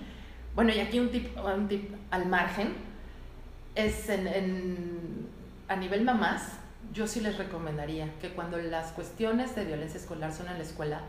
Bueno, 0.55 0.70
y 0.72 0.78
aquí 0.78 1.01
un 1.01 1.11
tip, 1.11 1.36
un 1.36 1.66
tip 1.66 1.93
al 2.12 2.26
margen 2.26 2.74
es 3.74 4.08
en, 4.08 4.26
en- 4.26 5.28
a 5.68 5.76
nivel 5.76 6.04
mamás, 6.04 6.42
yo 6.92 7.06
sí 7.06 7.20
les 7.20 7.38
recomendaría 7.38 8.08
que 8.20 8.30
cuando 8.30 8.58
las 8.58 8.92
cuestiones 8.92 9.54
de 9.56 9.64
violencia 9.64 9.98
escolar 9.98 10.32
son 10.32 10.48
en 10.48 10.58
la 10.58 10.64
escuela, 10.64 11.00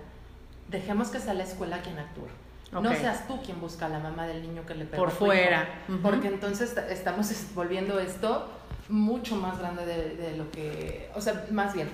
dejemos 0.70 1.10
que 1.10 1.20
sea 1.20 1.34
la 1.34 1.44
escuela 1.44 1.82
quien 1.82 2.00
actúe. 2.00 2.28
No 2.72 2.90
seas 2.96 3.28
tú 3.28 3.40
quien 3.44 3.60
busca 3.62 3.86
a 3.86 3.90
la 3.90 4.00
mamá 4.00 4.26
del 4.26 4.42
niño 4.42 4.66
que 4.66 4.74
le 4.74 4.86
pegó 4.86 5.04
Por 5.04 5.12
fuera. 5.12 5.68
porque 6.02 6.28
entonces 6.28 6.76
estamos 6.90 7.30
es- 7.30 7.54
volviendo 7.54 8.00
esto 8.00 8.50
mucho 8.90 9.36
más 9.36 9.60
grande 9.60 9.86
de, 9.86 10.16
de 10.16 10.38
lo 10.38 10.50
que, 10.52 11.10
o 11.16 11.22
sea, 11.22 11.46
más 11.52 11.74
bien, 11.74 11.90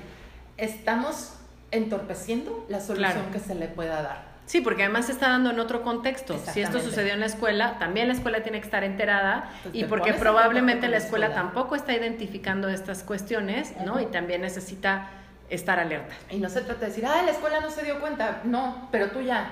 estamos 0.58 1.34
entorpeciendo 1.72 2.66
la 2.70 2.80
solución 2.80 3.12
Claro. 3.14 3.32
que 3.32 3.40
se 3.40 3.56
le 3.56 3.68
pueda 3.68 4.02
dar. 4.02 4.29
Sí, 4.50 4.62
porque 4.62 4.82
además 4.82 5.06
se 5.06 5.12
está 5.12 5.30
dando 5.30 5.52
en 5.52 5.60
otro 5.60 5.84
contexto. 5.84 6.36
Si 6.52 6.60
esto 6.60 6.80
sucedió 6.80 7.14
en 7.14 7.20
la 7.20 7.28
escuela, 7.28 7.78
también 7.78 8.08
la 8.08 8.16
escuela 8.16 8.42
tiene 8.42 8.60
que 8.60 8.66
estar 8.66 8.84
enterada 8.84 9.52
Pues 9.62 9.76
y 9.76 9.84
porque 9.84 10.12
probablemente 10.14 10.88
la 10.88 10.94
la 10.94 10.98
escuela 10.98 11.28
escuela. 11.28 11.44
tampoco 11.44 11.76
está 11.76 11.94
identificando 11.94 12.68
estas 12.68 13.04
cuestiones, 13.04 13.76
¿no? 13.86 14.02
Y 14.02 14.08
también 14.08 14.42
necesita 14.42 15.12
estar 15.52 15.80
alerta. 15.80 16.16
Y 16.32 16.38
no 16.40 16.50
se 16.50 16.62
trata 16.62 16.80
de 16.80 16.88
decir, 16.88 17.06
ah, 17.06 17.22
la 17.24 17.30
escuela 17.30 17.60
no 17.60 17.70
se 17.70 17.84
dio 17.84 18.00
cuenta. 18.00 18.42
No, 18.44 18.88
pero 18.92 19.12
tú 19.12 19.22
ya. 19.22 19.52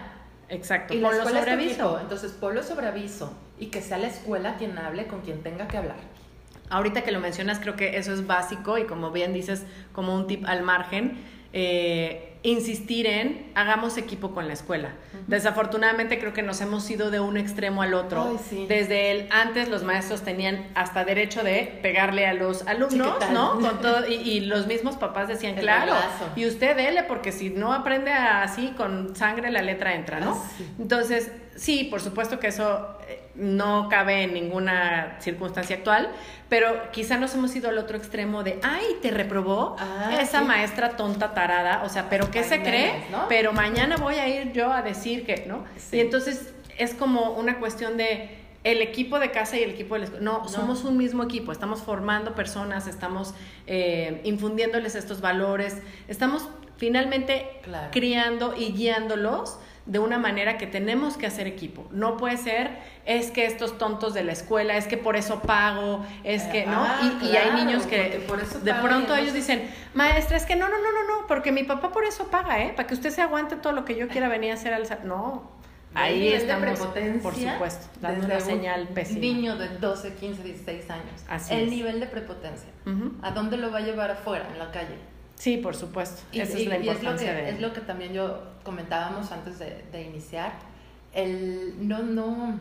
Exacto. 0.50 0.95
Y 0.95 1.00
la 1.00 1.10
Ponlo 1.10 1.22
escuela 1.22 1.39
sobre 1.41 1.52
aviso. 1.52 2.00
Entonces, 2.02 2.32
ponlo 2.32 2.64
sobre 2.64 2.88
aviso. 2.88 3.38
Y 3.60 3.68
que 3.68 3.84
sea 3.84 4.00
la 4.00 4.08
escuela 4.08 4.56
quien 4.58 4.76
hable 4.80 5.06
con 5.06 5.22
quien 5.22 5.43
tenga 5.43 5.68
que 5.68 5.78
hablar. 5.78 5.98
Ahorita 6.72 7.04
que 7.04 7.12
lo 7.12 7.20
mencionas, 7.20 7.60
creo 7.60 7.76
que 7.76 7.98
eso 7.98 8.14
es 8.14 8.26
básico 8.26 8.80
y 8.80 8.86
como 8.86 9.12
bien 9.12 9.32
dices, 9.32 9.64
como 9.93 10.16
un 10.16 10.26
tip 10.26 10.43
al 10.48 10.64
margen, 10.64 11.24
eh, 11.54 12.37
insistir 12.48 13.06
en 13.08 13.52
hagamos 13.56 13.98
equipo 13.98 14.32
con 14.34 14.48
la 14.48 14.54
escuela. 14.54 14.91
Desafortunadamente 15.28 16.18
creo 16.18 16.32
que 16.32 16.41
nos 16.43 16.62
hemos 16.62 16.89
ido 16.89 17.12
de 17.12 17.20
un 17.20 17.36
extremo 17.36 17.82
al 17.82 17.93
otro. 17.93 18.30
Ay, 18.32 18.38
sí. 18.50 18.66
Desde 18.70 19.12
el 19.12 19.28
antes 19.32 19.68
los 19.68 19.84
maestros 19.84 20.22
tenían 20.22 20.66
hasta 20.74 21.04
derecho 21.04 21.43
de 21.43 21.78
pegarle 21.82 22.26
a 22.26 22.34
los 22.34 22.66
alumnos. 22.66 23.16
¿no? 23.32 23.60
Con 23.60 23.78
todo, 23.82 24.08
y, 24.08 24.14
y 24.14 24.39
los 24.41 24.66
mismos 24.66 24.95
papás 24.95 25.28
decían, 25.28 25.56
El 25.56 25.62
claro, 25.62 25.93
reglazo. 25.93 26.30
y 26.38 26.45
usted 26.45 26.78
dele, 26.78 27.04
porque 27.04 27.32
si 27.34 27.50
no 27.50 27.74
aprende 27.74 28.12
así 28.14 28.74
con 28.78 29.16
sangre 29.16 29.52
la 29.52 29.62
letra 29.62 29.93
entra, 29.95 30.20
¿no? 30.22 30.32
Ah, 30.41 30.50
sí. 30.58 30.66
Entonces, 30.80 31.32
sí, 31.58 31.84
por 31.91 31.99
supuesto 31.99 32.39
que 32.39 32.47
eso 32.47 32.97
eh, 33.10 33.22
no 33.36 33.89
cabe 33.89 34.24
en 34.24 34.34
ninguna 34.34 35.18
circunstancia 35.20 35.76
actual, 35.76 36.10
pero 36.47 36.91
quizá 36.93 37.18
nos 37.18 37.34
hemos 37.36 37.53
ido 37.55 37.68
al 37.70 37.78
otro 37.78 37.97
extremo 37.97 38.43
de, 38.43 38.58
ay, 38.64 38.86
te 39.01 39.12
reprobó 39.12 39.76
Ah, 39.80 40.18
esa 40.22 40.39
sí. 40.39 40.45
maestra 40.45 40.91
tonta 40.95 41.34
tarada, 41.34 41.84
o 41.84 41.89
sea, 41.89 42.10
pero 42.10 42.32
¿qué 42.32 42.43
se 42.43 42.62
cree? 42.62 43.03
Pero 43.28 43.51
mañana 43.51 43.97
voy 43.97 44.16
a 44.16 44.28
ir 44.30 44.53
yo 44.53 44.72
a 44.72 44.82
decir 44.82 45.26
que, 45.26 45.45
¿no? 45.45 45.66
Sí. 45.76 45.97
Y 45.97 45.99
entonces 45.99 46.53
es 46.78 46.93
como 46.93 47.32
una 47.32 47.60
cuestión 47.60 47.97
de 47.97 48.38
el 48.64 48.82
equipo 48.82 49.20
de 49.20 49.32
casa 49.32 49.55
y 49.58 49.64
el 49.64 49.72
equipo 49.72 49.93
de 49.95 49.99
la 49.99 50.05
escuela. 50.05 50.24
No, 50.26 50.39
No. 50.43 50.47
somos 50.49 50.84
un 50.84 50.97
mismo 50.97 51.24
equipo, 51.24 51.51
estamos 51.51 51.82
formando 51.82 52.34
personas, 52.36 52.88
estamos 52.88 53.34
eh, 53.66 54.22
infundiéndoles 54.26 54.95
estos 54.95 55.22
valores, 55.22 55.78
estamos 56.08 56.47
finalmente 56.78 57.60
Claro. 57.64 57.89
criando 57.91 58.53
y 58.58 58.72
guiándolos 58.74 59.58
de 59.88 60.00
una 60.00 60.20
manera 60.20 60.58
que 60.58 60.68
tenemos 60.68 61.18
que 61.18 61.26
hacer 61.26 61.48
equipo. 61.48 61.88
No 61.92 62.18
puede 62.18 62.38
ser, 62.38 62.78
es 63.06 63.32
que 63.32 63.46
estos 63.46 63.78
tontos 63.78 64.14
de 64.14 64.24
la 64.24 64.34
escuela, 64.34 64.76
es 64.76 64.86
que 64.86 64.98
por 64.98 65.16
eso 65.16 65.40
pago, 65.42 66.06
es 66.24 66.44
que, 66.44 66.66
¿no? 66.66 66.84
Ah, 66.84 67.00
y, 67.22 67.26
y 67.26 67.38
hay 67.38 67.52
niños 67.66 67.86
que 67.88 68.24
por 68.28 68.40
eso 68.42 68.60
de 68.60 68.74
pronto 68.74 69.16
ellos 69.16 69.34
dicen, 69.34 69.70
maestra, 69.94 70.36
es 70.38 70.46
que 70.46 70.56
no, 70.58 70.68
no, 70.68 70.76
no, 70.78 70.92
no, 70.92 71.22
no, 71.22 71.28
porque 71.28 71.52
mi 71.52 71.64
papá 71.64 71.92
por 71.92 72.04
eso 72.04 72.28
paga, 72.28 72.62
¿eh? 72.64 72.74
Para 72.76 72.86
que 72.88 72.94
usted 72.94 73.10
se 73.12 73.22
aguante 73.22 73.56
todo 73.56 73.72
lo 73.74 73.86
que 73.86 73.96
yo 73.96 74.08
quiera 74.10 74.28
venir 74.28 74.52
a 74.52 74.56
hacer 74.56 74.74
al... 74.74 74.86
sa-". 74.86 75.00
No, 75.06 75.52
ahí 75.94 76.28
estamos, 76.34 76.66
prepotencia 76.66 77.22
por 77.22 77.34
supuesto, 77.34 77.88
dando 78.02 78.26
una 78.26 78.36
un 78.36 78.42
señal 78.42 78.88
pésima. 78.90 79.20
niño 79.22 79.58
de 79.58 79.70
12, 79.70 80.16
15, 80.16 80.44
16 80.44 80.90
años. 80.90 81.24
Así 81.30 81.54
el 81.54 81.64
es. 81.64 81.70
nivel 81.72 82.00
de 82.02 82.08
prepotencia. 82.08 82.70
¿A 83.22 83.32
dónde 83.32 83.56
lo 83.58 83.72
va 83.72 83.78
a 83.78 83.82
llevar 83.82 84.12
afuera, 84.12 84.48
en 84.52 84.60
la 84.60 84.70
calle? 84.72 84.98
Sí, 85.38 85.58
por 85.58 85.76
supuesto. 85.76 86.24
Y, 86.32 86.40
Esa 86.42 86.58
y- 86.60 86.64
es 86.64 86.68
la 86.68 86.78
y 86.78 86.80
es 86.82 86.86
lo 86.88 86.92
importancia 86.94 87.36
que 87.36 87.42
de... 87.44 87.50
es 87.52 87.62
lo 87.62 87.72
que 87.74 87.82
también 87.82 88.12
yo 88.14 88.42
comentábamos 88.64 89.32
antes 89.32 89.60
de, 89.60 89.86
de 89.92 90.02
iniciar. 90.04 90.52
El 91.14 91.88
no 91.88 92.00
no 92.04 92.60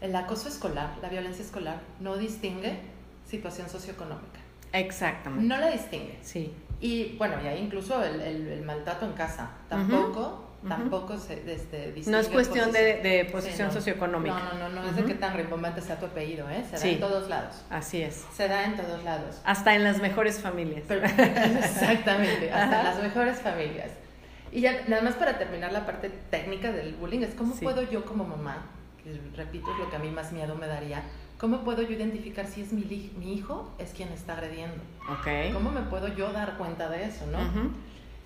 el 0.00 0.14
acoso 0.14 0.48
escolar, 0.48 0.90
la 1.02 1.08
violencia 1.08 1.44
escolar 1.44 1.80
no 1.98 2.16
distingue 2.16 2.78
situación 3.26 3.68
socioeconómica. 3.68 4.40
Exactamente. 4.72 5.46
No 5.46 5.56
la 5.58 5.68
distingue. 5.70 6.18
Sí. 6.22 6.52
Y 6.80 7.16
bueno, 7.18 7.36
y 7.42 7.46
ahí 7.46 7.60
incluso 7.62 8.02
el, 8.04 8.20
el- 8.20 8.46
el 8.48 8.62
maltrato 8.62 9.06
en 9.06 9.12
casa 9.12 9.50
tampoco 9.68 10.44
Tampoco 10.68 11.16
se 11.16 11.34
este, 11.52 11.94
No 12.06 12.18
es 12.18 12.28
cuestión 12.28 12.70
de, 12.70 12.96
posición- 12.96 13.02
de 13.02 13.24
posición 13.32 13.68
no. 13.68 13.74
socioeconómica. 13.74 14.34
No, 14.52 14.58
no, 14.58 14.68
no, 14.68 14.82
no 14.82 14.88
es 14.90 14.96
de 14.96 15.04
qué 15.04 15.14
tan 15.14 15.34
rimbombante 15.34 15.80
sea 15.80 15.98
tu 15.98 16.06
apellido, 16.06 16.50
¿eh? 16.50 16.62
Se 16.66 16.72
da 16.72 16.78
Sí. 16.78 16.88
en 16.90 17.00
todos 17.00 17.28
lados. 17.30 17.54
Así 17.70 18.02
es. 18.02 18.26
Se 18.36 18.46
da 18.46 18.64
en 18.66 18.76
todos 18.76 19.02
lados. 19.02 19.40
Hasta 19.44 19.74
en 19.74 19.84
las 19.84 19.98
mejores 20.02 20.38
familias. 20.40 20.82
Pero- 20.86 21.06
exactamente, 21.64 22.52
hasta 22.52 22.80
Ajá. 22.80 22.90
las 22.90 23.02
mejores 23.02 23.38
familias. 23.40 23.90
Y 24.52 24.60
ya, 24.62 24.82
nada 24.88 25.02
más 25.02 25.14
para 25.14 25.38
terminar 25.38 25.72
la 25.72 25.86
parte 25.86 26.10
técnica 26.30 26.72
del 26.72 26.94
bullying, 26.94 27.20
es 27.22 27.34
cómo 27.34 27.54
Sí. 27.54 27.64
puedo 27.64 27.82
yo 27.82 28.04
como 28.04 28.24
mamá, 28.24 28.66
que 29.02 29.18
repito 29.36 29.72
es 29.72 29.78
lo 29.78 29.88
que 29.88 29.96
a 29.96 29.98
mí 30.00 30.10
más 30.10 30.32
miedo 30.32 30.56
me 30.56 30.66
daría, 30.66 31.02
cómo 31.38 31.60
puedo 31.64 31.82
yo 31.82 31.92
identificar 31.92 32.46
si 32.46 32.60
es 32.62 32.72
mi, 32.72 33.12
mi 33.16 33.32
hijo 33.34 33.72
es 33.78 33.92
quien 33.92 34.10
está 34.10 34.34
agrediendo. 34.34 34.76
ok. 35.08 35.52
¿Cómo 35.54 35.70
me 35.70 35.80
puedo 35.82 36.08
yo 36.08 36.32
dar 36.32 36.58
cuenta 36.58 36.88
de 36.90 37.04
eso, 37.04 37.24
no? 37.28 37.38
Ujú. 37.38 37.70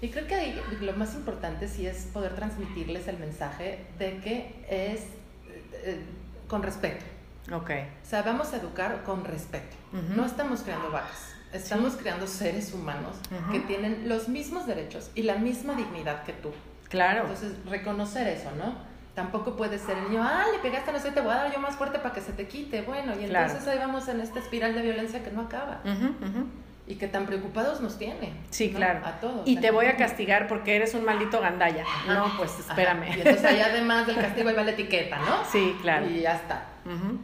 Y 0.04 0.10
creo 0.10 0.26
que 0.26 0.34
ahí 0.34 0.62
lo 0.82 0.92
más 0.92 1.14
importante 1.14 1.66
sí 1.66 1.86
es 1.86 2.04
poder 2.12 2.34
transmitirles 2.34 3.08
el 3.08 3.18
mensaje 3.18 3.86
de 3.98 4.18
que 4.18 4.54
es 4.68 5.00
eh, 5.00 5.64
eh, 5.82 6.04
con 6.46 6.62
respeto. 6.62 7.02
Ok. 7.50 7.70
O 7.70 8.06
sea, 8.06 8.20
vamos 8.20 8.52
a 8.52 8.58
educar 8.58 9.02
con 9.04 9.24
respeto. 9.24 9.74
No 10.14 10.26
estamos 10.26 10.60
creando 10.60 10.90
vacas, 10.90 11.34
estamos 11.54 11.94
creando 11.96 12.26
seres 12.26 12.74
humanos 12.74 13.16
que 13.50 13.60
tienen 13.60 14.06
los 14.06 14.28
mismos 14.28 14.66
derechos 14.66 15.10
y 15.14 15.22
la 15.22 15.36
misma 15.36 15.74
dignidad 15.74 16.22
que 16.24 16.34
tú. 16.34 16.50
Claro. 16.90 17.22
Entonces, 17.22 17.54
reconocer 17.64 18.26
eso, 18.28 18.50
¿no? 18.58 18.74
Tampoco 19.14 19.56
puede 19.56 19.78
ser 19.78 19.96
el 19.96 20.10
niño, 20.10 20.22
ah, 20.22 20.44
le 20.52 20.58
pegaste, 20.58 20.92
no 20.92 20.98
sé, 21.00 21.12
te 21.12 21.22
voy 21.22 21.32
a 21.32 21.36
dar 21.36 21.52
yo 21.52 21.60
más 21.60 21.76
fuerte 21.76 21.98
para 21.98 22.12
que 22.14 22.20
se 22.20 22.32
te 22.32 22.46
quite. 22.46 22.82
Bueno, 22.82 23.12
y 23.18 23.24
Claro. 23.26 23.46
entonces 23.46 23.66
ahí 23.68 23.78
vamos 23.78 24.06
en 24.08 24.20
esta 24.20 24.38
espiral 24.38 24.74
de 24.74 24.82
violencia 24.82 25.22
que 25.24 25.30
no 25.30 25.42
acaba 25.42 25.80
Ujú, 25.82 26.08
ujú. 26.26 26.46
Y 26.86 26.96
que 26.96 27.08
tan 27.08 27.24
preocupados 27.26 27.80
nos 27.80 27.96
tiene. 27.98 28.32
Sí, 28.50 28.70
¿no? 28.70 28.76
claro. 28.78 29.00
A 29.06 29.12
todos. 29.20 29.48
Y 29.48 29.56
te 29.56 29.70
voy 29.70 29.86
a 29.86 29.96
castigar 29.96 30.46
porque 30.48 30.76
eres 30.76 30.94
un 30.94 31.04
maldito 31.04 31.40
gandalla. 31.40 31.84
No, 32.06 32.36
pues 32.36 32.58
espérame. 32.58 33.08
Y 33.08 33.20
entonces 33.20 33.44
ahí 33.44 33.60
además 33.60 34.06
del 34.06 34.16
castigo 34.16 34.48
ahí 34.50 34.54
va 34.54 34.64
la 34.64 34.72
etiqueta, 34.72 35.18
¿no? 35.18 35.44
Sí, 35.50 35.76
claro. 35.80 36.06
Y 36.08 36.20
ya 36.20 36.36
está. 36.36 36.66
Ujú. 36.84 37.18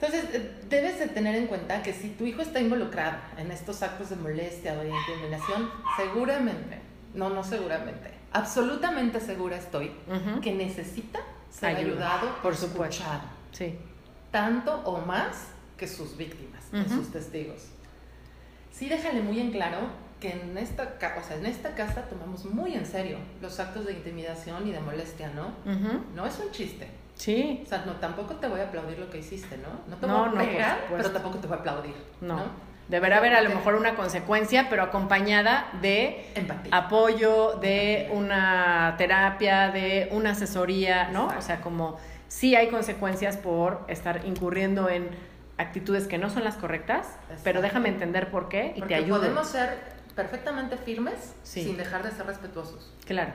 Entonces, 0.00 0.34
eh, 0.34 0.52
debes 0.68 0.98
de 0.98 1.06
tener 1.06 1.34
en 1.36 1.46
cuenta 1.46 1.82
que 1.82 1.92
si 1.92 2.10
tu 2.10 2.26
hijo 2.26 2.42
está 2.42 2.60
involucrado 2.60 3.16
en 3.38 3.50
estos 3.52 3.82
actos 3.82 4.10
de 4.10 4.16
molestia 4.16 4.72
o 4.74 4.78
de 4.80 4.90
intimidación, 4.90 5.70
seguramente, 5.96 6.80
no, 7.14 7.30
no 7.30 7.44
seguramente, 7.44 8.10
absolutamente 8.32 9.20
segura 9.20 9.56
estoy 9.56 9.92
Ujú. 10.08 10.40
que 10.40 10.52
necesita 10.52 11.20
ser 11.48 11.76
Ayuda, 11.76 11.92
ayudado, 12.18 12.42
por 12.42 12.52
escuchado, 12.52 13.22
Sí. 13.52 13.78
tanto 14.32 14.74
o 14.84 14.98
más 15.06 15.46
que 15.78 15.86
sus 15.86 16.16
víctimas, 16.16 16.64
que 16.72 16.80
Ujú. 16.80 16.96
sus 16.96 17.12
testigos. 17.12 17.68
Sí, 18.74 18.88
déjale 18.88 19.20
muy 19.20 19.38
en 19.40 19.52
claro 19.52 19.78
que 20.20 20.32
en 20.32 20.58
esta, 20.58 20.94
o 21.16 21.22
sea, 21.22 21.36
en 21.36 21.46
esta 21.46 21.74
casa 21.76 22.02
tomamos 22.02 22.44
muy 22.44 22.74
en 22.74 22.84
serio 22.84 23.18
los 23.40 23.60
actos 23.60 23.86
de 23.86 23.92
intimidación 23.92 24.66
y 24.66 24.72
de 24.72 24.80
molestia, 24.80 25.30
¿no? 25.34 25.52
No 26.14 26.26
es 26.26 26.38
un 26.40 26.50
chiste. 26.50 26.88
Sí. 27.14 27.62
O 27.64 27.68
sea, 27.68 27.84
no, 27.86 27.92
tampoco 27.92 28.34
te 28.34 28.48
voy 28.48 28.58
a 28.60 28.64
aplaudir 28.64 28.98
lo 28.98 29.08
que 29.10 29.18
hiciste, 29.18 29.56
¿no? 29.58 29.68
No 29.88 29.96
te 29.96 30.06
No, 30.08 30.18
voy 30.18 30.26
a 30.26 30.30
no, 30.32 30.38
pegar, 30.50 30.78
pero 30.90 31.10
tampoco 31.12 31.38
te 31.38 31.46
voy 31.46 31.56
a 31.56 31.60
aplaudir. 31.60 31.94
No. 32.20 32.36
¿no? 32.38 32.42
Deberá 32.88 33.18
haber 33.18 33.34
a 33.34 33.40
lo 33.42 33.50
mejor 33.50 33.76
una 33.76 33.94
consecuencia, 33.94 34.66
pero 34.68 34.82
acompañada 34.82 35.68
de 35.80 36.26
Empatía. 36.34 36.76
apoyo, 36.76 37.58
de 37.60 38.08
una 38.12 38.96
terapia, 38.98 39.70
de 39.70 40.08
una 40.10 40.32
asesoría, 40.32 41.10
¿no? 41.10 41.24
Exacto. 41.26 41.38
O 41.38 41.42
sea, 41.46 41.60
como 41.60 41.96
sí 42.28 42.56
hay 42.56 42.68
consecuencias 42.68 43.36
por 43.36 43.84
estar 43.88 44.26
incurriendo 44.26 44.88
en 44.88 45.08
actitudes 45.58 46.06
que 46.06 46.18
no 46.18 46.30
son 46.30 46.44
las 46.44 46.56
correctas, 46.56 47.06
pero 47.44 47.62
déjame 47.62 47.88
entender 47.88 48.30
por 48.30 48.48
qué 48.48 48.72
y 48.76 48.80
Porque 48.80 48.94
te 48.96 49.00
ayudo. 49.04 49.18
podemos 49.20 49.48
ser 49.48 49.78
perfectamente 50.16 50.76
firmes 50.76 51.34
Sí. 51.42 51.64
sin 51.64 51.76
dejar 51.76 52.02
de 52.02 52.10
ser 52.10 52.26
respetuosos. 52.26 52.92
Claro. 53.06 53.32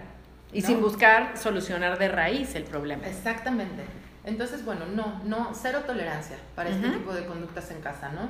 Y 0.52 0.62
¿No? 0.62 0.68
sin 0.68 0.82
buscar 0.82 1.38
solucionar 1.38 1.98
de 2.00 2.08
raíz 2.10 2.56
el 2.56 2.64
problema. 2.64 3.06
Exactamente. 3.08 3.84
Entonces, 4.26 4.66
bueno, 4.66 4.86
no, 4.86 5.22
no, 5.24 5.52
cero 5.54 5.84
tolerancia 5.86 6.38
para 6.56 6.70
este 6.70 6.90
tipo 6.90 7.14
de 7.14 7.26
conductas 7.26 7.72
en 7.72 7.82
casa, 7.82 8.10
¿no? 8.10 8.30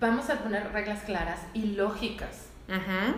vamos 0.00 0.28
a 0.28 0.38
poner 0.40 0.72
reglas 0.72 1.00
claras 1.04 1.40
y 1.54 1.74
lógicas. 1.76 2.46
Ajá. 2.66 3.16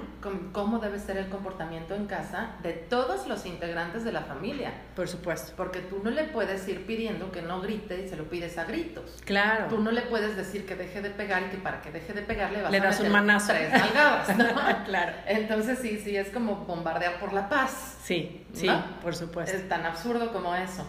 cómo 0.52 0.80
debe 0.80 0.98
ser 0.98 1.16
el 1.18 1.28
comportamiento 1.28 1.94
en 1.94 2.06
casa 2.06 2.56
de 2.64 2.72
todos 2.72 3.28
los 3.28 3.46
integrantes 3.46 4.02
de 4.04 4.10
la 4.10 4.22
familia. 4.22 4.72
Por 4.96 5.06
supuesto. 5.06 5.52
Porque 5.56 5.78
tú 5.80 6.00
no 6.02 6.10
le 6.10 6.24
puedes 6.24 6.66
ir 6.66 6.84
pidiendo 6.84 7.30
que 7.30 7.42
no 7.42 7.60
grite 7.60 8.04
y 8.04 8.08
se 8.08 8.16
lo 8.16 8.24
pides 8.24 8.58
a 8.58 8.64
gritos. 8.64 9.22
Claro. 9.24 9.66
Tú 9.68 9.78
no 9.78 9.92
le 9.92 10.02
puedes 10.02 10.36
decir 10.36 10.66
que 10.66 10.74
deje 10.74 11.00
de 11.00 11.10
pegar 11.10 11.42
y 11.44 11.50
que 11.50 11.58
para 11.58 11.80
que 11.80 11.92
deje 11.92 12.12
de 12.12 12.22
pegar 12.22 12.50
le 12.50 12.62
vas 12.62 12.72
Le 12.72 12.78
a 12.78 12.82
das 12.82 12.98
un 13.00 13.10
manazo. 13.12 13.52
tres 13.52 13.70
nalgadas, 13.70 14.36
¿no? 14.36 14.44
claro. 14.84 15.12
Entonces 15.26 15.78
sí, 15.78 16.00
sí, 16.02 16.16
es 16.16 16.30
como 16.30 16.56
bombardear 16.64 17.20
por 17.20 17.32
la 17.32 17.48
paz. 17.48 17.98
Sí, 18.02 18.44
sí, 18.52 18.66
¿No? 18.66 18.84
por 19.00 19.14
supuesto. 19.14 19.56
Es 19.56 19.68
tan 19.68 19.86
absurdo 19.86 20.32
como 20.32 20.54
eso. 20.56 20.84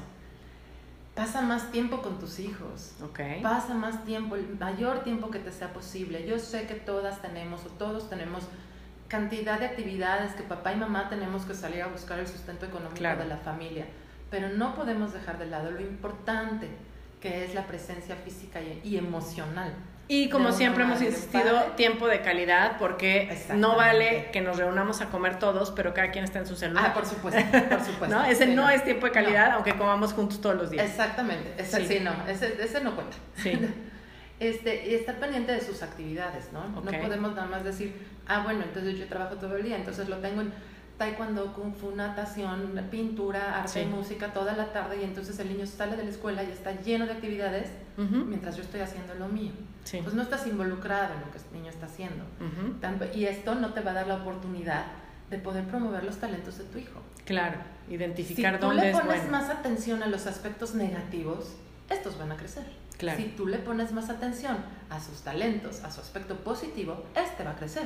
Pasa 1.18 1.41
más 1.41 1.72
tiempo 1.72 2.01
con 2.01 2.20
tus 2.20 2.39
hijos. 2.39 2.93
Ok. 3.03 3.20
Pasa 3.41 3.74
más 3.74 4.05
tiempo, 4.05 4.36
el 4.36 4.57
mayor 4.57 5.03
tiempo 5.03 5.30
que 5.32 5.39
te 5.39 5.51
sea 5.51 5.74
posible. 5.74 6.26
Yo 6.28 6.38
sé 6.39 6.68
que 6.68 6.76
todas 6.76 7.22
tenemos 7.22 7.65
o 7.65 7.70
todos 7.70 8.09
tenemos 8.09 8.43
cantidad 9.07 9.59
de 9.59 9.65
actividades 9.65 10.34
que 10.34 10.43
papá 10.43 10.74
y 10.74 10.78
mamá 10.78 11.09
tenemos 11.09 11.43
que 11.45 11.53
salir 11.55 11.82
a 11.82 11.88
buscar 11.88 12.20
el 12.20 12.28
sustento 12.28 12.65
económico 12.68 12.97
Claro. 12.97 13.24
de 13.24 13.28
la 13.30 13.38
familia, 13.38 13.86
pero 14.30 14.49
no 14.49 14.76
podemos 14.76 15.13
dejar 15.13 15.39
de 15.39 15.47
lado 15.47 15.72
lo 15.72 15.82
importante 15.82 16.70
que 17.22 17.45
es 17.45 17.55
la 17.55 17.65
presencia 17.65 18.15
física 18.15 18.61
y, 18.61 18.82
y 18.84 18.97
emocional. 18.97 19.74
Y 20.09 20.29
como 20.29 20.51
siempre 20.53 20.83
hemos 20.85 21.01
insistido, 21.01 21.43
padre. 21.53 21.71
tiempo 21.75 22.07
de 22.07 22.21
calidad, 22.21 22.77
porque 22.79 23.37
no 23.55 23.75
vale 23.75 24.29
que 24.31 24.39
nos 24.39 24.55
reunamos 24.57 25.01
a 25.01 25.07
comer 25.09 25.37
todos, 25.37 25.71
pero 25.71 25.93
cada 25.93 26.11
quien 26.11 26.23
está 26.23 26.39
en 26.39 26.47
su 26.47 26.55
celular. 26.55 26.85
Ah, 26.87 26.93
por 26.93 27.05
supuesto, 27.05 27.41
por 27.69 27.79
supuesto. 27.85 28.07
¿No? 28.15 28.23
Ese 28.23 28.47
no, 28.47 28.69
es 28.69 28.83
tiempo 28.85 29.05
de 29.07 29.11
calidad, 29.11 29.49
No. 29.49 29.55
aunque 29.55 29.73
comamos 29.75 30.13
juntos 30.13 30.39
todos 30.39 30.55
los 30.55 30.69
días. 30.69 30.85
Exactamente, 30.89 31.53
ese, 31.57 31.77
Sí. 31.85 31.87
sí. 31.97 31.99
no, 31.99 32.11
ese, 32.27 32.55
ese 32.63 32.81
no 32.81 32.95
cuenta. 32.95 33.17
Sí. 33.35 33.51
Este, 34.39 34.87
y 34.87 34.93
estar 34.93 35.15
pendiente 35.15 35.51
de 35.51 35.61
sus 35.61 35.81
actividades, 35.81 36.53
¿no? 36.53 36.67
No 36.69 36.83
podemos 36.83 37.33
nada 37.33 37.47
más 37.47 37.63
decir, 37.63 38.05
ah, 38.27 38.41
bueno, 38.43 38.61
entonces 38.65 38.95
yo 38.95 39.07
trabajo 39.07 39.33
todo 39.37 39.57
el 39.57 39.63
día, 39.63 39.75
entonces 39.75 40.07
lo 40.09 40.17
tengo 40.17 40.41
en 40.41 40.53
taekwondo, 40.97 41.53
kung 41.53 41.73
fu, 41.75 41.91
natación, 41.95 42.79
pintura, 42.89 43.59
arte, 43.61 43.83
Sí. 43.83 43.85
música 43.85 44.33
toda 44.33 44.53
la 44.53 44.71
tarde 44.73 44.97
y 45.01 45.03
entonces 45.03 45.37
el 45.39 45.49
niño 45.49 45.65
sale 45.67 45.95
de 45.95 46.03
la 46.03 46.09
escuela 46.09 46.43
y 46.43 46.51
está 46.51 46.71
lleno 46.81 47.05
de 47.05 47.13
actividades 47.13 47.69
mientras 47.97 48.55
yo 48.55 48.63
estoy 48.63 48.81
haciendo 48.81 49.13
lo 49.15 49.27
mío. 49.27 49.51
Sí. 49.83 49.99
Pues 50.03 50.13
no 50.15 50.21
estás 50.21 50.45
involucrado 50.47 51.13
en 51.13 51.21
lo 51.21 51.31
que 51.31 51.37
el 51.37 51.53
niño 51.53 51.69
está 51.69 51.85
haciendo. 51.85 52.23
Y 53.13 53.25
esto 53.25 53.55
no 53.55 53.73
te 53.73 53.81
va 53.81 53.91
a 53.91 53.93
dar 53.95 54.07
la 54.07 54.15
oportunidad 54.15 54.85
de 55.29 55.37
poder 55.37 55.65
promover 55.65 56.03
los 56.03 56.17
talentos 56.17 56.57
de 56.57 56.63
tu 56.65 56.77
hijo. 56.77 56.99
Claro, 57.25 57.57
identificar 57.89 58.53
si 58.55 58.59
tú 58.61 58.67
dónde 58.67 58.81
le 58.83 58.89
es 58.91 58.97
pones 58.97 59.17
bueno. 59.23 59.31
más 59.31 59.49
atención 59.49 60.01
a 60.01 60.07
los 60.07 60.25
aspectos 60.27 60.73
negativos, 60.75 61.55
estos 61.89 62.17
van 62.17 62.31
a 62.31 62.37
crecer. 62.37 62.63
Claro. 62.97 63.17
Si 63.19 63.25
tú 63.29 63.45
le 63.45 63.57
pones 63.59 63.91
más 63.91 64.09
atención 64.09 64.57
a 64.89 64.99
sus 64.99 65.21
talentos, 65.21 65.83
a 65.83 65.91
su 65.91 66.01
aspecto 66.01 66.35
positivo, 66.37 67.03
este 67.15 67.43
va 67.43 67.51
a 67.51 67.55
crecer. 67.55 67.83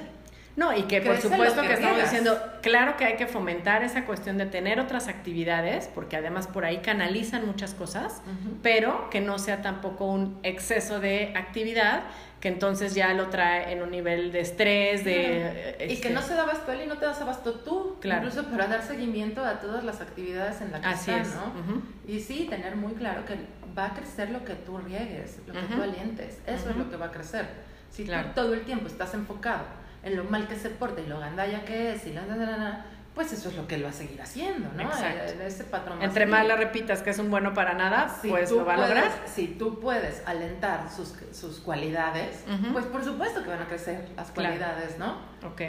No, 0.57 0.75
y 0.75 0.83
que 0.83 1.01
por 1.01 1.17
supuesto 1.17 1.61
que, 1.61 1.67
que 1.69 1.73
estamos 1.75 2.01
diciendo, 2.01 2.37
claro 2.61 2.97
que 2.97 3.05
hay 3.05 3.15
que 3.15 3.25
fomentar 3.25 3.83
esa 3.83 4.05
cuestión 4.05 4.37
de 4.37 4.45
tener 4.45 4.79
otras 4.81 5.07
actividades, 5.07 5.87
porque 5.87 6.17
además 6.17 6.47
por 6.47 6.65
ahí 6.65 6.79
canalizan 6.79 7.45
muchas 7.45 7.73
cosas, 7.73 8.21
pero 8.61 9.09
que 9.09 9.21
no 9.21 9.39
sea 9.39 9.61
tampoco 9.61 10.05
un 10.07 10.39
exceso 10.43 10.99
de 10.99 11.33
actividad, 11.37 12.03
que 12.41 12.49
entonces 12.49 12.95
ya 12.95 13.13
lo 13.13 13.27
trae 13.27 13.71
en 13.71 13.81
un 13.81 13.91
nivel 13.91 14.31
de 14.31 14.41
estrés, 14.41 15.05
de... 15.05 15.75
Y 15.79 15.83
este, 15.93 16.07
que 16.07 16.13
no 16.13 16.21
se 16.21 16.33
da 16.33 16.41
abasto 16.43 16.71
él 16.71 16.81
y 16.83 16.87
no 16.87 16.97
te 16.97 17.05
das 17.05 17.21
abasto 17.21 17.53
tú. 17.59 17.97
Claro. 18.01 18.25
Incluso 18.27 18.49
para 18.49 18.67
dar 18.67 18.81
seguimiento 18.81 19.45
a 19.45 19.59
todas 19.59 19.83
las 19.83 20.01
actividades 20.01 20.59
en 20.59 20.71
las 20.71 20.81
que 20.81 20.87
Así 20.87 21.11
están, 21.11 21.21
es. 21.21 21.35
¿no? 21.35 21.81
Y 22.07 22.19
sí, 22.19 22.47
tener 22.49 22.75
muy 22.75 22.93
claro 22.93 23.25
que 23.25 23.35
va 23.77 23.85
a 23.85 23.93
crecer 23.93 24.31
lo 24.31 24.43
que 24.43 24.55
tú 24.55 24.79
riegues, 24.79 25.39
lo 25.47 25.53
que 25.53 25.59
Ujú. 25.59 25.75
tú 25.75 25.83
alientes. 25.83 26.39
Eso 26.47 26.71
es 26.71 26.75
lo 26.75 26.89
que 26.89 26.97
va 26.97 27.05
a 27.05 27.11
crecer. 27.11 27.45
Si 27.91 28.05
Claro. 28.05 28.29
tú 28.29 28.33
todo 28.41 28.53
el 28.55 28.61
tiempo 28.61 28.87
estás 28.87 29.13
enfocado 29.13 29.63
en 30.03 30.17
lo 30.17 30.23
mal 30.25 30.47
que 30.47 30.55
se 30.55 30.69
porta 30.69 31.01
y 31.01 31.07
lo 31.07 31.19
gandalla 31.19 31.63
que 31.65 31.93
es 31.93 32.05
y 32.07 32.13
la, 32.13 32.25
la, 32.25 32.35
la, 32.35 32.57
la, 32.57 32.85
pues 33.13 33.31
eso 33.33 33.49
es 33.49 33.55
lo 33.55 33.67
que 33.67 33.75
él 33.75 33.85
va 33.85 33.89
a 33.89 33.93
seguir 33.93 34.21
haciendo, 34.21 34.69
¿no? 34.75 34.81
Exacto. 34.83 35.33
Eh, 35.41 35.45
Ese 35.47 35.63
patrón. 35.65 36.01
Entre 36.01 36.25
más 36.25 36.45
le 36.47 36.55
repitas 36.55 37.01
que 37.01 37.09
es 37.11 37.19
un 37.19 37.29
bueno 37.29 37.53
para 37.53 37.73
nada, 37.73 38.09
Si 38.21 38.29
pues 38.29 38.49
lo 38.51 38.65
va 38.65 38.75
a 38.75 38.77
lograr. 38.77 39.11
Si 39.27 39.47
tú 39.47 39.79
puedes 39.79 40.23
alentar 40.25 40.89
sus, 40.89 41.13
sus 41.33 41.59
cualidades, 41.59 42.43
Ujú. 42.47 42.73
pues 42.73 42.85
por 42.85 43.03
supuesto 43.03 43.43
que 43.43 43.49
van 43.49 43.61
a 43.61 43.67
crecer 43.67 44.07
las 44.15 44.31
Claro. 44.31 44.49
cualidades, 44.57 44.97
¿no? 44.97 45.17
Ok. 45.45 45.61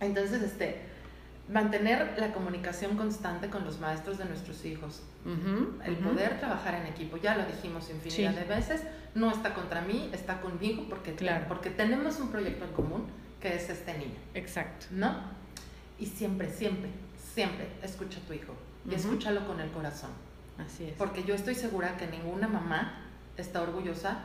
Entonces, 0.00 0.42
este, 0.42 0.80
mantener 1.48 2.14
la 2.16 2.32
comunicación 2.32 2.96
constante 2.96 3.48
con 3.50 3.64
los 3.64 3.78
maestros 3.80 4.18
de 4.18 4.24
nuestros 4.24 4.64
hijos, 4.64 5.02
Ujú, 5.24 5.80
el 5.84 5.92
ujú. 5.94 6.10
poder 6.10 6.38
trabajar 6.38 6.74
en 6.74 6.86
equipo, 6.86 7.16
ya 7.18 7.36
lo 7.36 7.44
dijimos 7.44 7.90
infinidad 7.90 8.32
Sí. 8.32 8.38
de 8.38 8.44
veces, 8.44 8.82
no 9.14 9.30
está 9.30 9.52
contra 9.52 9.80
mí, 9.82 10.08
está 10.12 10.40
conmigo 10.40 10.86
porque, 10.88 11.14
Claro. 11.14 11.44
porque 11.48 11.68
tenemos 11.70 12.18
un 12.20 12.30
proyecto 12.30 12.64
en 12.64 12.72
común 12.72 13.06
que 13.40 13.54
es 13.56 13.68
este 13.70 13.96
niño, 13.98 14.18
Exacto. 14.34 14.86
¿no? 14.90 15.14
Y 15.98 16.06
siempre, 16.06 16.50
siempre, 16.52 16.90
siempre 17.34 17.68
escucha 17.82 18.18
a 18.18 18.22
tu 18.22 18.32
hijo 18.32 18.54
y 18.88 18.94
escúchalo 18.94 19.46
con 19.46 19.60
el 19.60 19.70
corazón, 19.70 20.10
Así 20.58 20.84
es. 20.84 20.92
porque 20.94 21.24
yo 21.24 21.34
estoy 21.34 21.54
segura 21.54 21.96
que 21.96 22.06
ninguna 22.06 22.48
mamá 22.48 23.06
está 23.36 23.62
orgullosa, 23.62 24.18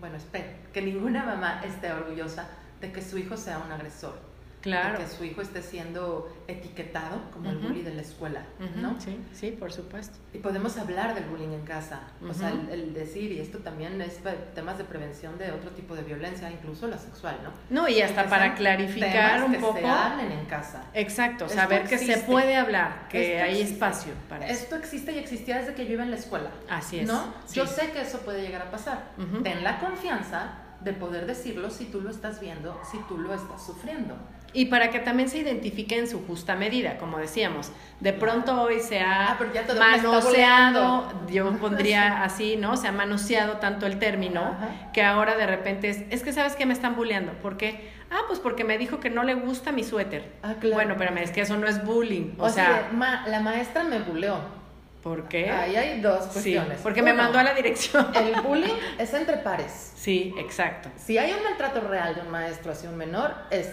bueno, 0.00 0.16
espero, 0.16 0.48
que 0.72 0.82
ninguna 0.82 1.24
mamá 1.24 1.60
esté 1.64 1.92
orgullosa 1.92 2.48
de 2.80 2.92
que 2.92 3.02
su 3.02 3.18
hijo 3.18 3.36
sea 3.36 3.58
un 3.58 3.72
agresor 3.72 4.18
Claro. 4.60 4.98
de 4.98 5.04
que 5.04 5.10
su 5.10 5.24
hijo 5.24 5.40
esté 5.40 5.62
siendo 5.62 6.28
etiquetado 6.48 7.20
como 7.32 7.48
el 7.50 7.58
Ujú. 7.58 7.68
bully 7.68 7.82
de 7.82 7.94
la 7.94 8.02
escuela, 8.02 8.42
¿no? 8.76 9.00
Sí, 9.00 9.18
sí, 9.32 9.52
por 9.52 9.72
supuesto. 9.72 10.18
Y 10.34 10.38
podemos 10.38 10.76
hablar 10.78 11.14
del 11.14 11.24
bullying 11.24 11.52
en 11.52 11.62
casa, 11.64 12.00
o 12.28 12.34
sea, 12.34 12.50
el, 12.50 12.68
el 12.70 12.94
decir, 12.94 13.30
y 13.32 13.40
esto 13.40 13.58
también 13.58 14.00
es 14.02 14.18
temas 14.54 14.76
de 14.78 14.84
prevención 14.84 15.38
de 15.38 15.52
otro 15.52 15.70
tipo 15.70 15.94
de 15.94 16.02
violencia, 16.02 16.50
incluso 16.50 16.88
la 16.88 16.98
sexual, 16.98 17.38
¿no? 17.44 17.50
No, 17.70 17.88
y 17.88 18.00
hasta 18.02 18.26
para 18.28 18.54
clarificar 18.54 19.44
un 19.44 19.52
que 19.52 19.58
poco. 19.58 19.78
se 19.78 19.86
hablen 19.86 20.32
en 20.32 20.44
casa. 20.46 20.82
Exacto, 20.94 21.44
Esto 21.46 21.56
saber 21.56 21.86
que 21.86 21.98
se 21.98 22.18
puede 22.18 22.56
hablar, 22.56 23.06
que 23.08 23.34
Esto 23.34 23.44
hay 23.44 23.50
existe. 23.60 23.72
espacio 23.74 24.12
para 24.28 24.46
eso. 24.48 24.62
Esto 24.64 24.76
existe 24.76 25.12
y 25.12 25.18
existía 25.18 25.58
desde 25.58 25.74
que 25.74 25.86
yo 25.86 25.92
iba 25.92 26.02
en 26.02 26.10
la 26.10 26.16
escuela. 26.16 26.50
Así 26.68 26.98
es. 27.00 27.06
¿No? 27.06 27.32
sí. 27.46 27.54
Yo 27.56 27.66
sé 27.66 27.90
que 27.92 28.00
eso 28.02 28.18
puede 28.20 28.42
llegar 28.42 28.62
a 28.62 28.70
pasar. 28.70 29.04
Ten 29.42 29.62
la 29.62 29.78
confianza 29.78 30.50
de 30.80 30.92
poder 30.92 31.26
decirlo 31.26 31.70
si 31.70 31.86
tú 31.86 32.00
lo 32.00 32.10
estás 32.10 32.40
viendo, 32.40 32.80
si 32.90 32.98
tú 33.08 33.18
lo 33.18 33.34
estás 33.34 33.64
sufriendo. 33.64 34.16
Y 34.54 34.66
para 34.66 34.90
que 34.90 34.98
también 34.98 35.28
se 35.28 35.38
identifique 35.38 35.98
en 35.98 36.08
su 36.08 36.26
justa 36.26 36.56
medida, 36.56 36.96
como 36.98 37.18
decíamos. 37.18 37.70
De 38.00 38.12
pronto 38.14 38.62
hoy 38.62 38.80
se 38.80 39.00
ha 39.00 39.32
Ah, 39.32 39.36
pero 39.38 39.50
manoseado, 39.78 41.12
yo 41.30 41.52
pondría 41.58 42.22
así, 42.24 42.56
¿no? 42.56 42.76
Se 42.76 42.88
ha 42.88 42.92
manoseado 42.92 43.58
tanto 43.58 43.86
el 43.86 43.98
término 43.98 44.40
Ajá. 44.42 44.92
que 44.92 45.02
ahora 45.02 45.36
de 45.36 45.46
repente 45.46 45.90
es, 45.90 46.02
es 46.10 46.22
que 46.22 46.32
sabes 46.32 46.56
que 46.56 46.66
me 46.66 46.72
están 46.72 46.96
bulleando. 46.96 47.32
¿Por 47.34 47.56
qué? 47.56 47.90
Ah, 48.10 48.20
pues 48.26 48.40
porque 48.40 48.64
me 48.64 48.78
dijo 48.78 49.00
que 49.00 49.10
no 49.10 49.22
le 49.22 49.34
gusta 49.34 49.70
mi 49.70 49.84
suéter. 49.84 50.32
Ah, 50.42 50.54
claro. 50.58 50.74
Bueno, 50.76 50.92
espérame, 50.92 51.18
es 51.18 51.30
que 51.30 51.42
eso 51.42 51.56
no 51.58 51.66
es 51.66 51.84
bullying. 51.84 52.32
O, 52.38 52.44
O, 52.44 52.48
sea, 52.48 52.64
sea, 52.66 52.88
ma- 52.92 53.24
la 53.28 53.40
maestra 53.40 53.84
me 53.84 53.98
buleó. 54.00 54.56
¿por 55.02 55.28
qué? 55.28 55.48
Ahí 55.50 55.76
hay 55.76 56.00
dos 56.00 56.24
sí, 56.24 56.30
cuestiones. 56.32 56.80
porque 56.82 57.02
me 57.02 57.14
mandó 57.14 57.38
a 57.38 57.42
la 57.44 57.54
dirección. 57.54 58.08
El 58.14 58.40
bullying 58.42 58.74
es 58.98 59.14
entre 59.14 59.36
pares. 59.38 59.92
Sí, 59.96 60.34
exacto. 60.38 60.90
Si 60.96 61.16
hay 61.16 61.32
un 61.32 61.42
maltrato 61.44 61.80
real 61.82 62.14
de 62.16 62.22
un 62.22 62.30
maestro 62.30 62.72
hacia 62.72 62.90
un 62.90 62.96
menor, 62.96 63.32
es 63.50 63.70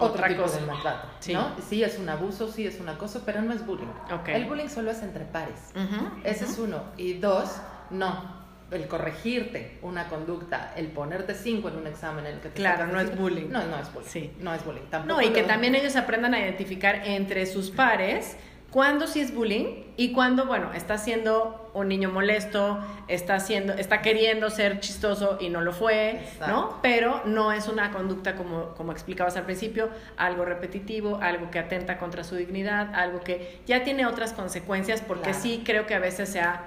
otro 0.00 0.14
Otra 0.14 0.28
tipo 0.28 0.42
cosa. 0.42 0.58
de 0.60 0.66
maltrato. 0.66 1.08
Sí. 1.20 1.32
¿no? 1.34 1.48
Sí 1.68 1.82
es 1.84 1.98
un 1.98 2.08
abuso, 2.08 2.50
sí 2.50 2.66
es 2.66 2.80
un 2.80 2.88
acoso, 2.88 3.22
pero 3.24 3.42
no 3.42 3.52
es 3.52 3.64
bullying. 3.64 3.86
Ok. 4.12 4.28
El 4.28 4.46
bullying 4.46 4.68
solo 4.68 4.90
es 4.90 5.02
entre 5.02 5.24
pares. 5.24 5.72
Ese 6.24 6.44
es 6.44 6.58
uno. 6.58 6.82
Y 6.96 7.14
dos, 7.14 7.56
no. 7.90 8.40
El 8.70 8.86
corregirte 8.86 9.78
una 9.82 10.08
conducta, 10.08 10.72
el 10.76 10.86
ponerte 10.88 11.34
cinco 11.34 11.68
en 11.70 11.76
un 11.76 11.86
examen 11.88 12.24
en 12.24 12.34
el 12.34 12.40
que 12.40 12.50
te 12.50 12.54
Claro, 12.54 12.86
no 12.86 13.00
es 13.00 13.16
bullying. 13.16 13.48
No, 13.50 13.66
no 13.66 13.76
es 13.78 13.92
bullying. 13.92 14.08
Sí. 14.08 14.32
No 14.38 14.54
es 14.54 14.64
bullying. 14.64 14.82
Tampoco 14.90 15.20
No, 15.20 15.26
y 15.26 15.30
que 15.32 15.42
también 15.42 15.74
ellos 15.74 15.96
aprendan 15.96 16.34
a 16.34 16.38
identificar 16.40 17.02
entre 17.04 17.46
sus 17.46 17.70
pares 17.70 18.36
cuándo 18.70 19.06
sí 19.06 19.20
es 19.20 19.34
bullying 19.34 19.84
y 19.96 20.12
cuándo, 20.12 20.46
bueno, 20.46 20.72
está 20.74 20.96
siendo 20.98 21.70
un 21.74 21.88
niño 21.88 22.10
molesto, 22.10 22.78
está 23.08 23.34
haciendo, 23.34 23.72
está 23.74 24.00
queriendo 24.02 24.50
ser 24.50 24.80
chistoso 24.80 25.38
y 25.40 25.48
no 25.50 25.60
lo 25.60 25.72
fue, 25.72 26.12
Exacto. 26.12 26.46
¿no? 26.48 26.78
Pero 26.82 27.22
no 27.24 27.52
es 27.52 27.68
una 27.68 27.90
conducta 27.92 28.34
como, 28.36 28.74
como 28.74 28.92
explicabas 28.92 29.36
al 29.36 29.44
principio, 29.44 29.88
algo 30.16 30.44
repetitivo, 30.44 31.18
algo 31.22 31.50
que 31.50 31.58
atenta 31.58 31.98
contra 31.98 32.24
su 32.24 32.36
dignidad, 32.36 32.94
algo 32.94 33.20
que 33.20 33.60
ya 33.66 33.84
tiene 33.84 34.06
otras 34.06 34.32
consecuencias, 34.32 35.00
porque 35.00 35.24
Claro. 35.30 35.38
sí 35.40 35.62
creo 35.64 35.86
que 35.86 35.94
a 35.94 35.98
veces 36.00 36.28
se 36.30 36.40
ha 36.40 36.62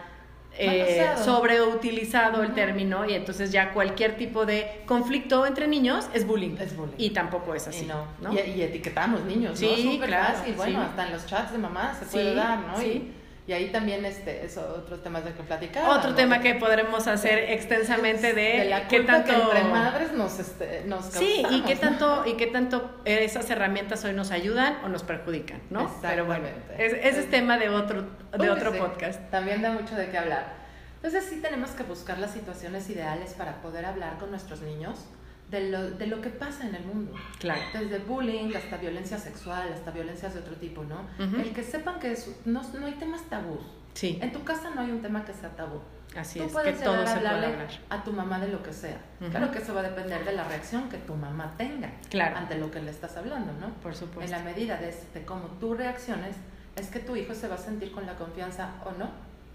eh, 0.58 1.14
sobreutilizado 1.24 2.44
el 2.44 2.54
término 2.54 3.06
y 3.10 3.14
entonces 3.14 3.52
ya 3.52 3.72
cualquier 3.74 4.18
tipo 4.18 4.46
de 4.46 4.82
conflicto 4.86 5.46
entre 5.46 5.68
niños 5.68 6.08
es 6.14 6.26
bullying. 6.28 6.56
Es 6.60 6.76
bullying. 6.76 6.96
Y 6.98 7.10
tampoco 7.12 7.56
es 7.56 7.68
así. 7.68 7.86
Y, 7.86 7.88
no. 7.88 8.06
¿no? 8.22 8.34
Y, 8.34 8.40
y 8.52 8.62
etiquetamos 8.62 9.22
niños, 9.22 9.60
¿no? 9.62 9.68
Sí, 9.68 9.92
Súper 9.94 10.10
claro, 10.10 10.38
fácil. 10.38 10.54
Bueno, 10.56 10.80
sí. 10.80 10.86
hasta 10.90 11.06
en 11.08 11.14
los 11.14 11.26
chats 11.26 11.52
de 11.52 11.58
mamá 11.58 11.94
se 11.98 12.06
Sí, 12.06 12.12
puede 12.12 12.36
dar, 12.36 12.60
¿no? 12.60 12.78
sí. 12.78 12.86
Y, 12.86 13.23
y 13.46 13.52
ahí 13.52 13.72
también 13.72 14.06
este, 14.06 14.46
es 14.46 14.56
otros 14.58 15.04
temas 15.04 15.26
de 15.26 15.34
que 15.34 15.44
platicar. 15.44 15.90
Otro 15.90 16.12
¿no? 16.12 16.16
tema 16.16 16.40
que 16.40 16.56
podremos 16.56 17.08
hacer 17.08 17.52
extensamente 17.52 18.34
de, 18.34 18.60
de 18.60 18.66
la 18.66 18.88
qué 18.88 19.02
tanto 19.02 19.34
que 19.34 19.42
entre 19.42 19.64
madres 19.66 20.12
nos, 20.14 20.40
este, 20.40 20.84
nos 20.86 21.06
Sí, 21.08 21.44
y 21.50 21.62
qué 21.64 21.76
¿no? 21.76 21.82
tanto 21.82 22.24
y 22.26 22.34
qué 22.38 22.48
tanto 22.48 23.02
esas 23.06 23.50
herramientas 23.50 24.04
hoy 24.06 24.14
nos 24.14 24.32
ayudan 24.32 24.78
o 24.86 24.90
nos 24.90 25.04
perjudican, 25.04 25.62
¿no? 25.70 25.94
Pero 26.02 26.26
bueno, 26.26 26.48
es- 26.78 26.94
ese 26.94 27.20
es 27.22 27.30
tema 27.30 27.58
de 27.58 27.70
otro 27.70 28.04
de 28.04 28.40
Uy, 28.40 28.48
otro 28.50 28.72
sí, 28.72 28.78
podcast. 28.80 29.20
También 29.30 29.62
da 29.62 29.72
mucho 29.72 29.96
de 29.96 30.10
qué 30.10 30.18
hablar. 30.18 30.62
Entonces 30.96 31.26
sí 31.30 31.42
tenemos 31.42 31.72
que 31.72 31.84
buscar 31.84 32.18
las 32.20 32.32
situaciones 32.32 32.90
ideales 32.90 33.34
para 33.34 33.62
poder 33.62 33.86
hablar 33.86 34.18
con 34.20 34.30
nuestros 34.32 34.62
niños 34.62 35.06
de 35.54 35.70
lo, 35.70 35.92
de 35.92 36.08
lo 36.08 36.20
que 36.20 36.30
pasa 36.30 36.68
en 36.68 36.76
el 36.76 36.84
mundo. 36.84 37.14
Claro. 37.40 37.62
Desde 37.74 38.00
bullying 38.00 38.54
hasta 38.56 38.78
violencia 38.78 39.18
sexual, 39.18 39.72
hasta 39.72 39.92
violencias 39.92 40.34
de 40.34 40.40
otro 40.42 40.56
tipo, 40.56 40.84
¿no? 40.84 41.08
El 41.20 41.54
que 41.54 41.64
sepan 41.64 42.00
que 42.00 42.18
no, 42.46 42.62
no 42.80 42.86
hay 42.88 42.94
temas 42.94 43.22
tabús. 43.30 43.62
Sí. 43.94 44.18
En 44.22 44.32
tu 44.34 44.44
casa 44.44 44.72
no 44.74 44.82
hay 44.82 44.90
un 44.92 45.02
tema 45.02 45.24
que 45.24 45.34
sea 45.34 45.50
tabú. 45.56 45.80
Así 46.18 46.40
Tú 46.40 46.46
es, 46.46 46.52
puedes 46.52 46.78
que 46.78 46.84
todo 46.84 46.96
a 47.02 47.06
se 47.08 47.16
puede 47.16 47.28
hablar. 47.28 47.68
a 47.90 48.04
tu 48.04 48.12
mamá 48.12 48.40
de 48.40 48.48
lo 48.48 48.62
que 48.64 48.74
sea. 48.74 48.98
Ujú. 49.22 49.30
Claro 49.32 49.52
que 49.52 49.60
eso 49.60 49.74
va 49.74 49.82
a 49.82 49.84
depender 49.84 50.26
de 50.26 50.32
la 50.34 50.44
reacción 50.44 50.90
que 50.90 50.98
tu 50.98 51.14
mamá 51.16 51.54
tenga 51.58 51.90
Claro. 52.10 52.38
ante 52.38 52.58
lo 52.58 52.70
que 52.72 52.82
le 52.82 52.90
estás 52.92 53.16
hablando, 53.18 53.52
¿no? 53.62 53.70
Por 53.82 53.92
En 53.94 53.98
supuesto. 53.98 54.32
la 54.36 54.44
medida 54.44 54.78
de, 54.78 54.94
de 55.14 55.26
cómo 55.26 55.46
tú 55.60 55.74
reacciones, 55.76 56.36
es 56.76 56.88
que 56.88 57.00
tu 57.00 57.16
hijo 57.16 57.34
se 57.36 57.48
va 57.48 57.56
a 57.56 57.58
sentir 57.60 57.92
con 57.92 58.06
la 58.08 58.16
confianza 58.16 58.72
o 58.86 58.92
no 58.98 59.10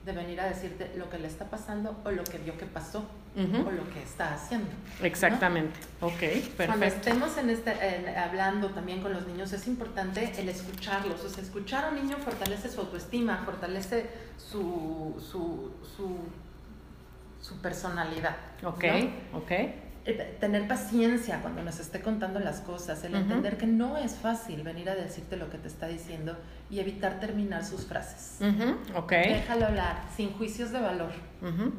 de 0.09 0.15
venir 0.15 0.41
a 0.41 0.47
decirte 0.49 0.91
lo 0.97 1.11
que 1.11 1.19
le 1.19 1.29
está 1.29 1.45
pasando 1.51 2.01
o 2.03 2.11
lo 2.11 2.25
que 2.25 2.39
vio 2.39 2.57
que 2.57 2.65
pasó 2.65 3.05
o 3.37 3.71
lo 3.71 3.89
que 3.91 4.03
está 4.03 4.35
haciendo. 4.35 4.67
¿no? 4.99 5.07
Exactamente. 5.07 5.79
Ok, 6.01 6.13
Cuando 6.57 6.79
perfecto. 6.81 7.11
estemos 7.11 7.39
en 7.39 7.51
este, 7.51 7.71
hablando 8.17 8.71
también 8.71 9.01
con 9.01 9.13
los 9.13 9.27
niños, 9.29 9.53
es 9.53 9.69
importante 9.69 10.33
el 10.39 10.49
escucharlos. 10.49 11.23
O 11.23 11.29
sea, 11.29 11.45
escuchar 11.45 11.85
a 11.85 11.89
un 11.91 11.97
niño 11.97 12.17
fortalece 12.17 12.69
su 12.69 12.81
autoestima, 12.81 13.43
fortalece 13.45 14.07
su, 14.39 15.15
su, 15.21 15.71
su, 15.97 16.17
su 17.41 17.61
personalidad. 17.61 18.37
Ok, 18.65 18.85
¿no? 19.33 19.39
ok. 19.39 19.53
Eh, 20.11 20.37
Tener 20.41 20.67
paciencia 20.67 21.41
cuando 21.43 21.63
nos 21.63 21.79
esté 21.81 22.01
contando 22.01 22.41
las 22.41 22.61
cosas, 22.61 23.05
el 23.05 23.15
entender 23.15 23.59
que 23.59 23.67
no 23.67 23.99
es 23.99 24.15
fácil 24.15 24.63
venir 24.63 24.89
a 24.89 24.95
decirte 24.95 25.37
lo 25.37 25.51
que 25.51 25.59
te 25.59 25.69
está 25.69 25.87
diciendo 25.87 26.35
y 26.71 26.81
evitar 26.81 27.21
terminar 27.21 27.63
sus 27.65 27.85
frases. 27.87 28.39
Ujú, 28.41 28.77
Ok. 28.99 29.11
Déjalo 29.13 29.67
hablar, 29.67 30.03
sin 30.17 30.33
juicios 30.33 30.71
de 30.73 30.81
valor. 30.81 31.11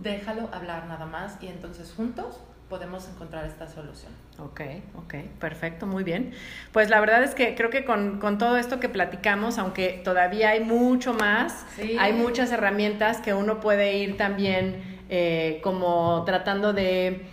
Déjalo 0.04 0.50
hablar 0.54 0.86
nada 0.88 1.06
más 1.08 1.38
y 1.42 1.48
entonces 1.48 1.92
juntos 1.96 2.40
podemos 2.70 3.08
encontrar 3.10 3.46
esta 3.46 3.68
solución. 3.68 4.12
Ok, 4.38 4.62
ok, 4.96 5.16
perfecto, 5.40 5.88
muy 5.88 6.04
bien. 6.04 6.34
Pues 6.72 6.92
la 6.92 7.00
verdad 7.00 7.24
es 7.24 7.34
que 7.34 7.56
creo 7.56 7.72
que 7.72 7.84
con, 7.84 8.20
con 8.20 8.38
todo 8.38 8.58
esto 8.58 8.80
que 8.80 8.90
platicamos, 8.90 9.58
aunque 9.58 10.02
todavía 10.04 10.50
hay 10.52 10.64
mucho 10.64 11.14
más, 11.16 11.66
Sí. 11.76 11.98
hay 12.00 12.14
muchas 12.14 12.52
herramientas 12.52 13.18
que 13.22 13.34
uno 13.34 13.60
puede 13.60 13.98
ir 13.98 14.18
también 14.18 15.00
eh, 15.10 15.60
como 15.64 16.22
tratando 16.28 16.72
de 16.74 17.26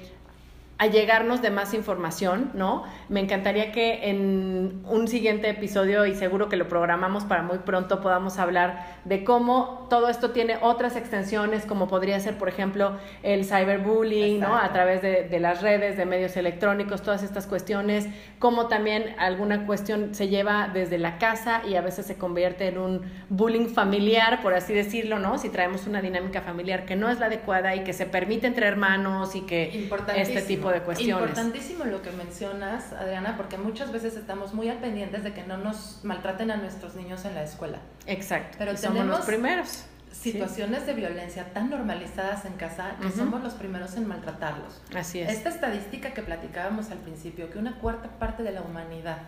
allegarnos 0.78 1.40
de 1.40 1.50
más 1.50 1.72
información, 1.72 2.50
¿no? 2.54 2.84
Me 3.08 3.20
encantaría 3.20 3.72
que 3.72 4.10
en 4.10 4.82
un 4.86 5.08
siguiente 5.08 5.48
episodio, 5.48 6.04
y 6.04 6.14
seguro 6.14 6.48
que 6.48 6.56
lo 6.56 6.68
programamos 6.68 7.24
para 7.24 7.42
muy 7.42 7.58
pronto, 7.58 8.00
podamos 8.02 8.38
hablar 8.38 8.98
de 9.04 9.24
cómo 9.24 9.86
todo 9.88 10.08
esto 10.08 10.32
tiene 10.32 10.58
otras 10.60 10.96
extensiones, 10.96 11.64
como 11.64 11.88
podría 11.88 12.20
ser, 12.20 12.36
por 12.36 12.48
ejemplo, 12.48 12.98
el 13.22 13.44
cyberbullying, 13.44 14.40
¿no? 14.40 14.56
A 14.56 14.72
través 14.72 15.00
de, 15.00 15.24
de 15.24 15.40
las 15.40 15.62
redes, 15.62 15.96
de 15.96 16.04
medios 16.04 16.36
electrónicos, 16.36 17.02
todas 17.02 17.22
estas 17.22 17.46
cuestiones, 17.46 18.06
cómo 18.38 18.66
también 18.66 19.14
alguna 19.18 19.66
cuestión 19.66 20.14
se 20.14 20.28
lleva 20.28 20.68
desde 20.72 20.98
la 20.98 21.18
casa 21.18 21.62
y 21.66 21.76
a 21.76 21.80
veces 21.80 22.06
se 22.06 22.16
convierte 22.16 22.68
en 22.68 22.78
un 22.78 23.02
bullying 23.30 23.68
familiar, 23.68 24.42
por 24.42 24.52
así 24.52 24.74
decirlo, 24.74 25.18
¿no? 25.18 25.38
Si 25.38 25.48
traemos 25.48 25.86
una 25.86 26.02
dinámica 26.02 26.42
familiar 26.42 26.84
que 26.84 26.96
no 26.96 27.08
es 27.08 27.18
la 27.18 27.26
adecuada 27.26 27.74
y 27.74 27.80
que 27.82 27.92
se 27.94 28.04
permite 28.04 28.46
entre 28.46 28.66
hermanos 28.66 29.34
y 29.34 29.42
que 29.42 29.88
este 30.16 30.42
tipo 30.42 30.65
de 30.70 30.80
cuestiones. 30.82 31.28
Importantísimo 31.30 31.84
lo 31.84 32.02
que 32.02 32.10
mencionas, 32.12 32.92
Adriana, 32.92 33.36
porque 33.36 33.58
muchas 33.58 33.92
veces 33.92 34.16
estamos 34.16 34.54
muy 34.54 34.68
al 34.68 34.78
pendientes 34.78 35.24
de 35.24 35.32
que 35.32 35.42
no 35.44 35.56
nos 35.58 36.00
maltraten 36.02 36.50
a 36.50 36.56
nuestros 36.56 36.94
niños 36.94 37.24
en 37.24 37.34
la 37.34 37.42
escuela. 37.42 37.78
Exacto. 38.06 38.56
Pero 38.58 38.72
y 38.72 38.76
somos 38.76 38.94
tenemos 38.98 39.18
los 39.18 39.26
primeros. 39.26 39.84
Sí. 40.12 40.32
Situaciones 40.32 40.86
de 40.86 40.94
violencia 40.94 41.52
tan 41.52 41.68
normalizadas 41.68 42.46
en 42.46 42.54
casa 42.54 42.92
que 43.00 43.08
Ujú. 43.08 43.18
somos 43.18 43.42
los 43.42 43.52
primeros 43.52 43.96
en 43.96 44.08
maltratarlos. 44.08 44.80
Así 44.96 45.20
es. 45.20 45.30
Esta 45.30 45.50
estadística 45.50 46.14
que 46.14 46.22
platicábamos 46.22 46.90
al 46.90 46.98
principio, 46.98 47.50
que 47.50 47.58
una 47.58 47.78
cuarta 47.78 48.08
parte 48.18 48.42
de 48.42 48.50
la 48.52 48.62
humanidad 48.62 49.18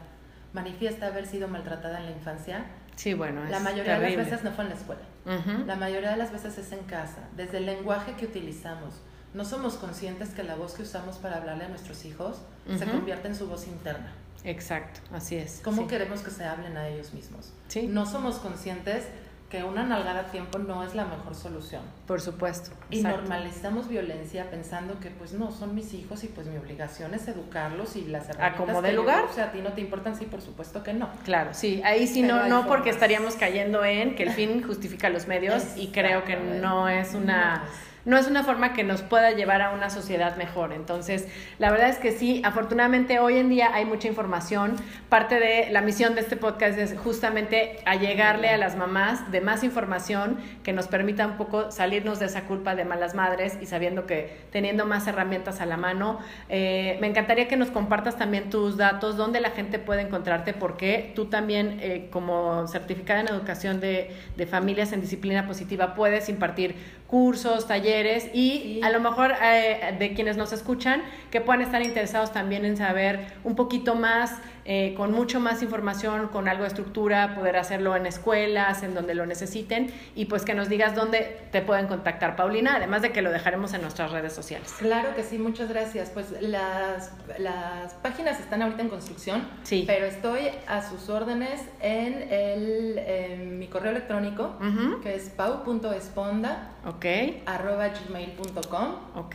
manifiesta 0.54 1.06
haber 1.08 1.26
sido 1.26 1.46
maltratada 1.48 1.98
en 1.98 2.06
la 2.06 2.10
infancia, 2.12 2.64
Sí, 2.96 3.14
bueno, 3.14 3.44
es 3.44 3.50
la 3.50 3.60
mayoría 3.60 3.92
de 3.94 3.98
terrible. 4.00 4.16
las 4.22 4.30
veces 4.30 4.44
no 4.44 4.50
fue 4.52 4.64
en 4.64 4.70
la 4.70 4.76
escuela. 4.76 5.02
Ujú. 5.26 5.66
La 5.66 5.76
mayoría 5.76 6.10
de 6.10 6.16
las 6.16 6.32
veces 6.32 6.58
es 6.58 6.72
en 6.72 6.82
casa, 6.84 7.28
desde 7.36 7.58
el 7.58 7.66
lenguaje 7.66 8.14
que 8.14 8.24
utilizamos. 8.26 8.94
No 9.34 9.44
somos 9.44 9.74
conscientes 9.74 10.30
que 10.30 10.42
la 10.42 10.54
voz 10.54 10.74
que 10.74 10.82
usamos 10.82 11.16
para 11.16 11.36
hablarle 11.36 11.64
a 11.64 11.68
nuestros 11.68 12.04
hijos 12.04 12.38
se 12.78 12.84
convierte 12.86 13.28
en 13.28 13.34
su 13.34 13.46
voz 13.46 13.66
interna. 13.66 14.12
Exacto, 14.44 15.00
así 15.12 15.36
es. 15.36 15.60
¿Cómo 15.64 15.82
sí. 15.82 15.88
queremos 15.88 16.20
que 16.20 16.30
se 16.30 16.44
hablen 16.44 16.76
a 16.76 16.88
ellos 16.88 17.12
mismos? 17.12 17.52
Sí. 17.68 17.86
No 17.86 18.06
somos 18.06 18.38
conscientes 18.38 19.04
que 19.50 19.64
una 19.64 19.82
nalgada 19.82 20.20
a 20.20 20.24
tiempo 20.30 20.58
no 20.58 20.84
es 20.84 20.94
la 20.94 21.06
mejor 21.06 21.34
solución. 21.34 21.82
Por 22.06 22.20
supuesto. 22.20 22.70
Y 22.90 22.98
exacto. 22.98 23.18
normalizamos 23.18 23.88
violencia 23.88 24.50
pensando 24.50 25.00
que 25.00 25.10
pues 25.10 25.32
no, 25.32 25.50
son 25.50 25.74
mis 25.74 25.94
hijos 25.94 26.22
y 26.24 26.26
pues 26.28 26.46
mi 26.48 26.58
obligación 26.58 27.14
es 27.14 27.28
educarlos 27.28 27.96
y 27.96 28.04
las 28.04 28.28
A 28.28 28.32
herramientas 28.32 28.60
como 28.66 28.82
de 28.82 28.92
yo 28.92 29.00
lugar. 29.00 29.24
use 29.30 29.40
a 29.40 29.50
ti 29.50 29.60
no 29.62 29.72
te 29.72 29.80
importan, 29.80 30.16
sí, 30.16 30.26
por 30.26 30.42
supuesto 30.42 30.82
que 30.82 30.92
no. 30.92 31.08
Claro, 31.24 31.54
sí, 31.54 31.80
ahí 31.82 32.06
sí 32.06 32.22
Pero 32.22 32.36
no, 32.36 32.48
no 32.48 32.66
porque 32.66 32.90
estaríamos 32.90 33.36
cayendo 33.36 33.84
en 33.84 34.16
que 34.16 34.24
el 34.24 34.30
fin 34.32 34.62
justifica 34.62 35.08
los 35.08 35.26
medios 35.26 35.64
y 35.76 35.88
creo 35.88 36.24
que 36.24 36.36
no 36.36 36.88
es 36.88 37.14
una 37.14 37.56
no 37.56 37.64
es 37.64 37.87
una 38.08 38.42
forma 38.42 38.72
que 38.72 38.84
nos 38.84 39.02
pueda 39.02 39.32
llevar 39.32 39.60
a 39.60 39.70
una 39.70 39.90
sociedad 39.90 40.36
mejor. 40.36 40.72
Entonces, 40.72 41.28
la 41.58 41.70
verdad 41.70 41.90
es 41.90 41.98
que 41.98 42.10
sí, 42.10 42.40
afortunadamente 42.42 43.18
hoy 43.18 43.36
en 43.36 43.50
día 43.50 43.70
hay 43.74 43.84
mucha 43.84 44.08
información. 44.08 44.76
Parte 45.10 45.38
de 45.38 45.68
la 45.70 45.82
misión 45.82 46.14
de 46.14 46.22
este 46.22 46.36
podcast 46.36 46.78
es 46.78 46.96
justamente 46.98 47.80
allegarle 47.84 48.48
a 48.48 48.56
las 48.56 48.76
mamás 48.76 49.30
de 49.30 49.42
más 49.42 49.62
información 49.62 50.38
que 50.62 50.72
nos 50.72 50.88
permita 50.88 51.26
un 51.26 51.36
poco 51.36 51.70
salirnos 51.70 52.18
de 52.18 52.26
esa 52.26 52.44
culpa 52.44 52.74
de 52.74 52.86
malas 52.86 53.14
madres 53.14 53.58
y 53.60 53.66
sabiendo 53.66 54.06
que 54.06 54.38
teniendo 54.50 54.86
más 54.86 55.06
herramientas 55.06 55.60
a 55.60 55.66
la 55.66 55.76
mano, 55.76 56.18
eh, 56.48 56.96
me 57.02 57.08
encantaría 57.08 57.46
que 57.46 57.56
nos 57.56 57.70
compartas 57.70 58.16
también 58.16 58.48
tus 58.48 58.78
datos, 58.78 59.18
dónde 59.18 59.40
la 59.40 59.50
gente 59.50 59.78
puede 59.78 60.02
encontrarte, 60.02 60.54
porque 60.54 61.12
tú 61.14 61.26
también 61.26 61.78
eh, 61.82 62.08
como 62.10 62.66
certificada 62.68 63.20
en 63.20 63.28
educación 63.28 63.80
de 63.80 64.16
familias 64.50 64.92
en 64.92 65.02
disciplina 65.02 65.46
positiva 65.46 65.94
puedes 65.94 66.30
impartir 66.30 66.74
cursos, 67.08 67.66
talleres 67.66 68.30
y 68.32 68.50
Sí. 68.50 68.80
a 68.84 68.90
lo 68.90 69.00
mejor 69.00 69.32
eh, 69.42 69.96
de 69.98 70.14
quienes 70.14 70.36
nos 70.36 70.52
escuchan 70.52 71.02
que 71.30 71.40
puedan 71.40 71.62
estar 71.62 71.82
interesados 71.82 72.32
también 72.32 72.64
en 72.64 72.76
saber 72.76 73.26
un 73.44 73.56
poquito 73.56 73.94
más, 73.96 74.32
eh, 74.70 74.92
con 74.98 75.12
mucho 75.12 75.40
más 75.40 75.62
información, 75.62 76.28
con 76.28 76.46
algo 76.46 76.62
de 76.64 76.68
estructura, 76.68 77.34
poder 77.34 77.56
hacerlo 77.56 77.96
en 77.96 78.04
escuelas, 78.04 78.82
en 78.82 78.92
donde 78.94 79.14
lo 79.14 79.24
necesiten 79.24 79.90
y 80.14 80.26
pues 80.26 80.44
que 80.44 80.52
nos 80.52 80.68
digas 80.68 80.94
dónde 80.94 81.38
te 81.52 81.62
pueden 81.62 81.86
contactar, 81.86 82.36
Paulina, 82.36 82.76
además 82.76 83.00
de 83.00 83.10
que 83.10 83.22
lo 83.22 83.30
dejaremos 83.30 83.72
en 83.72 83.80
nuestras 83.80 84.12
redes 84.12 84.34
sociales. 84.34 84.74
Claro 84.78 85.14
que 85.16 85.22
sí, 85.22 85.38
muchas 85.38 85.70
gracias. 85.70 86.10
Pues 86.10 86.32
las, 86.42 87.12
las 87.38 87.94
páginas 87.94 88.38
están 88.40 88.60
ahorita 88.60 88.82
en 88.82 88.90
construcción, 88.90 89.48
Sí. 89.62 89.84
pero 89.86 90.04
estoy 90.04 90.48
a 90.66 90.82
sus 90.86 91.08
órdenes 91.08 91.62
en, 91.80 92.30
el, 92.30 92.98
en 92.98 93.58
mi 93.58 93.68
correo 93.68 93.92
electrónico, 93.92 94.54
que 95.02 95.14
es 95.14 95.30
pau.esponda 95.30 96.72
Ok, 96.86 97.06
arroba 97.46 97.88
gmail.com 97.88 98.96
ok. 99.14 99.34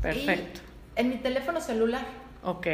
Perfecto. 0.00 0.60
Y 0.96 1.00
en 1.00 1.08
mi 1.10 1.16
teléfono 1.16 1.60
celular, 1.60 2.06
Ok, 2.46 2.66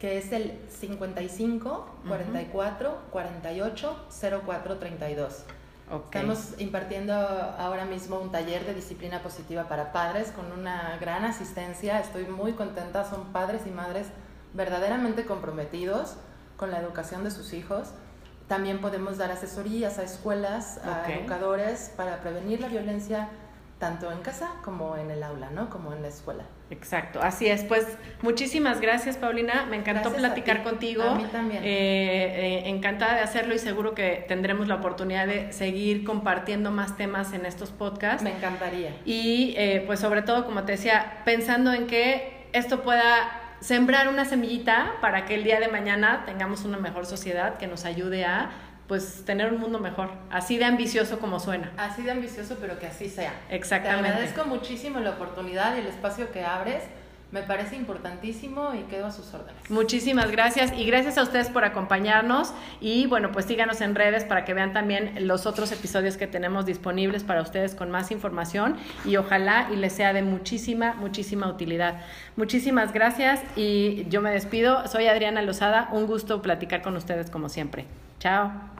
que 0.00 0.16
es 0.16 0.32
el 0.32 0.58
55 0.70 1.86
44 2.08 2.98
48 3.10 4.06
04 4.46 4.78
32. 4.78 5.44
ok. 5.92 6.04
Estamos 6.06 6.54
impartiendo 6.58 7.12
ahora 7.12 7.84
mismo 7.84 8.18
un 8.18 8.32
taller 8.32 8.64
de 8.64 8.74
disciplina 8.74 9.22
positiva 9.22 9.68
para 9.68 9.92
padres 9.92 10.32
con 10.32 10.50
una 10.58 10.96
gran 10.98 11.24
asistencia. 11.24 12.00
Estoy 12.00 12.24
muy 12.24 12.54
contenta. 12.54 13.04
Son 13.08 13.26
padres 13.26 13.66
y 13.66 13.70
madres 13.70 14.06
verdaderamente 14.54 15.26
comprometidos 15.26 16.16
con 16.56 16.70
la 16.70 16.80
educación 16.80 17.22
de 17.22 17.30
sus 17.30 17.52
hijos. 17.52 17.90
También 18.48 18.80
podemos 18.80 19.18
dar 19.18 19.30
asesorías 19.30 19.98
a 19.98 20.02
escuelas, 20.02 20.78
a 20.78 21.12
educadores 21.12 21.92
para 21.94 22.20
prevenir 22.20 22.60
la 22.60 22.68
violencia 22.68 23.28
tanto 23.80 24.12
en 24.12 24.20
casa 24.20 24.52
como 24.62 24.96
en 24.96 25.10
el 25.10 25.22
aula, 25.22 25.48
¿no? 25.50 25.70
Como 25.70 25.92
en 25.94 26.02
la 26.02 26.08
escuela. 26.08 26.44
Exacto, 26.70 27.20
así 27.22 27.48
es. 27.48 27.64
Pues 27.64 27.86
muchísimas 28.20 28.80
gracias, 28.80 29.16
Paulina. 29.16 29.66
Me 29.68 29.76
encantó 29.76 30.10
Gracias 30.10 30.20
platicar 30.20 30.58
ti. 30.58 30.62
contigo. 30.64 31.02
A 31.02 31.14
mí 31.14 31.24
también. 31.24 31.64
Eh, 31.64 31.66
eh, 31.66 32.62
encantada 32.68 33.14
de 33.14 33.20
hacerlo 33.22 33.54
y 33.54 33.58
seguro 33.58 33.94
que 33.94 34.24
tendremos 34.28 34.68
la 34.68 34.76
oportunidad 34.76 35.26
de 35.26 35.52
seguir 35.52 36.04
compartiendo 36.04 36.70
más 36.70 36.96
temas 36.96 37.32
en 37.32 37.46
estos 37.46 37.70
podcasts. 37.70 38.22
Me 38.22 38.36
encantaría. 38.36 38.94
Y 39.06 39.54
eh, 39.56 39.82
pues 39.86 39.98
sobre 39.98 40.22
todo, 40.22 40.44
como 40.44 40.62
te 40.64 40.72
decía, 40.72 41.22
pensando 41.24 41.72
en 41.72 41.86
que 41.86 42.46
esto 42.52 42.82
pueda 42.82 43.32
sembrar 43.60 44.08
una 44.08 44.26
semillita 44.26 44.92
para 45.00 45.24
que 45.24 45.34
el 45.34 45.42
día 45.44 45.58
de 45.58 45.68
mañana 45.68 46.24
tengamos 46.26 46.64
una 46.64 46.76
mejor 46.76 47.06
sociedad 47.06 47.56
que 47.56 47.66
nos 47.66 47.84
ayude 47.86 48.24
a 48.24 48.50
pues 48.90 49.24
tener 49.24 49.52
un 49.52 49.60
mundo 49.60 49.78
mejor, 49.78 50.10
así 50.32 50.58
de 50.58 50.64
ambicioso 50.64 51.20
como 51.20 51.38
suena. 51.38 51.70
Así 51.76 52.02
de 52.02 52.10
ambicioso, 52.10 52.56
pero 52.60 52.76
que 52.80 52.88
así 52.88 53.08
sea. 53.08 53.32
Exactamente. 53.48 54.02
Te 54.02 54.14
agradezco 54.14 54.44
muchísimo 54.46 54.98
la 54.98 55.10
oportunidad 55.10 55.76
y 55.76 55.78
el 55.78 55.86
espacio 55.86 56.32
que 56.32 56.44
abres 56.44 56.82
Me 57.30 57.42
parece 57.42 57.76
importantísimo 57.76 58.74
y 58.74 58.82
quedo 58.90 59.06
a 59.06 59.12
sus 59.12 59.32
órdenes. 59.32 59.70
Muchísimas 59.70 60.32
gracias 60.32 60.72
y 60.76 60.84
gracias 60.84 61.16
a 61.16 61.22
ustedes 61.22 61.48
por 61.48 61.64
acompañarnos 61.64 62.52
y 62.80 63.06
bueno, 63.06 63.30
pues 63.30 63.44
síganos 63.44 63.80
en 63.80 63.94
redes 63.94 64.24
para 64.24 64.44
que 64.44 64.52
vean 64.52 64.72
también 64.72 65.28
los 65.28 65.46
otros 65.46 65.70
episodios 65.70 66.16
que 66.16 66.26
tenemos 66.26 66.66
disponibles 66.66 67.22
para 67.22 67.42
ustedes 67.42 67.76
con 67.76 67.92
más 67.92 68.10
información 68.10 68.76
y 69.04 69.16
ojalá 69.16 69.68
y 69.72 69.76
les 69.76 69.92
sea 69.92 70.12
de 70.12 70.22
muchísima, 70.22 70.94
muchísima 70.94 71.48
utilidad. 71.48 72.00
Muchísimas 72.34 72.92
gracias 72.92 73.40
y 73.54 74.08
yo 74.08 74.20
me 74.20 74.32
despido. 74.32 74.88
Soy 74.88 75.06
Adriana 75.06 75.40
Lozada, 75.42 75.88
un 75.92 76.08
gusto 76.08 76.42
platicar 76.42 76.82
con 76.82 76.96
ustedes 76.96 77.30
como 77.30 77.48
siempre. 77.48 77.86
Chao. 78.18 78.79